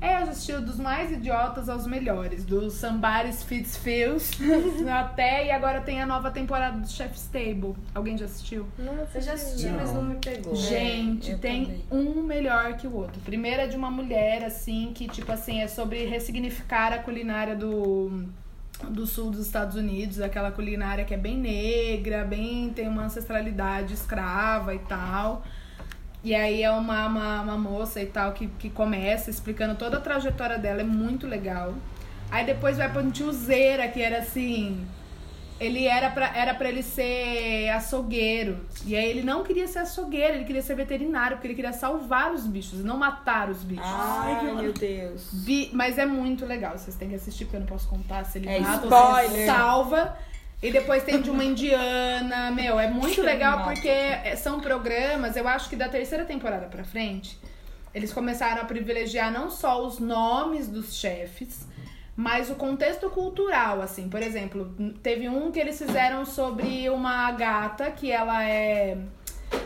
É, 0.00 0.16
eu 0.16 0.24
já 0.24 0.32
assisti 0.32 0.52
dos 0.52 0.78
mais 0.78 1.12
idiotas 1.12 1.68
aos 1.68 1.86
melhores, 1.86 2.42
do 2.42 2.70
Somebody's 2.70 3.42
Fits 3.42 3.76
Feels 3.76 4.30
até 4.90 5.46
e 5.46 5.50
agora 5.50 5.82
tem 5.82 6.00
a 6.00 6.06
nova 6.06 6.30
temporada 6.30 6.78
do 6.78 6.88
Chef's 6.88 7.28
Table. 7.28 7.74
Alguém 7.94 8.16
já 8.16 8.24
assistiu? 8.24 8.66
Eu 9.14 9.20
já 9.20 9.34
assisti, 9.34 9.68
mas 9.68 9.92
não 9.92 10.02
me 10.02 10.14
pegou. 10.14 10.56
Gente, 10.56 11.32
eu 11.32 11.38
tem 11.38 11.66
também. 11.66 11.84
um 11.90 12.22
melhor 12.22 12.78
que 12.78 12.86
o 12.86 12.96
outro. 12.96 13.20
Primeiro 13.20 13.60
é 13.60 13.66
de 13.66 13.76
uma 13.76 13.90
mulher, 13.90 14.42
assim, 14.42 14.90
que, 14.94 15.06
tipo 15.06 15.30
assim, 15.30 15.60
é 15.60 15.68
sobre 15.68 16.06
ressignificar 16.06 16.94
a 16.94 16.98
culinária 16.98 17.54
do, 17.54 18.24
do 18.88 19.06
sul 19.06 19.30
dos 19.30 19.40
Estados 19.40 19.76
Unidos, 19.76 20.20
aquela 20.20 20.50
culinária 20.50 21.04
que 21.04 21.14
é 21.14 21.16
bem 21.16 21.36
negra, 21.36 22.24
bem 22.24 22.70
tem 22.70 22.88
uma 22.88 23.04
ancestralidade 23.04 23.94
escrava 23.94 24.74
e 24.74 24.78
tal. 24.80 25.42
E 26.22 26.34
aí 26.34 26.62
é 26.62 26.70
uma, 26.70 27.06
uma, 27.06 27.40
uma 27.42 27.58
moça 27.58 28.00
e 28.00 28.06
tal 28.06 28.32
que, 28.32 28.46
que 28.46 28.68
começa 28.68 29.30
explicando 29.30 29.74
toda 29.74 29.96
a 29.96 30.00
trajetória 30.00 30.58
dela, 30.58 30.82
é 30.82 30.84
muito 30.84 31.26
legal. 31.26 31.74
Aí 32.30 32.44
depois 32.44 32.76
vai 32.76 32.90
pra 32.90 33.02
um 33.02 33.10
tiozeira, 33.10 33.88
que 33.88 34.00
era 34.02 34.18
assim. 34.18 34.86
Ele 35.60 35.86
era 35.86 36.08
pra, 36.10 36.34
era 36.34 36.54
pra 36.54 36.68
ele 36.70 36.82
ser 36.82 37.68
açougueiro. 37.70 38.64
E 38.86 38.96
aí 38.96 39.04
ele 39.10 39.22
não 39.22 39.42
queria 39.44 39.66
ser 39.68 39.80
açougueiro, 39.80 40.36
ele 40.36 40.44
queria 40.44 40.62
ser 40.62 40.74
veterinário, 40.74 41.36
porque 41.36 41.48
ele 41.48 41.54
queria 41.54 41.72
salvar 41.74 42.32
os 42.32 42.46
bichos, 42.46 42.82
não 42.82 42.96
matar 42.96 43.50
os 43.50 43.62
bichos. 43.62 43.84
Ai, 43.86 44.42
meu 44.54 44.72
Deus. 44.72 45.28
Vi- 45.32 45.68
mas 45.74 45.98
é 45.98 46.06
muito 46.06 46.46
legal, 46.46 46.78
vocês 46.78 46.96
têm 46.96 47.10
que 47.10 47.14
assistir, 47.16 47.44
porque 47.44 47.56
eu 47.56 47.60
não 47.60 47.66
posso 47.66 47.86
contar 47.88 48.24
se 48.24 48.38
ele 48.38 48.48
É 48.48 48.58
mata 48.60 48.86
ou 48.86 48.90
spoiler. 48.90 49.30
se 49.30 49.36
ele 49.36 49.46
salva. 49.46 50.16
E 50.62 50.70
depois 50.70 51.02
tem 51.04 51.20
de 51.22 51.30
uma 51.30 51.42
indiana, 51.44 52.50
meu, 52.50 52.78
é 52.78 52.88
muito 52.88 53.22
legal 53.22 53.64
porque 53.64 53.88
é, 53.88 54.36
são 54.36 54.60
programas, 54.60 55.34
eu 55.36 55.48
acho 55.48 55.68
que 55.70 55.76
da 55.76 55.88
terceira 55.88 56.24
temporada 56.24 56.66
pra 56.66 56.84
frente, 56.84 57.38
eles 57.94 58.12
começaram 58.12 58.60
a 58.62 58.64
privilegiar 58.66 59.32
não 59.32 59.50
só 59.50 59.84
os 59.86 59.98
nomes 59.98 60.68
dos 60.68 60.94
chefes, 60.94 61.66
mas 62.20 62.50
o 62.50 62.54
contexto 62.54 63.08
cultural, 63.08 63.80
assim. 63.80 64.06
Por 64.06 64.22
exemplo, 64.22 64.74
teve 65.02 65.26
um 65.26 65.50
que 65.50 65.58
eles 65.58 65.78
fizeram 65.78 66.26
sobre 66.26 66.90
uma 66.90 67.32
gata 67.32 67.90
que 67.90 68.12
ela 68.12 68.44
é 68.46 68.98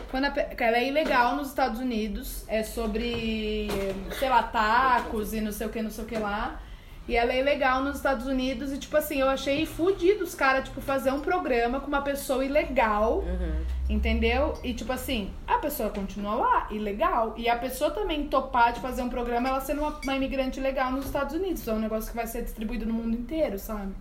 quando 0.09 0.25
a 0.25 0.33
ela 0.57 0.77
é 0.77 0.87
ilegal 0.87 1.35
nos 1.35 1.49
Estados 1.49 1.81
Unidos, 1.81 2.45
é 2.47 2.63
sobre, 2.63 3.67
sei 4.17 4.29
lá, 4.29 4.41
tacos 4.41 5.33
e 5.33 5.41
não 5.41 5.51
sei 5.51 5.67
o 5.67 5.69
que, 5.69 5.81
não 5.81 5.91
sei 5.91 6.05
o 6.05 6.07
que 6.07 6.17
lá. 6.17 6.61
E 7.07 7.15
ela 7.15 7.31
é 7.33 7.39
ilegal 7.39 7.83
nos 7.83 7.97
Estados 7.97 8.25
Unidos 8.25 8.71
e, 8.73 8.79
tipo 8.79 8.97
assim, 8.97 9.19
eu 9.19 9.29
achei 9.29 9.63
fudido 9.65 10.23
os 10.23 10.33
caras, 10.33 10.63
tipo, 10.65 10.81
fazer 10.81 11.11
um 11.11 11.19
programa 11.19 11.79
com 11.79 11.87
uma 11.87 12.01
pessoa 12.01 12.43
ilegal, 12.43 13.23
entendeu? 13.87 14.55
E, 14.63 14.73
tipo 14.73 14.91
assim, 14.91 15.29
a 15.47 15.59
pessoa 15.59 15.91
continua 15.91 16.33
lá, 16.35 16.67
ilegal. 16.71 17.35
E 17.37 17.47
a 17.47 17.55
pessoa 17.57 17.91
também 17.91 18.25
topar 18.27 18.73
de 18.73 18.79
fazer 18.79 19.03
um 19.03 19.09
programa, 19.09 19.49
ela 19.49 19.61
sendo 19.61 19.81
uma, 19.81 19.99
uma 20.03 20.15
imigrante 20.15 20.59
legal 20.59 20.91
nos 20.91 21.05
Estados 21.05 21.35
Unidos. 21.35 21.61
Então 21.61 21.75
é 21.75 21.77
um 21.77 21.81
negócio 21.81 22.09
que 22.09 22.15
vai 22.15 22.25
ser 22.25 22.41
distribuído 22.43 22.87
no 22.87 22.93
mundo 22.95 23.15
inteiro, 23.15 23.59
sabe? 23.59 23.93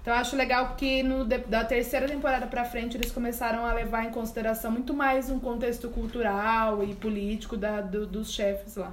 Então 0.00 0.14
eu 0.14 0.20
acho 0.20 0.36
legal 0.36 0.74
que 0.76 1.02
no, 1.02 1.24
da 1.24 1.64
terceira 1.64 2.06
temporada 2.08 2.46
pra 2.46 2.64
frente 2.64 2.96
eles 2.96 3.10
começaram 3.12 3.64
a 3.66 3.72
levar 3.72 4.04
em 4.04 4.10
consideração 4.10 4.70
muito 4.70 4.92
mais 4.94 5.30
um 5.30 5.38
contexto 5.38 5.88
cultural 5.90 6.82
e 6.84 6.94
político 6.94 7.56
da, 7.56 7.80
do- 7.80 8.06
dos 8.06 8.32
chefes 8.32 8.76
lá. 8.76 8.92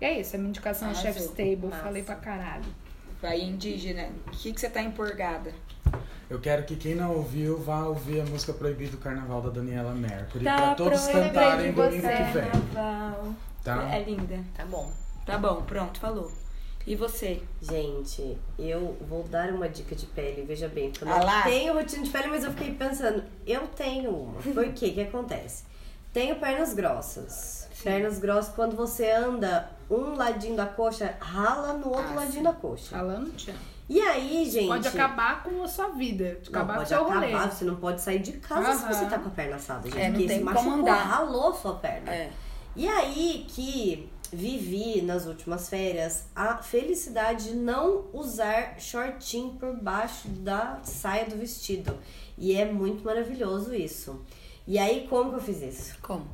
E 0.00 0.04
é 0.04 0.20
isso, 0.20 0.34
a 0.36 0.38
minha 0.38 0.48
indicação 0.50 0.90
é. 0.90 0.94
Chef's 0.94 1.26
Table, 1.28 1.66
Massa. 1.68 1.82
falei 1.82 2.02
pra 2.02 2.14
caralho. 2.16 2.64
Vai, 3.20 3.40
indígena. 3.40 4.08
O 4.28 4.30
que, 4.30 4.52
que 4.52 4.60
você 4.60 4.70
tá 4.70 4.80
empolgada? 4.82 5.52
Eu 6.28 6.40
quero 6.40 6.64
que 6.64 6.76
quem 6.76 6.94
não 6.94 7.14
ouviu 7.16 7.58
vá 7.58 7.84
ouvir 7.84 8.20
a 8.20 8.24
música 8.24 8.52
Proibida 8.52 8.92
do 8.92 8.98
Carnaval 8.98 9.42
da 9.42 9.50
Daniela 9.50 9.92
Mercury. 9.92 10.44
Tá 10.44 10.56
pra 10.56 10.74
todos 10.74 11.02
proibido 11.02 11.34
cantarem 11.34 11.72
você, 11.72 11.90
domingo 11.90 12.08
que 12.08 12.22
vem. 12.32 12.50
Carnaval. 12.50 13.34
Tá? 13.64 13.94
É 13.94 14.02
linda. 14.04 14.38
Tá 14.56 14.64
bom. 14.64 14.90
Tá 15.26 15.36
bom, 15.38 15.62
pronto, 15.62 15.98
falou. 16.00 16.32
E 16.86 16.96
você? 16.96 17.42
Gente, 17.60 18.38
eu 18.58 18.96
vou 19.06 19.24
dar 19.24 19.50
uma 19.50 19.68
dica 19.68 19.94
de 19.94 20.06
pele, 20.06 20.42
veja 20.46 20.66
bem. 20.66 20.90
Eu 21.00 21.08
Ah 21.08 21.18
não 21.18 21.26
lá. 21.26 21.42
tenho 21.42 21.74
rotina 21.74 22.02
de 22.04 22.10
pele, 22.10 22.28
mas 22.28 22.42
eu 22.44 22.52
fiquei 22.52 22.72
pensando, 22.74 23.22
eu 23.46 23.66
tenho 23.68 24.10
uma. 24.10 24.40
Por 24.40 24.72
quê? 24.72 24.86
O 24.86 24.94
que 24.94 25.00
acontece? 25.02 25.64
Tenho 26.12 26.36
pernas 26.36 26.72
grossas. 26.72 27.68
Pernas 27.82 28.18
grossas, 28.18 28.54
quando 28.54 28.76
você 28.76 29.10
anda 29.10 29.70
um 29.90 30.14
ladinho 30.14 30.56
da 30.56 30.66
coxa, 30.66 31.14
rala 31.20 31.72
no 31.74 31.88
outro 31.88 32.10
Ah, 32.12 32.14
ladinho 32.16 32.44
da 32.44 32.52
coxa. 32.52 32.96
Falando, 32.96 33.34
Tia. 33.36 33.54
E 33.88 34.00
aí, 34.00 34.48
gente. 34.48 34.68
Pode 34.68 34.86
acabar 34.86 35.42
com 35.42 35.62
a 35.64 35.66
sua 35.68 35.88
vida, 35.88 36.38
Não, 36.44 36.48
acabar 36.60 36.66
com 36.66 36.72
o 36.72 36.76
pode 36.76 36.88
seu 36.88 37.04
rolê. 37.04 37.26
acabar, 37.34 37.50
você 37.52 37.64
não 37.64 37.76
pode 37.76 38.00
sair 38.00 38.20
de 38.20 38.32
casa 38.34 38.72
se 38.78 38.84
Aham. 38.84 38.92
você 38.94 39.06
tá 39.06 39.18
com 39.18 39.28
a 39.28 39.32
perna 39.32 39.56
assada, 39.56 39.90
gente. 39.90 39.98
É, 40.00 40.10
porque 40.10 40.28
se 40.28 40.34
como 40.34 40.44
machucou, 40.52 40.72
andar. 40.74 40.94
ralou 41.02 41.54
sua 41.54 41.74
perna. 41.74 42.10
É. 42.12 42.30
E 42.76 42.86
aí 42.88 43.46
que 43.48 44.08
vivi 44.32 45.02
nas 45.02 45.26
últimas 45.26 45.68
férias 45.68 46.26
a 46.36 46.58
felicidade 46.58 47.48
de 47.48 47.56
não 47.56 48.04
usar 48.12 48.76
shortinho 48.78 49.54
por 49.58 49.74
baixo 49.74 50.28
da 50.28 50.78
saia 50.84 51.26
do 51.28 51.34
vestido. 51.36 51.98
E 52.38 52.54
é 52.54 52.64
muito 52.70 53.04
maravilhoso 53.04 53.74
isso. 53.74 54.24
E 54.68 54.78
aí, 54.78 55.08
como 55.10 55.30
que 55.30 55.36
eu 55.36 55.40
fiz 55.40 55.60
isso? 55.62 55.98
Como? 56.00 56.28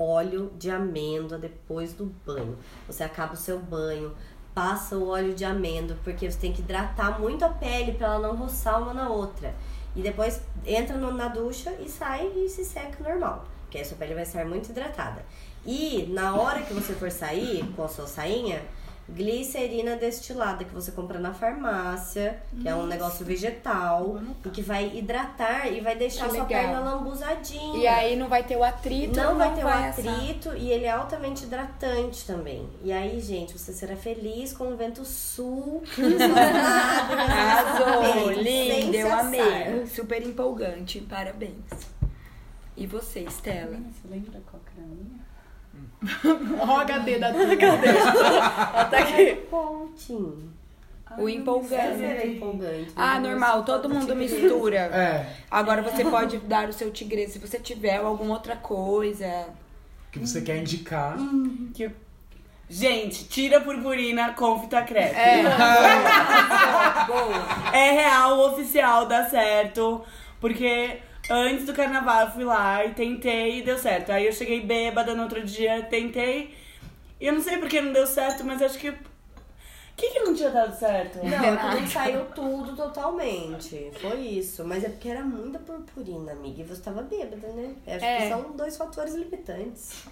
Óleo 0.00 0.52
de 0.58 0.70
amêndoa 0.70 1.38
depois 1.38 1.92
do 1.92 2.06
banho. 2.24 2.56
Você 2.86 3.04
acaba 3.04 3.34
o 3.34 3.36
seu 3.36 3.58
banho, 3.58 4.14
passa 4.54 4.96
o 4.96 5.08
óleo 5.08 5.34
de 5.34 5.44
amêndoa, 5.44 5.96
porque 6.02 6.30
você 6.30 6.38
tem 6.38 6.52
que 6.52 6.60
hidratar 6.60 7.20
muito 7.20 7.44
a 7.44 7.48
pele 7.48 7.92
para 7.92 8.06
ela 8.06 8.28
não 8.28 8.36
roçar 8.36 8.82
uma 8.82 8.94
na 8.94 9.08
outra. 9.08 9.54
E 9.94 10.02
depois 10.02 10.40
entra 10.64 10.96
na 10.96 11.28
ducha 11.28 11.72
e 11.80 11.88
sai 11.88 12.30
e 12.34 12.48
se 12.48 12.64
seca 12.64 13.02
normal, 13.02 13.44
porque 13.62 13.78
a 13.78 13.84
sua 13.84 13.96
pele 13.96 14.14
vai 14.14 14.22
estar 14.22 14.44
muito 14.44 14.70
hidratada. 14.70 15.24
E 15.66 16.06
na 16.10 16.34
hora 16.34 16.62
que 16.62 16.72
você 16.72 16.94
for 16.94 17.10
sair 17.10 17.64
com 17.76 17.84
a 17.84 17.88
sua 17.88 18.06
sainha, 18.06 18.62
glicerina 19.14 19.96
destilada 19.96 20.64
que 20.64 20.72
você 20.74 20.92
compra 20.92 21.18
na 21.18 21.32
farmácia, 21.34 22.40
que 22.60 22.68
é 22.68 22.74
um 22.74 22.86
negócio 22.86 23.24
vegetal 23.24 24.20
e 24.44 24.48
que 24.50 24.62
vai 24.62 24.96
hidratar 24.96 25.66
e 25.72 25.80
vai 25.80 25.96
deixar 25.96 26.26
Que 26.28 26.36
sua 26.36 26.44
legal. 26.44 26.62
perna 26.62 26.80
lambuzadinha. 26.80 27.78
E 27.78 27.86
aí 27.86 28.16
não 28.16 28.28
vai 28.28 28.42
ter 28.44 28.56
o 28.56 28.64
atrito, 28.64 29.16
Não 29.16 29.36
vai 29.36 29.54
ter 29.54 29.64
o 29.64 29.68
assar. 29.68 29.88
atrito 29.90 30.54
e 30.56 30.70
ele 30.70 30.84
é 30.84 30.90
altamente 30.90 31.44
hidratante 31.44 32.24
também. 32.26 32.68
E 32.82 32.92
aí, 32.92 33.20
gente, 33.20 33.58
você 33.58 33.72
será 33.72 33.96
feliz 33.96 34.52
com 34.52 34.72
o 34.72 34.76
vento 34.76 35.04
sul. 35.04 35.82
Arrasou, 37.18 38.34
Sem 38.34 38.42
linda, 38.42 38.96
eu 38.96 39.06
assar. 39.08 39.20
amei. 39.26 39.86
Super 39.86 40.22
empolgante, 40.26 41.00
parabéns. 41.00 41.64
E 42.76 42.86
você, 42.86 43.20
Estela? 43.20 43.76
Você 43.76 44.08
lembra 44.08 44.40
qual 44.50 44.62
era 44.76 44.84
a 44.84 44.88
minha? 44.88 45.19
Ó, 46.60 46.66
o 46.66 46.76
HD 46.80 47.18
da 47.18 47.30
tua. 47.32 48.84
Tá 48.86 48.98
aqui. 48.98 49.34
Pontinho. 49.50 50.50
O 51.18 51.28
empolgante. 51.28 52.92
Ah, 52.94 53.18
normal, 53.18 53.64
todo 53.64 53.88
mundo 53.88 54.14
mistura. 54.14 54.76
É, 54.78 55.26
Agora 55.50 55.82
você 55.82 56.04
pode 56.04 56.38
dar 56.38 56.68
o 56.68 56.72
seu 56.72 56.90
tigre 56.90 57.26
se 57.28 57.38
você 57.38 57.58
tiver 57.58 57.96
alguma 57.96 58.34
outra 58.34 58.56
coisa. 58.56 59.46
que 60.12 60.18
você 60.20 60.40
quer 60.40 60.58
indicar. 60.58 61.16
Que... 61.74 61.90
Gente, 62.68 63.24
tira 63.24 63.58
a 63.58 63.60
purpurina 63.60 64.32
com 64.34 64.60
fita 64.60 64.82
crepe. 64.82 65.16
É. 65.16 65.42
É 67.72 67.90
real, 67.92 68.38
oficial, 68.52 69.06
dá 69.06 69.28
certo. 69.28 70.02
Porque 70.40 70.98
antes 71.30 71.64
do 71.66 71.72
carnaval 71.72 72.22
eu 72.26 72.30
fui 72.32 72.44
lá 72.44 72.84
e 72.84 72.92
tentei 72.92 73.58
e 73.58 73.62
deu 73.62 73.78
certo. 73.78 74.10
Aí 74.10 74.26
eu 74.26 74.32
cheguei 74.32 74.60
bêbada 74.60 75.14
no 75.14 75.22
outro 75.22 75.42
dia, 75.42 75.82
tentei. 75.84 76.54
E 77.20 77.26
eu 77.26 77.32
não 77.32 77.40
sei 77.42 77.58
porque 77.58 77.80
não 77.80 77.92
deu 77.92 78.06
certo, 78.06 78.44
mas 78.44 78.60
acho 78.60 78.78
que. 78.78 78.88
O 78.90 78.96
que, 79.96 80.10
que 80.12 80.20
não 80.20 80.34
tinha 80.34 80.48
dado 80.48 80.74
certo? 80.78 81.18
Não, 81.18 81.72
não 81.80 81.86
saiu 81.86 82.24
tudo 82.34 82.74
totalmente. 82.74 83.90
Foi 84.00 84.18
isso. 84.18 84.64
Mas 84.64 84.82
é 84.82 84.88
porque 84.88 85.10
era 85.10 85.22
muita 85.22 85.58
purpurina, 85.58 86.32
amiga. 86.32 86.62
E 86.62 86.64
você 86.64 86.80
tava 86.80 87.02
bêbada, 87.02 87.46
né? 87.48 87.74
Acho 87.86 88.04
É. 88.04 88.16
que 88.22 88.28
são 88.30 88.52
dois 88.56 88.76
fatores 88.78 89.14
limitantes. 89.14 90.04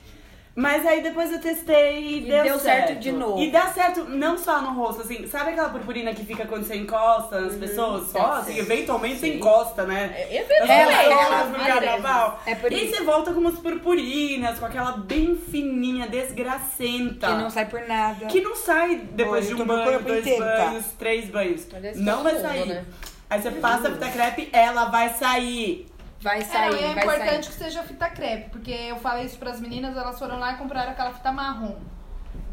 Mas 0.59 0.85
aí 0.85 1.01
depois 1.01 1.31
eu 1.31 1.41
testei 1.41 2.01
e, 2.01 2.17
E 2.17 2.21
deu, 2.23 2.43
deu 2.43 2.59
certo 2.59 2.99
de 2.99 3.13
novo. 3.13 3.41
E 3.41 3.49
dá 3.49 3.69
certo 3.69 4.07
não 4.07 4.37
só 4.37 4.61
no 4.61 4.73
rosto, 4.73 5.03
assim, 5.03 5.25
sabe 5.29 5.51
aquela 5.51 5.69
purpurina 5.69 6.13
que 6.13 6.25
fica 6.25 6.45
quando 6.47 6.65
você 6.67 6.75
encosta 6.75 7.41
nas 7.43 7.55
pessoas? 7.55 8.09
Só 8.09 8.33
assim, 8.33 8.59
eventualmente 8.59 9.21
você 9.21 9.37
encosta, 9.37 9.85
né? 9.85 10.27
Nas 10.37 10.49
pessoas 10.49 11.49
no 11.51 11.65
carnaval. 11.65 12.43
É 12.45 12.57
por 12.57 12.73
e 12.73 12.87
isso. 12.87 12.97
você 12.97 13.05
volta 13.05 13.33
com 13.33 13.39
umas 13.39 13.57
purpurinas, 13.61 14.59
com 14.59 14.67
aquela 14.67 14.97
bem 14.97 15.37
fininha, 15.37 16.09
desgracenta. 16.09 17.29
Que 17.29 17.35
não 17.35 17.51
sai 17.51 17.67
por 17.67 17.81
nada. 17.87 18.27
Que 18.27 18.41
não 18.41 18.57
sai 18.57 18.97
depois 19.13 19.47
Olha, 19.47 19.55
de 19.55 19.61
eu 19.61 19.65
um 19.65 19.69
banho, 19.69 20.03
dois 20.03 20.27
inteiro, 20.27 20.45
tá? 20.45 20.65
banhos, 20.65 20.87
três 20.99 21.31
banhos. 21.31 21.69
Não 21.95 22.25
vai 22.25 22.35
sair. 22.35 22.67
né? 22.67 22.85
Aí 23.31 23.41
você 23.41 23.53
passa 23.53 23.87
a 23.87 23.93
fita 23.93 24.09
crepe, 24.11 24.49
ela 24.53 24.87
vai 24.87 25.11
sair. 25.11 25.87
Vai 26.21 26.41
É, 26.41 26.45
sair, 26.45 26.71
não, 26.71 26.79
e 26.81 26.85
é 26.85 26.95
vai 26.95 27.05
importante 27.05 27.47
sair. 27.47 27.55
que 27.55 27.65
seja 27.65 27.83
fita 27.85 28.09
crepe, 28.11 28.51
porque 28.51 28.73
eu 28.73 28.97
falei 28.97 29.25
isso 29.25 29.39
pras 29.39 29.61
meninas, 29.61 29.97
elas 29.97 30.19
foram 30.19 30.39
lá 30.39 30.53
e 30.53 30.57
compraram 30.57 30.91
aquela 30.93 31.13
fita 31.13 31.31
marrom. 31.31 31.77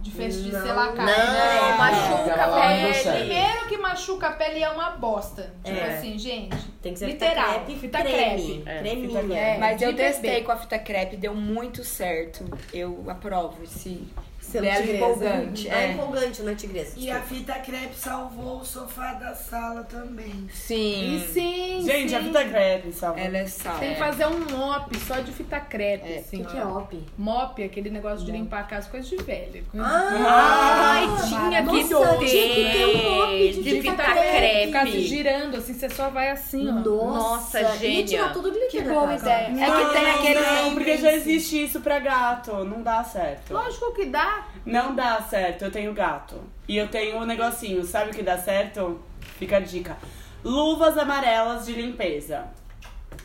De 0.02 0.12
de 0.12 0.52
Não, 0.52 0.62
selacar. 0.62 0.98
não, 0.98 1.06
né? 1.06 1.78
machuca 1.80 2.32
Aquela 2.32 2.46
lá 2.46 2.70
não 2.70 2.78
deu 2.80 2.90
É, 2.90 2.94
certo. 2.94 3.18
primeiro 3.18 3.68
que 3.68 3.78
machuca 3.78 4.28
a 4.28 4.32
pele 4.34 4.62
é 4.62 4.70
uma 4.70 4.92
bosta. 4.92 5.52
Tipo 5.64 5.80
É. 5.80 5.96
assim, 5.98 6.16
gente. 6.20 6.56
Tem 6.80 6.94
que 6.94 7.00
ser 7.00 7.08
Literal, 7.08 7.36
fita 7.36 7.54
crepe, 7.66 7.80
fita 7.80 8.02
creme. 8.04 8.62
crepe. 8.64 9.08
Creminha. 9.08 9.36
É. 9.40 9.58
Mas 9.58 9.82
eu 9.82 9.96
testei 9.96 10.44
com 10.44 10.52
a 10.52 10.58
fita 10.58 10.78
crepe, 10.78 11.18
deu 11.18 11.34
muito 11.34 11.84
certo. 11.84 12.46
Eu 12.72 13.04
aprovo 13.10 13.64
esse, 13.64 14.08
Selo 14.46 14.66
Bela 14.66 14.76
tigresa. 14.82 14.98
empolgante, 15.06 15.70
É 15.70 15.74
é. 15.74 15.92
empolgante, 15.92 16.42
não 16.44 16.52
é 16.52 16.56
tigresa. 16.56 16.94
E 16.98 17.10
a 17.12 17.22
fita 17.22 17.54
crepe 17.54 17.96
salvou 17.96 18.60
o 18.60 18.66
sofá 18.66 19.14
da 19.14 19.34
sala 19.34 19.84
também. 19.84 20.48
Sim. 20.54 21.16
E 21.16 21.20
sim, 21.34 21.82
Gente, 21.86 22.10
sim. 22.10 22.16
a 22.16 22.20
vida 22.20 22.46
crepe, 22.46 22.94
salva. 22.94 23.20
Ela 23.20 23.38
é 23.40 23.46
sal. 23.48 23.78
Tem 23.80 23.94
que 23.94 24.00
fazer 24.00 24.28
um 24.28 24.40
mop 24.56 24.98
só 25.00 25.16
de 25.20 25.32
fita 25.32 25.60
crepe, 25.60 26.14
É. 26.14 26.18
assim. 26.20 26.42
O 26.42 26.46
que, 26.46 26.52
que 26.52 26.58
é 26.58 26.66
ó. 26.66 26.78
op? 26.80 27.04
Mop, 27.18 27.64
aquele 27.64 27.90
negócio 27.90 28.26
de 28.26 28.32
limpar 28.32 28.62
a 28.62 28.64
casa, 28.64 28.90
coisa 28.90 29.08
de 29.08 29.18
velha. 29.18 29.64
Ah, 29.78 30.92
Ai, 30.96 31.08
tinha 31.28 31.64
que 31.64 31.84
Nossa, 31.94 32.18
ter. 32.18 32.26
tinha 32.28 32.56
que 32.56 32.72
ter 32.72 32.86
um 32.86 33.20
mop 33.20 33.32
de 33.32 33.64
de 33.64 33.82
fita 33.82 33.92
fita 33.92 34.04
crepe. 34.14 34.66
Ficar 34.68 34.86
se 34.86 34.92
crepe. 34.92 35.08
girando, 35.08 35.58
assim, 35.58 35.74
você 35.74 35.90
só 35.90 36.10
vai 36.10 36.30
assim, 36.30 36.68
ó. 36.70 36.72
Nossa, 36.74 37.62
Nossa, 37.62 37.78
tirar 38.06 38.34
tudo 38.34 38.50
o 38.50 38.52
glitter 38.52 38.70
Que 38.70 38.82
boa 38.82 39.14
ideia. 39.16 39.48
É 39.48 39.86
que 39.86 39.94
tem 39.94 40.10
aquele. 40.12 40.40
Não, 40.40 40.74
porque 40.74 40.98
já 40.98 41.12
existe 41.14 41.64
isso 41.64 41.80
pra 41.82 42.00
gato. 42.00 42.52
Não 42.64 42.82
dá 42.82 43.04
certo. 43.04 43.54
Lógico 43.54 43.94
que 43.94 44.06
dá. 44.06 44.45
Não 44.66 44.96
dá 44.96 45.22
certo, 45.22 45.66
eu 45.66 45.72
tenho 45.72 45.94
gato. 45.94 46.42
E 46.68 46.76
eu 46.76 46.88
tenho 46.88 47.18
um 47.18 47.26
negocinho, 47.26 47.84
sabe 47.86 48.12
o 48.12 48.14
que 48.14 48.24
dá 48.24 48.38
certo? 48.38 49.00
Fica 49.38 49.58
a 49.58 49.60
dica. 49.60 49.96
Luvas 50.44 50.98
amarelas 50.98 51.66
de 51.66 51.74
limpeza. 51.74 52.46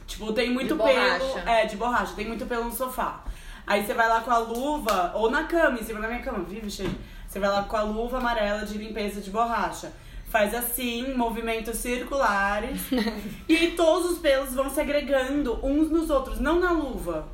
Tipo, 0.06 0.32
tem 0.32 0.50
muito 0.50 0.76
De 0.76 0.82
pelo. 0.82 1.18
borracha. 1.18 1.50
É, 1.50 1.66
de 1.66 1.76
borracha, 1.76 2.14
tem 2.14 2.26
muito 2.26 2.44
pelo 2.46 2.64
no 2.64 2.72
sofá. 2.72 3.24
Aí 3.66 3.84
você 3.84 3.94
vai 3.94 4.08
lá 4.08 4.20
com 4.20 4.30
a 4.30 4.38
luva, 4.38 5.12
ou 5.14 5.30
na 5.30 5.44
cama, 5.44 5.78
em 5.78 5.82
cima 5.82 6.00
da 6.00 6.08
minha 6.08 6.20
cama, 6.20 6.40
vive 6.40 6.70
cheio. 6.70 6.94
Você 7.26 7.38
vai 7.38 7.48
lá 7.48 7.62
com 7.62 7.76
a 7.76 7.82
luva 7.82 8.18
amarela 8.18 8.66
de 8.66 8.76
limpeza 8.76 9.20
de 9.20 9.30
borracha. 9.30 9.92
Faz 10.28 10.54
assim, 10.54 11.14
movimentos 11.14 11.76
circulares. 11.78 12.80
e 13.48 13.68
todos 13.68 14.12
os 14.12 14.18
pelos 14.18 14.52
vão 14.54 14.68
se 14.68 14.80
agregando 14.80 15.58
uns 15.64 15.90
nos 15.90 16.10
outros, 16.10 16.40
não 16.40 16.58
na 16.58 16.72
luva. 16.72 17.28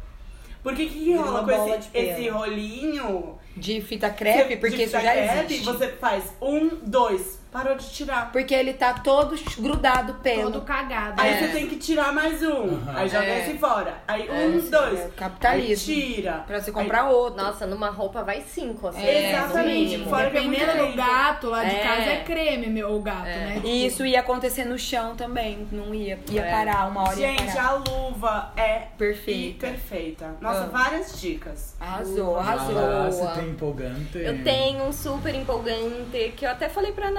Porque 0.63 0.85
o 0.85 0.89
que, 0.89 1.05
que 1.05 1.15
rola 1.15 1.45
com 1.45 1.51
esse, 1.75 1.89
esse 1.95 2.29
rolinho? 2.29 3.39
De 3.57 3.81
fita 3.81 4.11
crepe, 4.11 4.57
porque 4.57 4.77
de 4.77 4.83
isso 4.83 4.93
já 4.93 5.01
crepe, 5.13 5.55
existe. 5.55 5.65
Você 5.65 5.89
faz 5.89 6.25
um, 6.41 6.69
dois, 6.83 7.41
parou 7.57 7.75
de 7.75 7.89
tirar. 7.89 8.31
Porque 8.33 8.55
ele 8.55 8.75
tá 8.75 8.93
todo 8.95 9.35
grudado 9.59 10.15
pelo. 10.15 10.51
Todo 10.53 10.61
cagado. 10.63 11.21
Aí 11.21 11.31
É. 11.33 11.39
você 11.39 11.49
tem 11.49 11.67
que 11.67 11.77
tirar 11.77 12.13
mais 12.13 12.43
um. 12.43 12.75
Aham. 12.77 12.93
Aí 12.97 13.09
joga 13.09 13.25
É. 13.25 13.41
esse 13.49 13.59
fora. 13.59 13.95
Aí 14.07 14.29
um, 14.31 14.71
dois. 14.71 15.01
é 15.01 15.11
capitalismo. 15.17 15.95
Aí 15.95 16.15
tira. 16.15 16.33
Pra 16.47 16.61
você 16.61 16.71
comprar 16.71 17.09
outro. 17.09 17.43
Nossa, 17.43 17.67
numa 17.67 17.89
roupa 17.89 18.23
vai 18.23 18.43
cinco, 18.43 18.89
assim. 18.89 19.03
É, 19.07 19.33
exatamente. 19.33 20.05
Fora 20.05 20.31
que 20.31 20.37
é 20.37 20.41
muito 20.43 20.59
Dependendo 20.61 20.91
do 20.91 20.97
gato 20.97 21.47
lá 21.49 21.65
de 21.65 21.75
É. 21.77 21.79
casa 21.83 22.03
é 22.11 22.25
creme, 22.25 22.67
meu, 22.67 22.95
o 22.95 23.01
gato, 23.01 23.27
É. 23.27 23.37
né? 23.39 23.55
Tipo, 23.55 23.67
E 23.67 23.87
isso 23.87 24.05
ia 24.05 24.21
acontecer 24.21 24.65
no 24.65 24.79
chão 24.79 25.17
também. 25.17 25.67
Não 25.73 25.95
ia. 25.95 26.19
Ia 26.31 26.43
É. 26.43 26.51
parar, 26.51 26.89
uma 26.91 27.03
hora 27.09 27.19
ia 27.19 27.29
Gente, 27.29 27.47
parar. 27.55 27.69
a 27.69 27.73
luva 27.75 28.53
é 28.57 28.83
Perfeita. 28.99 29.67
perfeita. 29.67 30.37
Nossa, 30.41 30.65
Ah. 30.65 30.67
várias 30.67 31.19
dicas. 31.21 31.75
Arrasou, 31.81 32.37
Ah, 32.37 32.41
arrasou. 32.41 33.13
você 33.13 33.41
tem 33.41 33.51
empolgante. 33.51 34.19
Eu 34.19 34.43
tenho 34.45 34.85
um 34.85 34.93
super 34.93 35.35
empolgante 35.35 36.33
que 36.37 36.45
eu 36.45 36.51
até 36.51 36.69
falei 36.69 36.93
pra 36.93 37.11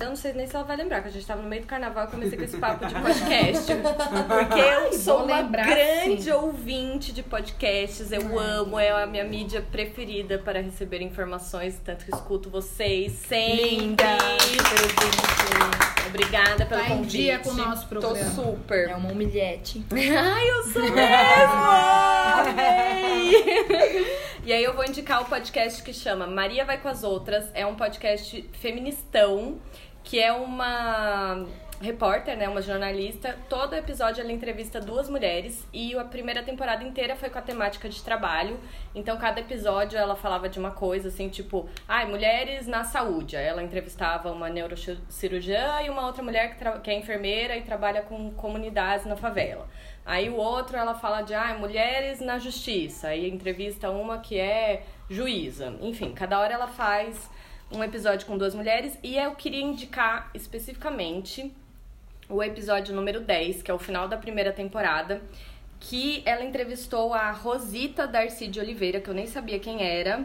Eu 0.00 0.08
não 0.08 0.16
sei 0.16 0.32
nem 0.32 0.46
se 0.46 0.54
ela 0.54 0.64
vai 0.64 0.76
lembrar, 0.76 1.00
que 1.02 1.08
a 1.08 1.10
gente 1.10 1.26
tava 1.26 1.42
no 1.42 1.48
meio 1.48 1.62
do 1.62 1.68
carnaval 1.68 2.04
e 2.04 2.08
comecei 2.08 2.36
com 2.36 2.44
esse 2.44 2.58
papo 2.58 2.86
de 2.86 2.94
podcast. 2.94 3.72
Porque 4.28 4.60
eu 4.60 4.92
sou 4.92 5.18
vou 5.18 5.26
uma 5.26 5.40
lembrar, 5.40 5.66
grande 5.66 6.22
sim. 6.22 6.30
ouvinte 6.30 7.12
de 7.12 7.22
podcasts. 7.22 8.10
Eu 8.10 8.38
amo, 8.38 8.78
é 8.78 8.90
a 8.90 9.06
minha 9.06 9.24
mídia 9.24 9.62
preferida 9.62 10.38
para 10.38 10.60
receber 10.60 11.00
informações. 11.02 11.80
Tanto 11.84 12.04
que 12.04 12.14
escuto 12.14 12.50
vocês 12.50 13.12
sempre. 13.12 13.76
Linda. 13.76 14.18
Obrigada 16.14 16.66
pelo 16.66 16.82
Tá 16.82 16.88
convite. 16.88 17.10
dia 17.16 17.38
com 17.38 17.50
o 17.50 17.54
nosso 17.54 17.82
Tô 17.88 18.00
programa. 18.00 18.30
super. 18.30 18.90
É 18.90 18.94
uma 18.96 19.10
humilhete. 19.10 19.82
Ai, 19.90 20.50
eu 20.50 20.62
sou 20.64 20.82
mesmo! 20.82 21.62
Amei! 22.48 24.06
e 24.44 24.52
aí 24.52 24.62
eu 24.62 24.74
vou 24.74 24.84
indicar 24.84 25.22
o 25.22 25.24
podcast 25.24 25.82
que 25.82 25.92
chama 25.94 26.26
Maria 26.26 26.64
Vai 26.64 26.78
com 26.78 26.88
as 26.88 27.02
Outras. 27.02 27.46
É 27.54 27.64
um 27.66 27.74
podcast 27.74 28.48
feministão, 28.60 29.58
que 30.04 30.20
é 30.20 30.32
uma 30.32 31.46
repórter, 31.82 32.36
né, 32.36 32.48
uma 32.48 32.62
jornalista. 32.62 33.36
Todo 33.48 33.74
episódio 33.74 34.22
ela 34.22 34.32
entrevista 34.32 34.80
duas 34.80 35.08
mulheres 35.08 35.66
e 35.72 35.94
a 35.96 36.04
primeira 36.04 36.42
temporada 36.42 36.84
inteira 36.84 37.16
foi 37.16 37.28
com 37.28 37.38
a 37.38 37.42
temática 37.42 37.88
de 37.88 38.02
trabalho. 38.02 38.58
Então 38.94 39.16
cada 39.18 39.40
episódio 39.40 39.98
ela 39.98 40.14
falava 40.14 40.48
de 40.48 40.58
uma 40.58 40.70
coisa 40.70 41.08
assim, 41.08 41.28
tipo, 41.28 41.68
ai, 41.88 42.06
mulheres 42.06 42.66
na 42.66 42.84
saúde. 42.84 43.36
Aí 43.36 43.44
ela 43.44 43.62
entrevistava 43.62 44.30
uma 44.30 44.48
neurocirurgiã 44.48 45.82
e 45.82 45.90
uma 45.90 46.06
outra 46.06 46.22
mulher 46.22 46.56
que, 46.56 46.80
que 46.80 46.90
é 46.90 46.94
enfermeira 46.94 47.56
e 47.56 47.62
trabalha 47.62 48.02
com 48.02 48.30
comunidades 48.32 49.04
na 49.04 49.16
favela. 49.16 49.68
Aí 50.06 50.30
o 50.30 50.36
outro 50.36 50.76
ela 50.76 50.94
fala 50.94 51.22
de 51.22 51.34
ai, 51.34 51.58
mulheres 51.58 52.20
na 52.20 52.38
justiça. 52.38 53.08
Aí 53.08 53.28
entrevista 53.28 53.90
uma 53.90 54.18
que 54.18 54.38
é 54.38 54.84
juíza. 55.10 55.74
Enfim, 55.80 56.12
cada 56.12 56.38
hora 56.38 56.54
ela 56.54 56.68
faz 56.68 57.28
um 57.72 57.82
episódio 57.82 58.26
com 58.26 58.36
duas 58.36 58.54
mulheres 58.54 58.98
e 59.02 59.16
eu 59.16 59.34
queria 59.34 59.62
indicar 59.62 60.30
especificamente 60.34 61.52
o 62.32 62.42
episódio 62.42 62.94
número 62.94 63.20
10, 63.20 63.62
que 63.62 63.70
é 63.70 63.74
o 63.74 63.78
final 63.78 64.08
da 64.08 64.16
primeira 64.16 64.52
temporada, 64.52 65.20
que 65.78 66.22
ela 66.24 66.42
entrevistou 66.42 67.12
a 67.12 67.30
Rosita 67.30 68.06
Darcy 68.06 68.48
de 68.48 68.58
Oliveira, 68.58 69.00
que 69.00 69.10
eu 69.10 69.14
nem 69.14 69.26
sabia 69.26 69.58
quem 69.58 69.82
era, 69.82 70.24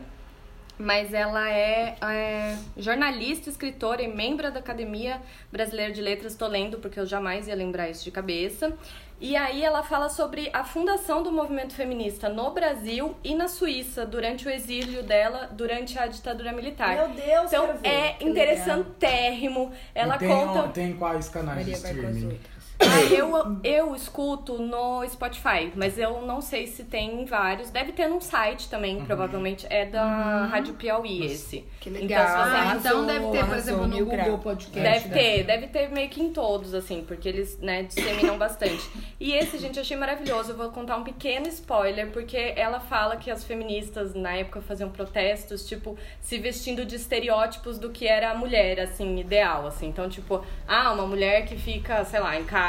mas 0.78 1.14
ela 1.14 1.49
é, 1.49 1.95
é, 2.02 2.58
jornalista, 2.78 3.49
escritora 3.49 4.02
e 4.02 4.08
membro 4.08 4.52
da 4.52 4.60
Academia 4.60 5.22
Brasileira 5.52 5.91
de 5.91 6.02
Letras. 6.02 6.36
Tô 6.36 6.48
lendo 6.48 6.78
porque 6.78 6.99
eu 6.99 7.06
jamais 7.06 7.48
ia 7.48 7.56
lembrar 7.56 7.90
isso 7.90 8.04
de 8.04 8.12
cabeça. 8.12 8.74
E 9.20 9.36
aí 9.36 9.64
ela 9.64 9.82
fala 9.82 10.10
sobre 10.10 10.48
a 10.54 10.64
fundação 10.64 11.24
do 11.24 11.32
movimento 11.32 11.74
feminista 11.74 12.30
no 12.30 12.52
Brasil 12.52 13.16
e 13.24 13.34
na 13.34 13.48
Suíça 13.48 14.06
durante 14.06 14.48
o 14.48 14.52
exílio 14.52 15.02
dela 15.02 15.49
durante 15.52 15.98
a 15.98 16.06
ditadura 16.06 16.52
militar. 16.52 16.95
Meu 16.95 17.10
Deus, 17.10 17.52
Então 17.52 17.66
quero 17.66 17.80
ver. 17.80 17.88
é 17.88 18.18
interessantérrimo. 18.22 19.72
Ela 19.95 20.18
tem, 20.20 20.30
conta. 20.30 20.68
tem 20.70 20.94
quais 20.94 21.30
canais 21.30 21.66
de 21.66 21.72
Maria 21.72 21.90
as 21.90 21.95
streaming? 21.98 22.40
Ah, 22.80 23.02
eu, 23.12 23.58
eu 23.64 23.95
escuto 23.95 24.60
no 24.60 25.04
Spotify, 25.10 25.72
mas 25.76 25.98
eu 25.98 26.22
não 26.22 26.41
sei 26.41 26.68
se 26.68 26.84
tem 26.84 27.22
em 27.22 27.26
vários. 27.26 27.72
Deve 27.72 27.91
ter 27.91 28.08
num 28.08 28.22
site 28.22 28.70
também, 28.70 29.04
provavelmente. 29.04 29.66
É 29.70 29.86
da 29.86 30.45
Rádio 30.45 30.76
Piauí 30.76 31.26
esse. 31.26 31.66
Que 31.80 31.90
Então, 31.90 32.02
legal. 32.02 32.28
se 32.28 32.34
você- 32.34 32.38
Ah, 32.40 32.62
Arrasou, 32.62 32.91
então 32.91 33.06
deve 33.08 33.28
ter, 33.32 33.45
por 33.45 33.58
exemplo, 33.58 33.88
no 33.88 33.98
Google 33.98 34.18
graus. 34.18 34.44
Podcast. 34.44 34.80
Deve 34.80 35.08
né? 35.10 35.14
ter, 35.14 35.44
deve 35.44 35.68
ter 35.68 35.90
meio 35.90 36.10
que 36.10 36.22
em 36.22 36.32
todos, 36.32 36.74
assim, 36.76 37.04
porque 37.08 37.28
eles, 37.28 37.58
né, 37.60 37.84
disseminam 37.84 38.38
bastante. 38.40 38.88
E 39.20 39.34
esse, 39.34 39.58
gente, 39.58 39.78
eu 39.78 39.82
achei 39.82 39.98
maravilhoso. 39.98 40.52
Eu 40.52 40.58
vou 40.58 40.70
contar 40.70 40.98
um 40.98 41.04
pequeno 41.04 41.48
spoiler, 41.48 42.12
porque 42.12 42.54
ela 42.56 42.80
fala 42.80 43.16
que 43.18 43.32
as 43.32 43.44
feministas, 43.44 44.14
na 44.14 44.34
época, 44.36 44.62
faziam 44.62 44.90
protestos, 44.90 45.68
tipo, 45.68 45.98
se 46.22 46.38
vestindo 46.38 46.86
de 46.86 46.95
estereótipos 46.95 47.80
do 47.80 47.90
que 47.90 48.08
era 48.08 48.30
a 48.32 48.36
mulher, 48.36 48.80
assim, 48.80 49.20
ideal, 49.20 49.66
assim. 49.66 49.88
Então, 49.88 50.08
tipo, 50.08 50.44
ah, 50.68 50.91
uma 50.94 51.08
mulher 51.08 51.45
que 51.45 51.58
fica, 51.58 52.06
sei 52.06 52.20
lá, 52.20 52.38
em 52.40 52.44
casa. 52.45 52.66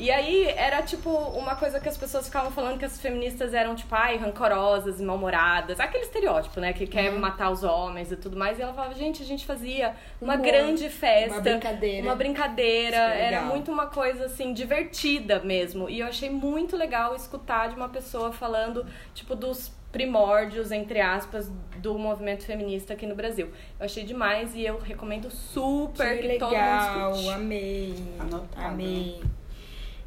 E 0.00 0.12
aí 0.12 0.46
era 0.56 0.80
tipo 0.80 1.10
uma 1.10 1.56
coisa 1.56 1.80
que 1.80 1.88
as 1.88 1.96
pessoas 1.96 2.26
ficavam 2.26 2.52
falando 2.52 2.78
que 2.78 2.84
as 2.84 3.00
feministas 3.00 3.52
eram, 3.52 3.74
tipo, 3.74 3.92
ai, 3.96 4.16
rancorosas 4.16 5.00
mal-humoradas. 5.00 5.80
Aquele 5.80 6.04
estereótipo, 6.04 6.60
né? 6.60 6.72
Que 6.72 6.86
quer 6.86 7.10
matar 7.10 7.50
os 7.50 7.64
homens 7.64 8.12
e 8.12 8.16
tudo 8.16 8.36
mais. 8.36 8.60
E 8.60 8.62
ela 8.62 8.72
falava, 8.72 8.94
gente, 8.94 9.20
a 9.24 9.26
gente 9.26 9.44
fazia 9.44 9.96
uma 10.20 10.34
Humor, 10.34 10.46
grande 10.46 10.88
festa. 10.88 11.34
uma 11.34 11.40
brincadeira. 11.40 12.02
Uma 12.06 12.14
brincadeira. 12.14 12.96
Era 12.96 13.42
muito 13.42 13.72
uma 13.72 13.86
coisa, 13.86 14.26
assim, 14.26 14.52
divertida 14.52 15.40
mesmo. 15.40 15.90
E 15.90 15.98
eu 15.98 16.06
achei 16.06 16.30
muito 16.30 16.76
legal 16.76 17.16
escutar 17.16 17.68
de 17.68 17.74
uma 17.74 17.88
pessoa 17.88 18.32
falando, 18.32 18.86
tipo, 19.14 19.34
dos 19.34 19.72
primórdios, 19.92 20.70
entre 20.70 21.00
aspas, 21.00 21.50
do 21.78 21.98
movimento 21.98 22.44
feminista 22.44 22.92
aqui 22.92 23.06
no 23.06 23.14
Brasil. 23.14 23.48
Eu 23.78 23.86
achei 23.86 24.04
demais 24.04 24.54
e 24.54 24.64
eu 24.64 24.78
recomendo 24.78 25.30
super 25.30 26.20
que, 26.20 26.28
Que 26.28 26.38
todo 26.38 26.50
mundo 26.50 26.52
legal, 26.58 27.12
escute. 27.12 27.28
amei. 27.30 27.94
Anotado. 28.18 28.66
Amei. 28.66 29.20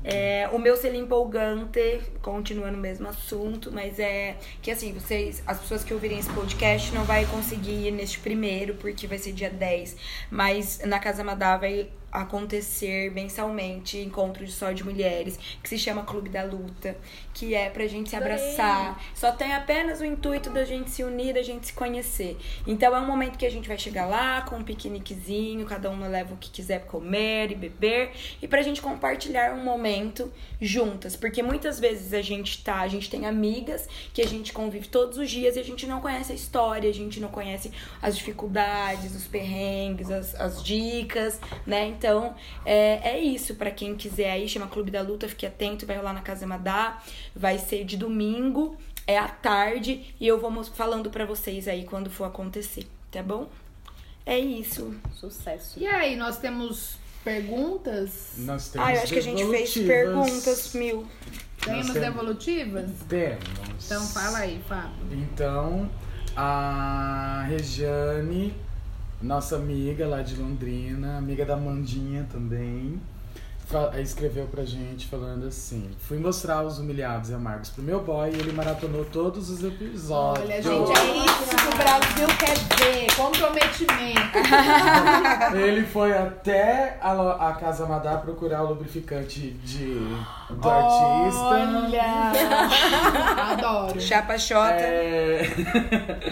É, 0.03 0.49
o 0.51 0.57
meu 0.57 0.75
selinho 0.75 1.03
empolgante, 1.05 2.01
continua 2.23 2.71
no 2.71 2.77
mesmo 2.77 3.07
assunto, 3.07 3.71
mas 3.71 3.99
é 3.99 4.35
que 4.61 4.71
assim, 4.71 4.93
vocês, 4.93 5.43
as 5.45 5.59
pessoas 5.59 5.83
que 5.83 5.93
ouvirem 5.93 6.17
esse 6.17 6.31
podcast 6.31 6.91
não 6.93 7.03
vai 7.03 7.23
conseguir 7.27 7.87
ir 7.87 7.91
neste 7.91 8.19
primeiro, 8.19 8.73
porque 8.75 9.05
vai 9.05 9.19
ser 9.19 9.31
dia 9.31 9.49
10. 9.49 9.95
Mas 10.31 10.79
na 10.85 10.99
Casa 10.99 11.23
Madá 11.23 11.55
vai 11.55 11.89
acontecer 12.11 13.11
mensalmente 13.11 13.97
encontro 13.97 14.45
de 14.45 14.51
só 14.51 14.71
de 14.71 14.83
mulheres, 14.83 15.39
que 15.61 15.69
se 15.69 15.77
chama 15.77 16.03
Clube 16.03 16.29
da 16.29 16.43
Luta, 16.43 16.97
que 17.33 17.55
é 17.55 17.69
pra 17.69 17.87
gente 17.87 18.09
se 18.09 18.15
abraçar. 18.15 19.01
Só 19.15 19.31
tem 19.31 19.53
apenas 19.53 20.01
o 20.01 20.05
intuito 20.05 20.49
da 20.49 20.65
gente 20.65 20.89
se 20.89 21.03
unir, 21.03 21.33
da 21.33 21.41
gente 21.41 21.67
se 21.67 21.73
conhecer. 21.73 22.37
Então 22.67 22.95
é 22.95 22.99
um 22.99 23.05
momento 23.05 23.37
que 23.37 23.45
a 23.45 23.49
gente 23.49 23.67
vai 23.67 23.77
chegar 23.77 24.05
lá 24.05 24.41
com 24.41 24.57
um 24.57 24.63
piqueniquezinho, 24.63 25.65
cada 25.65 25.89
uma 25.89 26.07
leva 26.07 26.33
o 26.33 26.37
que 26.37 26.49
quiser 26.49 26.85
comer 26.85 27.51
e 27.51 27.55
beber, 27.55 28.11
e 28.41 28.47
pra 28.47 28.61
gente 28.61 28.81
compartilhar 28.81 29.53
um 29.53 29.63
momento 29.63 30.31
juntas, 30.59 31.15
porque 31.15 31.41
muitas 31.41 31.79
vezes 31.79 32.13
a 32.13 32.21
gente 32.21 32.63
tá, 32.63 32.81
a 32.81 32.87
gente 32.87 33.09
tem 33.09 33.25
amigas 33.25 33.87
que 34.13 34.21
a 34.21 34.27
gente 34.27 34.53
convive 34.53 34.87
todos 34.87 35.17
os 35.17 35.29
dias 35.29 35.55
e 35.55 35.59
a 35.59 35.63
gente 35.63 35.87
não 35.87 36.01
conhece 36.01 36.31
a 36.31 36.35
história, 36.35 36.89
a 36.89 36.93
gente 36.93 37.19
não 37.19 37.29
conhece 37.29 37.71
as 38.01 38.17
dificuldades, 38.17 39.15
os 39.15 39.25
perrengues, 39.25 40.11
as, 40.11 40.35
as 40.35 40.63
dicas, 40.63 41.39
né? 41.65 41.87
Então, 42.01 42.33
é, 42.65 43.11
é 43.11 43.19
isso. 43.19 43.53
Pra 43.53 43.69
quem 43.69 43.95
quiser 43.95 44.31
aí, 44.31 44.49
chama 44.49 44.65
Clube 44.65 44.89
da 44.89 45.03
Luta, 45.03 45.29
fique 45.29 45.45
atento, 45.45 45.85
vai 45.85 45.97
rolar 45.97 46.13
na 46.13 46.21
Casa 46.21 46.47
Madá. 46.47 46.99
Vai 47.35 47.59
ser 47.59 47.85
de 47.85 47.95
domingo 47.95 48.75
é 49.05 49.17
à 49.17 49.27
tarde 49.27 50.15
e 50.19 50.27
eu 50.27 50.39
vou 50.39 50.63
falando 50.63 51.09
pra 51.11 51.25
vocês 51.25 51.67
aí 51.67 51.83
quando 51.85 52.09
for 52.09 52.25
acontecer, 52.25 52.87
tá 53.11 53.21
bom? 53.21 53.49
É 54.25 54.37
isso. 54.39 54.95
Sucesso. 55.13 55.79
E 55.79 55.85
aí, 55.85 56.15
nós 56.15 56.37
temos 56.37 56.97
perguntas? 57.23 58.33
Nós 58.37 58.69
temos 58.69 58.87
Ah, 58.87 58.95
eu 58.95 59.01
acho 59.03 59.13
que 59.13 59.19
a 59.19 59.23
gente 59.23 59.45
fez 59.47 59.73
perguntas 59.73 60.73
mil. 60.73 61.05
Temos 61.63 61.87
temos- 61.87 62.01
devolutivas? 62.01 62.89
Temos. 63.07 63.43
Então 63.85 64.07
fala 64.07 64.39
aí, 64.39 64.59
Fábio. 64.67 64.91
Então, 65.11 65.89
a 66.35 67.45
Regiane, 67.47 68.55
nossa 69.21 69.55
amiga 69.55 70.07
lá 70.07 70.21
de 70.21 70.35
Londrina, 70.35 71.17
amiga 71.17 71.45
da 71.45 71.55
Mandinha 71.55 72.27
também, 72.31 72.99
escreveu 74.01 74.47
pra 74.47 74.65
gente 74.65 75.07
falando 75.07 75.47
assim: 75.47 75.89
Fui 75.99 76.17
mostrar 76.17 76.63
os 76.63 76.79
humilhados 76.79 77.29
e 77.29 77.33
amargos 77.33 77.69
pro 77.69 77.81
meu 77.83 78.01
boy 78.01 78.29
e 78.29 78.35
ele 78.35 78.51
maratonou 78.51 79.05
todos 79.05 79.49
os 79.49 79.63
episódios. 79.63 80.45
Olha, 80.45 80.61
gente, 80.61 80.91
é 80.99 81.25
isso 81.25 81.55
que 81.55 81.67
o 81.67 81.77
Brasil 81.77 82.27
quer 82.37 82.57
ver. 82.77 83.15
Comprometimento. 83.15 84.21
Ele 85.55 85.85
foi 85.85 86.17
até 86.17 86.97
a, 87.01 87.49
a 87.49 87.53
Casa 87.53 87.85
Madá 87.85 88.17
procurar 88.17 88.63
o 88.63 88.69
lubrificante 88.69 89.51
de, 89.51 89.93
do 90.49 90.69
artista. 90.69 91.41
Olha! 91.41 92.31
Adoro. 93.51 93.99
Chapa 94.01 94.37
Xota. 94.37 94.73
É... 94.73 95.41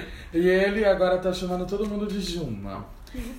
e 0.34 0.48
ele 0.48 0.86
agora 0.86 1.18
tá 1.18 1.32
chamando 1.34 1.66
todo 1.66 1.88
mundo 1.88 2.08
de 2.08 2.20
Juma. 2.20 2.86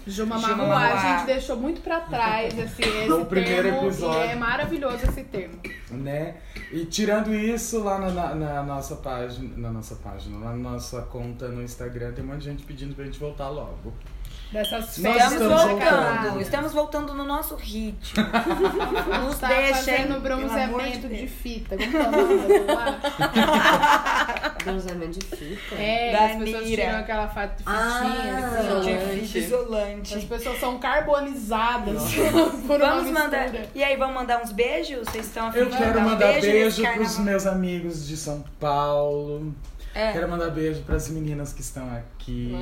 Juma 0.04 0.36
Marruá, 0.36 0.78
a 0.94 1.16
gente 1.18 1.26
deixou 1.26 1.56
muito 1.56 1.80
pra 1.80 2.00
trás 2.00 2.58
esse, 2.58 2.82
esse 2.82 3.08
No 3.08 3.24
primeiro 3.24 3.62
termo, 3.70 3.86
episódio. 3.86 4.20
E 4.20 4.32
é 4.32 4.34
maravilhoso 4.34 5.04
esse 5.06 5.22
termo. 5.22 5.54
né? 5.92 6.36
E 6.72 6.84
tirando 6.86 7.32
isso, 7.32 7.82
lá 7.84 7.98
na, 7.98 8.10
na- 8.10 8.34
na 8.34 8.62
nossa 8.64 8.96
página, 8.96 9.56
na 9.56 9.70
nossa 9.70 9.94
página, 9.94 10.38
lá 10.38 10.50
na 10.50 10.70
nossa 10.70 11.02
conta 11.02 11.46
no 11.48 11.62
Instagram, 11.62 12.12
tem 12.12 12.24
um 12.24 12.28
monte 12.28 12.38
de 12.40 12.44
gente 12.46 12.64
pedindo 12.64 12.96
pra 12.96 13.04
gente 13.04 13.18
voltar 13.20 13.48
logo. 13.48 13.92
Dessas 14.52 14.98
Estamos 14.98 15.38
voltando. 15.38 16.40
Estamos 16.40 16.72
voltando 16.72 17.14
no 17.14 17.24
nosso 17.24 17.54
ritmo. 17.54 18.24
Nos 19.24 19.38
Tá 19.38 19.46
deixem. 19.46 19.74
fazendo 19.74 20.20
bronzeamento 20.20 21.06
de 21.08 21.16
de, 21.20 21.26
fita. 21.28 21.76
Como 21.76 22.74
lá? 22.74 22.98
Bronzeamento 24.64 25.18
de 25.20 25.24
fita. 25.36 25.74
É, 25.76 26.12
Da 26.12 26.26
as 26.26 26.36
pessoas 26.36 26.64
tiram 26.66 26.98
aquela 26.98 27.28
fato 27.28 27.58
de 27.58 27.62
Ah, 27.66 28.00
fitinha. 28.02 28.38
assim. 28.38 28.50
De 28.50 28.58
Isolante. 28.90 29.26
fita 29.28 29.38
isolante. 29.38 30.14
As 30.16 30.24
pessoas 30.24 30.58
são 30.60 30.78
carbonizadas 30.78 32.02
Vamos 32.66 33.10
mandar. 33.10 33.50
E 33.74 33.84
aí, 33.84 33.96
vamos 33.96 34.14
mandar 34.16 34.42
uns 34.42 34.50
beijos? 34.52 35.08
Vocês 35.08 35.26
estão 35.26 35.46
afim 35.48 35.58
Eu 35.60 35.66
de 35.66 35.76
quero 35.76 36.00
mandar 36.00 36.04
mandar 36.10 36.26
beijo, 36.40 36.82
beijo, 36.82 36.92
pros 36.94 37.18
meus 37.18 37.46
amigos 37.46 38.06
de 38.08 38.16
São 38.16 38.44
Paulo. 38.58 39.54
É. 39.94 40.12
Quero 40.12 40.28
mandar 40.28 40.50
beijo 40.50 40.82
pras 40.82 41.08
meninas 41.08 41.52
que 41.52 41.60
estão 41.60 41.90
aqui. 41.92 42.52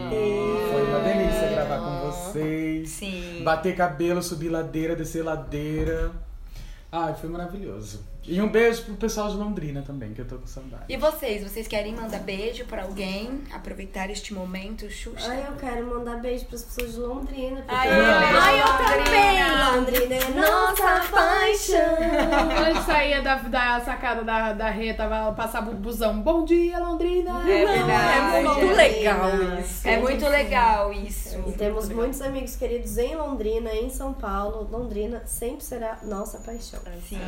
Foi 0.72 0.84
uma 0.84 1.00
delícia 1.00 1.48
gravar 1.50 1.78
com 1.78 2.10
vocês. 2.10 2.88
Sim. 2.90 3.42
Bater 3.44 3.76
cabelo, 3.76 4.22
subir 4.22 4.48
ladeira, 4.48 4.96
descer 4.96 5.22
ladeira. 5.22 6.10
Ai, 6.90 7.14
foi 7.14 7.28
maravilhoso. 7.28 8.00
E 8.30 8.42
um 8.42 8.48
beijo 8.48 8.82
pro 8.84 8.94
pessoal 8.94 9.30
de 9.30 9.38
Londrina 9.38 9.80
também, 9.80 10.12
que 10.12 10.20
eu 10.20 10.26
tô 10.26 10.36
com 10.36 10.46
saudade. 10.46 10.82
E 10.86 10.98
vocês? 10.98 11.42
Vocês 11.42 11.66
querem 11.66 11.94
mandar 11.94 12.18
beijo 12.18 12.66
pra 12.66 12.82
alguém? 12.82 13.40
Aproveitar 13.54 14.10
este 14.10 14.34
momento, 14.34 14.90
Xuxa? 14.90 15.30
Ai, 15.30 15.46
eu 15.48 15.56
quero 15.56 15.86
mandar 15.86 16.20
beijo 16.20 16.44
pras 16.44 16.62
pessoas 16.62 16.92
de 16.92 17.00
Londrina. 17.00 17.64
Ai, 17.66 17.88
Ai, 17.88 18.60
eu 18.60 18.66
também! 18.66 19.38
Londrina 19.78 20.14
é 20.14 20.28
nossa 20.40 21.10
paixão. 21.10 21.96
Quando 21.96 22.66
a 22.66 22.72
gente 22.74 22.84
saía 22.84 23.22
da, 23.22 23.36
da 23.36 23.80
sacada 23.80 24.22
da, 24.22 24.52
da 24.52 24.68
Rê, 24.68 24.92
tava, 24.92 25.32
passava 25.32 25.70
o 25.70 25.74
busão. 25.74 26.20
Bom 26.20 26.44
dia, 26.44 26.78
Londrina! 26.78 27.50
É 27.50 27.64
verdade. 27.64 28.36
É 28.36 28.42
muito 28.42 28.76
legal 28.76 29.58
isso. 29.58 29.88
É 29.88 29.96
muito 29.96 30.28
legal 30.28 30.92
isso. 30.92 31.44
E 31.46 31.52
temos 31.52 31.88
muitos 31.88 32.20
amigos 32.20 32.56
queridos 32.56 32.98
em 32.98 33.16
Londrina, 33.16 33.72
em 33.72 33.88
São 33.88 34.12
Paulo. 34.12 34.68
Londrina 34.70 35.22
sempre 35.24 35.64
será 35.64 35.98
nossa 36.02 36.38
paixão. 36.40 36.80
Sim. 37.08 37.18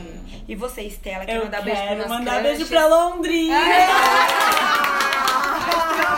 E 0.46 0.54
você, 0.54 0.89
Estela, 0.90 1.24
quer 1.24 1.36
Eu 1.36 1.44
mandar 1.44 1.62
beijo 1.62 1.80
quero 1.80 1.88
pro 1.88 1.96
nosso 1.98 2.08
mandar 2.18 2.30
crush? 2.32 2.42
beijo 2.42 2.66
pra 2.66 2.86
Londrina. 2.86 3.56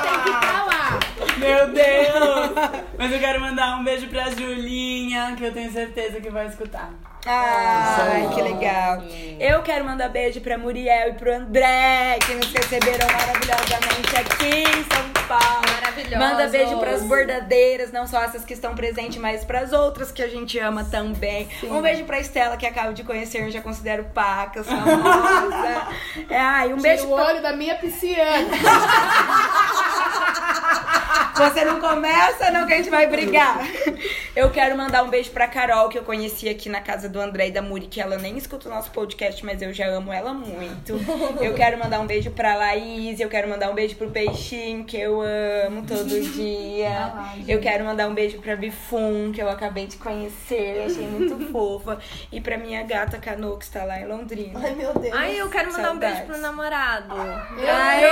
Tem 0.02 0.18
que 0.24 0.38
pra 0.38 0.64
lá. 0.64 1.00
Meu 1.38 1.68
Deus! 1.72 2.82
Mas 2.98 3.12
eu 3.12 3.18
quero 3.18 3.40
mandar 3.40 3.76
um 3.78 3.84
beijo 3.84 4.06
pra 4.08 4.30
Julinha, 4.30 5.34
que 5.36 5.44
eu 5.44 5.52
tenho 5.52 5.70
certeza 5.72 6.20
que 6.20 6.30
vai 6.30 6.46
escutar. 6.46 6.90
Ai, 7.24 8.24
Isso 8.24 8.34
que 8.34 8.42
legal. 8.42 9.02
Eu 9.38 9.62
quero 9.62 9.84
mandar 9.84 10.08
beijo 10.08 10.40
pra 10.40 10.58
Muriel 10.58 11.10
e 11.10 11.12
pro 11.12 11.32
André, 11.32 12.18
que 12.26 12.34
nos 12.34 12.52
receberam 12.52 13.06
maravilhosamente 13.06 14.16
aqui 14.16 14.62
em 14.62 14.84
São 14.84 15.26
Paulo. 15.28 15.62
Maravilhosos. 15.72 16.18
Manda 16.18 16.48
beijo 16.48 16.78
pras 16.78 17.02
bordadeiras, 17.02 17.92
não 17.92 18.06
só 18.06 18.22
essas 18.22 18.44
que 18.44 18.52
estão 18.52 18.74
presentes, 18.74 19.18
mas 19.18 19.44
pras 19.44 19.72
outras 19.72 20.10
que 20.10 20.22
a 20.22 20.28
gente 20.28 20.58
ama 20.58 20.84
também. 20.84 21.48
Um 21.62 21.80
beijo 21.80 22.04
pra 22.04 22.18
Estela, 22.18 22.56
que 22.56 22.66
acabo 22.66 22.92
de 22.92 23.04
conhecer, 23.04 23.42
eu 23.42 23.50
já 23.50 23.60
considero 23.60 24.04
paca, 24.12 24.64
famosa. 24.64 25.82
É, 26.28 26.38
ai, 26.38 26.72
um 26.72 26.76
Tira 26.76 26.94
beijo 26.94 27.06
o 27.06 27.14
pra... 27.14 27.24
olho 27.26 27.42
da 27.42 27.52
minha 27.52 27.74
pisciana. 27.76 28.48
Você 31.34 31.64
não 31.64 31.80
começa, 31.80 32.50
não, 32.50 32.66
que 32.66 32.74
a 32.74 32.76
gente 32.76 32.90
vai 32.90 33.06
brigar. 33.06 33.58
Eu 34.34 34.50
quero 34.50 34.76
mandar 34.76 35.02
um 35.02 35.08
beijo 35.08 35.30
pra 35.30 35.48
Carol, 35.48 35.88
que 35.88 35.98
eu 35.98 36.02
conheci 36.02 36.48
aqui 36.48 36.68
na 36.68 36.80
casa 36.80 37.08
do 37.12 37.20
André 37.20 37.48
e 37.48 37.50
da 37.52 37.62
Muri, 37.62 37.86
que 37.86 38.00
ela 38.00 38.16
nem 38.16 38.36
escuta 38.36 38.68
o 38.68 38.72
nosso 38.72 38.90
podcast, 38.90 39.44
mas 39.44 39.60
eu 39.62 39.72
já 39.72 39.86
amo 39.86 40.12
ela 40.12 40.32
muito. 40.32 40.98
Eu 41.40 41.52
quero 41.54 41.78
mandar 41.78 42.00
um 42.00 42.06
beijo 42.06 42.30
pra 42.30 42.54
Laís, 42.56 43.20
eu 43.20 43.28
quero 43.28 43.48
mandar 43.48 43.70
um 43.70 43.74
beijo 43.74 43.94
pro 43.96 44.10
Peixinho, 44.10 44.84
que 44.84 44.96
eu 44.98 45.20
amo 45.66 45.84
todo 45.86 46.08
dia. 46.32 47.12
Eu 47.46 47.60
quero 47.60 47.84
mandar 47.84 48.08
um 48.08 48.14
beijo 48.14 48.38
pra 48.40 48.56
Bifum, 48.56 49.30
que 49.32 49.40
eu 49.42 49.48
acabei 49.48 49.86
de 49.86 49.96
conhecer, 49.96 50.84
achei 50.86 51.06
muito 51.06 51.38
fofa. 51.52 51.98
E 52.32 52.40
pra 52.40 52.56
minha 52.56 52.82
gata 52.82 53.18
Cano, 53.18 53.56
que 53.58 53.64
está 53.64 53.84
lá 53.84 54.00
em 54.00 54.06
Londrina. 54.06 54.58
Ai, 54.62 54.74
meu 54.74 54.92
Deus. 54.94 55.14
Ai, 55.14 55.38
eu 55.40 55.48
quero 55.50 55.70
mandar 55.72 55.92
um 55.92 55.98
beijo 55.98 56.16
Saudades. 56.16 56.32
pro 56.32 56.42
namorado. 56.42 57.14
Aê! 57.14 58.04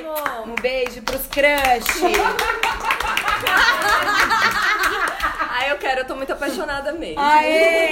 Eu 0.00 0.14
te 0.14 0.20
amo. 0.42 0.52
Um 0.52 0.54
beijo 0.54 1.02
pros 1.02 1.26
crush. 1.26 2.02
Ai, 5.58 5.72
eu 5.72 5.78
quero, 5.78 6.00
eu 6.00 6.06
tô 6.06 6.14
muito 6.14 6.30
apaixonada 6.32 6.92
mesmo. 6.92 7.18
Aê! 7.18 7.90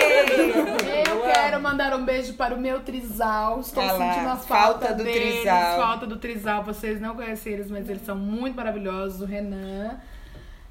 Eu 1.08 1.22
quero 1.32 1.60
mandar 1.62 1.94
um 1.94 2.04
beijo 2.04 2.34
para 2.34 2.54
o 2.54 2.60
meu 2.60 2.80
trisal. 2.80 3.60
Estou 3.60 3.82
Ah 3.82 3.92
lá, 3.92 4.12
sentindo 4.12 4.28
a 4.28 4.36
falta, 4.36 4.86
falta 4.86 4.94
do 4.94 5.04
deles, 5.04 5.34
trisal. 5.36 5.80
Falta 5.80 6.06
do 6.06 6.16
trisal. 6.18 6.62
Vocês 6.62 7.00
não 7.00 7.16
conhecem 7.16 7.54
eles, 7.54 7.70
mas 7.70 7.88
eles 7.88 8.04
são 8.04 8.16
muito 8.16 8.54
maravilhosos. 8.54 9.22
O 9.22 9.24
Renan. 9.24 9.98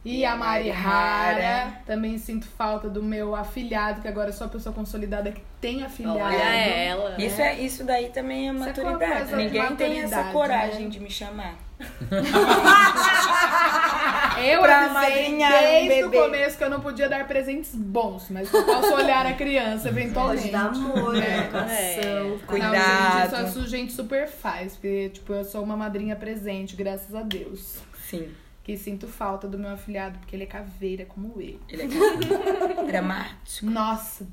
E 0.05 0.23
a 0.23 0.35
Mari 0.35 0.69
Rara. 0.69 1.79
Também 1.85 2.17
sinto 2.19 2.45
falta 2.45 2.87
do 2.89 3.01
meu 3.01 3.35
afilhado, 3.35 4.01
que 4.01 4.07
agora 4.07 4.31
sou 4.31 4.45
a 4.45 4.49
pessoa 4.49 4.75
consolidada 4.75 5.31
que 5.31 5.41
tem 5.59 5.83
afilhado. 5.83 6.19
Olha 6.19 6.35
ela. 6.35 7.15
Isso, 7.17 7.41
é, 7.41 7.59
isso 7.59 7.83
daí 7.83 8.09
também 8.09 8.49
é 8.49 8.53
Isso 8.53 8.63
é 8.63 8.67
maturidade. 8.67 9.29
de 9.29 9.35
Ninguém 9.35 9.75
tem 9.75 9.99
essa 10.01 10.17
maturidade, 10.17 10.31
coragem 10.33 10.83
né? 10.83 10.89
de 10.89 10.99
me 10.99 11.09
chamar. 11.09 11.55
Eu 14.41 14.61
Pra 14.61 14.85
avisei 14.85 15.33
um 15.33 15.37
desde 15.37 16.03
o 16.05 16.11
começo 16.11 16.57
que 16.57 16.63
eu 16.63 16.69
não 16.69 16.79
podia 16.79 17.09
dar 17.09 17.27
presentes 17.27 17.73
bons, 17.75 18.27
mas 18.29 18.51
eu 18.53 18.63
posso 18.65 18.93
olhar 18.93 19.25
a 19.25 19.33
criança 19.33 19.89
eventualmente. 19.89 20.49
Pode 20.49 20.51
dar 20.51 20.67
amor, 20.67 21.15
É. 21.15 21.37
educação. 21.39 22.29
Não, 22.29 22.39
Cuidado. 22.39 23.35
gente, 23.35 23.49
isso 23.49 23.59
a 23.59 23.67
gente 23.67 23.93
super 23.93 24.27
faz, 24.27 24.73
porque, 24.73 25.09
tipo, 25.09 25.33
eu 25.33 25.43
sou 25.43 25.63
uma 25.63 25.75
madrinha 25.77 26.15
presente, 26.15 26.75
graças 26.75 27.13
a 27.13 27.21
Deus. 27.21 27.77
Sim. 28.09 28.29
Que 28.63 28.77
sinto 28.77 29.07
falta 29.07 29.45
do 29.47 29.57
meu 29.59 29.71
afilhado, 29.71 30.17
porque 30.19 30.35
ele 30.35 30.43
é 30.43 30.47
caveira 30.47 31.03
como 31.05 31.33
eu. 31.41 31.59
Ele 31.67 31.83
é 31.83 31.87
dramático. 32.87 33.65
Nossa, 33.65 34.25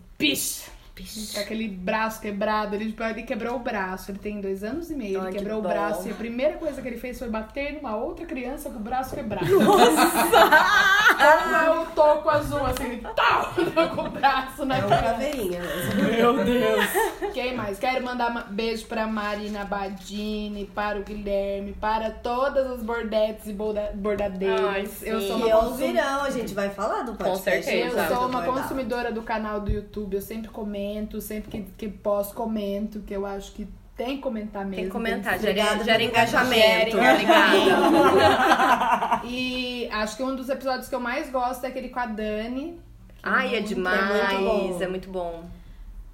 bicho! 1.01 1.35
Com 1.35 1.41
aquele 1.41 1.69
braço 1.69 2.21
quebrado, 2.21 2.75
ele, 2.75 2.87
tipo, 2.87 3.03
ele 3.03 3.23
quebrou 3.23 3.57
o 3.57 3.59
braço. 3.59 4.11
Ele 4.11 4.19
tem 4.19 4.41
dois 4.41 4.63
anos 4.65 4.91
e 4.91 4.95
meio, 4.95 5.19
Ai, 5.21 5.27
ele 5.27 5.33
que 5.33 5.39
quebrou 5.39 5.59
o 5.61 5.63
dó. 5.63 5.69
braço. 5.69 6.09
E 6.09 6.13
a 6.13 6.15
primeira 6.15 6.57
coisa 6.59 6.81
que 6.81 6.89
ele 6.89 6.99
fez 6.99 7.19
foi 7.19 7.29
bater 7.29 7.75
numa 7.75 7.97
outra 7.97 8.27
criança 8.27 8.71
com 8.71 8.77
o 8.77 8.81
braço 8.81 9.15
quebrado. 9.15 9.59
Nossa! 9.61 9.91
o 11.81 11.87
toco 11.95 12.29
azul, 12.31 12.65
assim, 12.67 12.85
ele 12.85 13.07
tal, 13.15 13.53
com 13.95 14.03
o 14.03 14.11
braço 14.11 14.65
na 14.65 14.79
É 14.79 14.85
uma 14.85 14.97
cara. 14.97 15.19
Meu 15.19 16.45
Deus. 16.45 17.33
Quem 17.33 17.55
mais? 17.57 17.79
Quero 17.79 18.05
mandar 18.05 18.33
ma- 18.33 18.45
beijo 18.49 18.87
pra 18.87 19.07
Marina 19.07 19.65
Badini, 19.65 20.67
para 20.75 20.99
o 20.99 21.03
Guilherme, 21.03 21.73
para 21.73 22.11
todas 22.11 22.67
as 22.71 22.83
bordetes 22.83 23.47
e 23.47 23.53
borda- 23.53 23.91
bordadeiras. 23.95 24.61
Ai, 24.67 24.89
eu 25.03 25.21
sou 25.21 25.39
E 25.39 25.43
uma 25.43 25.51
consum- 25.51 25.67
ouvirão, 25.71 26.23
a 26.23 26.31
gente 26.31 26.55
vai 26.55 26.71
falar 26.71 27.03
do 27.03 27.15
podcast. 27.15 27.65
certeza. 27.65 28.01
Eu 28.03 28.17
sou 28.17 28.27
uma 28.29 28.43
consumidora 28.43 29.13
do 29.13 29.23
canal 29.23 29.61
do 29.61 29.71
YouTube, 29.71 30.15
eu 30.17 30.23
sempre 30.23 30.51
comento, 30.51 30.90
sempre 31.21 31.51
que, 31.51 31.63
que 31.77 31.89
posso, 31.89 32.35
comento, 32.35 33.01
que 33.01 33.15
eu 33.15 33.27
acho 33.27 33.53
que 33.53 33.69
tem 33.97 34.17
que 34.17 34.23
comentar 34.23 34.63
mesmo. 34.65 34.77
Tem 34.77 34.85
que 34.87 34.91
comentar, 34.91 35.39
que- 35.39 35.53
gera, 35.53 35.85
gera 35.85 36.03
engajamento. 36.03 36.97
Gera 36.97 37.13
Obrigada. 37.15 39.21
E 39.25 39.89
acho 39.93 40.17
que 40.17 40.23
um 40.23 40.35
dos 40.35 40.49
episódios 40.49 40.89
que 40.89 40.95
eu 40.95 41.01
mais 41.01 41.31
gosto 41.31 41.65
é 41.65 41.69
aquele 41.69 41.91
com 41.91 42.01
a 42.01 42.07
Dani. 42.07 42.81
Ai, 43.23 43.49
é 43.49 43.61
muito, 43.61 43.69
demais. 43.69 44.39
muito 44.39 44.45
bom. 44.45 44.79
É 44.83 44.89
muito 44.89 45.11
bom. 45.11 45.45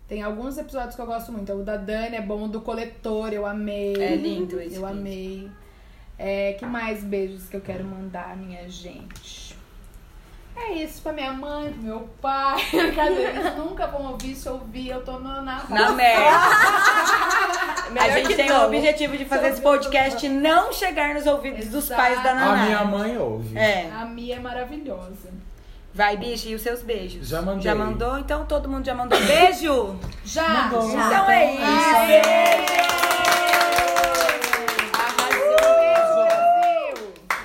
Tem 0.08 0.22
alguns 0.22 0.58
episódios 0.58 0.94
que 0.96 1.00
eu 1.00 1.06
gosto 1.06 1.30
muito. 1.32 1.52
O 1.52 1.62
da 1.62 1.76
Dani 1.76 2.16
é 2.16 2.20
bom, 2.22 2.44
o 2.44 2.48
do 2.48 2.60
coletor, 2.60 3.32
eu 3.32 3.46
amei. 3.46 3.94
É 3.96 4.16
lindo 4.16 4.60
esse 4.60 4.76
Eu 4.76 4.82
vídeo. 4.82 4.86
amei. 4.86 5.50
É, 6.18 6.54
que 6.54 6.66
mais 6.66 7.04
beijos 7.04 7.48
que 7.48 7.56
eu 7.56 7.60
quero 7.60 7.84
mandar, 7.84 8.36
minha 8.36 8.68
gente? 8.68 9.45
É 10.56 10.72
isso 10.72 11.02
pra 11.02 11.12
minha 11.12 11.32
mãe, 11.32 11.70
pro 11.70 11.82
meu 11.82 12.08
pai. 12.20 12.56
Cadê? 12.96 13.22
Eles 13.22 13.56
nunca 13.56 13.86
vão 13.86 14.12
ouvir 14.12 14.34
se 14.34 14.48
ouvir. 14.48 14.88
Eu 14.88 15.04
tô 15.04 15.12
no, 15.12 15.42
na 15.42 15.62
Na 15.68 15.92
merda. 15.92 16.30
a 18.00 18.10
gente 18.10 18.34
tem 18.34 18.48
não. 18.48 18.62
o 18.62 18.66
objetivo 18.66 19.16
de 19.18 19.24
fazer 19.26 19.48
esse 19.48 19.60
podcast 19.60 20.26
não 20.28 20.72
chegar 20.72 21.14
nos 21.14 21.26
ouvidos 21.26 21.60
Exato. 21.60 21.76
dos 21.76 21.88
pais 21.88 22.22
da 22.22 22.34
Naná. 22.34 22.52
A 22.52 22.64
minha 22.64 22.84
mãe 22.84 23.18
ouve. 23.18 23.56
É. 23.56 23.90
A 23.94 24.06
minha 24.06 24.36
é 24.36 24.40
maravilhosa. 24.40 25.28
Vai, 25.92 26.16
bicho, 26.16 26.48
e 26.48 26.54
os 26.54 26.62
seus 26.62 26.82
beijos? 26.82 27.28
Já 27.28 27.40
mandou. 27.40 27.62
Já 27.62 27.74
mandou? 27.74 28.18
Então 28.18 28.44
todo 28.44 28.68
mundo 28.68 28.84
já 28.84 28.94
mandou 28.94 29.18
beijo? 29.18 29.98
Já! 30.24 30.48
Mandou. 30.48 30.90
já. 30.92 31.06
Então 31.06 31.30
é 31.30 31.54
isso. 31.54 31.64
Aê. 31.96 32.20
Aê. 32.20 32.66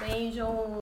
Beijo! 0.05 0.69